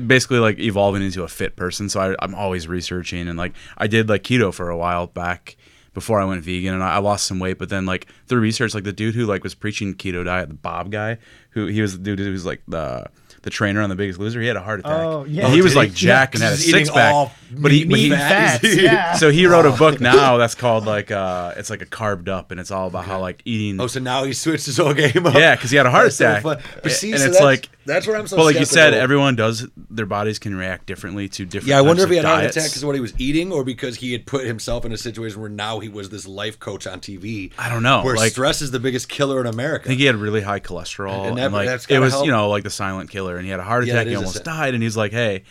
basically 0.00 0.38
like 0.38 0.58
evolving 0.58 1.02
into 1.02 1.22
a 1.22 1.28
fit 1.28 1.56
person. 1.56 1.88
So 1.88 2.00
I, 2.00 2.16
I'm 2.20 2.34
always 2.34 2.68
researching, 2.68 3.28
and 3.28 3.38
like 3.38 3.54
I 3.78 3.86
did 3.86 4.08
like 4.08 4.22
keto 4.22 4.52
for 4.52 4.70
a 4.70 4.76
while 4.76 5.06
back 5.06 5.56
before 5.94 6.20
I 6.20 6.24
went 6.24 6.42
vegan, 6.42 6.74
and 6.74 6.82
I, 6.82 6.94
I 6.94 6.98
lost 6.98 7.26
some 7.26 7.38
weight. 7.38 7.58
But 7.58 7.68
then 7.68 7.86
like 7.86 8.06
through 8.26 8.40
research, 8.40 8.74
like 8.74 8.84
the 8.84 8.92
dude 8.92 9.14
who 9.14 9.26
like 9.26 9.42
was 9.42 9.54
preaching 9.54 9.94
keto 9.94 10.24
diet, 10.24 10.48
the 10.48 10.54
Bob 10.54 10.90
guy, 10.90 11.18
who 11.50 11.66
he 11.66 11.80
was 11.80 11.92
the 11.98 11.98
dude 11.98 12.18
who 12.18 12.30
was 12.30 12.44
like 12.46 12.62
the 12.68 13.06
the 13.46 13.50
trainer 13.50 13.80
on 13.80 13.88
The 13.88 13.94
Biggest 13.94 14.18
Loser, 14.18 14.40
he 14.40 14.48
had 14.48 14.56
a 14.56 14.60
heart 14.60 14.80
attack. 14.80 14.92
Oh, 14.92 15.24
yeah. 15.24 15.44
And 15.46 15.54
he 15.54 15.62
was 15.62 15.76
like 15.76 15.94
jacked 15.94 16.34
and 16.34 16.42
had 16.42 16.54
a 16.54 16.56
six 16.56 16.90
pack. 16.90 17.30
All 17.54 17.60
But 17.62 17.72
he, 17.72 17.84
but 17.84 17.98
he 17.98 18.06
and 18.12 18.14
fats. 18.20 18.64
Yeah. 18.76 19.14
so 19.14 19.30
he 19.30 19.46
wrote 19.46 19.66
a 19.66 19.72
book 19.72 20.00
now 20.00 20.36
that's 20.36 20.54
called 20.54 20.84
like 20.86 21.10
uh 21.10 21.54
it's 21.56 21.70
like 21.70 21.82
a 21.82 21.86
carved 21.86 22.28
up 22.28 22.50
and 22.50 22.58
it's 22.60 22.70
all 22.70 22.86
about 22.88 23.04
how 23.04 23.20
like 23.20 23.42
eating 23.44 23.80
oh 23.80 23.86
so 23.86 24.00
now 24.00 24.24
he 24.24 24.32
switched 24.32 24.66
his 24.66 24.76
whole 24.76 24.94
game 24.94 25.26
up. 25.26 25.34
yeah 25.34 25.54
because 25.54 25.70
he 25.70 25.76
had 25.76 25.86
a 25.86 25.90
heart 25.90 26.04
That's 26.06 26.16
so 26.16 26.28
attack 26.30 26.42
fun. 26.42 26.58
But 26.82 26.92
see, 26.92 27.12
and 27.12 27.20
so 27.20 27.26
it's 27.26 27.34
that's- 27.38 27.44
like 27.44 27.68
that's 27.86 28.04
where 28.08 28.16
I'm 28.16 28.26
so. 28.26 28.36
but 28.36 28.44
like 28.46 28.58
you 28.58 28.64
said 28.64 28.88
skeptical. 28.88 29.00
everyone 29.02 29.36
does 29.36 29.64
their 29.90 30.06
bodies 30.06 30.40
can 30.40 30.56
react 30.56 30.86
differently 30.86 31.28
to 31.28 31.44
different 31.44 31.68
Yeah, 31.68 31.78
I 31.78 31.82
wonder 31.82 32.02
if 32.02 32.08
types 32.08 32.14
he 32.14 32.18
of 32.18 32.24
had 32.24 32.28
a 32.30 32.32
heart 32.34 32.42
diets. 32.42 32.56
attack 32.56 32.70
because 32.70 32.82
of 32.82 32.86
what 32.88 32.94
he 32.96 33.00
was 33.00 33.14
eating, 33.20 33.52
or 33.52 33.62
because 33.62 33.94
he 33.96 34.10
had 34.10 34.26
put 34.26 34.44
himself 34.44 34.84
in 34.84 34.90
a 34.92 34.96
situation 34.96 35.40
where 35.40 35.48
now 35.48 35.78
he 35.78 35.88
was 35.88 36.10
this 36.10 36.26
life 36.26 36.58
coach 36.58 36.88
on 36.88 36.98
TV. 37.00 37.52
I 37.56 37.68
don't 37.68 37.84
know, 37.84 38.02
Where 38.02 38.16
like- 38.16 38.32
stress 38.32 38.60
is 38.60 38.72
the 38.72 38.80
biggest 38.80 39.08
killer 39.08 39.40
in 39.40 39.46
America. 39.46 39.84
I 39.84 39.88
think 39.90 40.00
he 40.00 40.06
had 40.06 40.16
really 40.16 40.40
high 40.40 40.58
cholesterol, 40.58 41.28
And 41.28 41.28
and, 41.28 41.38
that- 41.38 41.52
like 41.52 41.68
that's 41.68 41.84
it 41.84 41.90
gotta 41.90 42.00
was, 42.00 42.12
help. 42.14 42.26
you 42.26 42.32
know, 42.32 42.48
like 42.48 42.64
the 42.64 42.70
silent 42.70 43.08
killer. 43.08 43.36
And 43.36 43.44
he 43.44 43.52
had 43.52 43.60
a 43.60 43.62
heart 43.62 43.86
Yeah, 43.86 43.92
attack. 43.92 44.06
that 44.06 44.10
he 44.10 44.14
is 44.14 44.18
a 44.20 44.22
almost 44.22 44.38
si- 44.38 44.42
died, 44.42 44.74
and 44.74 44.82
he's 44.82 44.96
like, 44.96 45.12
"Hey, 45.12 45.44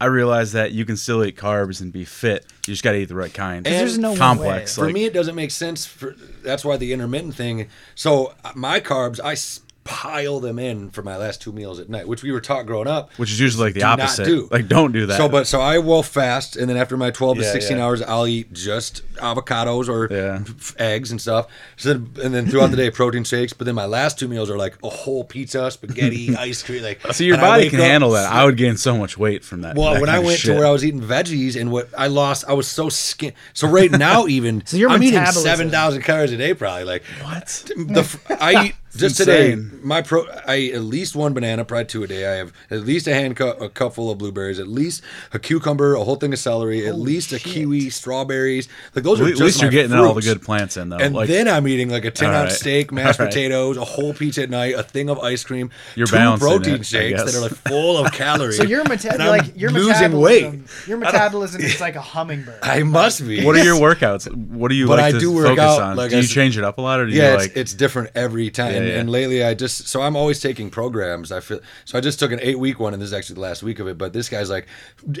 I 0.00 0.06
realize 0.06 0.52
that 0.52 0.72
you 0.72 0.84
can 0.84 0.96
still 0.96 1.24
eat 1.24 1.36
carbs 1.36 1.80
and 1.80 1.92
be 1.92 2.04
fit. 2.04 2.46
You 2.66 2.72
just 2.72 2.84
got 2.84 2.92
to 2.92 2.98
eat 2.98 3.06
the 3.06 3.14
right 3.14 3.32
kind." 3.34 3.66
And 3.66 3.74
there's 3.74 3.98
no 3.98 4.14
complex. 4.16 4.76
way. 4.76 4.82
for 4.82 4.86
like- 4.86 4.94
me, 4.94 5.04
it 5.04 5.12
doesn't 5.12 5.34
make 5.34 5.50
sense. 5.50 5.86
For 5.86 6.14
that's 6.42 6.64
why 6.64 6.76
the 6.76 6.92
intermittent 6.92 7.34
thing. 7.34 7.68
So 7.94 8.34
uh, 8.44 8.52
my 8.54 8.80
carbs, 8.80 9.18
I 9.22 9.32
s- 9.32 9.60
pile 9.88 10.38
them 10.38 10.58
in 10.58 10.90
for 10.90 11.02
my 11.02 11.16
last 11.16 11.40
two 11.40 11.50
meals 11.50 11.80
at 11.80 11.88
night, 11.88 12.06
which 12.06 12.22
we 12.22 12.30
were 12.30 12.42
taught 12.42 12.66
growing 12.66 12.86
up. 12.86 13.10
which 13.14 13.30
is 13.32 13.40
usually 13.40 13.64
like 13.68 13.74
the 13.74 13.80
do 13.80 13.86
not 13.86 14.00
opposite. 14.00 14.24
do. 14.26 14.46
Like, 14.50 14.68
don't 14.68 14.92
do 14.92 15.06
that. 15.06 15.16
So, 15.16 15.30
but 15.30 15.46
so 15.46 15.62
I 15.62 15.78
will 15.78 16.02
fast, 16.02 16.56
and 16.56 16.68
then 16.68 16.76
after 16.76 16.96
my 16.98 17.10
twelve 17.10 17.38
to 17.38 17.44
sixteen 17.44 17.78
yeah. 17.78 17.84
hours, 17.86 18.02
I'll 18.02 18.26
eat 18.26 18.52
just 18.52 19.02
avocados 19.16 19.88
or 19.88 20.12
Yeah. 20.12 20.42
eggs 20.78 21.10
and 21.10 21.18
stuff. 21.20 21.46
So, 21.78 21.94
then, 21.94 22.24
and 22.24 22.34
then 22.34 22.46
throughout 22.48 22.70
the 22.70 22.76
day, 22.76 22.90
protein 22.90 23.24
shakes. 23.24 23.54
But 23.54 23.64
then 23.64 23.74
my 23.74 23.86
last 23.86 24.18
two 24.18 24.28
meals 24.28 24.50
are 24.50 24.58
like 24.58 24.76
a 24.84 24.90
whole 24.90 25.24
pizza, 25.24 25.70
spaghetti, 25.70 26.36
ice 26.48 26.62
cream. 26.62 26.82
Like, 26.82 27.00
So 27.12 27.24
your 27.24 27.38
body 27.38 27.70
can 27.70 27.80
up- 27.80 27.86
handle 27.86 28.10
that. 28.10 28.30
I 28.30 28.44
would 28.44 28.58
gain 28.58 28.76
so 28.76 28.96
much 28.98 29.16
weight 29.16 29.42
from 29.42 29.62
that. 29.62 29.74
Well, 29.76 29.94
that 29.94 30.00
when 30.02 30.10
I 30.10 30.18
went 30.18 30.40
to 30.40 30.54
where 30.54 30.66
I 30.66 30.70
was 30.70 30.84
eating 30.84 31.00
veggies 31.00 31.58
and 31.58 31.72
what 31.72 31.88
I 31.96 32.08
lost, 32.08 32.44
I 32.46 32.52
was 32.52 32.68
so 32.68 32.90
skin. 32.90 33.32
So 33.54 33.68
right 33.68 33.90
now, 33.90 34.26
even 34.26 34.62
So 34.66 34.76
your 34.76 34.90
I'm 34.90 35.02
eating 35.02 35.24
seven 35.26 35.70
thousand 35.70 36.02
calories 36.02 36.32
a 36.32 36.36
day, 36.36 36.52
probably. 36.52 36.84
Like 36.84 37.04
what? 37.22 37.46
the 37.74 38.36
I 38.38 38.66
eat 38.66 38.74
just 38.96 39.16
today. 39.16 39.54
My 39.82 40.02
pro, 40.02 40.26
I 40.46 40.70
at 40.74 40.82
least 40.82 41.14
one 41.14 41.34
banana, 41.34 41.64
probably 41.64 41.84
two 41.86 42.02
a 42.02 42.06
day. 42.06 42.26
I 42.26 42.36
have 42.36 42.52
at 42.70 42.80
least 42.80 43.06
a 43.06 43.14
hand 43.14 43.36
cup, 43.36 43.60
a 43.60 43.68
cup 43.68 43.94
full 43.94 44.10
of 44.10 44.18
blueberries, 44.18 44.58
at 44.58 44.68
least 44.68 45.02
a 45.32 45.38
cucumber, 45.38 45.94
a 45.94 46.02
whole 46.04 46.16
thing 46.16 46.32
of 46.32 46.38
celery, 46.38 46.86
at 46.86 46.96
least 46.98 47.32
a 47.32 47.38
kiwi, 47.38 47.90
strawberries. 47.90 48.68
Like 48.94 49.04
those 49.04 49.20
At 49.20 49.26
are 49.26 49.30
least 49.34 49.60
you're 49.60 49.70
my 49.70 49.74
getting 49.74 49.92
all 49.96 50.14
the 50.14 50.22
good 50.22 50.42
plants 50.42 50.76
in 50.76 50.88
though. 50.88 50.96
And 50.98 51.14
like, 51.14 51.28
then 51.28 51.48
I'm 51.48 51.66
eating 51.68 51.90
like 51.90 52.04
a 52.04 52.10
10 52.10 52.28
ounce 52.32 52.50
right. 52.50 52.58
steak, 52.58 52.92
mashed 52.92 53.20
All 53.20 53.26
right. 53.26 53.32
potatoes, 53.32 53.76
a 53.76 53.84
whole 53.84 54.14
pizza 54.14 54.42
at 54.42 54.50
night, 54.50 54.74
a 54.74 54.82
thing 54.82 55.10
of 55.10 55.18
ice 55.20 55.44
cream, 55.44 55.70
You're 55.94 56.06
two 56.06 56.16
balancing 56.16 56.48
protein 56.48 56.74
it, 56.76 56.86
shakes 56.86 57.22
that 57.24 57.34
are 57.34 57.40
like 57.40 57.52
full 57.52 57.98
of 57.98 58.12
calories. 58.12 58.56
So 58.56 58.62
your 58.64 58.84
meta- 58.84 59.12
And 59.12 59.22
I'm 59.22 59.28
like 59.38 59.56
your 59.56 59.70
losing 59.70 59.92
metabolism, 59.92 60.20
weight. 60.60 60.88
your 60.88 60.98
metabolism 60.98 61.60
is 61.62 61.80
like 61.80 61.96
a 61.96 62.00
hummingbird. 62.00 62.58
I 62.62 62.82
must 62.82 63.26
be. 63.26 63.44
what 63.44 63.54
are 63.56 63.62
your 63.64 63.76
workouts? 63.76 64.32
What 64.34 64.68
do 64.68 64.74
you 64.74 64.86
But 64.86 64.98
like 64.98 65.04
I 65.06 65.12
to 65.12 65.20
do 65.20 65.32
work 65.32 65.46
focus 65.46 65.62
out, 65.64 65.80
on? 65.82 65.96
like 65.96 66.10
do 66.10 66.16
you 66.16 66.22
s- 66.22 66.30
change 66.30 66.56
it 66.58 66.64
up 66.64 66.78
a 66.78 66.80
lot, 66.80 67.00
or 67.00 67.06
do 67.06 67.12
yeah, 67.12 67.28
you 67.30 67.34
it's, 67.34 67.42
like? 67.48 67.56
it's 67.56 67.74
different 67.74 68.10
every 68.14 68.50
time. 68.50 68.77
And, 68.78 68.86
yeah. 68.88 68.98
and 69.00 69.10
lately, 69.10 69.44
I 69.44 69.54
just 69.54 69.88
so 69.88 70.00
I'm 70.02 70.16
always 70.16 70.40
taking 70.40 70.70
programs. 70.70 71.30
I 71.30 71.40
feel 71.40 71.60
so. 71.84 71.98
I 71.98 72.00
just 72.00 72.18
took 72.18 72.32
an 72.32 72.38
eight 72.42 72.58
week 72.58 72.80
one, 72.80 72.92
and 72.94 73.02
this 73.02 73.08
is 73.08 73.12
actually 73.12 73.34
the 73.34 73.40
last 73.42 73.62
week 73.62 73.78
of 73.78 73.86
it. 73.88 73.98
But 73.98 74.12
this 74.12 74.28
guy's 74.28 74.50
like 74.50 74.66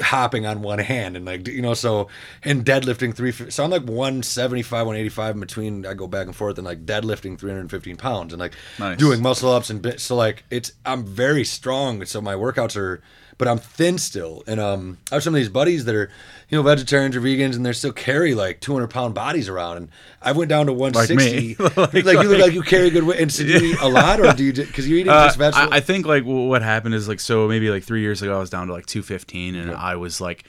hopping 0.00 0.46
on 0.46 0.62
one 0.62 0.78
hand 0.78 1.16
and 1.16 1.24
like 1.24 1.46
you 1.48 1.62
know 1.62 1.74
so 1.74 2.08
and 2.44 2.64
deadlifting 2.64 3.14
three. 3.14 3.32
So 3.32 3.64
I'm 3.64 3.70
like 3.70 3.82
175, 3.82 4.86
185 4.86 5.34
in 5.34 5.40
between. 5.40 5.86
I 5.86 5.94
go 5.94 6.06
back 6.06 6.26
and 6.26 6.34
forth 6.34 6.58
and 6.58 6.66
like 6.66 6.86
deadlifting 6.86 7.38
315 7.38 7.96
pounds 7.96 8.32
and 8.32 8.40
like 8.40 8.54
Nice. 8.78 8.98
doing 8.98 9.22
muscle 9.22 9.50
ups 9.52 9.70
and 9.70 9.82
bit. 9.82 10.00
So 10.00 10.16
like 10.16 10.44
it's 10.50 10.72
I'm 10.86 11.04
very 11.04 11.44
strong. 11.44 12.04
So 12.04 12.20
my 12.20 12.34
workouts 12.34 12.76
are. 12.76 13.02
But 13.38 13.46
I'm 13.46 13.58
thin 13.58 13.98
still, 13.98 14.42
and 14.48 14.58
um, 14.58 14.98
I 15.12 15.14
have 15.14 15.22
some 15.22 15.32
of 15.32 15.38
these 15.38 15.48
buddies 15.48 15.84
that 15.84 15.94
are, 15.94 16.10
you 16.48 16.58
know, 16.58 16.62
vegetarians 16.62 17.14
or 17.14 17.20
vegans, 17.20 17.54
and 17.54 17.64
they 17.64 17.72
still 17.72 17.92
carry 17.92 18.34
like 18.34 18.60
200 18.60 18.88
pound 18.88 19.14
bodies 19.14 19.48
around. 19.48 19.76
And 19.76 19.88
I 20.20 20.32
went 20.32 20.48
down 20.48 20.66
to 20.66 20.72
160. 20.72 21.54
Like- 21.60 21.76
like, 21.76 21.94
you 21.94 22.02
look 22.02 22.14
like- 22.30 22.40
like 22.40 22.52
you 22.52 22.62
carry 22.62 22.90
good 22.90 23.04
weight. 23.04 23.20
And 23.20 23.32
so 23.32 23.44
do 23.44 23.50
you 23.52 23.74
eat 23.74 23.80
a 23.80 23.88
lot, 23.88 24.18
or 24.20 24.32
do 24.32 24.42
you 24.42 24.52
because 24.52 24.88
you're 24.88 24.98
eating 24.98 25.12
Uh, 25.12 25.26
just 25.26 25.38
vegetables? 25.38 25.70
I, 25.72 25.76
I 25.76 25.80
think 25.80 26.04
like 26.04 26.24
what 26.24 26.62
happened 26.62 26.96
is 26.96 27.06
like 27.06 27.20
so 27.20 27.46
maybe 27.46 27.70
like 27.70 27.84
three 27.84 28.00
years 28.00 28.22
ago 28.22 28.34
I 28.36 28.40
was 28.40 28.50
down 28.50 28.66
to 28.66 28.72
like 28.72 28.86
215 28.86 29.54
and 29.54 29.70
I 29.70 29.94
was 29.94 30.20
like 30.20 30.44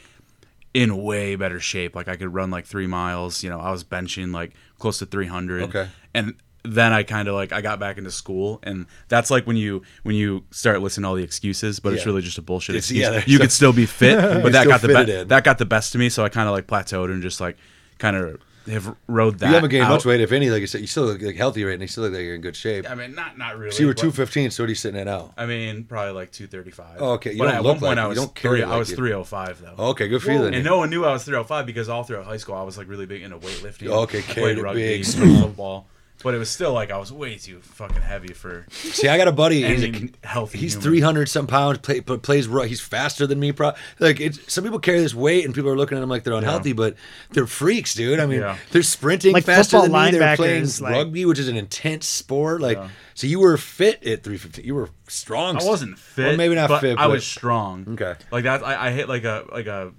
in 0.73 0.97
way 1.03 1.35
better 1.35 1.59
shape. 1.59 1.95
Like 1.95 2.07
I 2.07 2.15
could 2.15 2.33
run 2.33 2.49
like 2.49 2.65
three 2.65 2.87
miles. 2.87 3.43
You 3.43 3.51
know, 3.51 3.59
I 3.59 3.69
was 3.69 3.83
benching 3.83 4.33
like 4.33 4.53
close 4.79 4.97
to 4.99 5.05
300. 5.05 5.61
Okay. 5.63 5.87
And 6.15 6.33
then 6.64 6.91
I 6.93 7.03
kind 7.03 7.28
of 7.28 7.36
like 7.36 7.51
I 7.53 7.62
got 7.62 7.80
back 7.80 7.97
into 7.97 8.12
school, 8.12 8.60
and 8.64 8.86
that's 9.07 9.32
like 9.32 9.47
when 9.47 9.57
you 9.57 9.84
when 10.03 10.16
you 10.16 10.43
start 10.51 10.82
listening 10.82 11.03
to 11.03 11.07
all 11.10 11.16
the 11.16 11.24
excuses, 11.24 11.80
but 11.80 11.93
it's 11.93 12.05
really 12.05 12.22
just 12.22 12.38
a 12.38 12.41
bullshit 12.41 12.76
It's- 12.76 12.91
excuse. 12.91 13.01
yeah, 13.07 13.24
you 13.26 13.38
a- 13.38 13.41
could 13.41 13.51
still 13.51 13.74
be 13.74 13.86
fit, 13.86 14.16
but 14.43 14.51
that 14.51 14.68
got 14.68 14.82
the 14.82 14.88
be- 14.89 15.24
that 15.24 15.43
got 15.43 15.57
the 15.57 15.66
best 15.66 15.95
of 15.95 15.99
me. 15.99 16.10
So 16.10 16.24
I 16.24 16.30
kind 16.30 16.47
of 16.49 16.53
like 16.53 16.68
plateaued 16.68 17.12
and 17.12 17.22
just 17.22 17.39
like 17.41 17.57
kind 17.97 18.16
of 18.16 18.39
have 18.70 18.95
rode 19.07 19.39
that. 19.39 19.47
you 19.47 19.53
haven't 19.55 19.70
gained 19.72 19.86
out. 19.86 19.89
much 19.89 20.05
weight, 20.05 20.22
if 20.22 20.32
any. 20.32 20.51
Like 20.51 20.62
you 20.62 20.68
said, 20.68 20.82
you 20.82 20.86
still 20.86 21.05
look 21.05 21.22
like 21.22 21.36
healthy 21.36 21.64
right 21.64 21.80
now. 21.80 21.84
You 21.84 21.88
still 21.88 22.03
look 22.03 22.14
like 22.14 22.22
you're 22.22 22.36
in 22.36 22.41
good 22.41 22.55
shape. 22.55 22.88
I 22.91 22.93
mean, 22.93 23.16
not 23.16 23.36
not 23.38 23.57
really. 23.57 23.72
so 23.72 23.80
you 23.82 23.88
were 23.88 23.93
215. 23.95 24.51
So 24.51 24.62
what 24.62 24.68
are 24.68 24.70
you 24.70 24.76
sitting 24.76 24.99
at 24.99 25.05
now? 25.07 25.34
I 25.38 25.45
mean, 25.47 25.86
probably 25.86 26.12
like 26.14 26.32
235. 26.32 26.97
Oh, 26.99 27.12
okay. 27.14 27.32
You 27.32 27.39
but 27.39 27.45
don't 27.45 27.55
at 27.55 27.64
look 27.64 27.72
one 27.76 27.80
point 27.80 27.97
like- 27.97 27.97
I 27.97 28.03
you 28.03 28.10
was 28.10 28.18
don't 28.20 28.36
carry 28.36 28.60
three, 28.60 28.66
like 28.66 28.76
I 28.76 28.78
was 28.78 28.89
305 28.93 29.62
though. 29.62 29.74
Oh, 29.78 29.89
okay, 29.91 30.07
good 30.07 30.22
for 30.22 30.32
you 30.34 30.43
then. 30.43 30.53
And 30.53 30.64
no 30.64 30.78
one 30.78 30.89
knew 30.91 31.03
I 31.05 31.14
was 31.14 31.24
305 31.24 31.66
because 31.66 31.89
all 31.89 32.03
throughout 32.03 32.26
high 32.26 32.38
school 32.38 32.55
I 32.55 32.64
was 32.64 32.78
like 32.78 32.88
really 32.89 33.05
big 33.07 33.24
into 33.24 33.38
weightlifting. 33.38 33.88
Okay, 33.88 34.22
carried 34.22 34.57
played 34.57 34.57
rugby, 34.60 34.82
big. 35.03 35.05
football, 35.41 35.88
but 36.24 36.34
it 36.34 36.38
was 36.38 36.49
still 36.49 36.74
like 36.74 36.91
I 36.91 36.97
was 36.97 37.11
way 37.11 37.38
too 37.38 37.59
fucking 37.61 38.01
heavy 38.01 38.34
for. 38.34 38.65
See, 38.72 39.07
I 39.07 39.17
got 39.17 39.28
a 39.28 39.32
buddy. 39.32 39.63
He's, 39.63 39.84
a, 39.84 40.09
healthy 40.28 40.57
he's 40.57 40.76
300 40.76 41.30
some 41.30 41.47
pounds, 41.47 41.80
play, 41.80 41.99
but 42.01 42.22
plays. 42.22 42.47
ru- 42.47 42.63
He's 42.63 42.82
faster 42.82 43.26
than 43.26 43.39
me. 43.39 43.51
Pro, 43.51 43.72
like 43.99 44.20
it's 44.20 44.51
some 44.51 44.63
people 44.63 44.80
carry 44.80 44.99
this 44.99 45.13
weight, 45.15 45.45
and 45.45 45.53
people 45.55 45.70
are 45.70 45.78
looking 45.78 45.97
at 45.97 46.01
them 46.01 46.09
like 46.09 46.24
they're 46.24 46.34
unhealthy, 46.34 46.74
but 46.74 46.95
they're 47.32 47.47
freaks, 47.47 47.93
dude. 47.93 48.20
I 48.20 48.26
mean, 48.26 48.41
Yeah. 48.41 48.57
they're 48.72 48.84
sprinting 48.84 49.34
Like 49.34 49.43
faster 49.45 49.78
than 49.78 49.86
football 49.91 50.05
me. 50.11 50.17
They're 50.17 50.36
playing 50.36 50.67
like- 50.82 50.93
rugby, 50.93 51.26
which 51.26 51.39
is 51.39 51.47
an 51.47 51.57
intense 51.57 52.05
sport. 52.07 52.61
Like, 52.61 52.78
Yeah. 52.78 52.89
so 53.13 53.28
you 53.28 53.39
were 53.39 53.57
fit 53.57 53.95
at 54.05 54.24
315. 54.24 54.65
You 54.65 54.76
were 54.76 54.89
strong. 55.07 55.57
I 55.59 55.63
wasn't 55.63 55.97
fit. 55.97 56.28
Well, 56.28 56.38
maybe 56.38 56.55
not 56.55 56.70
but 56.70 56.82
fit, 56.82 56.97
I 56.97 57.07
was 57.07 57.26
strong. 57.26 57.86
Okay. 57.91 58.15
Like 58.32 58.43
that, 58.43 58.63
I, 58.65 58.88
I 58.88 58.91
hit 58.91 59.07
like 59.09 59.24
a 59.24 59.45
like 59.51 59.67
a 59.67 59.93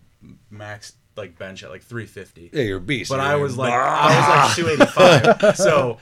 max 0.51 0.93
like 1.17 1.39
bench 1.39 1.63
at 1.63 1.71
like 1.71 1.83
350. 1.83 2.51
Yeah, 2.53 2.63
you're 2.63 2.79
a 2.79 2.81
beast. 2.81 3.11
But 3.11 3.17
You're 3.17 3.25
I 3.25 3.35
was 3.37 3.57
like, 3.59 3.73
I 3.73 4.55
was 4.55 4.57
like 4.59 5.37
285. 5.37 5.57
so 5.57 5.99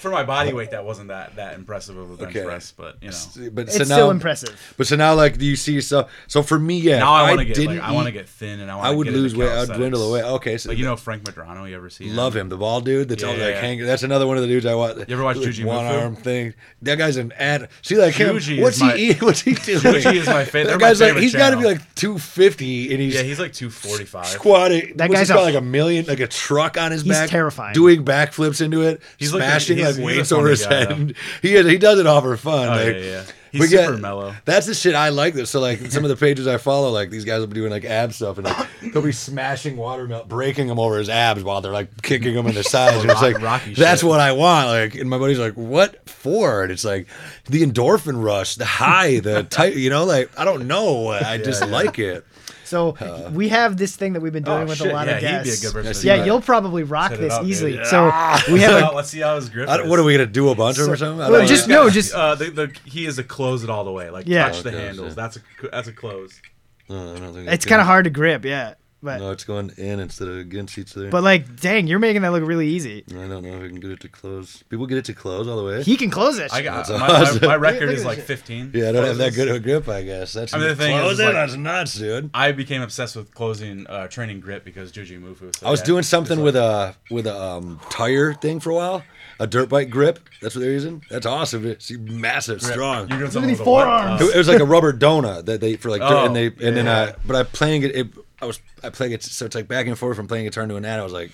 for 0.00 0.10
my 0.10 0.22
body 0.22 0.52
weight, 0.52 0.70
that 0.70 0.84
wasn't 0.84 1.08
that 1.08 1.36
that 1.36 1.54
impressive 1.54 1.96
of 1.96 2.10
a 2.12 2.16
bench 2.16 2.36
Okay. 2.36 2.44
press. 2.44 2.72
But 2.72 2.96
you 3.02 3.10
know, 3.10 3.50
but 3.50 3.62
It's 3.68 3.76
so 3.76 3.84
still 3.84 4.06
now, 4.06 4.10
impressive. 4.10 4.74
But 4.76 4.86
so 4.86 4.96
now, 4.96 5.14
like, 5.14 5.38
do 5.38 5.44
you 5.46 5.56
see 5.56 5.72
yourself? 5.72 6.10
So 6.28 6.42
for 6.42 6.58
me, 6.58 6.78
yeah, 6.78 6.98
now 6.98 7.12
I 7.12 7.30
if 7.32 7.36
want 7.36 7.48
to 7.48 7.54
get 7.54 7.66
like, 7.66 7.80
I 7.80 7.92
want 7.92 8.06
to 8.06 8.12
get 8.12 8.28
thin 8.28 8.60
and 8.60 8.70
I 8.70 8.74
want. 8.76 8.84
To 8.86 8.90
I 8.92 8.94
would 8.94 9.04
get 9.06 9.14
lose 9.14 9.34
weight. 9.34 9.48
I'd 9.50 9.68
dwindle 9.68 10.02
away. 10.08 10.22
Okay, 10.22 10.58
so 10.58 10.68
Like 10.70 10.78
you 10.78 10.84
know 10.84 10.96
Frank 10.96 11.24
Medrano, 11.24 11.68
you 11.68 11.74
ever 11.74 11.90
see? 11.90 12.08
him? 12.08 12.16
love 12.16 12.36
him, 12.36 12.48
the 12.48 12.56
ball 12.56 12.80
dude. 12.80 13.08
That's 13.08 13.22
Yeah, 13.22 13.28
all 13.30 13.36
yeah, 13.36 13.44
like 13.46 13.54
yeah. 13.54 13.60
hanging. 13.60 13.86
That's 13.86 14.02
another 14.02 14.26
one 14.26 14.36
of 14.36 14.42
the 14.42 14.48
dudes 14.48 14.66
I 14.66 14.74
watch. 14.74 14.96
You 14.96 15.04
ever 15.08 15.24
watch 15.24 15.36
like, 15.38 15.48
Juji 15.48 15.64
one 15.64 15.84
Mufu? 15.84 16.02
arm 16.02 16.16
thing? 16.16 16.54
That 16.82 16.98
guy's 16.98 17.16
an 17.16 17.32
ad. 17.32 17.68
See, 17.82 17.96
like 17.96 18.14
him. 18.14 18.34
What's 18.34 18.46
is 18.76 18.80
he 18.80 18.86
my- 18.86 18.96
eat? 18.96 19.22
What's 19.26 19.40
he 19.40 19.54
doing? 19.54 19.80
Juji 19.80 20.14
is 20.16 20.26
my 20.26 20.44
fa- 20.44 20.52
they're 20.52 20.64
That 20.66 20.80
guy's 20.80 21.00
like 21.00 21.08
favorite 21.08 21.22
he's 21.22 21.34
got 21.34 21.50
to 21.50 21.56
be 21.56 21.64
like 21.64 21.94
two 21.94 22.18
fifty, 22.18 22.92
and 22.92 23.00
he's 23.00 23.14
Yeah, 23.14 23.22
he's 23.22 23.40
like 23.40 23.52
245. 23.52 24.25
Squatting. 24.26 24.96
That 24.96 25.10
guy's 25.10 25.30
a- 25.30 25.34
got, 25.34 25.42
like 25.42 25.54
a 25.54 25.60
million, 25.60 26.06
like 26.06 26.20
a 26.20 26.26
truck 26.26 26.76
on 26.78 26.92
his 26.92 27.02
He's 27.02 27.12
back, 27.12 27.30
terrifying. 27.30 27.74
doing 27.74 28.04
backflips 28.04 28.60
into 28.60 28.82
it, 28.82 29.00
He's 29.18 29.30
smashing 29.30 29.78
like 29.78 29.86
he's 29.88 29.98
a 29.98 30.02
weights 30.02 30.32
over 30.32 30.48
his 30.48 30.64
guy, 30.66 30.74
head. 30.86 31.14
he 31.42 31.62
he 31.62 31.78
does 31.78 31.98
it 31.98 32.06
all 32.06 32.20
for 32.20 32.36
fun. 32.36 32.68
Oh, 32.68 32.70
like, 32.72 32.94
yeah, 32.96 33.00
yeah. 33.02 33.24
He's 33.52 33.70
but 33.70 33.70
yeah, 33.70 33.86
super 33.86 33.98
mellow. 33.98 34.34
That's 34.44 34.66
the 34.66 34.74
shit 34.74 34.94
I 34.94 35.08
like. 35.10 35.32
This 35.32 35.50
so 35.50 35.60
like 35.60 35.78
some 35.90 36.04
of 36.04 36.10
the 36.10 36.16
pages 36.26 36.46
I 36.46 36.58
follow, 36.58 36.90
like 36.90 37.08
these 37.10 37.24
guys 37.24 37.40
will 37.40 37.46
be 37.46 37.54
doing 37.54 37.70
like 37.70 37.84
ab 37.84 38.12
stuff, 38.12 38.36
and 38.38 38.46
like 38.46 38.66
they'll 38.92 39.02
be 39.02 39.12
smashing 39.12 39.76
watermelon, 39.78 40.28
breaking 40.28 40.66
them 40.66 40.78
over 40.78 40.98
his 40.98 41.08
abs 41.08 41.42
while 41.42 41.60
they're 41.62 41.72
like 41.72 42.02
kicking 42.02 42.34
them 42.34 42.46
in 42.46 42.54
the 42.54 42.64
sides. 42.64 43.00
and 43.02 43.10
it's 43.10 43.22
like 43.22 43.40
Rocky 43.40 43.72
that's 43.72 44.00
shit. 44.02 44.08
what 44.10 44.20
I 44.20 44.32
want. 44.32 44.68
Like, 44.68 44.94
and 44.96 45.08
my 45.08 45.16
buddy's 45.18 45.38
like, 45.38 45.54
"What 45.54 46.06
for?" 46.08 46.64
And 46.64 46.72
it's 46.72 46.84
like 46.84 47.06
the 47.46 47.62
endorphin 47.62 48.22
rush, 48.22 48.56
the 48.56 48.66
high, 48.66 49.20
the 49.20 49.44
type. 49.44 49.74
You 49.74 49.88
know, 49.90 50.04
like 50.04 50.38
I 50.38 50.44
don't 50.44 50.66
know. 50.66 51.08
I 51.08 51.38
just 51.38 51.62
yeah. 51.62 51.70
like 51.70 51.98
it. 51.98 52.26
So 52.66 52.96
we 53.32 53.48
have 53.48 53.76
this 53.76 53.96
thing 53.96 54.12
that 54.14 54.20
we've 54.20 54.32
been 54.32 54.42
doing 54.42 54.62
Oh, 54.62 54.66
with 54.66 54.78
shit, 54.78 54.90
a 54.90 54.92
lot 54.92 55.06
yeah, 55.06 55.14
of 55.14 55.22
he'd 55.22 55.28
be 55.28 55.34
a 55.34 55.44
guests. 55.44 55.62
good 55.64 55.72
person 55.72 55.86
Yes, 55.86 56.00
to 56.00 56.06
yeah, 56.06 56.24
you'll 56.24 56.40
probably 56.40 56.82
rock 56.82 57.10
Set 57.12 57.20
this 57.20 57.32
up, 57.32 57.44
easily. 57.44 57.76
Yeah. 57.76 57.84
So 57.84 58.04
we 58.52 58.60
have 58.60 58.72
Let's 58.72 58.92
a 58.92 58.94
let's 58.96 59.08
see 59.10 59.20
how 59.20 59.36
his 59.36 59.48
grip 59.48 59.68
is. 59.68 59.88
what 59.88 59.98
are 59.98 60.04
we 60.04 60.12
gonna 60.12 60.26
do? 60.26 60.48
A 60.50 60.54
bunch 60.54 60.78
of 60.78 60.88
or 60.88 60.96
something? 60.96 61.22
I 61.22 61.30
well, 61.30 61.46
just 61.46 61.68
no, 61.68 61.88
just 61.90 62.12
uh, 62.14 62.34
the, 62.34 62.50
the 62.50 62.76
he 62.84 63.06
is 63.06 63.16
to 63.16 63.24
close 63.24 63.62
it 63.64 63.70
all 63.70 63.84
the 63.84 63.92
way. 63.92 64.10
Like 64.10 64.26
Yeah. 64.26 64.48
touch 64.48 64.62
the 64.62 64.70
Okay, 64.70 64.80
handles. 64.86 65.10
so- 65.10 65.14
That's 65.14 65.36
a 65.36 65.40
that's 65.70 65.88
a 65.88 65.92
close. 65.92 66.40
No, 66.88 67.14
I 67.14 67.18
don't 67.18 67.34
think 67.34 67.48
it's 67.48 67.64
kind 67.64 67.80
of 67.80 67.86
hard 67.86 68.04
to 68.04 68.10
grip, 68.10 68.44
yeah. 68.44 68.74
But 69.02 69.18
No, 69.20 69.30
it's 69.30 69.44
going 69.44 69.70
in 69.76 70.00
instead 70.00 70.26
of 70.26 70.38
against 70.38 70.78
each 70.78 70.96
other. 70.96 71.10
but 71.10 71.22
like, 71.22 71.60
dang, 71.60 71.86
you're 71.86 71.98
making 71.98 72.22
that 72.22 72.32
look 72.32 72.42
really 72.44 72.66
easy. 72.68 73.04
I 73.10 73.14
don't 73.14 73.28
know 73.42 73.54
if 73.56 73.62
I 73.62 73.66
can 73.68 73.78
get 73.78 73.90
it 73.90 74.00
to 74.00 74.08
close. 74.08 74.62
People 74.70 74.86
get 74.86 74.98
it 74.98 75.04
to 75.04 75.12
close 75.14 75.46
all 75.46 75.58
the 75.58 75.64
way. 75.64 75.82
He 75.82 75.96
can 75.96 76.10
close 76.10 76.38
it. 76.38 76.52
I 76.52 76.62
got 76.62 76.86
That's 76.86 76.90
my, 77.00 77.06
my, 77.06 77.20
awesome. 77.20 77.46
my 77.46 77.54
record 77.56 77.90
is 77.90 78.04
like 78.06 78.18
15. 78.18 78.72
yeah, 78.74 78.88
I 78.88 78.92
don't 78.92 79.04
have 79.04 79.18
that 79.18 79.34
good 79.34 79.48
of 79.48 79.56
a 79.56 79.60
grip. 79.60 79.86
I 79.88 80.02
guess 80.02 80.32
that's. 80.32 80.54
I 80.54 80.58
mean, 80.58 80.68
the 80.68 80.76
thing 80.76 80.94
is, 80.96 81.00
close 81.02 81.12
is, 81.12 81.20
it. 81.20 81.24
like- 81.24 81.34
that's 81.34 81.54
nuts, 81.56 81.94
dude. 81.94 82.30
I 82.34 82.52
became 82.52 82.80
obsessed 82.82 83.16
with 83.16 83.32
closing 83.34 83.86
uh, 83.86 84.08
training 84.08 84.40
grip 84.40 84.64
because 84.64 84.90
Jujimufu. 84.92 85.54
So 85.56 85.66
I 85.66 85.70
was 85.70 85.80
yeah, 85.80 85.86
doing 85.86 85.98
it's 86.00 86.08
something 86.08 86.38
like- 86.38 86.44
with 86.44 86.56
a 86.56 86.94
with 87.10 87.26
a 87.26 87.38
um, 87.40 87.78
tire 87.90 88.32
thing 88.32 88.60
for 88.60 88.70
a 88.70 88.74
while, 88.74 89.02
a 89.38 89.46
dirt 89.46 89.68
bike 89.68 89.90
grip. 89.90 90.20
That's 90.40 90.54
what 90.54 90.62
they're 90.62 90.72
using. 90.72 91.04
That's 91.10 91.26
awesome. 91.26 91.66
It's 91.66 91.90
massive, 91.92 92.60
grip. 92.60 92.72
strong. 92.72 93.08
You're 93.10 93.18
doing 93.18 93.26
at 93.26 93.32
something 93.34 93.50
with 93.52 93.60
a 93.60 93.64
forearms. 93.64 94.22
Uh, 94.22 94.24
It, 94.24 94.34
it 94.34 94.38
was 94.38 94.48
like 94.48 94.60
a 94.60 94.64
rubber 94.64 94.92
donut 94.94 95.44
that 95.44 95.60
they 95.60 95.76
for 95.76 95.90
like 95.90 96.00
dirt, 96.00 96.10
Oh, 96.10 96.24
and 96.26 96.34
they 96.34 96.46
and 96.46 96.74
then 96.76 96.86
yeah. 96.86 96.92
uh, 96.98 97.12
but 97.26 97.36
I 97.36 97.42
playing 97.42 97.82
it, 97.82 97.94
it. 97.94 98.08
I 98.40 98.44
was 98.46 98.60
I 98.84 98.90
play 98.90 99.12
it 99.12 99.22
so 99.22 99.46
it's 99.46 99.54
like 99.54 99.66
back 99.68 99.86
and 99.86 99.98
forth 99.98 100.16
from 100.16 100.28
playing 100.28 100.44
guitar 100.44 100.66
to 100.66 100.76
an 100.76 100.84
ad. 100.84 101.00
I 101.00 101.02
was 101.04 101.12
like, 101.12 101.30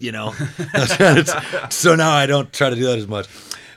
you 0.00 0.12
know, 0.12 0.32
so 1.70 1.94
now 1.94 2.10
I 2.12 2.26
don't 2.26 2.52
try 2.52 2.70
to 2.70 2.76
do 2.76 2.84
that 2.86 2.98
as 2.98 3.06
much. 3.06 3.28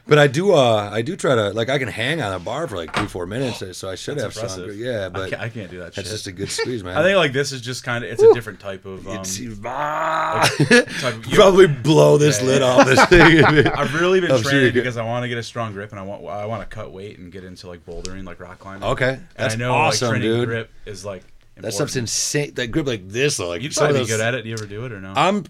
But 0.08 0.20
I 0.20 0.28
do. 0.28 0.54
Uh, 0.54 0.88
I 0.94 1.02
do 1.02 1.16
try 1.16 1.34
to 1.34 1.50
like. 1.50 1.68
I 1.68 1.80
can 1.80 1.88
hang 1.88 2.22
on 2.22 2.32
a 2.32 2.38
bar 2.38 2.68
for 2.68 2.76
like 2.78 2.96
three, 2.96 3.08
four 3.08 3.26
minutes. 3.26 3.64
So 3.76 3.90
I 3.90 3.96
should 3.96 4.18
have 4.20 4.36
That's 4.36 4.54
some. 4.54 4.62
impressive. 4.62 4.80
Yeah, 4.80 5.08
I 5.08 5.10
but 5.10 5.30
can't, 5.32 5.42
I 5.42 5.50
can't 5.50 5.72
do 5.72 5.80
that 5.80 5.96
that's 5.96 6.08
shit. 6.08 6.14
just 6.16 6.28
a 6.28 6.32
good 6.32 6.52
squeeze, 6.52 6.84
man. 6.84 6.96
I 6.96 7.02
think 7.02 7.18
like 7.18 7.34
this 7.34 7.52
is 7.52 7.60
just 7.60 7.84
kind 7.84 8.04
of 8.04 8.12
it's 8.12 8.22
a 8.22 8.32
different 8.36 8.60
type 8.60 8.86
of. 8.86 9.08
Um, 9.08 9.16
it's 9.18 9.40
type 9.40 11.16
of- 11.16 11.26
you- 11.26 11.36
probably 11.36 11.66
blow 11.68 12.20
this 12.20 12.40
Yeah, 12.40 12.48
lid 12.48 12.62
yeah. 12.62 12.68
off 12.68 12.86
this 12.86 13.04
thing. 13.06 13.46
I've 13.68 13.96
really 14.00 14.22
been 14.22 14.32
I'm 14.32 14.44
training 14.44 14.66
you 14.66 14.72
get- 14.74 14.82
because 14.84 14.98
I 14.98 15.04
want 15.04 15.24
to 15.24 15.28
get 15.28 15.40
a 15.40 15.44
strong 15.44 15.74
grip 15.74 15.90
and 15.90 16.00
I 16.00 16.04
want 16.04 16.24
I 16.26 16.46
want 16.46 16.62
to 16.62 16.68
cut 16.74 16.92
weight 16.92 17.18
and 17.18 17.32
get 17.32 17.44
into 17.44 17.68
like 17.68 17.84
bouldering, 17.84 18.26
like 18.26 18.40
rock 18.40 18.60
climbing. 18.60 18.84
Okay, 18.90 19.10
and 19.14 19.28
that's 19.36 19.56
I 19.56 19.58
know 19.58 19.74
awesome, 19.74 20.10
like 20.10 20.20
training 20.22 20.38
dude. 20.40 20.48
grip 20.48 20.72
is 20.86 21.04
like 21.04 21.24
That 21.58 21.74
stuff's 21.74 21.96
insane. 21.96 22.54
That 22.56 22.68
grip 22.68 22.86
like 22.86 23.08
this, 23.08 23.40
like 23.40 23.62
You'd 23.62 23.74
probably 23.74 24.02
be 24.02 24.08
good 24.08 24.20
at 24.20 24.34
it. 24.36 24.42
Do 24.44 24.50
you 24.50 24.54
ever 24.56 24.66
do 24.66 24.86
it 24.86 24.92
or 24.92 25.00
no? 25.00 25.14
I'm, 25.16 25.46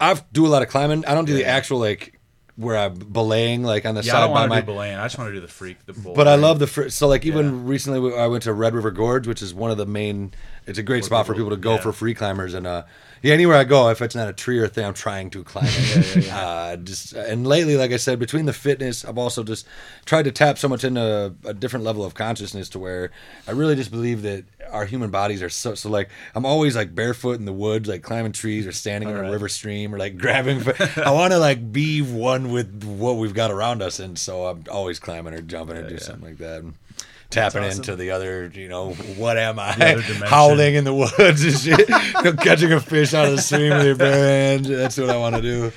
I 0.00 0.20
do 0.32 0.46
a 0.46 0.48
lot 0.48 0.62
of 0.62 0.68
climbing. 0.68 1.04
I 1.04 1.14
don't 1.14 1.24
do 1.26 1.34
the 1.34 1.44
actual 1.44 1.78
like 1.78 2.18
where 2.56 2.76
I'm 2.76 2.94
belaying 2.94 3.62
like 3.62 3.84
on 3.84 3.94
the 3.94 4.02
yeah, 4.02 4.12
I 4.12 4.14
side 4.14 4.20
don't 4.22 4.28
by 4.30 4.40
want 4.40 4.44
to 4.44 4.48
my. 4.54 4.60
do 4.60 4.66
belaying. 4.66 4.96
I 4.96 5.04
just 5.04 5.18
want 5.18 5.28
to 5.28 5.34
do 5.34 5.40
the 5.40 5.48
freak, 5.48 5.84
the 5.84 5.92
bouldering. 5.92 6.14
But 6.14 6.26
I 6.28 6.36
love 6.36 6.58
the 6.58 6.66
fr- 6.66 6.88
so 6.88 7.06
like 7.06 7.26
even 7.26 7.46
Yeah. 7.46 7.60
recently 7.70 8.16
I 8.18 8.26
went 8.28 8.44
to 8.44 8.52
Red 8.54 8.74
River 8.74 8.90
Gorge, 8.90 9.26
which 9.26 9.42
is 9.42 9.52
one 9.52 9.70
of 9.70 9.76
the 9.76 9.84
main. 9.86 10.32
It's 10.66 10.78
a 10.78 10.82
great 10.82 11.04
spot 11.04 11.26
for 11.26 11.32
people- 11.32 11.50
people 11.50 11.56
to 11.56 11.62
go 11.62 11.74
yeah. 11.74 11.80
for 11.80 11.92
free 11.92 12.14
climbers, 12.14 12.54
and 12.54 12.66
uh, 12.66 12.84
yeah, 13.22 13.34
anywhere 13.34 13.56
I 13.56 13.64
go, 13.64 13.88
if 13.88 14.02
it's 14.02 14.14
not 14.14 14.28
a 14.28 14.32
tree 14.32 14.58
or 14.58 14.68
thing, 14.68 14.84
I'm 14.84 14.94
trying 14.94 15.30
to 15.30 15.42
climb 15.44 15.66
it. 15.68 16.30
Uh, 16.36 16.76
just 16.76 17.12
and 17.12 17.46
lately, 17.46 17.76
like 17.76 17.92
I 17.92 17.96
said, 17.96 18.18
between 18.18 18.46
the 18.46 18.52
fitness, 18.52 19.04
I've 19.04 19.18
also 19.18 19.42
just 19.42 19.66
tried 20.04 20.24
to 20.24 20.32
tap 20.32 20.58
so 20.58 20.68
much 20.68 20.84
into 20.84 21.34
a 21.44 21.54
different 21.54 21.84
level 21.84 22.04
of 22.04 22.14
consciousness 22.14 22.68
to 22.70 22.78
where 22.78 23.10
I 23.48 23.52
really 23.52 23.74
just 23.74 23.90
believe 23.90 24.22
that 24.22 24.44
our 24.70 24.84
human 24.84 25.10
bodies 25.10 25.42
are 25.42 25.48
so 25.48 25.74
so 25.74 25.88
like 25.88 26.10
I'm 26.34 26.44
always 26.44 26.76
like 26.76 26.94
barefoot 26.94 27.38
in 27.38 27.44
the 27.44 27.52
woods, 27.52 27.88
like 27.88 28.02
climbing 28.02 28.32
trees 28.32 28.66
or 28.66 28.72
standing 28.72 29.08
in 29.08 29.16
a 29.16 29.30
river 29.30 29.48
stream 29.48 29.94
or 29.94 29.98
like 29.98 30.18
grabbing. 30.18 30.62
I 30.96 31.10
want 31.10 31.32
to 31.32 31.38
like 31.38 31.72
be 31.72 32.02
one 32.02 32.50
with 32.50 32.84
what 32.84 33.16
we've 33.16 33.34
got 33.34 33.50
around 33.50 33.82
us, 33.82 33.98
and 33.98 34.18
so 34.18 34.46
I'm 34.46 34.64
always 34.70 34.98
climbing 34.98 35.34
or 35.34 35.40
jumping 35.40 35.76
or 35.76 35.88
do 35.88 35.94
yeah. 35.94 36.00
something 36.00 36.24
like 36.24 36.38
that. 36.38 36.62
And, 36.62 36.74
Tapping 37.30 37.64
awesome. 37.64 37.80
into 37.80 37.96
the 37.96 38.12
other, 38.12 38.50
you 38.54 38.68
know, 38.68 38.92
what 38.92 39.36
am 39.36 39.58
I? 39.58 39.72
Howling 40.26 40.74
in 40.74 40.84
the 40.84 40.94
woods 40.94 41.44
and 41.44 41.54
shit. 41.54 41.88
You 42.16 42.22
know, 42.22 42.32
catching 42.34 42.72
a 42.72 42.80
fish 42.80 43.14
out 43.14 43.26
of 43.26 43.36
the 43.36 43.42
stream 43.42 43.72
with 43.72 43.84
your 43.84 43.96
bare 43.96 44.52
hand. 44.52 44.64
That's 44.64 44.96
what 44.96 45.10
I 45.10 45.16
want 45.16 45.36
to 45.36 45.42
do. 45.42 45.72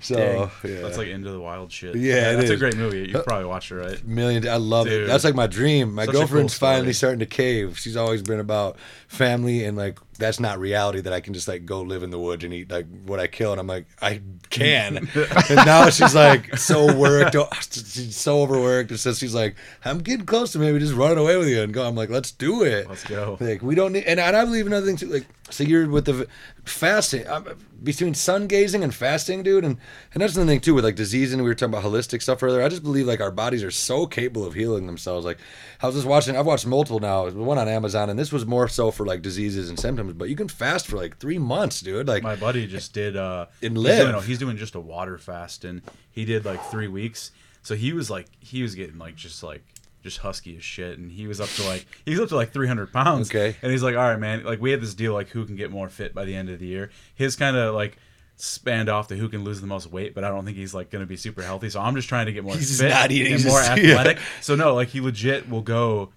So, 0.00 0.16
Dang. 0.16 0.50
yeah. 0.64 0.80
That's 0.80 0.98
like 0.98 1.08
into 1.08 1.30
the 1.30 1.40
wild 1.40 1.70
shit. 1.70 1.94
Yeah, 1.94 2.32
it 2.32 2.36
that's 2.36 2.50
a 2.50 2.56
great 2.56 2.76
movie. 2.76 3.08
You 3.10 3.18
uh, 3.18 3.22
probably 3.22 3.46
watched 3.46 3.70
it, 3.70 3.76
right? 3.76 4.04
Million. 4.04 4.46
I 4.48 4.56
love 4.56 4.86
it. 4.86 5.06
That's 5.06 5.24
like 5.24 5.34
my 5.34 5.46
dream. 5.46 5.94
My 5.94 6.04
Such 6.04 6.08
a 6.08 6.12
cool 6.12 6.20
girlfriend's 6.22 6.54
finally 6.54 6.92
starting 6.92 7.20
to 7.20 7.26
cave. 7.26 7.78
She's 7.78 7.96
always 7.96 8.22
been 8.22 8.40
about 8.40 8.76
family 9.08 9.64
and 9.64 9.76
like 9.76 9.98
that's 10.18 10.40
not 10.40 10.58
reality 10.58 11.00
that 11.00 11.12
I 11.12 11.20
can 11.20 11.34
just 11.34 11.48
like 11.48 11.64
go 11.64 11.82
live 11.82 12.02
in 12.02 12.10
the 12.10 12.18
woods 12.18 12.44
and 12.44 12.52
eat 12.52 12.70
like 12.70 12.86
what 13.04 13.20
I 13.20 13.26
kill. 13.26 13.52
And 13.52 13.60
I'm 13.60 13.66
like, 13.66 13.86
I 14.00 14.20
can. 14.50 14.96
and 15.14 15.56
now 15.66 15.90
she's 15.90 16.14
like 16.14 16.56
so 16.58 16.94
worked. 16.96 17.36
She's 17.72 18.16
so 18.16 18.42
overworked. 18.42 18.90
And 18.90 19.00
so 19.00 19.12
she's 19.12 19.34
like, 19.34 19.56
I'm 19.84 19.98
getting 19.98 20.26
close 20.26 20.52
to 20.52 20.58
maybe 20.58 20.78
just 20.78 20.94
running 20.94 21.18
away 21.18 21.36
with 21.36 21.48
you 21.48 21.62
and 21.62 21.72
go. 21.72 21.86
I'm 21.86 21.94
like, 21.94 22.10
let's 22.10 22.30
do 22.30 22.62
it. 22.62 22.88
Let's 22.88 23.04
go. 23.04 23.36
Like 23.40 23.62
we 23.62 23.74
don't 23.74 23.92
need, 23.92 24.04
and, 24.04 24.20
and 24.20 24.36
I 24.36 24.44
believe 24.44 24.66
another 24.66 24.86
thing 24.86 24.96
too. 24.96 25.06
Like, 25.06 25.26
so 25.50 25.62
you're 25.62 25.88
with 25.88 26.06
the 26.06 26.26
fasting 26.64 27.26
um, 27.28 27.46
between 27.82 28.14
sun 28.14 28.46
gazing 28.46 28.82
and 28.82 28.94
fasting, 28.94 29.42
dude, 29.42 29.64
and 29.64 29.76
and 30.14 30.22
that's 30.22 30.34
the 30.34 30.44
thing 30.46 30.60
too 30.60 30.74
with 30.74 30.84
like 30.84 30.96
disease. 30.96 31.32
And 31.32 31.42
we 31.42 31.48
were 31.48 31.54
talking 31.54 31.74
about 31.74 31.84
holistic 31.84 32.22
stuff 32.22 32.42
earlier. 32.42 32.62
I 32.62 32.68
just 32.68 32.82
believe 32.82 33.06
like 33.06 33.20
our 33.20 33.30
bodies 33.30 33.62
are 33.62 33.70
so 33.70 34.06
capable 34.06 34.46
of 34.46 34.54
healing 34.54 34.86
themselves. 34.86 35.26
Like 35.26 35.38
I 35.82 35.86
was 35.86 35.96
just 35.96 36.06
watching. 36.06 36.36
I've 36.36 36.46
watched 36.46 36.66
multiple 36.66 37.00
now. 37.00 37.28
One 37.28 37.58
on 37.58 37.68
Amazon, 37.68 38.08
and 38.08 38.18
this 38.18 38.32
was 38.32 38.46
more 38.46 38.68
so 38.68 38.90
for 38.90 39.04
like 39.04 39.20
diseases 39.20 39.68
and 39.68 39.78
symptoms. 39.78 40.03
But 40.12 40.28
you 40.28 40.36
can 40.36 40.48
fast 40.48 40.86
for 40.86 40.96
like 40.96 41.18
three 41.18 41.38
months, 41.38 41.80
dude. 41.80 42.06
Like 42.08 42.22
My 42.22 42.36
buddy 42.36 42.66
just 42.66 42.92
did. 42.92 43.16
uh 43.16 43.46
And 43.62 43.76
he's 43.76 43.84
live. 43.86 43.98
Doing, 44.00 44.12
no, 44.12 44.20
he's 44.20 44.38
doing 44.38 44.56
just 44.56 44.74
a 44.74 44.80
water 44.80 45.18
fast, 45.18 45.64
and 45.64 45.82
he 46.10 46.24
did 46.24 46.44
like 46.44 46.62
three 46.66 46.88
weeks. 46.88 47.30
So 47.62 47.74
he 47.74 47.92
was 47.92 48.10
like, 48.10 48.26
he 48.40 48.62
was 48.62 48.74
getting 48.74 48.98
like 48.98 49.16
just 49.16 49.42
like 49.42 49.62
just 50.02 50.18
husky 50.18 50.56
as 50.56 50.62
shit, 50.64 50.98
and 50.98 51.10
he 51.10 51.26
was 51.26 51.40
up 51.40 51.48
to 51.50 51.62
like 51.64 51.86
he 52.04 52.10
was 52.10 52.20
up 52.20 52.28
to 52.28 52.36
like 52.36 52.52
300 52.52 52.92
pounds. 52.92 53.30
Okay. 53.30 53.56
And 53.62 53.72
he's 53.72 53.82
like, 53.82 53.96
all 53.96 54.02
right, 54.02 54.18
man. 54.20 54.44
Like 54.44 54.60
we 54.60 54.70
had 54.70 54.80
this 54.82 54.92
deal 54.94 55.14
like 55.14 55.28
who 55.30 55.46
can 55.46 55.56
get 55.56 55.70
more 55.70 55.88
fit 55.88 56.14
by 56.14 56.24
the 56.26 56.34
end 56.34 56.50
of 56.50 56.58
the 56.58 56.66
year. 56.66 56.90
His 57.14 57.36
kind 57.36 57.56
of 57.56 57.74
like 57.74 57.96
spanned 58.36 58.88
off 58.88 59.08
to 59.08 59.16
who 59.16 59.28
can 59.28 59.44
lose 59.44 59.60
the 59.60 59.66
most 59.66 59.90
weight, 59.90 60.14
but 60.14 60.24
I 60.24 60.28
don't 60.28 60.44
think 60.44 60.56
he's 60.56 60.74
like 60.74 60.90
going 60.90 61.00
to 61.02 61.06
be 61.06 61.16
super 61.16 61.40
healthy. 61.42 61.70
So 61.70 61.80
I'm 61.80 61.94
just 61.94 62.08
trying 62.08 62.26
to 62.26 62.32
get 62.32 62.44
more 62.44 62.54
He's 62.56 62.80
fit 62.80 62.90
not 62.90 63.10
eating, 63.12 63.34
and 63.34 63.44
more 63.44 63.60
just- 63.60 63.70
yeah. 63.78 63.90
athletic. 63.92 64.18
So 64.40 64.54
no, 64.56 64.74
like 64.74 64.88
he 64.88 65.00
legit 65.00 65.48
will 65.48 65.62
go. 65.62 66.10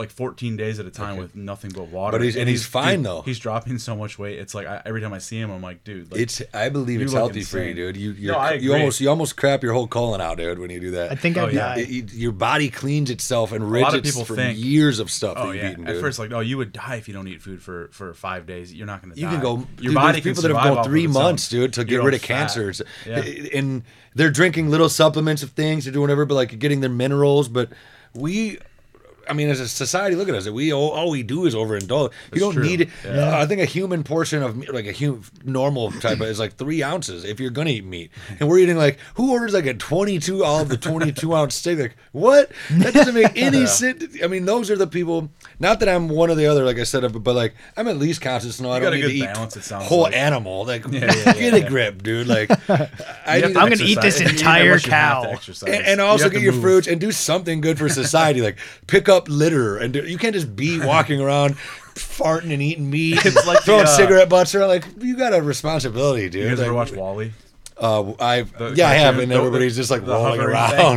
Like 0.00 0.10
14 0.10 0.56
days 0.56 0.80
at 0.80 0.86
a 0.86 0.90
time 0.90 1.12
Okay. 1.12 1.20
with 1.20 1.36
nothing 1.36 1.70
but 1.74 1.88
water, 1.88 2.16
But 2.18 2.24
he's- 2.24 2.36
and 2.36 2.48
he's 2.48 2.64
fine, 2.64 3.02
though. 3.02 3.20
He's 3.22 3.38
dropping 3.38 3.78
so 3.78 3.94
much 3.94 4.18
weight. 4.18 4.38
It's 4.38 4.54
like 4.54 4.66
I, 4.66 4.80
every 4.86 5.00
time 5.02 5.12
I 5.12 5.18
see 5.18 5.38
him, 5.38 5.50
I'm 5.50 5.60
like, 5.62 5.84
dude, 5.84 6.10
like, 6.10 6.20
it's. 6.22 6.40
I 6.54 6.70
believe 6.70 7.02
it's 7.02 7.12
look 7.12 7.18
healthy 7.20 7.42
for 7.42 7.62
you, 7.62 7.74
dude. 7.74 7.96
You 7.96 8.12
you're, 8.12 8.32
No, 8.32 8.38
I 8.38 8.52
you 8.54 8.72
almost 8.72 9.00
you 9.00 9.08
almost 9.10 9.36
crap 9.36 9.62
your 9.62 9.74
whole 9.74 9.86
colon 9.86 10.20
out, 10.20 10.38
dude, 10.38 10.58
when 10.58 10.70
you 10.70 10.80
do 10.80 10.90
that. 10.92 11.12
I 11.12 11.14
think 11.14 11.36
Oh, 11.36 11.46
I'd 11.46 11.52
yeah. 11.52 11.74
die. 11.74 11.80
It- 11.82 11.90
it- 11.90 12.12
your 12.14 12.32
body 12.32 12.70
cleans 12.70 13.10
itself 13.10 13.52
and 13.52 13.70
lot 13.70 13.94
of 13.94 14.02
people 14.02 14.24
from 14.24 14.36
think- 14.36 14.58
years 14.58 14.98
of 14.98 15.10
stuff 15.10 15.34
Oh 15.36 15.48
that 15.48 15.54
you've 15.54 15.62
yeah. 15.64 15.70
eaten, 15.72 15.86
At 15.86 15.92
dude. 15.92 16.00
first, 16.00 16.18
like, 16.18 16.32
oh, 16.32 16.40
you 16.40 16.56
would 16.56 16.72
die 16.72 16.96
if 16.96 17.06
you 17.06 17.12
don't 17.14 17.28
eat 17.28 17.42
food 17.42 17.62
for 17.62 17.88
for 17.92 18.14
five 18.14 18.46
days. 18.46 18.72
You're 18.72 18.86
not 18.86 19.02
gonna. 19.02 19.14
You 19.16 19.26
die. 19.26 19.32
can 19.32 19.40
go. 19.42 19.56
Your 19.80 19.90
dude, 19.90 19.94
body 19.94 20.20
can 20.22 20.30
people 20.30 20.42
that 20.42 20.48
have 20.48 20.56
survive 20.56 20.70
gone 20.70 20.78
off 20.78 20.86
three 20.86 21.04
of 21.04 21.10
its 21.10 21.14
months, 21.18 21.48
dude, 21.50 21.72
to 21.74 21.84
get 21.84 22.02
rid 22.02 22.14
of 22.14 22.22
cancers, 22.22 22.80
Yeah. 23.06 23.22
and 23.54 23.82
they're 24.14 24.30
drinking 24.30 24.70
little 24.70 24.88
supplements 24.88 25.42
of 25.42 25.50
things, 25.50 25.84
they're 25.84 25.92
doing 25.92 26.00
whatever, 26.02 26.24
but 26.24 26.34
like 26.36 26.58
getting 26.58 26.80
their 26.80 26.88
minerals. 26.90 27.48
But 27.48 27.68
we, 28.14 28.58
I 29.30 29.32
mean, 29.32 29.48
as 29.48 29.60
a 29.60 29.68
society, 29.68 30.16
look 30.16 30.28
at 30.28 30.34
us. 30.34 30.48
We 30.48 30.72
all, 30.72 30.90
all 30.90 31.10
we 31.10 31.22
do 31.22 31.46
is 31.46 31.54
overindulge. 31.54 32.12
You 32.34 32.40
don't 32.40 32.54
true. 32.54 32.62
need. 32.62 32.90
Yeah. 33.04 33.10
Uh, 33.30 33.38
I 33.42 33.46
think 33.46 33.60
a 33.60 33.64
human 33.64 34.02
portion 34.02 34.42
of 34.42 34.56
like 34.68 34.86
a 34.86 34.92
human 34.92 35.22
normal 35.44 35.92
type 35.92 36.20
of 36.20 36.26
is 36.26 36.38
like 36.38 36.54
three 36.54 36.82
ounces 36.82 37.24
if 37.24 37.38
you're 37.40 37.50
gonna 37.50 37.70
eat 37.70 37.84
meat, 37.84 38.10
and 38.38 38.48
we're 38.48 38.58
eating 38.58 38.76
like 38.76 38.98
who 39.14 39.32
orders 39.32 39.54
like 39.54 39.66
a 39.66 39.74
22 39.74 40.44
all 40.44 40.60
of 40.60 40.68
the 40.68 40.76
22 40.76 41.34
ounce 41.34 41.54
steak? 41.54 41.78
Like 41.78 41.96
what? 42.12 42.50
That 42.70 42.92
doesn't 42.92 43.14
make 43.14 43.36
any 43.36 43.66
sense. 43.66 44.04
I 44.22 44.26
mean, 44.26 44.44
those 44.44 44.70
are 44.70 44.76
the 44.76 44.86
people. 44.86 45.30
Not 45.58 45.80
that 45.80 45.88
I'm 45.88 46.08
one 46.08 46.30
or 46.30 46.34
the 46.34 46.46
other, 46.46 46.64
like 46.64 46.78
I 46.78 46.84
said, 46.84 47.00
but 47.22 47.34
like 47.34 47.54
I'm 47.76 47.86
at 47.88 47.96
least 47.96 48.20
conscious. 48.20 48.60
No, 48.60 48.70
I 48.72 48.80
don't 48.80 48.92
a 48.92 48.96
need 48.96 49.02
good 49.02 49.08
to 49.08 49.14
eat 49.14 49.24
balance, 49.24 49.56
it 49.56 49.62
sounds 49.62 49.86
whole 49.86 50.02
like. 50.02 50.14
animal. 50.16 50.64
Like 50.64 50.84
Yeah, 50.90 51.00
yeah, 51.04 51.22
yeah, 51.26 51.32
get 51.34 51.54
a 51.54 51.68
grip, 51.68 52.02
dude. 52.02 52.26
Like 52.26 52.50
I 52.70 53.36
You 53.36 53.42
have 53.42 53.48
need 53.48 53.54
to 53.54 53.60
I'm 53.60 53.68
gonna 53.68 53.84
eat 53.84 54.00
this 54.00 54.20
If 54.20 54.26
you 54.32 54.38
eat 54.38 54.44
that 54.44 54.64
entire 54.64 54.72
much, 54.74 54.86
you 54.86 54.92
have 54.92 55.22
to 55.22 55.30
cow. 55.30 55.66
and, 55.66 55.84
and 55.86 56.00
also 56.00 56.24
have 56.24 56.32
get 56.32 56.42
your 56.42 56.52
move. 56.52 56.62
fruits 56.62 56.88
and 56.88 57.00
do 57.00 57.12
something 57.12 57.60
good 57.60 57.78
for 57.78 57.88
society. 57.88 58.40
like 58.40 58.58
pick 58.86 59.08
up 59.08 59.19
litter 59.28 59.76
and 59.78 59.94
you 59.94 60.18
can't 60.18 60.34
just 60.34 60.54
be 60.56 60.80
walking 60.84 61.20
around 61.20 61.54
farting 61.94 62.52
and 62.52 62.62
eating 62.62 62.88
meat. 62.90 63.16
Like 63.46 63.62
throwing 63.64 63.84
the, 63.84 63.90
uh, 63.90 63.96
cigarette 63.96 64.28
butts 64.28 64.54
around. 64.54 64.68
Like 64.68 64.84
you 65.00 65.16
got 65.16 65.34
a 65.34 65.42
responsibility, 65.42 66.28
dude. 66.28 66.42
You 66.44 66.48
guys 66.50 66.60
ever 66.60 66.72
Like, 66.72 66.88
watch 66.90 66.96
WALL-E? 66.96 67.32
Uh, 67.76 68.12
I've 68.20 68.52
The 68.58 68.74
yeah, 68.76 68.88
I 68.90 68.94
have, 68.94 69.18
and 69.18 69.30
The- 69.32 69.36
everybody's 69.36 69.74
just 69.74 69.90
like 69.90 70.06
rolling 70.06 70.40
around. 70.40 70.96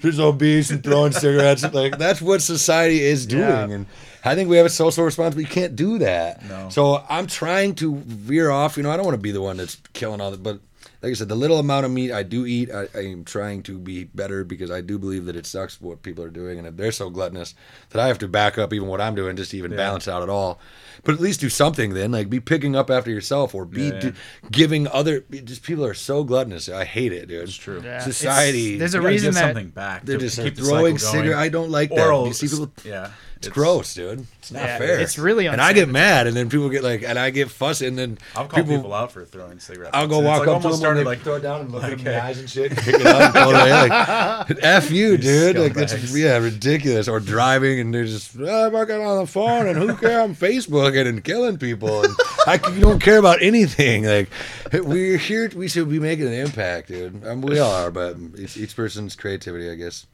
just 0.00 0.18
obese 0.20 0.70
and 0.70 0.82
throwing 0.82 1.12
cigarettes. 1.12 1.62
Like 1.72 1.98
that's 1.98 2.20
what 2.20 2.42
society 2.42 3.00
is 3.00 3.26
doing, 3.26 3.42
Yeah. 3.42 3.64
and 3.70 3.86
I 4.24 4.34
think 4.34 4.50
we 4.50 4.56
have 4.56 4.66
a 4.66 4.70
social 4.70 5.04
responsibility. 5.04 5.48
You 5.48 5.54
can't 5.54 5.76
do 5.76 5.98
that. 5.98 6.44
No. 6.48 6.68
So 6.68 7.04
I'm 7.08 7.26
trying 7.28 7.74
to 7.76 7.96
veer 7.98 8.50
off. 8.50 8.76
You 8.76 8.82
know, 8.82 8.90
I 8.90 8.96
don't 8.96 9.04
want 9.06 9.14
to 9.14 9.22
be 9.22 9.30
the 9.32 9.40
one 9.40 9.56
that's 9.56 9.76
killing 9.92 10.20
all 10.20 10.30
that, 10.32 10.42
but. 10.42 10.58
Like 11.02 11.12
I 11.12 11.14
said, 11.14 11.30
the 11.30 11.34
little 11.34 11.58
amount 11.58 11.86
of 11.86 11.92
meat 11.92 12.12
I 12.12 12.22
do 12.22 12.44
eat, 12.44 12.70
I, 12.70 12.86
I 12.94 13.00
am 13.06 13.24
trying 13.24 13.62
to 13.62 13.78
be 13.78 14.04
better 14.04 14.44
because 14.44 14.70
I 14.70 14.82
do 14.82 14.98
believe 14.98 15.24
that 15.24 15.34
it 15.36 15.46
sucks 15.46 15.80
what 15.80 16.02
people 16.02 16.22
are 16.22 16.28
doing, 16.30 16.58
and 16.58 16.66
if 16.66 16.76
they're 16.76 16.92
so 16.92 17.08
gluttonous 17.08 17.54
that 17.88 18.00
I 18.00 18.06
have 18.08 18.18
to 18.18 18.28
back 18.28 18.58
up 18.58 18.74
even 18.74 18.86
what 18.86 19.00
I'm 19.00 19.14
doing 19.14 19.34
just 19.36 19.52
to 19.52 19.56
even 19.56 19.70
Yeah. 19.70 19.78
balance 19.78 20.06
out 20.08 20.22
at 20.22 20.28
all. 20.28 20.60
But 21.02 21.14
at 21.14 21.20
least 21.20 21.40
do 21.40 21.48
something 21.48 21.94
then, 21.94 22.12
like 22.12 22.28
be 22.28 22.38
picking 22.40 22.76
up 22.76 22.90
after 22.90 23.10
yourself 23.10 23.54
or 23.54 23.64
be 23.64 23.84
Yeah, 23.84 23.92
yeah. 23.94 24.00
d- 24.00 24.12
giving 24.50 24.86
other. 24.88 25.20
Just 25.30 25.62
people 25.62 25.86
are 25.86 25.94
so 25.94 26.22
gluttonous. 26.22 26.68
I 26.68 26.84
hate 26.84 27.12
it, 27.14 27.28
dude. 27.28 27.44
It's 27.44 27.54
true. 27.56 27.80
Yeah, 27.82 28.00
Society- 28.00 28.74
it's- 28.74 28.78
There's 28.92 28.94
a 28.94 29.00
reason 29.08 29.28
give 29.28 29.34
that 29.36 29.40
something 29.54 29.70
back. 29.70 30.04
They're 30.04 30.18
to 30.18 30.24
just 30.26 30.38
keep 30.38 30.56
the 30.56 30.62
throwing 30.64 30.98
cycle 30.98 31.12
going. 31.14 31.24
cigarette. 31.28 31.42
I 31.42 31.48
don't 31.48 31.70
like 31.70 31.88
that. 31.90 31.98
Oral, 32.06 32.26
You 32.26 32.34
see 32.34 32.48
people. 32.48 32.70
yeah, 32.84 33.10
It's, 33.40 33.48
gross, 33.48 33.94
dude. 33.94 34.26
It's 34.38 34.52
not 34.52 34.62
Yeah, 34.62 34.78
fair. 34.78 34.98
it's 35.00 35.18
really 35.18 35.46
unfair. 35.46 35.52
And 35.54 35.62
I 35.62 35.72
get 35.72 35.88
mad, 35.88 36.26
and 36.26 36.36
then 36.36 36.50
people 36.50 36.68
get 36.68 36.82
like, 36.84 37.02
and 37.02 37.18
I 37.18 37.30
get 37.30 37.50
fussy, 37.50 37.86
and 37.86 37.96
then 37.96 38.18
I'll 38.36 38.46
call 38.46 38.62
people, 38.62 38.92
out 38.92 39.12
for 39.12 39.24
throwing 39.24 39.58
cigarettes. 39.60 39.92
I'll 39.94 40.06
go 40.08 40.18
It's 40.20 40.26
walk 40.26 40.38
like 40.40 40.48
up 40.48 40.62
to 40.62 40.68
almost 40.68 40.82
them 40.82 40.90
and 40.98 41.04
started 41.04 41.06
like 41.06 41.20
throw 41.20 41.36
it 41.36 41.40
down 41.40 41.60
and 41.62 41.72
look 41.72 41.82
at 41.84 41.90
them 41.90 41.98
in 42.00 42.04
the 42.04 42.22
eyes 42.22 42.38
and 42.38 42.50
shit, 42.50 42.70
pick 42.76 42.96
it 42.96 43.06
up, 43.06 43.22
and 43.22 43.32
throw 43.32 43.50
it 43.50 43.54
away. 43.54 43.88
Like, 43.88 44.58
f 44.62 44.90
you, 44.90 45.16
dude. 45.16 45.56
Like 45.56 45.72
that's 45.72 45.94
scumbags. 45.94 46.18
yeah, 46.22 46.36
ridiculous. 46.36 47.08
Or 47.08 47.18
driving 47.18 47.80
and 47.80 47.94
they're 47.94 48.04
just 48.04 48.36
oh, 48.38 48.66
I'm 48.66 48.72
working 48.74 49.00
on 49.00 49.18
the 49.20 49.26
phone 49.26 49.68
and 49.68 49.78
who 49.78 49.96
cares? 49.96 50.22
I'm 50.22 50.34
Facebooking 50.34 51.06
and 51.06 51.24
killing 51.24 51.56
people 51.56 52.04
and 52.04 52.14
I 52.46 52.58
c- 52.58 52.78
don't 52.80 53.00
care 53.00 53.16
about 53.18 53.40
anything. 53.40 54.04
Like 54.04 54.28
we're 54.72 55.16
here, 55.16 55.50
we 55.56 55.68
should 55.68 55.88
be 55.88 55.98
making 55.98 56.26
an 56.26 56.34
impact, 56.34 56.88
dude. 56.88 57.26
Um, 57.26 57.40
we 57.40 57.58
all 57.58 57.72
are, 57.72 57.90
but 57.90 58.16
it's 58.34 58.56
each 58.58 58.76
person's 58.76 59.16
creativity, 59.16 59.70
I 59.70 59.76
guess. 59.76 60.06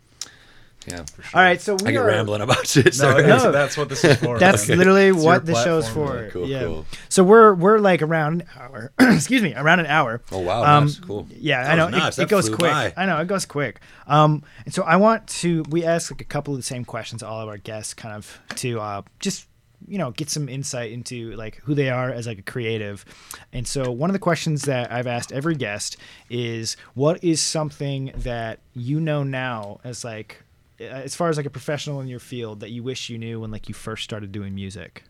Yeah, 0.87 1.05
for 1.05 1.22
sure. 1.22 1.39
All 1.39 1.43
right, 1.45 1.61
so 1.61 1.74
we 1.74 1.89
I 1.89 1.93
get 1.93 2.03
are 2.03 2.07
rambling 2.07 2.41
about 2.43 2.66
shit. 2.66 2.97
No, 2.99 3.20
that's, 3.20 3.45
No. 3.45 3.53
that's 3.61 3.76
what 3.76 3.89
this 3.89 4.05
is 4.05 4.16
for. 4.18 4.39
That's 4.39 4.68
man. 4.68 4.78
literally 4.78 5.09
It's 5.09 5.18
what 5.22 5.45
the 5.45 5.55
show's 5.64 5.89
for. 5.89 6.22
Yeah, 6.24 6.30
cool, 6.30 6.47
yeah. 6.49 6.61
cool. 6.61 6.87
So 7.09 7.24
we're 7.24 7.55
we're 7.55 7.78
like 7.78 8.03
around 8.03 8.43
an 8.43 8.49
hour. 8.59 8.93
Excuse 9.01 9.43
me, 9.43 9.55
around 9.55 9.80
an 9.80 9.87
hour. 9.87 10.22
Oh 10.30 10.39
wow, 10.39 10.62
Um, 10.64 10.84
nice, 10.84 10.99
cool. 11.01 11.26
Yeah, 11.30 11.62
That 11.64 11.72
I 11.72 11.74
know 11.76 11.87
was 11.87 11.95
it, 11.95 11.99
nuts. 11.99 12.18
it 12.20 12.28
goes 12.28 12.47
flew 12.49 12.57
quick. 12.57 12.70
by. 12.70 12.95
I 12.97 13.07
know 13.07 13.20
it 13.20 13.26
goes 13.26 13.47
quick. 13.47 13.80
Um, 14.07 14.43
and 14.64 14.72
so 14.72 14.82
I 14.84 14.97
want 14.97 15.26
to. 15.28 15.64
We 15.70 15.84
ask 15.84 16.11
like 16.11 16.20
a 16.20 16.24
couple 16.24 16.55
of 16.55 16.59
the 16.59 16.64
same 16.64 16.84
questions 16.84 17.20
to 17.22 17.26
all 17.28 17.41
of 17.41 17.49
our 17.49 17.59
guests, 17.59 17.95
kind 17.95 18.14
of 18.14 18.39
to 18.57 18.80
uh, 18.80 19.03
just 19.18 19.47
you 19.89 19.99
know 19.99 20.11
get 20.12 20.30
some 20.30 20.49
insight 20.49 20.91
into 20.93 21.32
like 21.37 21.57
who 21.64 21.74
they 21.74 21.91
are 21.91 22.11
as 22.11 22.26
like 22.26 22.39
a 22.39 22.43
creative. 22.43 23.05
And 23.53 23.66
so 23.66 23.91
one 23.91 24.09
of 24.09 24.14
the 24.14 24.18
questions 24.20 24.62
that 24.62 24.91
I've 24.93 25.07
asked 25.07 25.32
every 25.32 25.55
guest 25.55 25.97
is, 26.30 26.76
what 26.95 27.22
is 27.24 27.41
something 27.43 28.12
that 28.16 28.61
you 28.74 29.01
know 29.01 29.22
now 29.22 29.80
as 29.84 30.05
like 30.05 30.43
as 30.79 31.14
far 31.14 31.29
as 31.29 31.37
like 31.37 31.47
a 31.47 31.51
professional 31.51 32.01
in 32.01 32.09
your 32.09 32.18
field 32.18 32.61
that 32.61 32.70
you 32.70 32.83
wish 32.83 33.09
you 33.09 33.18
knew 33.18 33.41
when 33.41 33.51
like 33.51 33.68
you 33.68 33.74
first 33.74 34.05
started 34.05 34.33
doing 34.33 34.55
music? 34.55 35.05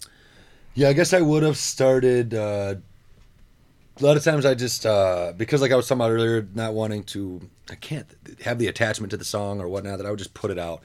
Yeah, 0.74 0.88
I 0.88 0.92
guess 0.92 1.12
I 1.12 1.20
would 1.20 1.42
have 1.42 1.56
started. 1.56 2.34
Uh, 2.34 2.76
a 3.98 4.04
lot 4.04 4.16
of 4.16 4.24
times 4.24 4.44
I 4.44 4.54
just 4.54 4.84
uh, 4.84 5.32
because 5.36 5.62
like 5.62 5.72
I 5.72 5.76
was 5.76 5.88
talking 5.88 6.02
about 6.02 6.10
earlier, 6.10 6.46
not 6.54 6.74
wanting 6.74 7.04
to, 7.04 7.40
I 7.70 7.76
can't 7.76 8.06
have 8.44 8.58
the 8.58 8.66
attachment 8.66 9.10
to 9.12 9.16
the 9.16 9.24
song 9.24 9.60
or 9.60 9.68
whatnot. 9.68 9.98
That 9.98 10.06
I 10.06 10.10
would 10.10 10.18
just 10.18 10.34
put 10.34 10.50
it 10.50 10.58
out, 10.58 10.82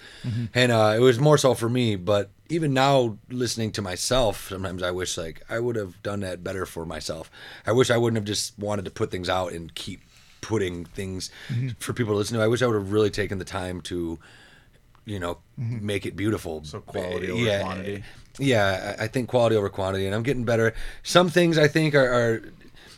and 0.54 0.72
uh, 0.72 0.94
it 0.96 1.02
was 1.02 1.20
more 1.20 1.38
so 1.38 1.54
for 1.54 1.68
me. 1.68 1.98
But 1.98 2.30
even 2.48 2.74
now, 2.74 3.18
listening 3.30 3.72
to 3.74 3.82
myself, 3.82 4.48
sometimes 4.48 4.82
I 4.82 4.92
wish 4.92 5.18
like 5.18 5.44
I 5.50 5.60
would 5.60 5.76
have 5.76 6.02
done 6.04 6.22
that 6.22 6.42
better 6.42 6.66
for 6.66 6.86
myself. 6.86 7.30
I 7.68 7.74
wish 7.74 7.92
I 7.92 7.98
wouldn't 7.98 8.18
have 8.18 8.26
just 8.26 8.58
wanted 8.58 8.86
to 8.86 8.92
put 8.92 9.12
things 9.12 9.28
out 9.28 9.52
and 9.52 9.76
keep 9.76 10.02
putting 10.40 10.86
things 10.86 11.30
for 11.80 11.94
people 11.94 12.14
to 12.14 12.18
listen 12.18 12.38
to. 12.38 12.44
I 12.44 12.48
wish 12.48 12.62
I 12.62 12.68
would 12.68 12.76
have 12.76 12.92
really 12.92 13.12
taken 13.12 13.38
the 13.40 13.46
time 13.46 13.82
to, 13.82 14.20
you 15.06 15.20
know, 15.20 15.40
make 15.58 16.06
it 16.06 16.16
beautiful. 16.16 16.64
So 16.64 16.82
quality 16.82 17.30
over 17.30 17.42
yeah, 17.42 17.62
quantity. 17.62 18.04
yeah, 18.40 18.96
I 19.00 19.08
think 19.08 19.30
quality 19.30 19.56
over 19.56 19.70
quantity, 19.70 20.06
and 20.06 20.16
I'm 20.16 20.24
getting 20.24 20.44
better. 20.44 20.74
Some 21.04 21.30
things 21.30 21.58
I 21.58 21.68
think 21.68 21.96
are, 21.96 22.12
are 22.12 22.42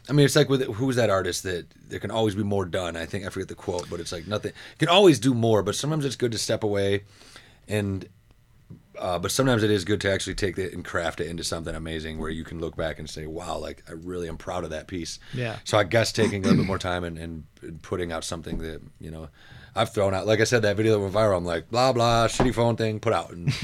I 0.09 0.13
mean, 0.13 0.25
it's 0.25 0.35
like 0.35 0.49
with 0.49 0.63
who's 0.63 0.95
that 0.97 1.09
artist 1.09 1.43
that 1.43 1.65
there 1.87 1.99
can 1.99 2.11
always 2.11 2.35
be 2.35 2.43
more 2.43 2.65
done. 2.65 2.97
I 2.97 3.05
think 3.05 3.25
I 3.25 3.29
forget 3.29 3.47
the 3.47 3.55
quote, 3.55 3.89
but 3.89 3.99
it's 3.99 4.11
like 4.11 4.27
nothing 4.27 4.51
can 4.77 4.89
always 4.89 5.19
do 5.19 5.33
more, 5.33 5.63
but 5.63 5.75
sometimes 5.75 6.05
it's 6.05 6.15
good 6.15 6.31
to 6.33 6.37
step 6.37 6.63
away, 6.63 7.03
and 7.67 8.07
uh, 8.99 9.17
but 9.17 9.31
sometimes 9.31 9.63
it 9.63 9.71
is 9.71 9.85
good 9.85 10.01
to 10.01 10.11
actually 10.11 10.35
take 10.35 10.57
it 10.57 10.73
and 10.73 10.83
craft 10.83 11.19
it 11.19 11.27
into 11.27 11.43
something 11.43 11.73
amazing 11.73 12.19
where 12.19 12.29
you 12.29 12.43
can 12.43 12.59
look 12.59 12.75
back 12.75 12.99
and 12.99 13.09
say, 13.09 13.25
"Wow, 13.25 13.57
like 13.57 13.83
I 13.89 13.93
really 13.93 14.27
am 14.27 14.37
proud 14.37 14.63
of 14.63 14.69
that 14.71 14.87
piece." 14.87 15.19
Yeah. 15.33 15.57
So 15.63 15.77
I 15.77 15.83
guess 15.83 16.11
taking 16.11 16.41
a 16.41 16.47
little 16.47 16.57
bit 16.63 16.67
more 16.67 16.77
time 16.77 17.03
and, 17.03 17.17
and 17.17 17.81
putting 17.81 18.11
out 18.11 18.23
something 18.23 18.59
that 18.59 18.81
you 18.99 19.11
know. 19.11 19.29
I've 19.75 19.91
thrown 19.93 20.13
out, 20.13 20.27
like 20.27 20.39
I 20.39 20.43
said, 20.43 20.61
that 20.63 20.75
video 20.77 20.93
that 20.93 20.99
went 20.99 21.13
viral. 21.13 21.35
I'm 21.37 21.45
like, 21.45 21.69
blah 21.71 21.93
blah, 21.93 22.27
shitty 22.27 22.53
phone 22.53 22.75
thing, 22.75 22.99
put 22.99 23.11
out. 23.13 23.31
And 23.31 23.51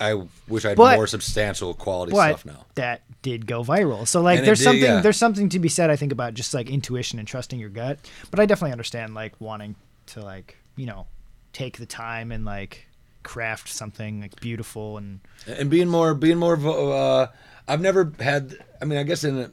I 0.00 0.14
wish 0.48 0.64
I 0.64 0.70
had 0.70 0.76
But- 0.78 0.96
more 0.96 1.06
substantial 1.06 1.74
quality 1.74 2.12
but 2.12 2.38
stuff 2.40 2.44
now. 2.46 2.66
that 2.74 3.02
did 3.22 3.46
go 3.46 3.62
viral. 3.64 4.06
So 4.06 4.20
like 4.20 4.38
And 4.38 4.44
it 4.44 4.46
there's 4.46 4.58
did, 4.58 4.64
something 4.64 4.82
yeah. 4.82 5.00
there's 5.00 5.16
something 5.16 5.48
to 5.50 5.58
be 5.58 5.68
said 5.68 5.90
I 5.90 5.96
think 5.96 6.12
about 6.12 6.34
just 6.34 6.52
like 6.54 6.68
intuition 6.68 7.18
and 7.18 7.26
trusting 7.26 7.58
your 7.58 7.70
gut. 7.70 7.98
But 8.30 8.40
I 8.40 8.46
definitely 8.46 8.72
understand 8.72 9.14
like 9.14 9.40
wanting 9.40 9.74
to 10.06 10.20
like, 10.22 10.56
you 10.76 10.86
know, 10.86 11.06
take 11.52 11.78
the 11.78 11.86
time 11.86 12.30
and 12.32 12.44
like 12.44 12.86
craft 13.22 13.68
something 13.68 14.20
like 14.20 14.34
beautiful 14.40 14.98
and 14.98 15.20
and 15.46 15.70
being 15.70 15.86
more 15.88 16.12
being 16.12 16.38
more 16.38 16.56
vo- 16.56 16.90
uh 16.90 17.26
i've 17.68 17.80
never 17.80 18.12
had 18.18 18.56
i 18.80 18.84
mean 18.84 18.98
i 18.98 19.04
guess 19.04 19.22
in 19.22 19.48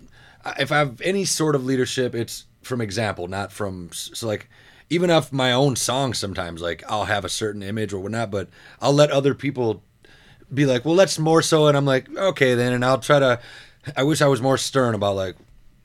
if 0.57 0.71
i 0.71 0.79
have 0.79 0.99
any 1.01 1.23
sort 1.23 1.53
of 1.53 1.63
leadership 1.65 2.15
it's 2.15 2.45
from 2.63 2.81
example 2.81 3.27
not 3.27 3.51
from 3.51 3.87
so 3.93 4.25
like 4.25 4.49
even 4.89 5.09
off 5.11 5.31
my 5.31 5.51
own 5.51 5.75
songs 5.75 6.17
sometimes 6.17 6.61
like 6.61 6.83
i'll 6.87 7.05
have 7.05 7.23
a 7.25 7.29
certain 7.29 7.61
image 7.63 7.93
or 7.93 7.99
whatnot 7.99 8.31
but 8.31 8.47
i'll 8.81 8.93
let 8.93 9.11
other 9.11 9.33
people 9.33 9.81
be 10.53 10.65
like 10.65 10.83
well 10.85 10.95
let's 10.95 11.19
more 11.19 11.41
so 11.41 11.67
and 11.67 11.77
i'm 11.77 11.85
like 11.85 12.09
okay 12.17 12.55
then 12.55 12.73
and 12.73 12.83
i'll 12.83 12.97
try 12.99 13.19
to 13.19 13.39
i 13.95 14.03
wish 14.03 14.21
i 14.21 14.27
was 14.27 14.41
more 14.41 14.57
stern 14.57 14.95
about 14.95 15.15
like 15.15 15.35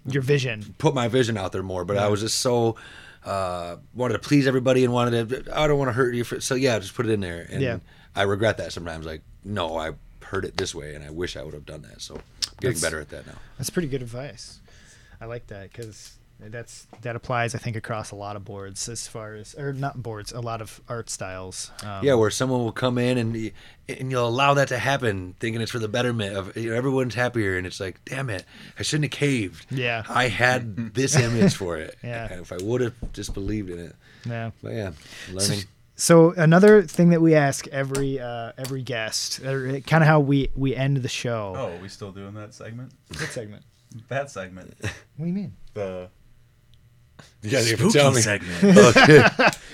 your 0.06 0.22
vision. 0.22 0.74
put 0.78 0.94
my 0.94 1.08
vision 1.08 1.36
out 1.36 1.52
there 1.52 1.62
more 1.62 1.84
but 1.84 1.96
i 1.96 2.08
was 2.08 2.20
just 2.20 2.40
so 2.40 2.76
uh 3.24 3.76
wanted 3.94 4.14
to 4.14 4.18
please 4.20 4.46
everybody 4.46 4.84
and 4.84 4.92
wanted 4.92 5.28
to 5.28 5.58
i 5.58 5.66
don't 5.66 5.78
want 5.78 5.88
to 5.88 5.92
hurt 5.92 6.14
you 6.14 6.24
for, 6.24 6.40
so 6.40 6.54
yeah 6.54 6.78
just 6.78 6.94
put 6.94 7.06
it 7.06 7.12
in 7.12 7.20
there 7.20 7.46
and 7.50 7.62
Yeah. 7.62 7.78
i 8.14 8.22
regret 8.22 8.58
that 8.58 8.72
sometimes 8.72 9.06
like 9.06 9.22
no 9.44 9.76
i 9.78 9.92
heard 10.22 10.44
it 10.44 10.56
this 10.56 10.74
way 10.74 10.94
and 10.94 11.04
i 11.04 11.10
wish 11.10 11.36
i 11.36 11.42
would 11.42 11.54
have 11.54 11.66
done 11.66 11.82
that 11.82 12.00
so 12.02 12.14
I'm 12.16 12.20
getting 12.60 12.74
That's- 12.76 12.80
better 12.82 13.00
at 13.00 13.08
that 13.10 13.26
now 13.26 13.34
That's 13.58 13.70
pretty 13.70 13.88
good 13.88 14.00
advice. 14.02 14.60
I 15.20 15.26
like 15.26 15.46
that 15.48 15.72
cuz 15.72 16.12
that's 16.50 16.86
that 17.02 17.16
applies 17.16 17.54
I 17.54 17.58
think 17.58 17.76
across 17.76 18.10
a 18.10 18.16
lot 18.16 18.36
of 18.36 18.44
boards 18.44 18.88
as 18.88 19.06
far 19.06 19.34
as 19.34 19.54
or 19.54 19.72
not 19.72 20.02
boards, 20.02 20.32
a 20.32 20.40
lot 20.40 20.60
of 20.60 20.80
art 20.88 21.10
styles. 21.10 21.70
Um, 21.82 22.04
yeah 22.04 22.14
where 22.14 22.30
someone 22.30 22.60
will 22.60 22.72
come 22.72 22.98
in 22.98 23.18
and 23.18 23.52
and 23.88 24.10
you'll 24.10 24.26
allow 24.28 24.54
that 24.54 24.68
to 24.68 24.78
happen 24.78 25.34
thinking 25.40 25.60
it's 25.60 25.70
for 25.70 25.78
the 25.78 25.88
betterment 25.88 26.36
of 26.36 26.56
you 26.56 26.70
know, 26.70 26.76
everyone's 26.76 27.14
happier 27.14 27.56
and 27.58 27.66
it's 27.66 27.80
like 27.80 28.00
damn 28.06 28.30
it 28.30 28.44
i 28.78 28.82
shouldn't 28.82 29.12
have 29.12 29.18
caved 29.18 29.66
Yeah. 29.70 30.04
i 30.08 30.28
had 30.28 30.94
this 30.94 31.16
image 31.16 31.54
for 31.54 31.76
it 31.76 31.94
Yeah. 32.02 32.32
if 32.40 32.50
i 32.50 32.56
would 32.62 32.80
have 32.80 32.94
just 33.12 33.34
believed 33.34 33.68
in 33.70 33.78
it 33.78 33.94
Yeah. 34.24 34.52
but 34.62 34.72
yeah 34.72 34.92
learning 35.30 35.64
So 35.96 36.32
another 36.32 36.82
thing 36.82 37.10
that 37.10 37.20
we 37.20 37.34
ask 37.36 37.68
every 37.68 38.18
uh, 38.18 38.50
every 38.58 38.82
guest, 38.82 39.40
kind 39.44 40.02
of 40.02 40.02
how 40.02 40.18
we 40.18 40.50
we 40.56 40.74
end 40.74 40.96
the 40.96 41.08
show. 41.08 41.54
Oh, 41.56 41.76
are 41.76 41.80
we 41.80 41.88
still 41.88 42.10
doing 42.10 42.34
that 42.34 42.52
segment? 42.52 42.90
What 43.08 43.28
segment? 43.30 43.62
That 44.08 44.28
segment. 44.28 44.74
What 44.80 44.90
do 45.20 45.26
you 45.26 45.32
mean? 45.32 45.52
The 45.74 46.08
you 47.42 47.50
gotta 47.50 47.64
spooky 47.64 47.92
tell 47.98 48.12
me 48.12 48.20
segment. 48.20 48.64
okay. 48.96 49.22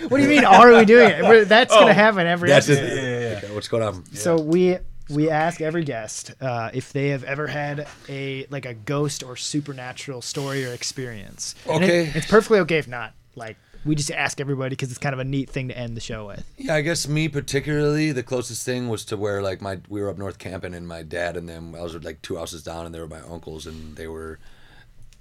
What 0.08 0.16
do 0.18 0.22
you 0.22 0.28
mean? 0.28 0.44
Are 0.44 0.72
we 0.76 0.84
doing 0.84 1.10
it? 1.10 1.22
We're, 1.22 1.44
that's 1.44 1.72
Oh, 1.74 1.80
gonna 1.80 1.94
happen 1.94 2.26
every 2.26 2.48
that's 2.48 2.68
episode. 2.68 2.84
it 2.84 2.96
yeah, 2.96 3.02
yeah, 3.02 3.30
yeah. 3.32 3.38
Okay, 3.38 3.54
what's 3.54 3.68
going 3.68 3.82
on 3.82 4.04
So 4.14 4.40
we 4.40 4.78
we 5.08 5.28
ask 5.30 5.60
every 5.60 5.82
guest 5.84 6.32
uh, 6.40 6.70
if 6.72 6.92
they 6.92 7.08
have 7.08 7.24
ever 7.24 7.46
had 7.48 7.86
a 8.08 8.46
like 8.50 8.66
a 8.66 8.74
ghost 8.74 9.22
or 9.22 9.36
supernatural 9.36 10.22
story 10.22 10.64
or 10.64 10.72
experience. 10.72 11.54
And 11.68 11.84
it- 11.84 11.86
Okay. 11.90 12.12
it's 12.18 12.26
perfectly 12.26 12.58
okay 12.60 12.78
if 12.78 12.88
not. 12.88 13.14
Like 13.36 13.56
we 13.84 13.94
just 13.94 14.10
ask 14.10 14.40
everybody 14.40 14.70
because 14.70 14.90
it's 14.90 14.98
kind 14.98 15.14
of 15.14 15.18
a 15.20 15.24
neat 15.24 15.48
thing 15.48 15.68
to 15.68 15.78
end 15.78 15.96
the 15.96 16.00
show 16.02 16.26
with. 16.26 16.44
Yeah, 16.58 16.74
I 16.74 16.82
guess 16.82 17.08
me 17.08 17.28
particularly, 17.28 18.12
the 18.12 18.22
closest 18.22 18.64
thing 18.66 18.88
was 18.88 19.04
to 19.06 19.16
where 19.16 19.40
like 19.42 19.60
my 19.62 19.78
we 19.88 20.00
were 20.02 20.08
up 20.10 20.18
north 20.18 20.38
camping 20.38 20.74
and 20.74 20.86
my 20.86 21.02
dad 21.02 21.36
and 21.36 21.48
them 21.48 21.74
I 21.74 21.80
was 21.82 21.94
like 22.04 22.20
two 22.22 22.36
houses 22.36 22.62
down 22.62 22.84
and 22.86 22.94
they 22.94 23.00
were 23.00 23.08
my 23.08 23.20
uncles 23.20 23.66
and 23.66 23.96
they 23.96 24.06
were 24.06 24.38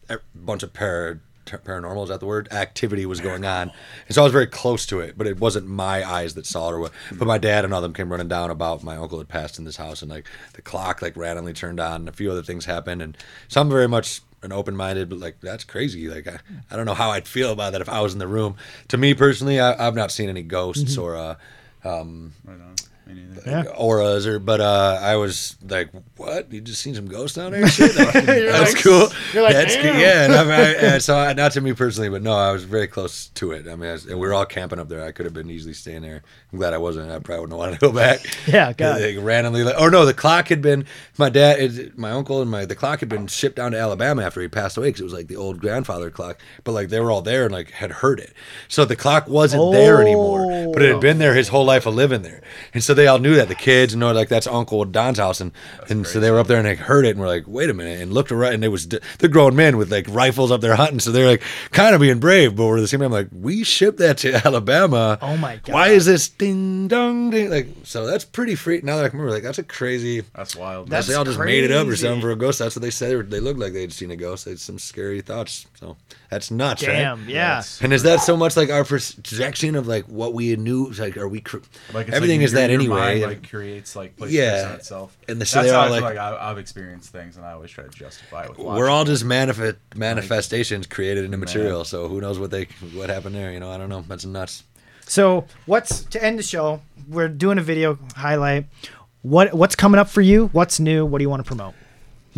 a 0.09 0.17
bunch 0.35 0.63
of 0.63 0.73
para 0.73 1.19
paranormal 1.57 2.03
is 2.03 2.09
that 2.09 2.19
the 2.19 2.25
word? 2.25 2.47
Activity 2.51 3.05
was 3.05 3.19
going 3.19 3.45
on. 3.45 3.71
And 4.07 4.15
so 4.15 4.21
i 4.21 4.23
was 4.23 4.33
very 4.33 4.47
close 4.47 4.85
to 4.87 4.99
it 4.99 5.17
but 5.17 5.27
it 5.27 5.39
wasn't 5.39 5.67
my 5.67 6.07
eyes 6.09 6.33
that 6.35 6.45
saw 6.45 6.69
it 6.69 6.73
or 6.73 6.79
what. 6.79 6.91
But 7.11 7.27
my 7.27 7.37
dad 7.37 7.65
and 7.65 7.73
all 7.73 7.79
of 7.79 7.83
them 7.83 7.93
came 7.93 8.09
running 8.11 8.27
down 8.27 8.49
about 8.51 8.83
my 8.83 8.95
uncle 8.97 9.17
had 9.17 9.27
passed 9.27 9.59
in 9.59 9.65
this 9.65 9.77
house 9.77 10.01
and 10.01 10.09
like 10.11 10.27
the 10.53 10.61
clock 10.61 11.01
like 11.01 11.17
randomly 11.17 11.53
turned 11.53 11.79
on. 11.79 12.01
And 12.01 12.09
a 12.09 12.13
few 12.13 12.31
other 12.31 12.43
things 12.43 12.65
happened. 12.65 13.01
And 13.01 13.17
so 13.47 13.61
i'm 13.61 13.69
very 13.69 13.87
much 13.87 14.21
an 14.41 14.51
open-minded 14.53 15.09
but 15.09 15.19
like 15.19 15.41
that's 15.41 15.63
crazy. 15.63 16.07
Like 16.07 16.27
I, 16.27 16.39
I 16.71 16.75
don't 16.75 16.85
know 16.85 16.93
how 16.93 17.09
i'd 17.11 17.27
feel 17.27 17.51
about 17.51 17.73
that 17.73 17.81
if 17.81 17.89
i 17.89 17.99
was 18.01 18.13
in 18.13 18.19
the 18.19 18.27
room. 18.27 18.55
To 18.89 18.97
me 18.97 19.13
personally 19.13 19.59
I, 19.59 19.87
i've 19.87 19.95
not 19.95 20.11
seen 20.11 20.29
any 20.29 20.43
ghosts 20.43 20.97
or 20.97 21.15
uh 21.15 21.35
um 21.83 22.33
Right 22.45 22.53
on. 22.53 22.59
Me 22.59 22.69
neither. 22.69 22.79
Yeah. 23.45 23.63
auras 23.75 24.27
or 24.27 24.37
but 24.37 24.59
uh 24.61 24.99
I 25.01 25.15
was 25.15 25.55
like 25.67 25.89
what? 26.17 26.51
You 26.51 26.61
just 26.61 26.81
seen 26.81 26.93
some 26.93 27.07
ghosts 27.07 27.37
down 27.37 27.51
there 27.53 27.67
Shit, 27.67 27.95
like, 27.97 28.13
that's 28.13 28.81
cool. 28.83 29.07
You're 29.33 29.43
like, 29.43 29.53
that's 29.53 29.75
cool. 29.75 29.85
Yeah 29.85 30.25
and, 30.25 30.33
I, 30.33 30.41
I, 30.43 30.61
and 30.93 31.01
so 31.01 31.15
I, 31.17 31.33
not 31.33 31.53
to 31.53 31.61
me 31.61 31.73
personally 31.73 32.09
but 32.09 32.21
no 32.21 32.33
I 32.33 32.51
was 32.51 32.63
very 32.65 32.87
close 32.87 33.27
to 33.35 33.51
it. 33.53 33.67
I 33.67 33.75
mean 33.75 33.89
I 33.89 33.93
was, 33.93 34.05
and 34.05 34.19
we 34.19 34.27
were 34.27 34.33
all 34.33 34.45
camping 34.45 34.77
up 34.79 34.89
there. 34.89 35.03
I 35.03 35.11
could 35.11 35.25
have 35.25 35.33
been 35.33 35.49
easily 35.49 35.73
staying 35.73 36.01
there. 36.01 36.21
I'm 36.51 36.59
glad 36.59 36.73
I 36.73 36.77
wasn't. 36.77 37.09
I 37.11 37.19
probably 37.19 37.41
wouldn't 37.41 37.57
want 37.59 37.73
to 37.73 37.79
go 37.79 37.91
back. 37.91 38.19
Yeah, 38.47 38.73
God. 38.73 39.01
like, 39.01 39.15
randomly 39.19 39.63
like 39.63 39.79
or 39.79 39.89
no 39.91 40.05
the 40.05 40.13
clock 40.13 40.47
had 40.49 40.61
been 40.61 40.85
my 41.17 41.29
dad 41.29 41.59
is- 41.59 41.91
my 41.95 42.11
uncle 42.11 42.41
and 42.41 42.49
my 42.51 42.65
the 42.65 42.75
clock 42.75 42.99
had 42.99 43.09
been 43.09 43.27
shipped 43.27 43.55
down 43.57 43.71
to 43.71 43.79
Alabama 43.79 44.23
after 44.23 44.41
he 44.41 44.47
passed 44.47 44.75
away 44.77 44.87
because 44.89 45.01
it 45.01 45.05
was 45.05 45.13
like 45.13 45.27
the 45.27 45.35
old 45.35 45.59
grandfather 45.59 46.09
clock 46.09 46.39
but 46.63 46.71
like 46.73 46.89
they 46.89 46.99
were 46.99 47.09
all 47.11 47.21
there 47.21 47.45
and 47.45 47.53
like 47.53 47.71
had 47.71 47.91
heard 47.91 48.19
it. 48.19 48.33
So 48.67 48.85
the 48.85 48.95
clock 48.95 49.27
wasn't 49.27 49.71
there 49.71 50.01
anymore 50.01 50.69
but 50.73 50.81
it 50.81 50.91
had 50.91 51.01
been 51.01 51.19
there 51.19 51.33
his 51.35 51.47
whole 51.47 51.65
life 51.65 51.85
of 51.85 51.95
living 51.95 52.21
there. 52.21 52.41
And 52.73 52.83
so 52.83 52.93
they 52.99 53.07
all 53.07 53.17
knew 53.19 53.35
that 53.35 53.47
the 53.47 53.55
kids 53.55 53.93
and 53.93 54.01
they 54.01 54.05
were 54.05 54.13
like 54.13 54.29
that's 54.29 54.45
Uncle 54.47 54.85
Don's 54.85 55.17
house 55.17 55.41
and 55.41 55.51
and 55.89 56.05
so 56.05 56.19
they 56.19 56.29
were 56.29 56.39
up 56.39 56.47
there 56.47 56.57
and 56.57 56.65
they 56.67 56.75
heard 56.75 57.05
it 57.05 57.11
and 57.11 57.19
were 57.19 57.27
like 57.27 57.45
wait 57.47 57.69
a 57.69 57.73
minute 57.73 57.99
and 58.01 58.13
looked 58.13 58.31
around 58.31 58.53
and 58.53 58.63
it 58.63 58.67
was 58.67 58.87
they're 58.87 59.29
grown 59.29 59.55
men 59.55 59.77
with 59.77 59.91
like 59.91 60.05
rifles 60.09 60.51
up 60.51 60.61
there 60.61 60.75
hunting 60.75 60.99
so 60.99 61.11
they're 61.11 61.27
like 61.27 61.41
kind 61.71 61.95
of 61.95 62.01
being 62.01 62.19
brave 62.19 62.55
but 62.55 62.65
we're 62.65 62.77
at 62.77 62.81
the 62.81 62.87
same 62.87 62.99
time 62.99 63.11
like 63.11 63.27
we 63.31 63.63
shipped 63.63 63.97
that 63.97 64.17
to 64.19 64.33
Alabama 64.45 65.17
Oh 65.21 65.37
my 65.37 65.55
God. 65.63 65.73
why 65.73 65.87
is 65.89 66.05
this 66.05 66.29
ding 66.29 66.87
dong 66.87 67.29
ding 67.31 67.49
like 67.49 67.67
so 67.83 68.05
that's 68.05 68.25
pretty 68.25 68.55
free 68.55 68.81
now 68.83 68.97
that 68.97 69.05
I 69.05 69.07
remember 69.07 69.31
like 69.31 69.43
that's 69.43 69.57
a 69.59 69.63
crazy 69.63 70.21
That's 70.35 70.55
wild. 70.55 70.89
That's 70.89 71.07
they 71.07 71.15
all 71.15 71.23
just 71.25 71.39
made 71.39 71.63
it 71.63 71.71
up 71.71 71.87
or 71.87 71.95
something 71.95 72.21
for 72.21 72.31
a 72.31 72.35
ghost. 72.35 72.59
That's 72.59 72.75
what 72.75 72.81
they 72.81 72.89
said. 72.91 73.09
They, 73.11 73.15
were- 73.15 73.23
they 73.23 73.39
looked 73.39 73.59
like 73.59 73.73
they'd 73.73 73.93
seen 73.93 74.11
a 74.11 74.15
ghost. 74.15 74.45
They 74.45 74.51
had 74.51 74.59
some 74.59 74.77
scary 74.79 75.21
thoughts. 75.21 75.65
So 75.79 75.97
that's 76.29 76.51
nuts, 76.51 76.87
right? 76.87 76.99
Yeah. 76.99 77.15
That's- 77.55 77.81
And 77.81 77.91
is 77.91 78.03
that 78.03 78.21
so 78.21 78.37
much 78.37 78.55
like 78.55 78.69
our 78.69 78.83
projection 78.85 79.75
of 79.75 79.87
like 79.87 80.05
what 80.05 80.33
we 80.33 80.55
knew? 80.55 80.89
Like, 80.91 81.17
are 81.17 81.27
we? 81.27 81.41
Cr- 81.41 81.57
Like 81.93 82.07
it's 82.07 82.15
everything 82.15 82.39
like 82.41 82.45
is 82.45 82.51
your- 82.53 82.61
that 82.61 82.69
your 82.69 82.79
anyway. 82.79 83.19
Mind, 83.19 83.21
like 83.23 83.49
creates 83.49 83.95
like 83.95 84.15
places 84.15 84.35
Yeah. 84.35 84.73
itself. 84.73 85.17
And 85.27 85.41
the- 85.41 85.45
so 85.45 85.61
That's 85.61 85.71
how 85.73 85.81
I 85.81 85.89
like- 85.89 86.01
like 86.03 86.17
I, 86.17 86.37
I've 86.51 86.57
experienced 86.57 87.09
things, 87.11 87.35
and 87.37 87.45
I 87.45 87.53
always 87.53 87.71
try 87.71 87.83
to 87.83 87.89
justify 87.89 88.43
it 88.43 88.49
with. 88.57 88.59
we're 88.59 88.89
all 88.89 89.05
just 89.05 89.25
manifest 89.25 89.77
manifestations 89.95 90.87
created 90.87 91.25
into 91.25 91.37
material. 91.37 91.83
So 91.83 92.07
who 92.07 92.21
knows 92.21 92.37
what 92.39 92.51
they 92.51 92.67
what 92.93 93.09
happened 93.09 93.35
there? 93.35 93.51
You 93.51 93.59
know, 93.59 93.71
I 93.71 93.77
don't 93.77 93.89
know. 93.89 94.03
That's 94.07 94.25
nuts. 94.25 94.63
So 95.05 95.45
what's 95.65 96.01
to 96.05 96.23
end 96.23 96.37
the 96.37 96.43
show? 96.43 96.81
We're 97.07 97.27
doing 97.29 97.57
a 97.57 97.63
video 97.63 97.97
highlight. 98.15 98.65
What 99.23 99.53
what's 99.53 99.75
coming 99.75 99.99
up 99.99 100.07
for 100.09 100.21
you? 100.21 100.47
What's 100.53 100.79
new? 100.79 101.05
What 101.05 101.17
do 101.17 101.23
you 101.23 101.29
want 101.29 101.43
to 101.43 101.47
promote? 101.47 101.73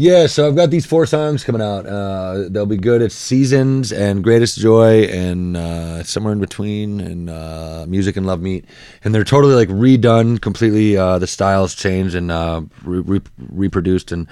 Yeah, 0.02 0.26
so 0.26 0.48
I've 0.48 0.56
got 0.56 0.72
these 0.72 0.88
four 0.88 1.06
songs 1.06 1.44
coming 1.44 1.62
out. 1.62 1.86
Uh, 1.86 2.50
they'll 2.50 2.66
be 2.66 2.76
good. 2.76 3.04
It's 3.04 3.14
Seasons 3.14 3.92
and 3.92 4.24
Greatest 4.24 4.58
Joy 4.58 5.04
and 5.04 5.56
uh, 5.56 6.02
somewhere 6.02 6.34
in 6.34 6.40
between 6.40 7.00
and 7.00 7.30
uh, 7.30 7.86
Music 7.88 8.18
and 8.18 8.26
Love 8.26 8.42
Meet. 8.42 8.66
And 9.04 9.14
they're 9.14 9.24
totally 9.24 9.54
like 9.54 9.70
redone 9.70 10.42
completely. 10.42 10.98
Uh, 10.98 11.20
the 11.20 11.28
styles 11.28 11.76
changed 11.76 12.16
and 12.16 12.32
uh, 12.32 12.64
re- 12.84 13.02
re- 13.02 13.22
reproduced 13.52 14.12
and 14.12 14.28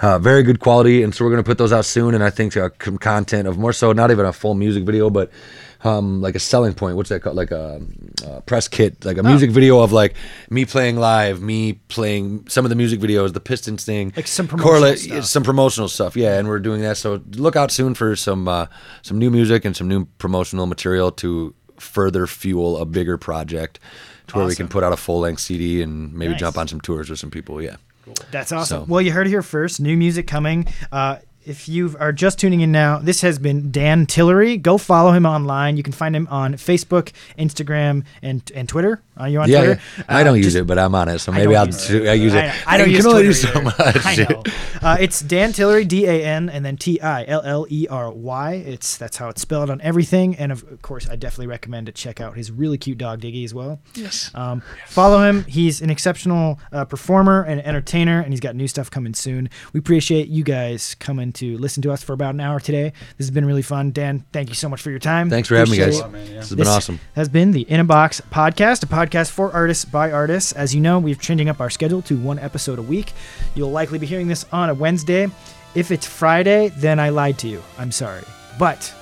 uh, 0.00 0.18
very 0.18 0.42
good 0.42 0.58
quality. 0.58 1.04
And 1.04 1.14
so 1.14 1.24
we're 1.24 1.30
going 1.30 1.44
to 1.44 1.48
put 1.48 1.56
those 1.56 1.72
out 1.72 1.84
soon. 1.84 2.16
And 2.16 2.24
I 2.24 2.30
think 2.30 2.54
content 2.98 3.46
of 3.46 3.56
more 3.56 3.72
so, 3.72 3.92
not 3.92 4.10
even 4.10 4.26
a 4.26 4.32
full 4.32 4.54
music 4.56 4.82
video, 4.82 5.08
but 5.08 5.30
um, 5.84 6.20
like 6.20 6.34
a 6.34 6.38
selling 6.38 6.74
point. 6.74 6.96
What's 6.96 7.08
that 7.08 7.20
called? 7.22 7.36
Like 7.36 7.50
a, 7.50 7.80
uh 8.26 8.40
press 8.42 8.68
kit, 8.68 9.04
like 9.04 9.18
a 9.18 9.22
music 9.22 9.50
video 9.50 9.80
of 9.80 9.90
like 9.92 10.14
me 10.50 10.64
playing 10.64 10.96
live, 10.96 11.40
me 11.42 11.74
playing 11.88 12.46
some 12.48 12.64
of 12.64 12.68
the 12.68 12.76
music 12.76 13.00
videos, 13.00 13.32
the 13.32 13.40
Pistons 13.40 13.84
thing, 13.84 14.12
Like 14.16 14.26
some 14.28 14.46
promotional 14.48 14.96
stuff. 14.96 15.24
some 15.24 15.42
promotional 15.42 15.88
stuff. 15.88 16.16
Yeah, 16.16 16.38
and 16.38 16.46
we're 16.48 16.60
doing 16.60 16.82
that. 16.82 16.96
So 16.98 17.20
look 17.32 17.56
out 17.56 17.70
soon 17.70 17.94
for 17.94 18.14
some 18.16 18.46
uh, 18.48 18.66
some 19.02 19.18
new 19.18 19.30
music 19.30 19.64
and 19.64 19.76
some 19.76 19.88
new 19.88 20.04
promotional 20.18 20.66
material 20.66 21.10
to 21.12 21.54
further 21.78 22.26
fuel 22.28 22.76
a 22.78 22.84
bigger 22.84 23.18
project, 23.18 23.80
to 24.28 24.36
where 24.36 24.46
we 24.46 24.54
can 24.54 24.68
put 24.68 24.84
out 24.84 24.92
a 24.92 24.96
full 24.96 25.18
length 25.20 25.40
CD 25.40 25.82
and 25.82 26.12
maybe 26.12 26.30
Nice. 26.32 26.40
jump 26.40 26.58
on 26.58 26.68
some 26.68 26.80
tours 26.80 27.10
with 27.10 27.18
some 27.18 27.30
people. 27.30 27.60
Yeah. 27.60 27.76
That's 28.30 28.52
awesome. 28.52 28.82
So- 28.82 28.86
Well, 28.88 29.00
you 29.02 29.10
heard 29.12 29.26
it 29.26 29.30
here 29.30 29.42
first. 29.42 29.80
New 29.80 29.96
music 29.96 30.26
coming. 30.28 30.66
Uh, 30.92 31.16
if 31.44 31.68
you 31.68 31.96
are 31.98 32.12
just 32.12 32.38
tuning 32.38 32.60
in 32.60 32.72
now, 32.72 32.98
this 32.98 33.20
has 33.22 33.38
been 33.38 33.70
Dan 33.70 34.06
Tillery. 34.06 34.56
Go 34.56 34.78
follow 34.78 35.12
him 35.12 35.26
online. 35.26 35.76
You 35.76 35.82
can 35.82 35.92
find 35.92 36.14
him 36.14 36.26
on 36.30 36.54
Facebook, 36.54 37.12
Instagram, 37.38 38.04
and 38.22 38.42
and 38.54 38.68
Twitter. 38.68 39.02
Are 39.16 39.28
you 39.28 39.40
on 39.40 39.48
yeah, 39.48 39.58
Twitter? 39.58 39.80
yeah. 39.98 40.04
I 40.08 40.20
Uh, 40.20 40.24
don't 40.24 40.38
use 40.38 40.54
it, 40.54 40.66
but 40.66 40.78
I'm 40.78 40.94
on 40.94 41.08
it, 41.08 41.18
so 41.18 41.32
maybe 41.32 41.54
I'll 41.54 41.66
use 41.66 41.86
do, 41.86 42.08
I 42.08 42.14
use 42.14 42.32
it. 42.32 42.44
I, 42.44 42.54
I 42.74 42.78
don't 42.78 42.88
you 42.88 42.96
use 42.96 43.04
can 43.04 43.12
only 43.12 43.24
do 43.24 43.32
so 43.34 43.60
much. 43.60 43.76
I 43.78 44.16
know. 44.16 44.42
Uh, 44.80 44.96
it's 44.98 45.20
Dan 45.20 45.52
Tillery, 45.52 45.84
D 45.84 46.06
A 46.06 46.24
N, 46.24 46.48
and 46.48 46.64
then 46.64 46.76
T 46.76 47.00
I 47.00 47.24
L 47.26 47.42
L 47.44 47.66
E 47.68 47.86
R 47.90 48.10
Y. 48.10 48.54
It's 48.54 48.96
that's 48.96 49.16
how 49.18 49.28
it's 49.28 49.42
spelled 49.42 49.68
on 49.70 49.80
everything. 49.82 50.34
And 50.36 50.50
of 50.50 50.80
course, 50.82 51.08
I 51.08 51.16
definitely 51.16 51.48
recommend 51.48 51.86
to 51.86 51.92
check 51.92 52.20
out 52.20 52.36
his 52.36 52.50
really 52.50 52.78
cute 52.78 52.98
dog 52.98 53.20
Diggy 53.20 53.44
as 53.44 53.52
well. 53.52 53.80
Yes. 53.94 54.30
Um, 54.34 54.62
Follow 54.86 55.22
him. 55.22 55.44
He's 55.44 55.82
an 55.82 55.90
exceptional 55.90 56.58
uh, 56.72 56.84
performer 56.86 57.42
and 57.42 57.60
entertainer, 57.66 58.20
and 58.20 58.32
he's 58.32 58.40
got 58.40 58.56
new 58.56 58.66
stuff 58.68 58.90
coming 58.90 59.14
soon. 59.14 59.50
We 59.72 59.78
appreciate 59.78 60.28
you 60.28 60.42
guys 60.42 60.94
coming 60.98 61.31
to 61.32 61.58
listen 61.58 61.82
to 61.82 61.92
us 61.92 62.02
for 62.02 62.12
about 62.12 62.34
an 62.34 62.40
hour 62.40 62.60
today. 62.60 62.92
This 63.16 63.26
has 63.26 63.30
been 63.30 63.44
really 63.44 63.62
fun. 63.62 63.90
Dan, 63.90 64.24
thank 64.32 64.48
you 64.48 64.54
so 64.54 64.68
much 64.68 64.80
for 64.82 64.90
your 64.90 64.98
time. 64.98 65.30
Thanks 65.30 65.48
for 65.48 65.56
having 65.56 65.72
me, 65.72 65.78
guys. 65.78 65.98
it. 65.98 66.10
man, 66.10 66.26
yeah. 66.26 66.40
This 66.40 66.48
has 66.50 66.56
been 66.56 66.66
awesome. 66.66 67.00
Has 67.14 67.28
been 67.28 67.52
the 67.52 67.62
In 67.62 67.80
a 67.80 67.84
Box 67.84 68.20
podcast, 68.30 68.82
a 68.82 68.86
podcast 68.86 69.30
for 69.30 69.52
artists 69.52 69.84
by 69.84 70.12
artists. 70.12 70.52
As 70.52 70.74
you 70.74 70.80
know, 70.80 70.98
we're 70.98 71.14
changing 71.14 71.48
up 71.48 71.60
our 71.60 71.70
schedule 71.70 72.02
to 72.02 72.16
one 72.18 72.38
episode 72.38 72.78
a 72.78 72.82
week. 72.82 73.12
You'll 73.54 73.70
likely 73.70 73.98
be 73.98 74.06
hearing 74.06 74.28
this 74.28 74.44
on 74.52 74.70
a 74.70 74.74
Wednesday. 74.74 75.28
If 75.74 75.90
it's 75.90 76.06
Friday, 76.06 76.68
then 76.70 77.00
I 77.00 77.08
lied 77.08 77.38
to 77.38 77.48
you. 77.48 77.62
I'm 77.78 77.92
sorry. 77.92 78.22
But 78.58 78.94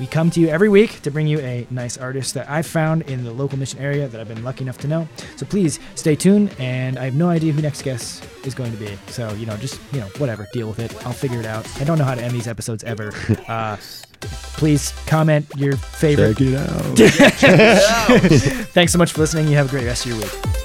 we 0.00 0.06
come 0.06 0.30
to 0.30 0.40
you 0.40 0.48
every 0.48 0.70
week 0.70 1.02
to 1.02 1.10
bring 1.10 1.26
you 1.26 1.38
a 1.40 1.66
nice 1.70 1.98
artist 1.98 2.32
that 2.32 2.48
I've 2.48 2.66
found 2.66 3.02
in 3.02 3.22
the 3.22 3.30
local 3.30 3.58
Michigan 3.58 3.84
area 3.84 4.08
that 4.08 4.18
I've 4.18 4.28
been 4.28 4.42
lucky 4.42 4.64
enough 4.64 4.78
to 4.78 4.88
know. 4.88 5.06
So 5.36 5.44
please 5.44 5.78
stay 5.94 6.16
tuned. 6.16 6.56
And 6.58 6.98
I 6.98 7.04
have 7.04 7.14
no 7.14 7.28
idea 7.28 7.52
who 7.52 7.60
next 7.60 7.82
guest 7.82 8.26
is 8.44 8.54
going 8.54 8.72
to 8.72 8.78
be. 8.78 8.98
So, 9.08 9.30
you 9.34 9.44
know, 9.44 9.56
just, 9.58 9.78
you 9.92 10.00
know, 10.00 10.06
whatever, 10.16 10.48
deal 10.54 10.68
with 10.68 10.78
it. 10.78 11.06
I'll 11.06 11.12
figure 11.12 11.38
it 11.38 11.46
out. 11.46 11.68
I 11.80 11.84
don't 11.84 11.98
know 11.98 12.04
how 12.04 12.14
to 12.14 12.22
end 12.22 12.32
these 12.32 12.48
episodes 12.48 12.82
ever. 12.82 13.12
Uh, 13.50 13.76
please 14.20 14.92
comment 15.06 15.46
your 15.56 15.76
favorite 15.76 16.36
Check 16.36 17.42
it 17.42 17.58
out. 17.58 18.30
Thanks 18.68 18.92
so 18.92 18.98
much 18.98 19.12
for 19.12 19.20
listening. 19.20 19.48
You 19.48 19.56
have 19.56 19.66
a 19.66 19.70
great 19.70 19.86
rest 19.86 20.06
of 20.06 20.12
your 20.12 20.20
week. 20.20 20.59